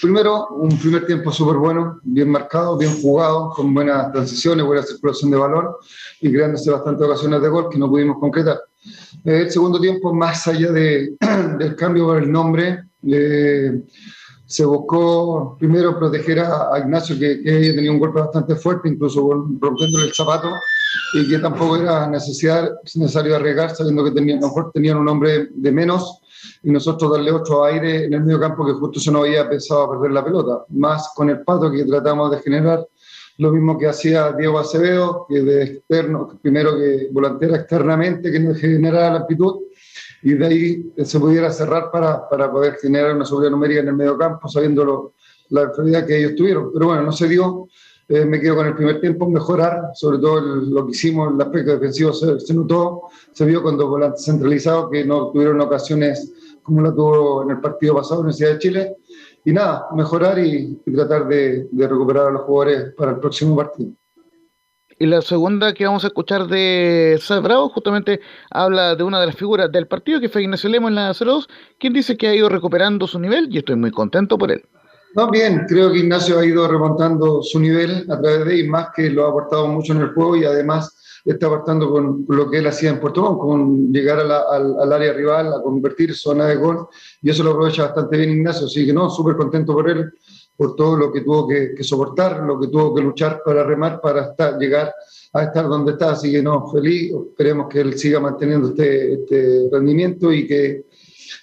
Primero, 0.00 0.48
un 0.48 0.76
primer 0.78 1.06
tiempo 1.06 1.30
súper 1.30 1.56
bueno, 1.56 2.00
bien 2.02 2.28
marcado, 2.28 2.76
bien 2.76 2.92
jugado, 3.00 3.50
con 3.50 3.72
buenas 3.72 4.10
transiciones, 4.12 4.64
buena 4.66 4.82
circulación 4.82 5.30
de 5.30 5.36
balón 5.36 5.66
y 6.20 6.32
creándose 6.32 6.70
bastantes 6.70 7.06
ocasiones 7.06 7.40
de 7.40 7.48
gol 7.48 7.68
que 7.70 7.78
no 7.78 7.88
pudimos 7.88 8.18
concretar. 8.18 8.58
El 9.24 9.50
segundo 9.50 9.80
tiempo, 9.80 10.12
más 10.12 10.48
allá 10.48 10.72
de, 10.72 11.14
del 11.58 11.76
cambio 11.76 12.06
por 12.06 12.26
nombre, 12.26 12.82
eh, 13.06 13.80
se 14.52 14.66
buscó 14.66 15.56
primero 15.58 15.98
proteger 15.98 16.40
a, 16.40 16.78
Ignacio, 16.78 17.18
que, 17.18 17.42
que, 17.42 17.72
tenía 17.72 17.90
un 17.90 17.98
golpe 17.98 18.20
bastante 18.20 18.54
fuerte, 18.54 18.90
incluso 18.90 19.46
rompiéndole 19.58 20.08
el 20.08 20.12
zapato, 20.12 20.50
y 21.14 21.26
que 21.26 21.38
tampoco 21.38 21.76
era 21.76 22.06
necesidad, 22.06 22.70
necesario 22.96 23.34
arriesgar 23.34 23.74
sabiendo 23.74 24.04
que 24.04 24.10
tenían, 24.10 24.38
a 24.38 24.40
lo 24.42 24.48
mejor 24.48 24.70
tenían 24.70 24.98
un 24.98 25.08
hombre 25.08 25.48
de 25.50 25.72
menos 25.72 26.20
y 26.62 26.70
nosotros 26.70 27.12
darle 27.12 27.32
otro 27.32 27.64
aire 27.64 28.04
en 28.04 28.12
el 28.12 28.24
medio 28.24 28.38
campo 28.38 28.66
que 28.66 28.74
justo 28.74 29.00
se 29.00 29.10
nos 29.10 29.22
había 29.22 29.48
pensado 29.48 29.90
perder 29.90 30.10
la 30.10 30.24
pelota, 30.24 30.64
más 30.68 31.12
con 31.14 31.30
el 31.30 31.40
pato 31.40 31.70
que 31.70 31.86
tratamos 31.86 32.30
de 32.30 32.38
generar, 32.40 32.86
lo 33.38 33.52
mismo 33.52 33.78
que 33.78 33.88
hacía 33.88 34.32
Diego 34.32 34.58
Acevedo, 34.58 35.24
que 35.30 35.40
de 35.40 35.62
externo, 35.62 36.38
primero 36.42 36.76
que 36.76 37.08
volantera 37.10 37.56
externamente, 37.56 38.30
que 38.30 38.38
nos 38.38 38.58
generara 38.58 39.10
la 39.10 39.20
amplitud, 39.20 39.60
y 40.22 40.34
de 40.34 40.46
ahí 40.46 40.92
se 41.04 41.18
pudiera 41.18 41.50
cerrar 41.50 41.90
para, 41.90 42.28
para 42.28 42.50
poder 42.50 42.76
generar 42.80 43.14
una 43.14 43.24
seguridad 43.24 43.50
numérica 43.50 43.80
en 43.80 43.88
el 43.88 43.96
medio 43.96 44.16
campo, 44.16 44.48
sabiendo 44.48 45.14
la 45.48 45.62
enfermedad 45.62 46.06
que 46.06 46.18
ellos 46.18 46.36
tuvieron. 46.36 46.70
Pero 46.72 46.86
bueno, 46.86 47.02
no 47.02 47.12
se 47.12 47.28
dio, 47.28 47.68
eh, 48.08 48.24
me 48.24 48.40
quedo 48.40 48.56
con 48.56 48.66
el 48.66 48.74
primer 48.74 49.00
tiempo, 49.00 49.28
mejorar, 49.28 49.90
sobre 49.94 50.18
todo 50.18 50.40
lo 50.40 50.86
que 50.86 50.92
hicimos, 50.92 51.34
el 51.34 51.40
aspecto 51.40 51.72
defensivo 51.72 52.12
se, 52.12 52.38
se 52.38 52.54
notó, 52.54 53.02
se 53.32 53.44
vio 53.44 53.62
cuando 53.62 53.88
volante 53.88 54.22
centralizado 54.22 54.90
que 54.90 55.04
no 55.04 55.30
tuvieron 55.32 55.60
ocasiones 55.60 56.32
como 56.62 56.80
la 56.80 56.92
tuvo 56.92 57.42
en 57.42 57.50
el 57.50 57.60
partido 57.60 57.96
pasado, 57.96 58.20
Universidad 58.20 58.52
de 58.52 58.58
Chile. 58.58 58.96
Y 59.44 59.52
nada, 59.52 59.88
mejorar 59.96 60.38
y, 60.38 60.80
y 60.86 60.92
tratar 60.94 61.26
de, 61.26 61.66
de, 61.70 61.88
recuperar 61.88 62.28
a 62.28 62.30
los 62.30 62.42
jugadores 62.42 62.94
para 62.96 63.10
el 63.12 63.18
próximo 63.18 63.56
partido. 63.56 63.90
Y 64.98 65.06
la 65.06 65.22
segunda 65.22 65.72
que 65.72 65.86
vamos 65.86 66.04
a 66.04 66.08
escuchar 66.08 66.46
de 66.46 67.18
Sal 67.20 67.42
Bravo 67.42 67.68
justamente 67.70 68.20
habla 68.50 68.94
de 68.94 69.02
una 69.02 69.20
de 69.20 69.26
las 69.26 69.36
figuras 69.36 69.70
del 69.72 69.86
partido, 69.86 70.20
que 70.20 70.28
fue 70.28 70.42
Ignacio 70.42 70.70
Lemo 70.70 70.88
en 70.88 70.94
la 70.94 71.12
02, 71.12 71.48
quien 71.78 71.92
dice 71.92 72.16
que 72.16 72.28
ha 72.28 72.34
ido 72.34 72.48
recuperando 72.48 73.06
su 73.06 73.18
nivel 73.18 73.48
y 73.50 73.58
estoy 73.58 73.76
muy 73.76 73.90
contento 73.90 74.38
por 74.38 74.50
él. 74.52 74.62
No, 75.14 75.30
bien, 75.30 75.66
creo 75.68 75.92
que 75.92 75.98
Ignacio 75.98 76.38
ha 76.38 76.46
ido 76.46 76.66
remontando 76.66 77.42
su 77.42 77.60
nivel 77.60 78.06
a 78.10 78.20
través 78.20 78.46
de 78.46 78.58
y 78.60 78.68
más 78.68 78.88
que 78.96 79.10
lo 79.10 79.26
ha 79.26 79.28
aportado 79.28 79.68
mucho 79.68 79.92
en 79.92 80.00
el 80.00 80.14
juego 80.14 80.36
y 80.36 80.44
además 80.44 80.98
está 81.24 81.46
aportando 81.46 81.90
con 81.90 82.24
lo 82.28 82.50
que 82.50 82.58
él 82.58 82.66
hacía 82.66 82.90
en 82.90 82.98
Puerto 82.98 83.22
Montt, 83.22 83.40
con 83.40 83.92
llegar 83.92 84.20
a 84.20 84.24
la, 84.24 84.40
al, 84.50 84.74
al, 84.80 84.92
área 84.92 85.12
rival, 85.12 85.52
a 85.52 85.62
convertir 85.62 86.14
zona 86.14 86.46
de 86.46 86.56
gol, 86.56 86.88
y 87.20 87.30
eso 87.30 87.44
lo 87.44 87.50
aprovecha 87.52 87.84
bastante 87.84 88.16
bien 88.16 88.30
Ignacio, 88.30 88.66
así 88.66 88.86
que 88.86 88.92
no, 88.92 89.08
súper 89.10 89.36
contento 89.36 89.72
por 89.74 89.88
él, 89.88 90.12
por 90.56 90.76
todo 90.76 90.96
lo 90.96 91.12
que 91.12 91.22
tuvo 91.22 91.48
que, 91.48 91.74
que, 91.74 91.82
soportar, 91.82 92.42
lo 92.42 92.58
que 92.60 92.68
tuvo 92.68 92.94
que 92.94 93.02
luchar 93.02 93.40
para 93.44 93.64
remar, 93.64 94.00
para 94.00 94.30
estar, 94.30 94.58
llegar 94.58 94.92
a 95.32 95.44
estar 95.44 95.66
donde 95.66 95.92
está, 95.92 96.12
así 96.12 96.30
que 96.30 96.42
no, 96.42 96.68
feliz, 96.68 97.12
esperemos 97.30 97.68
que 97.68 97.80
él 97.80 97.98
siga 97.98 98.20
manteniendo 98.20 98.68
este, 98.68 99.14
este 99.14 99.68
rendimiento 99.72 100.32
y 100.32 100.46
que, 100.46 100.84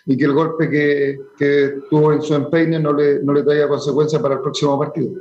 y 0.05 0.15
que 0.15 0.25
el 0.25 0.33
golpe 0.33 0.69
que, 0.69 1.17
que, 1.37 1.73
tuvo 1.89 2.13
en 2.13 2.21
su 2.21 2.35
empeine 2.35 2.79
no 2.79 2.93
le, 2.93 3.23
no 3.23 3.33
le 3.33 3.43
traiga 3.43 3.67
consecuencias 3.67 4.21
para 4.21 4.35
el 4.35 4.41
próximo 4.41 4.77
partido. 4.77 5.11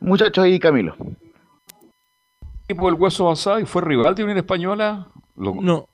Muchachos 0.00 0.46
y 0.46 0.58
Camilo 0.58 0.94
equipo 2.70 2.86
del 2.86 3.00
Hueso 3.00 3.24
Basá 3.24 3.60
y 3.60 3.66
fue 3.66 3.82
rival 3.82 4.14
de 4.14 4.22
Unión 4.22 4.38
Española? 4.38 5.08
Lo, 5.36 5.56
no. 5.56 5.88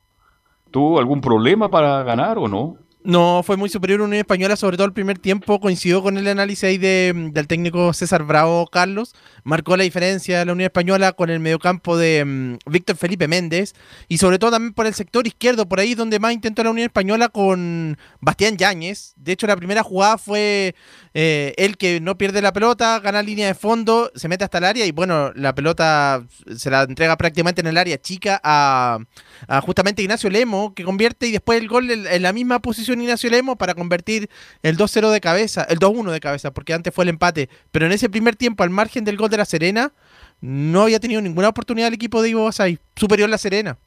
¿Tuvo 0.70 0.98
algún 0.98 1.22
problema 1.22 1.70
para 1.70 2.02
ganar 2.02 2.36
o 2.36 2.48
no? 2.48 2.76
No, 3.06 3.44
fue 3.44 3.56
muy 3.56 3.68
superior 3.68 4.00
Unión 4.00 4.18
Española, 4.18 4.56
sobre 4.56 4.76
todo 4.76 4.88
el 4.88 4.92
primer 4.92 5.16
tiempo. 5.16 5.60
Coincidió 5.60 6.02
con 6.02 6.18
el 6.18 6.26
análisis 6.26 6.64
ahí 6.64 6.76
de, 6.76 7.12
del 7.32 7.46
técnico 7.46 7.92
César 7.92 8.24
Bravo 8.24 8.66
Carlos. 8.66 9.14
Marcó 9.46 9.76
la 9.76 9.84
diferencia 9.84 10.44
la 10.44 10.52
Unión 10.54 10.66
Española 10.66 11.12
con 11.12 11.30
el 11.30 11.38
mediocampo 11.38 11.96
de 11.96 12.24
um, 12.24 12.58
Víctor 12.68 12.96
Felipe 12.96 13.28
Méndez. 13.28 13.74
Y 14.08 14.18
sobre 14.18 14.40
todo 14.40 14.50
también 14.50 14.74
por 14.74 14.88
el 14.88 14.94
sector 14.94 15.24
izquierdo, 15.24 15.68
por 15.68 15.78
ahí 15.78 15.94
donde 15.94 16.18
más 16.18 16.32
intentó 16.32 16.64
la 16.64 16.70
Unión 16.70 16.86
Española 16.86 17.28
con 17.28 17.96
Bastián 18.20 18.56
Yáñez. 18.56 19.14
De 19.14 19.30
hecho, 19.30 19.46
la 19.46 19.56
primera 19.56 19.84
jugada 19.84 20.18
fue 20.18 20.74
eh, 21.14 21.54
él 21.58 21.76
que 21.76 22.00
no 22.00 22.18
pierde 22.18 22.42
la 22.42 22.52
pelota, 22.52 22.98
gana 22.98 23.22
línea 23.22 23.46
de 23.46 23.54
fondo, 23.54 24.10
se 24.16 24.26
mete 24.26 24.42
hasta 24.42 24.58
el 24.58 24.64
área 24.64 24.84
y 24.84 24.90
bueno, 24.90 25.32
la 25.36 25.54
pelota 25.54 26.26
se 26.56 26.68
la 26.68 26.82
entrega 26.82 27.16
prácticamente 27.16 27.60
en 27.60 27.68
el 27.68 27.78
área 27.78 28.00
chica 28.00 28.40
a, 28.42 28.98
a 29.46 29.60
justamente 29.60 30.02
Ignacio 30.02 30.28
Lemo, 30.28 30.74
que 30.74 30.82
convierte 30.82 31.28
y 31.28 31.30
después 31.30 31.60
el 31.60 31.68
gol 31.68 31.88
en, 31.92 32.04
en 32.08 32.22
la 32.22 32.32
misma 32.32 32.58
posición 32.58 33.00
Ignacio 33.00 33.30
Lemo 33.30 33.54
para 33.54 33.74
convertir 33.74 34.28
el 34.62 34.76
2-0 34.76 35.12
de 35.12 35.20
cabeza, 35.20 35.62
el 35.68 35.78
2-1 35.78 36.10
de 36.10 36.18
cabeza, 36.18 36.50
porque 36.52 36.74
antes 36.74 36.92
fue 36.92 37.04
el 37.04 37.10
empate. 37.10 37.48
Pero 37.70 37.86
en 37.86 37.92
ese 37.92 38.10
primer 38.10 38.34
tiempo, 38.34 38.64
al 38.64 38.70
margen 38.70 39.04
del 39.04 39.16
gol 39.16 39.30
de 39.30 39.35
la 39.36 39.44
Serena, 39.44 39.92
no 40.40 40.82
había 40.82 41.00
tenido 41.00 41.20
ninguna 41.20 41.48
oportunidad 41.48 41.88
el 41.88 41.94
equipo 41.94 42.22
de 42.22 42.30
Ivo 42.30 42.44
Basay. 42.44 42.78
Superior 42.94 43.28
la 43.28 43.38
Serena. 43.38 43.78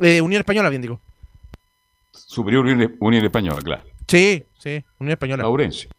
Eh, 0.00 0.20
Unión 0.20 0.40
Española, 0.40 0.70
bien 0.70 0.82
digo. 0.82 1.00
Superior 2.12 2.64
Unión, 2.64 2.96
Unión 3.00 3.24
Española, 3.24 3.60
claro. 3.62 3.84
Sí, 4.06 4.44
sí, 4.58 4.84
Unión 4.98 5.12
Española. 5.12 5.42
Laurencio. 5.42 5.90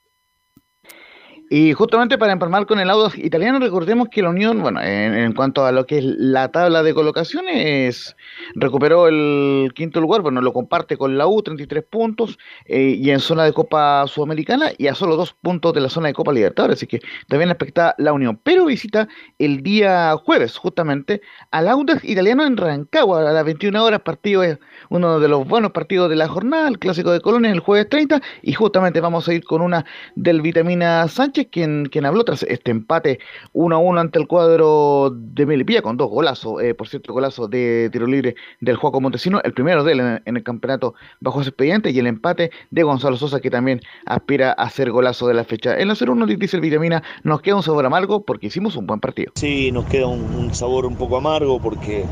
Y 1.58 1.72
justamente 1.72 2.18
para 2.18 2.34
empalmar 2.34 2.66
con 2.66 2.82
el 2.82 2.90
Audax 2.90 3.18
italiano, 3.18 3.60
recordemos 3.60 4.10
que 4.10 4.22
la 4.22 4.28
Unión, 4.28 4.62
bueno, 4.62 4.82
en, 4.82 5.14
en, 5.14 5.32
cuanto 5.32 5.66
a 5.66 5.72
lo 5.72 5.86
que 5.86 6.00
es 6.00 6.04
la 6.04 6.52
tabla 6.52 6.84
de 6.84 6.94
colocaciones, 6.94 8.14
recuperó 8.56 9.08
el 9.08 9.72
quinto 9.74 10.02
lugar, 10.02 10.22
bueno, 10.22 10.42
lo 10.42 10.52
comparte 10.52 10.98
con 10.98 11.18
la 11.18 11.28
U, 11.28 11.42
33 11.42 11.82
puntos, 11.90 12.38
eh, 12.66 12.98
y 13.00 13.10
en 13.10 13.22
zona 13.22 13.46
de 13.46 13.54
Copa 13.54 14.06
Sudamericana, 14.06 14.72
y 14.78 14.88
a 14.88 14.96
solo 14.96 15.16
dos 15.16 15.32
puntos 15.32 15.74
de 15.74 15.80
la 15.80 15.88
zona 15.88 16.10
de 16.10 16.14
Copa 16.14 16.34
Libertadores, 16.34 16.76
así 16.76 16.88
que 16.88 17.00
también 17.30 17.52
expecta 17.52 17.96
la 18.00 18.12
Unión. 18.12 18.38
Pero 18.44 18.66
visita 18.66 19.08
el 19.40 19.64
día 19.64 20.14
jueves, 20.18 20.58
justamente, 20.58 21.22
al 21.52 21.70
Audax 21.70 22.04
italiano 22.04 22.46
en 22.46 22.58
Rancagua, 22.58 23.30
a 23.30 23.32
las 23.32 23.46
21 23.46 23.82
horas, 23.82 24.02
partido 24.02 24.44
es 24.44 24.60
uno 24.90 25.22
de 25.22 25.30
los 25.30 25.48
buenos 25.48 25.72
partidos 25.72 26.10
de 26.10 26.18
la 26.18 26.28
jornada, 26.28 26.68
el 26.68 26.80
clásico 26.80 27.12
de 27.12 27.22
Colonia, 27.22 27.50
el 27.50 27.62
jueves 27.62 27.88
30, 27.88 28.22
y 28.42 28.52
justamente 28.52 29.00
vamos 29.00 29.30
a 29.30 29.34
ir 29.34 29.46
con 29.46 29.62
una 29.62 29.86
del 30.16 30.42
Vitamina 30.42 31.08
Sánchez, 31.08 31.45
quien, 31.50 31.90
habló 32.06 32.24
tras 32.24 32.44
este 32.44 32.72
empate 32.72 33.20
1 33.54 33.76
a 33.76 33.80
1 33.80 34.00
ante 34.00 34.20
el 34.20 34.28
cuadro 34.28 35.12
de 35.14 35.46
Melipilla 35.46 35.82
con 35.82 35.98
dos 35.98 36.10
golazos, 36.10 36.62
eh, 36.62 36.74
por 36.74 36.88
cierto, 36.88 37.14
golazo 37.14 37.48
de 37.48 37.90
tiro 37.92 38.08
libre 38.08 38.36
del 38.62 38.76
Juaco 38.76 39.02
Montesino, 39.02 39.42
el 39.44 39.54
primero 39.54 39.84
de 39.84 39.94
él 39.94 40.20
en, 40.26 40.38
el 40.38 40.44
campeonato 40.44 40.96
bajo 41.20 41.42
ese 41.42 41.50
expediente 41.50 41.92
y 41.92 42.00
el 42.00 42.08
empate 42.08 42.52
de 42.72 42.84
Gonzalo 42.84 43.18
Sosa 43.18 43.40
que 43.40 43.50
también 43.50 43.82
aspira 44.06 44.52
a 44.52 44.70
ser 44.70 44.92
golazo 44.92 45.28
de 45.28 45.34
la 45.34 45.44
fecha. 45.44 45.78
En 45.80 45.88
la 45.88 45.96
0-1 45.96 46.38
dice 46.38 46.58
el 46.58 46.62
Vitamina, 46.62 47.04
nos 47.24 47.42
queda 47.42 47.56
un 47.56 47.64
sabor 47.64 47.86
amargo 47.86 48.24
porque 48.24 48.48
hicimos 48.48 48.76
un 48.76 48.88
buen 48.88 49.00
partido. 49.00 49.32
Sí, 49.36 49.72
nos 49.72 49.86
queda 49.86 50.08
un, 50.08 50.22
un 50.36 50.54
sabor 50.54 50.86
un 50.86 50.96
poco 50.96 51.18
amargo 51.18 51.60
porque 51.60 52.06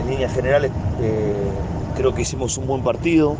en 0.00 0.10
líneas 0.10 0.34
generales 0.34 0.70
eh, 1.00 1.34
creo 1.96 2.14
que 2.14 2.22
hicimos 2.22 2.58
un 2.58 2.66
buen 2.66 2.82
partido. 2.82 3.36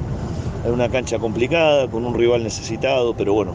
En 0.65 0.73
una 0.73 0.89
cancha 0.89 1.19
complicada, 1.19 1.89
con 1.91 2.05
un 2.05 2.15
rival 2.15 2.45
necesitado, 2.45 3.15
pero 3.15 3.35
bueno, 3.35 3.55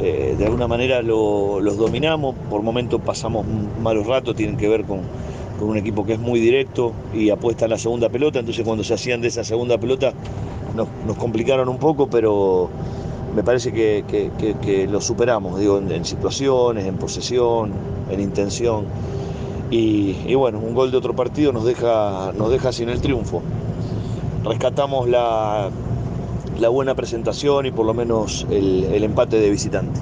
eh, 0.00 0.36
de 0.38 0.44
alguna 0.44 0.68
manera 0.68 1.02
lo, 1.02 1.60
los 1.60 1.76
dominamos, 1.76 2.34
por 2.48 2.62
momentos 2.62 3.00
pasamos 3.00 3.44
malos 3.82 4.06
ratos, 4.06 4.36
tienen 4.36 4.56
que 4.56 4.68
ver 4.68 4.84
con, 4.84 5.00
con, 5.58 5.68
un 5.68 5.76
equipo 5.76 6.04
que 6.04 6.12
es 6.12 6.18
muy 6.20 6.38
directo 6.38 6.92
y 7.12 7.30
apuesta 7.30 7.64
en 7.64 7.72
la 7.72 7.78
segunda 7.78 8.08
pelota, 8.08 8.38
entonces 8.38 8.64
cuando 8.64 8.84
se 8.84 8.94
hacían 8.94 9.20
de 9.20 9.28
esa 9.28 9.42
segunda 9.42 9.76
pelota 9.76 10.12
nos, 10.76 10.86
nos 11.06 11.16
complicaron 11.16 11.68
un 11.68 11.78
poco, 11.78 12.08
pero 12.08 12.68
me 13.34 13.42
parece 13.42 13.72
que, 13.72 14.04
que, 14.06 14.30
que, 14.38 14.54
que 14.54 14.86
lo 14.86 15.00
superamos, 15.00 15.58
digo, 15.58 15.78
en, 15.78 15.90
en, 15.90 16.04
situaciones, 16.04 16.86
en 16.86 16.96
posesión, 16.96 17.72
en 18.10 18.20
intención. 18.20 18.86
Y, 19.70 20.16
y, 20.26 20.34
bueno, 20.34 20.58
un 20.60 20.74
gol 20.74 20.90
de 20.90 20.96
otro 20.96 21.14
partido 21.14 21.52
nos 21.52 21.64
deja, 21.64 22.32
nos 22.36 22.50
deja 22.50 22.72
sin 22.72 22.88
el 22.88 23.00
triunfo. 23.00 23.42
Rescatamos 24.44 25.08
la, 25.08 25.70
la 26.58 26.68
buena 26.68 26.94
presentación 26.94 27.66
y 27.66 27.70
por 27.70 27.86
lo 27.86 27.94
menos 27.94 28.46
el, 28.50 28.84
el 28.84 29.04
empate 29.04 29.38
de 29.38 29.50
visitante. 29.50 30.00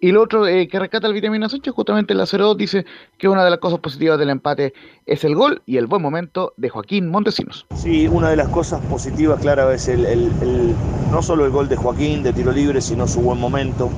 Y 0.00 0.10
lo 0.10 0.20
otro 0.20 0.48
eh, 0.48 0.66
que 0.66 0.80
rescata 0.80 1.06
el 1.06 1.12
Vitamina 1.12 1.48
Sánchez, 1.48 1.72
justamente 1.72 2.12
la 2.14 2.26
0 2.26 2.56
dice 2.56 2.84
que 3.18 3.28
una 3.28 3.44
de 3.44 3.50
las 3.50 3.60
cosas 3.60 3.78
positivas 3.78 4.18
del 4.18 4.30
empate 4.30 4.74
es 5.06 5.22
el 5.22 5.36
gol 5.36 5.62
y 5.64 5.76
el 5.76 5.86
buen 5.86 6.02
momento 6.02 6.54
de 6.56 6.70
Joaquín 6.70 7.08
Montesinos. 7.08 7.66
Sí, 7.76 8.08
una 8.08 8.28
de 8.28 8.34
las 8.34 8.48
cosas 8.48 8.80
positivas, 8.86 9.40
claro, 9.40 9.70
es 9.70 9.86
el, 9.86 10.04
el, 10.04 10.32
el 10.42 10.74
no 11.12 11.22
solo 11.22 11.44
el 11.44 11.52
gol 11.52 11.68
de 11.68 11.76
Joaquín 11.76 12.24
de 12.24 12.32
tiro 12.32 12.50
libre, 12.50 12.80
sino 12.80 13.06
su 13.06 13.20
buen 13.20 13.38
momento. 13.38 13.90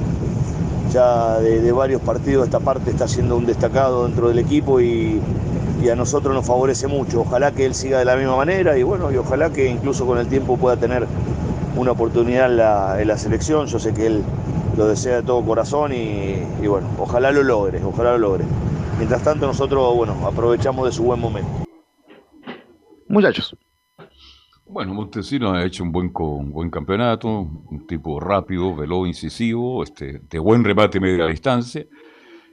Ya 0.93 1.39
de, 1.39 1.62
de 1.62 1.73
varios 1.73 2.02
partidos 2.02 2.44
esta 2.44 2.61
parte 2.61 2.90
está 2.90 3.09
siendo 3.09 3.39
un 3.39 3.47
destacado 3.47 4.05
dentro 4.05 4.28
del 4.28 4.39
equipo 4.40 4.82
y, 4.82 5.23
y 5.85 5.90
a 5.90 5.97
nosotros 5.97 6.35
nos 6.35 6.47
favorece 6.47 6.86
mucho. 6.86 7.20
Ojalá 7.20 7.52
que 7.52 7.66
él 7.66 7.74
siga 7.74 7.98
de 7.98 8.06
la 8.06 8.16
misma 8.16 8.36
manera 8.36 8.78
y 8.78 8.82
bueno, 8.82 9.12
y 9.12 9.16
ojalá 9.19 9.52
que 9.52 9.69
incluso 9.69 10.06
con 10.06 10.19
el 10.19 10.27
tiempo 10.28 10.56
pueda 10.56 10.78
tener 10.78 11.06
una 11.77 11.93
oportunidad 11.93 12.51
en 12.51 12.56
la, 12.56 13.02
en 13.02 13.09
la 13.09 13.19
selección. 13.19 13.66
Yo 13.66 13.78
sé 13.78 13.93
que 13.93 14.06
él 14.06 14.23
lo 14.78 14.89
desea 14.89 15.16
de 15.16 15.23
todo 15.23 15.44
corazón 15.44 15.93
y, 15.93 16.36
y, 16.62 16.66
bueno, 16.66 16.89
ojalá 16.98 17.32
lo 17.32 17.43
logre, 17.43 17.82
ojalá 17.85 18.12
lo 18.12 18.19
logre. 18.19 18.44
Mientras 18.97 19.23
tanto 19.23 19.47
nosotros, 19.47 19.94
bueno, 19.94 20.15
aprovechamos 20.27 20.86
de 20.86 20.93
su 20.93 21.02
buen 21.02 21.20
momento. 21.20 21.51
Muchachos. 23.09 23.55
Bueno, 24.66 24.94
Montesino 24.94 25.52
ha 25.52 25.65
hecho 25.65 25.85
un 25.85 25.93
buen, 25.93 26.11
un 26.15 26.51
buen 26.51 26.70
campeonato, 26.70 27.28
un 27.28 27.86
tipo 27.86 28.19
rápido, 28.19 28.74
veloz, 28.74 29.06
incisivo, 29.06 29.82
este, 29.82 30.20
de 30.31 30.39
buen 30.39 30.65
remate 30.65 30.98
media 30.98 31.27
distancia. 31.27 31.85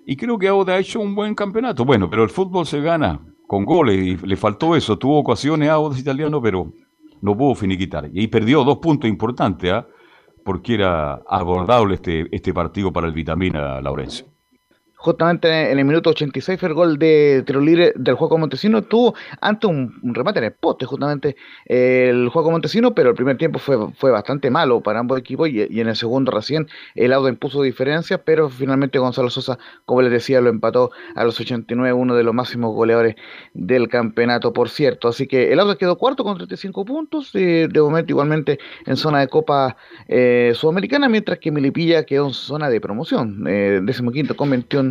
Y 0.05 0.15
creo 0.15 0.37
que 0.37 0.47
ahora 0.47 0.75
ha 0.75 0.79
hecho 0.79 0.99
un 0.99 1.15
buen 1.15 1.35
campeonato. 1.35 1.85
Bueno, 1.85 2.09
pero 2.09 2.23
el 2.23 2.29
fútbol 2.29 2.65
se 2.65 2.81
gana 2.81 3.19
con 3.47 3.65
goles 3.65 3.97
y 3.97 4.17
le 4.25 4.35
faltó 4.35 4.75
eso. 4.75 4.97
Tuvo 4.97 5.19
ocasiones 5.19 5.69
a 5.69 5.73
Audax 5.73 5.99
italiano, 5.99 6.41
pero 6.41 6.71
no 7.21 7.37
pudo 7.37 7.55
finiquitar. 7.55 8.09
Y 8.11 8.27
perdió 8.27 8.63
dos 8.63 8.77
puntos 8.77 9.09
importantes, 9.09 9.71
¿eh? 9.71 9.85
porque 10.43 10.73
era 10.75 11.21
abordable 11.27 11.95
este, 11.95 12.27
este 12.35 12.53
partido 12.53 12.91
para 12.91 13.07
el 13.07 13.13
Vitamina 13.13 13.79
Laurencio. 13.81 14.30
Justamente 15.01 15.71
en 15.71 15.79
el 15.79 15.85
minuto 15.85 16.11
86 16.11 16.59
fue 16.59 16.69
el 16.69 16.75
gol 16.75 16.99
de 16.99 17.43
tiro 17.45 17.59
libre 17.59 17.91
del 17.95 18.15
juego 18.15 18.37
Montesino, 18.37 18.83
tuvo 18.83 19.15
ante 19.41 19.65
un, 19.65 19.99
remate 20.13 20.39
en 20.39 20.45
el 20.45 20.51
poste 20.51 20.85
justamente 20.85 21.35
el 21.65 22.29
juego 22.29 22.51
Montesino, 22.51 22.93
pero 22.93 23.09
el 23.09 23.15
primer 23.15 23.37
tiempo 23.37 23.57
fue, 23.57 23.91
fue 23.93 24.11
bastante 24.11 24.51
malo 24.51 24.81
para 24.81 24.99
ambos 24.99 25.17
equipos 25.17 25.49
y, 25.49 25.61
en 25.61 25.87
el 25.87 25.95
segundo 25.95 26.31
recién 26.31 26.67
el 26.93 27.13
Auda 27.13 27.29
impuso 27.29 27.63
diferencias, 27.63 28.21
pero 28.23 28.49
finalmente 28.49 28.99
Gonzalo 28.99 29.31
Sosa, 29.31 29.57
como 29.85 30.03
les 30.03 30.11
decía, 30.11 30.39
lo 30.39 30.49
empató 30.49 30.91
a 31.15 31.23
los 31.23 31.39
89, 31.39 31.93
uno 31.93 32.15
de 32.15 32.23
los 32.23 32.33
máximos 32.33 32.75
goleadores 32.75 33.15
del 33.53 33.87
campeonato, 33.87 34.53
por 34.53 34.69
cierto. 34.69 35.07
Así 35.07 35.25
que 35.25 35.51
el 35.51 35.59
Auda 35.59 35.75
quedó 35.77 35.97
cuarto 35.97 36.23
con 36.23 36.37
35 36.37 36.85
puntos, 36.85 37.31
eh, 37.33 37.67
de 37.71 37.81
momento 37.81 38.11
igualmente 38.11 38.59
en 38.85 38.97
zona 38.97 39.21
de 39.21 39.27
Copa 39.27 39.77
eh, 40.07 40.51
Sudamericana, 40.53 41.09
mientras 41.09 41.39
que 41.39 41.51
Milipilla 41.51 42.03
quedó 42.03 42.27
en 42.27 42.33
zona 42.33 42.69
de 42.69 42.79
promoción, 42.79 43.45
eh, 43.47 43.79
décimo 43.81 44.11
quinto 44.11 44.35
con 44.35 44.49
21 44.51 44.90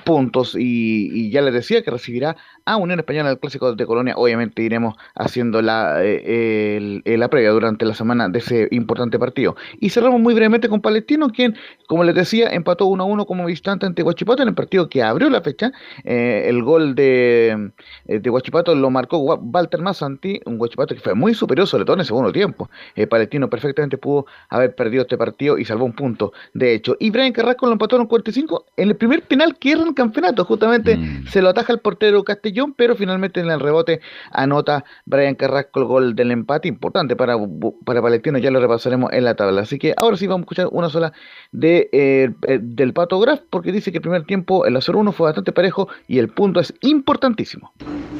puntos 0.00 0.56
y, 0.58 1.30
ya 1.30 1.42
les 1.42 1.54
decía 1.54 1.82
que 1.82 1.90
recibirá 1.90 2.36
a 2.64 2.76
Unión 2.76 2.98
Española 2.98 3.28
del 3.28 3.38
Clásico 3.38 3.74
de 3.74 3.86
Colonia. 3.86 4.14
Obviamente 4.16 4.62
iremos 4.62 4.94
haciendo 5.14 5.62
la, 5.62 5.98
eh, 6.02 7.00
la 7.04 7.28
previa 7.28 7.50
durante 7.50 7.84
la 7.84 7.94
semana 7.94 8.28
de 8.28 8.38
ese 8.38 8.68
importante 8.70 9.18
partido. 9.18 9.56
Y 9.78 9.90
cerramos 9.90 10.20
muy 10.20 10.34
brevemente 10.34 10.68
con 10.68 10.80
Palestino, 10.80 11.30
quien, 11.30 11.56
como 11.86 12.04
les 12.04 12.14
decía, 12.14 12.48
empató 12.50 12.86
1 12.86 13.02
a 13.02 13.06
1 13.06 13.26
como 13.26 13.46
visitante 13.46 13.86
ante 13.86 14.02
Huachipato 14.02 14.42
en 14.42 14.48
el 14.48 14.54
partido 14.54 14.88
que 14.88 15.02
abrió 15.02 15.30
la 15.30 15.42
fecha. 15.42 15.72
Eh, 16.04 16.44
el 16.46 16.62
gol 16.62 16.94
de, 16.94 17.72
eh, 18.06 18.18
de 18.18 18.30
Huachipato 18.30 18.74
lo 18.74 18.90
marcó 18.90 19.18
Walter 19.18 19.80
Mazzanti, 19.80 20.40
un 20.46 20.60
Huachipato 20.60 20.94
que 20.94 21.00
fue 21.00 21.14
muy 21.14 21.34
superior, 21.34 21.66
sobre 21.66 21.84
todo 21.84 21.94
en 21.94 22.00
el 22.00 22.06
segundo 22.06 22.32
tiempo. 22.32 22.68
Palestino 23.08 23.48
perfectamente 23.48 23.98
pudo 23.98 24.26
haber 24.48 24.74
perdido 24.74 25.02
este 25.02 25.16
partido 25.16 25.58
y 25.58 25.64
salvó 25.64 25.84
un 25.84 25.92
punto, 25.92 26.32
de 26.54 26.74
hecho. 26.74 26.96
Y 26.98 27.10
Brian 27.10 27.32
Carrasco 27.32 27.66
lo 27.66 27.72
empató 27.72 27.96
en 27.96 28.06
45 28.06 28.66
en 28.76 28.88
el 28.88 28.96
primer 28.96 29.22
penal 29.22 29.56
que 29.58 29.72
era 29.72 29.82
campeonato. 29.94 30.44
Justamente 30.44 30.96
mm. 30.96 31.26
se 31.26 31.42
lo 31.42 31.48
ataja 31.50 31.72
el 31.72 31.80
portero 31.80 32.22
Castellón, 32.24 32.74
pero 32.74 32.96
finalmente 32.96 33.40
en 33.40 33.50
el 33.50 33.60
rebote 33.60 34.00
anota 34.30 34.84
Brian 35.06 35.34
Carrasco 35.34 35.80
el 35.80 35.86
gol 35.86 36.14
del 36.14 36.30
empate. 36.30 36.68
Importante 36.68 37.16
para, 37.16 37.36
para 37.84 38.02
Palestino, 38.02 38.38
ya 38.38 38.50
lo 38.50 38.60
repasaremos 38.60 39.12
en 39.12 39.24
la 39.24 39.34
tabla. 39.34 39.62
Así 39.62 39.78
que 39.78 39.94
ahora 39.96 40.16
sí 40.16 40.26
vamos 40.26 40.42
a 40.42 40.44
escuchar 40.44 40.68
una 40.70 40.88
sola 40.88 41.12
de, 41.52 41.88
eh, 41.92 42.30
eh, 42.46 42.58
del 42.62 42.92
Pato 42.92 43.18
Graf, 43.20 43.40
porque 43.50 43.72
dice 43.72 43.90
que 43.90 43.98
el 43.98 44.02
primer 44.02 44.24
tiempo, 44.24 44.66
el 44.66 44.76
0-1 44.76 45.12
fue 45.12 45.26
bastante 45.26 45.52
parejo 45.52 45.88
y 46.08 46.18
el 46.18 46.28
punto 46.28 46.60
es 46.60 46.74
importantísimo. 46.80 47.72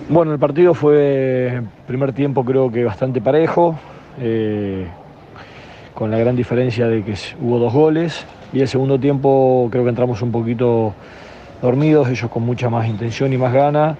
Bueno, 0.09 0.33
el 0.33 0.39
partido 0.39 0.75
fue, 0.75 1.63
primer 1.87 2.13
tiempo 2.13 2.45
creo 2.45 2.71
que 2.71 2.85
bastante 2.85 3.21
parejo. 3.21 3.79
Eh, 4.19 4.87
con 5.95 6.11
la 6.11 6.19
gran 6.19 6.35
diferencia 6.35 6.89
de 6.89 7.05
que 7.05 7.15
hubo 7.41 7.59
dos 7.59 7.75
goles 7.75 8.25
y 8.53 8.61
el 8.61 8.69
segundo 8.69 8.99
tiempo 8.99 9.69
creo 9.71 9.85
que 9.85 9.91
entramos 9.91 10.23
un 10.23 10.33
poquito 10.33 10.95
dormidos, 11.61 12.09
ellos 12.09 12.31
con 12.31 12.45
mucha 12.45 12.71
más 12.71 12.89
intención 12.89 13.33
y 13.33 13.39
más 13.39 13.53
gana, 13.53 13.97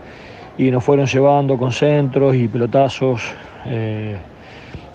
y 0.57 0.71
nos 0.71 0.85
fueron 0.85 1.07
llevando 1.07 1.57
con 1.59 1.73
centros 1.73 2.35
y 2.35 2.49
pelotazos, 2.49 3.23
eh, 3.67 4.17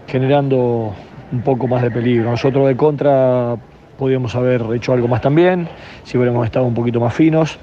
generando 0.08 0.94
un 1.32 1.42
poco 1.42 1.68
más 1.68 1.82
de 1.82 1.92
peligro. 1.92 2.32
Nosotros 2.32 2.68
de 2.68 2.76
contra 2.76 3.56
podíamos 3.98 4.36
haber 4.36 4.64
hecho 4.76 4.94
algo 4.94 5.08
más 5.08 5.22
también, 5.22 5.68
si 6.04 6.18
hubiéramos 6.18 6.46
estado 6.46 6.66
un 6.66 6.74
poquito 6.74 7.00
más 7.00 7.14
finos, 7.14 7.58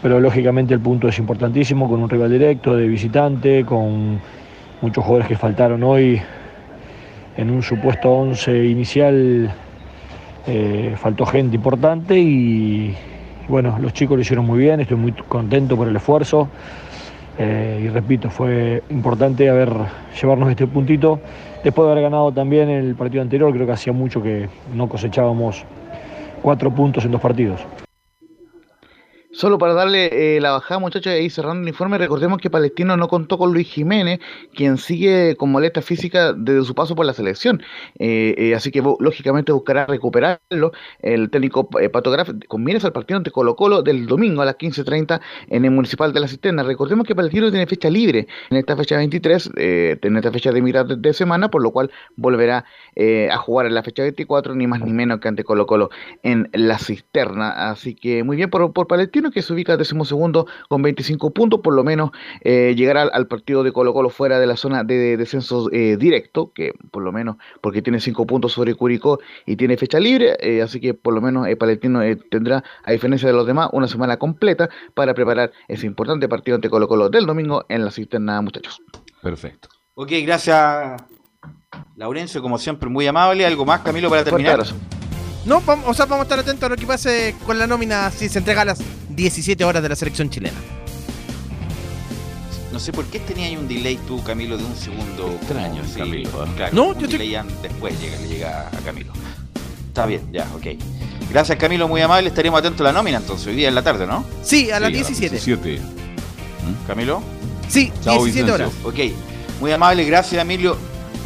pero 0.00 0.18
lógicamente 0.18 0.74
el 0.74 0.80
punto 0.80 1.08
es 1.08 1.18
importantísimo, 1.18 1.88
con 1.88 2.02
un 2.02 2.08
rival 2.08 2.30
directo, 2.30 2.76
de 2.76 2.88
visitante, 2.88 3.64
con 3.64 4.20
muchos 4.80 5.04
jugadores 5.04 5.28
que 5.28 5.36
faltaron 5.36 5.82
hoy 5.84 6.20
en 7.36 7.50
un 7.50 7.62
supuesto 7.62 8.10
11 8.10 8.64
inicial. 8.64 9.54
Eh, 10.44 10.96
faltó 10.96 11.24
gente 11.24 11.54
importante 11.54 12.18
y, 12.18 12.96
bueno, 13.48 13.78
los 13.80 13.92
chicos 13.92 14.16
lo 14.16 14.22
hicieron 14.22 14.46
muy 14.46 14.58
bien, 14.58 14.80
estoy 14.80 14.96
muy 14.96 15.12
contento 15.12 15.76
por 15.76 15.88
el 15.88 15.96
esfuerzo. 15.96 16.48
Eh, 17.38 17.82
y 17.84 17.88
repito, 17.88 18.30
fue 18.30 18.82
importante 18.90 19.48
haber 19.48 19.72
llevarnos 20.20 20.50
este 20.50 20.66
puntito. 20.66 21.20
Después 21.64 21.86
de 21.86 21.92
haber 21.92 22.04
ganado 22.04 22.32
también 22.32 22.68
el 22.68 22.94
partido 22.94 23.22
anterior, 23.22 23.52
creo 23.52 23.66
que 23.66 23.72
hacía 23.72 23.92
mucho 23.92 24.22
que 24.22 24.48
no 24.74 24.88
cosechábamos 24.88 25.64
cuatro 26.42 26.70
puntos 26.74 27.04
en 27.04 27.12
dos 27.12 27.20
partidos. 27.20 27.60
Solo 29.34 29.56
para 29.56 29.72
darle 29.72 30.36
eh, 30.36 30.40
la 30.42 30.50
bajada, 30.50 30.78
muchachos, 30.78 31.10
ahí 31.10 31.30
cerrando 31.30 31.62
el 31.62 31.68
informe, 31.68 31.96
recordemos 31.96 32.38
que 32.38 32.50
Palestino 32.50 32.98
no 32.98 33.08
contó 33.08 33.38
con 33.38 33.54
Luis 33.54 33.66
Jiménez, 33.66 34.20
quien 34.54 34.76
sigue 34.76 35.36
con 35.36 35.50
molestia 35.50 35.80
física 35.80 36.34
desde 36.34 36.62
su 36.64 36.74
paso 36.74 36.94
por 36.94 37.06
la 37.06 37.14
selección. 37.14 37.62
Eh, 37.98 38.34
eh, 38.36 38.54
así 38.54 38.70
que 38.70 38.82
lógicamente 39.00 39.50
buscará 39.50 39.86
recuperarlo 39.86 40.72
el 41.00 41.30
técnico 41.30 41.66
Patograf 41.66 42.28
con 42.46 42.62
miras 42.62 42.84
al 42.84 42.92
partido 42.92 43.16
ante 43.16 43.30
Colo 43.30 43.56
Colo 43.56 43.82
del 43.82 44.04
domingo 44.04 44.42
a 44.42 44.44
las 44.44 44.58
15.30 44.58 45.22
en 45.48 45.64
el 45.64 45.70
Municipal 45.70 46.12
de 46.12 46.20
la 46.20 46.28
Cisterna. 46.28 46.62
Recordemos 46.62 47.06
que 47.06 47.14
Palestino 47.14 47.50
tiene 47.50 47.66
fecha 47.66 47.88
libre 47.88 48.26
en 48.50 48.58
esta 48.58 48.76
fecha 48.76 48.98
23, 48.98 49.50
en 49.56 50.16
esta 50.18 50.30
fecha 50.30 50.52
de 50.52 50.60
mitad 50.60 50.84
de, 50.84 51.12
semana, 51.14 51.50
por 51.50 51.62
lo 51.62 51.70
cual 51.70 51.90
volverá 52.16 52.66
a 53.30 53.36
jugar 53.38 53.64
en 53.64 53.74
la 53.74 53.82
fecha 53.82 54.02
24, 54.02 54.54
ni 54.54 54.66
más 54.66 54.82
ni 54.82 54.92
menos 54.92 55.20
que 55.20 55.28
ante 55.28 55.42
Colo 55.42 55.64
Colo 55.64 55.88
en 56.22 56.50
la 56.52 56.78
Cisterna. 56.78 57.70
Así 57.70 57.94
que 57.94 58.24
muy 58.24 58.36
bien 58.36 58.50
por, 58.50 58.74
por 58.74 58.86
Palestino 58.86 59.21
que 59.30 59.42
se 59.42 59.52
ubica 59.52 59.76
segundo 59.84 60.46
con 60.68 60.82
25 60.82 61.30
puntos, 61.30 61.60
por 61.60 61.74
lo 61.74 61.84
menos 61.84 62.10
eh, 62.40 62.74
llegará 62.76 63.02
al, 63.02 63.26
partido 63.26 63.62
de 63.62 63.72
Colo 63.72 63.92
Colo 63.92 64.10
fuera 64.10 64.38
de 64.38 64.46
la 64.46 64.56
zona 64.56 64.84
de, 64.84 65.16
descenso 65.16 65.70
eh, 65.72 65.96
directo, 65.96 66.52
que 66.52 66.72
por 66.90 67.02
lo 67.02 67.12
menos 67.12 67.36
porque 67.60 67.82
tiene 67.82 68.00
5 68.00 68.26
puntos 68.26 68.52
sobre 68.52 68.74
Curicó 68.74 69.20
y 69.46 69.56
tiene 69.56 69.76
fecha 69.76 70.00
libre, 70.00 70.36
eh, 70.40 70.62
así 70.62 70.80
que 70.80 70.94
por 70.94 71.14
lo 71.14 71.20
menos 71.20 71.46
el 71.46 71.56
Palestino 71.56 72.00
tendrá, 72.30 72.64
a 72.84 72.92
diferencia 72.92 73.28
de 73.28 73.34
los 73.34 73.46
demás, 73.46 73.68
una 73.72 73.88
semana 73.88 74.16
completa 74.16 74.68
para 74.94 75.14
preparar 75.14 75.52
ese 75.68 75.86
importante 75.86 76.28
partido 76.28 76.56
ante 76.56 76.68
Colo 76.70 76.88
Colo 76.88 77.08
del 77.08 77.26
domingo 77.26 77.64
en 77.68 77.84
la 77.84 77.90
cisterna, 77.90 78.40
muchachos. 78.40 78.80
Perfecto. 79.22 79.68
Ok, 79.94 80.10
gracias 80.24 81.02
Laurencio, 81.96 82.42
como 82.42 82.58
siempre, 82.58 82.88
muy 82.88 83.06
amable. 83.06 83.46
¿Algo 83.46 83.64
más, 83.64 83.80
Camilo, 83.80 84.10
para 84.10 84.24
terminar? 84.24 84.62
No, 85.44 85.60
vamos, 85.60 85.86
o 85.88 85.94
sea, 85.94 86.06
vamos 86.06 86.20
a 86.20 86.22
estar 86.24 86.38
atentos 86.38 86.64
a 86.64 86.68
lo 86.68 86.76
que 86.76 86.86
pase 86.86 87.34
con 87.44 87.58
la 87.58 87.66
nómina 87.66 88.10
si 88.10 88.28
se 88.28 88.38
entrega 88.38 88.62
a 88.62 88.64
las 88.64 88.80
17 89.14 89.64
horas 89.64 89.82
de 89.82 89.88
la 89.88 89.96
selección 89.96 90.30
chilena. 90.30 90.58
No 92.72 92.80
sé 92.80 92.92
por 92.92 93.04
qué 93.06 93.20
tenía 93.20 93.46
ahí 93.46 93.56
un 93.56 93.68
delay 93.68 93.98
tú, 94.08 94.22
Camilo, 94.24 94.56
de 94.56 94.64
un 94.64 94.74
segundo. 94.74 95.30
Extraño, 95.34 95.82
sí, 95.84 95.98
Camilo. 95.98 96.30
Claro, 96.56 96.74
no, 96.74 96.98
yo 96.98 97.06
delay 97.06 97.36
después 97.60 98.00
llega, 98.00 98.16
le 98.18 98.28
llega 98.28 98.68
a 98.68 98.78
Camilo. 98.84 99.12
Está 99.88 100.06
bien, 100.06 100.22
ya, 100.32 100.48
ok. 100.56 100.78
Gracias, 101.30 101.58
Camilo, 101.58 101.86
muy 101.86 102.00
amable. 102.00 102.28
Estaremos 102.28 102.58
atentos 102.58 102.80
a 102.80 102.84
la 102.84 102.92
nómina 102.92 103.18
entonces, 103.18 103.46
hoy 103.46 103.56
día 103.56 103.68
en 103.68 103.74
la 103.74 103.82
tarde, 103.82 104.06
¿no? 104.06 104.24
Sí, 104.42 104.70
a 104.70 104.80
las 104.80 104.90
17. 104.90 105.36
17. 105.36 105.78
¿Mm? 105.80 106.86
¿Camilo? 106.86 107.22
Sí, 107.68 107.92
17 108.04 108.50
horas. 108.50 108.70
Ok, 108.84 108.98
muy 109.60 109.70
amable, 109.72 110.04
gracias, 110.04 110.40
Emilio. 110.40 110.76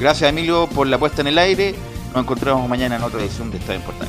Gracias, 0.01 0.29
Emilio, 0.29 0.69
por 0.69 0.89
la 0.89 0.99
puesta 0.99 1.21
en 1.21 1.29
el 1.29 1.39
aire. 1.39 1.75
Nos 2.13 2.23
encontramos 2.25 2.69
mañana 2.69 2.97
en 2.97 3.03
otra 3.03 3.21
edición 3.21 3.51
de 3.51 3.59
Estadio 3.59 3.81
Portal. 3.81 4.09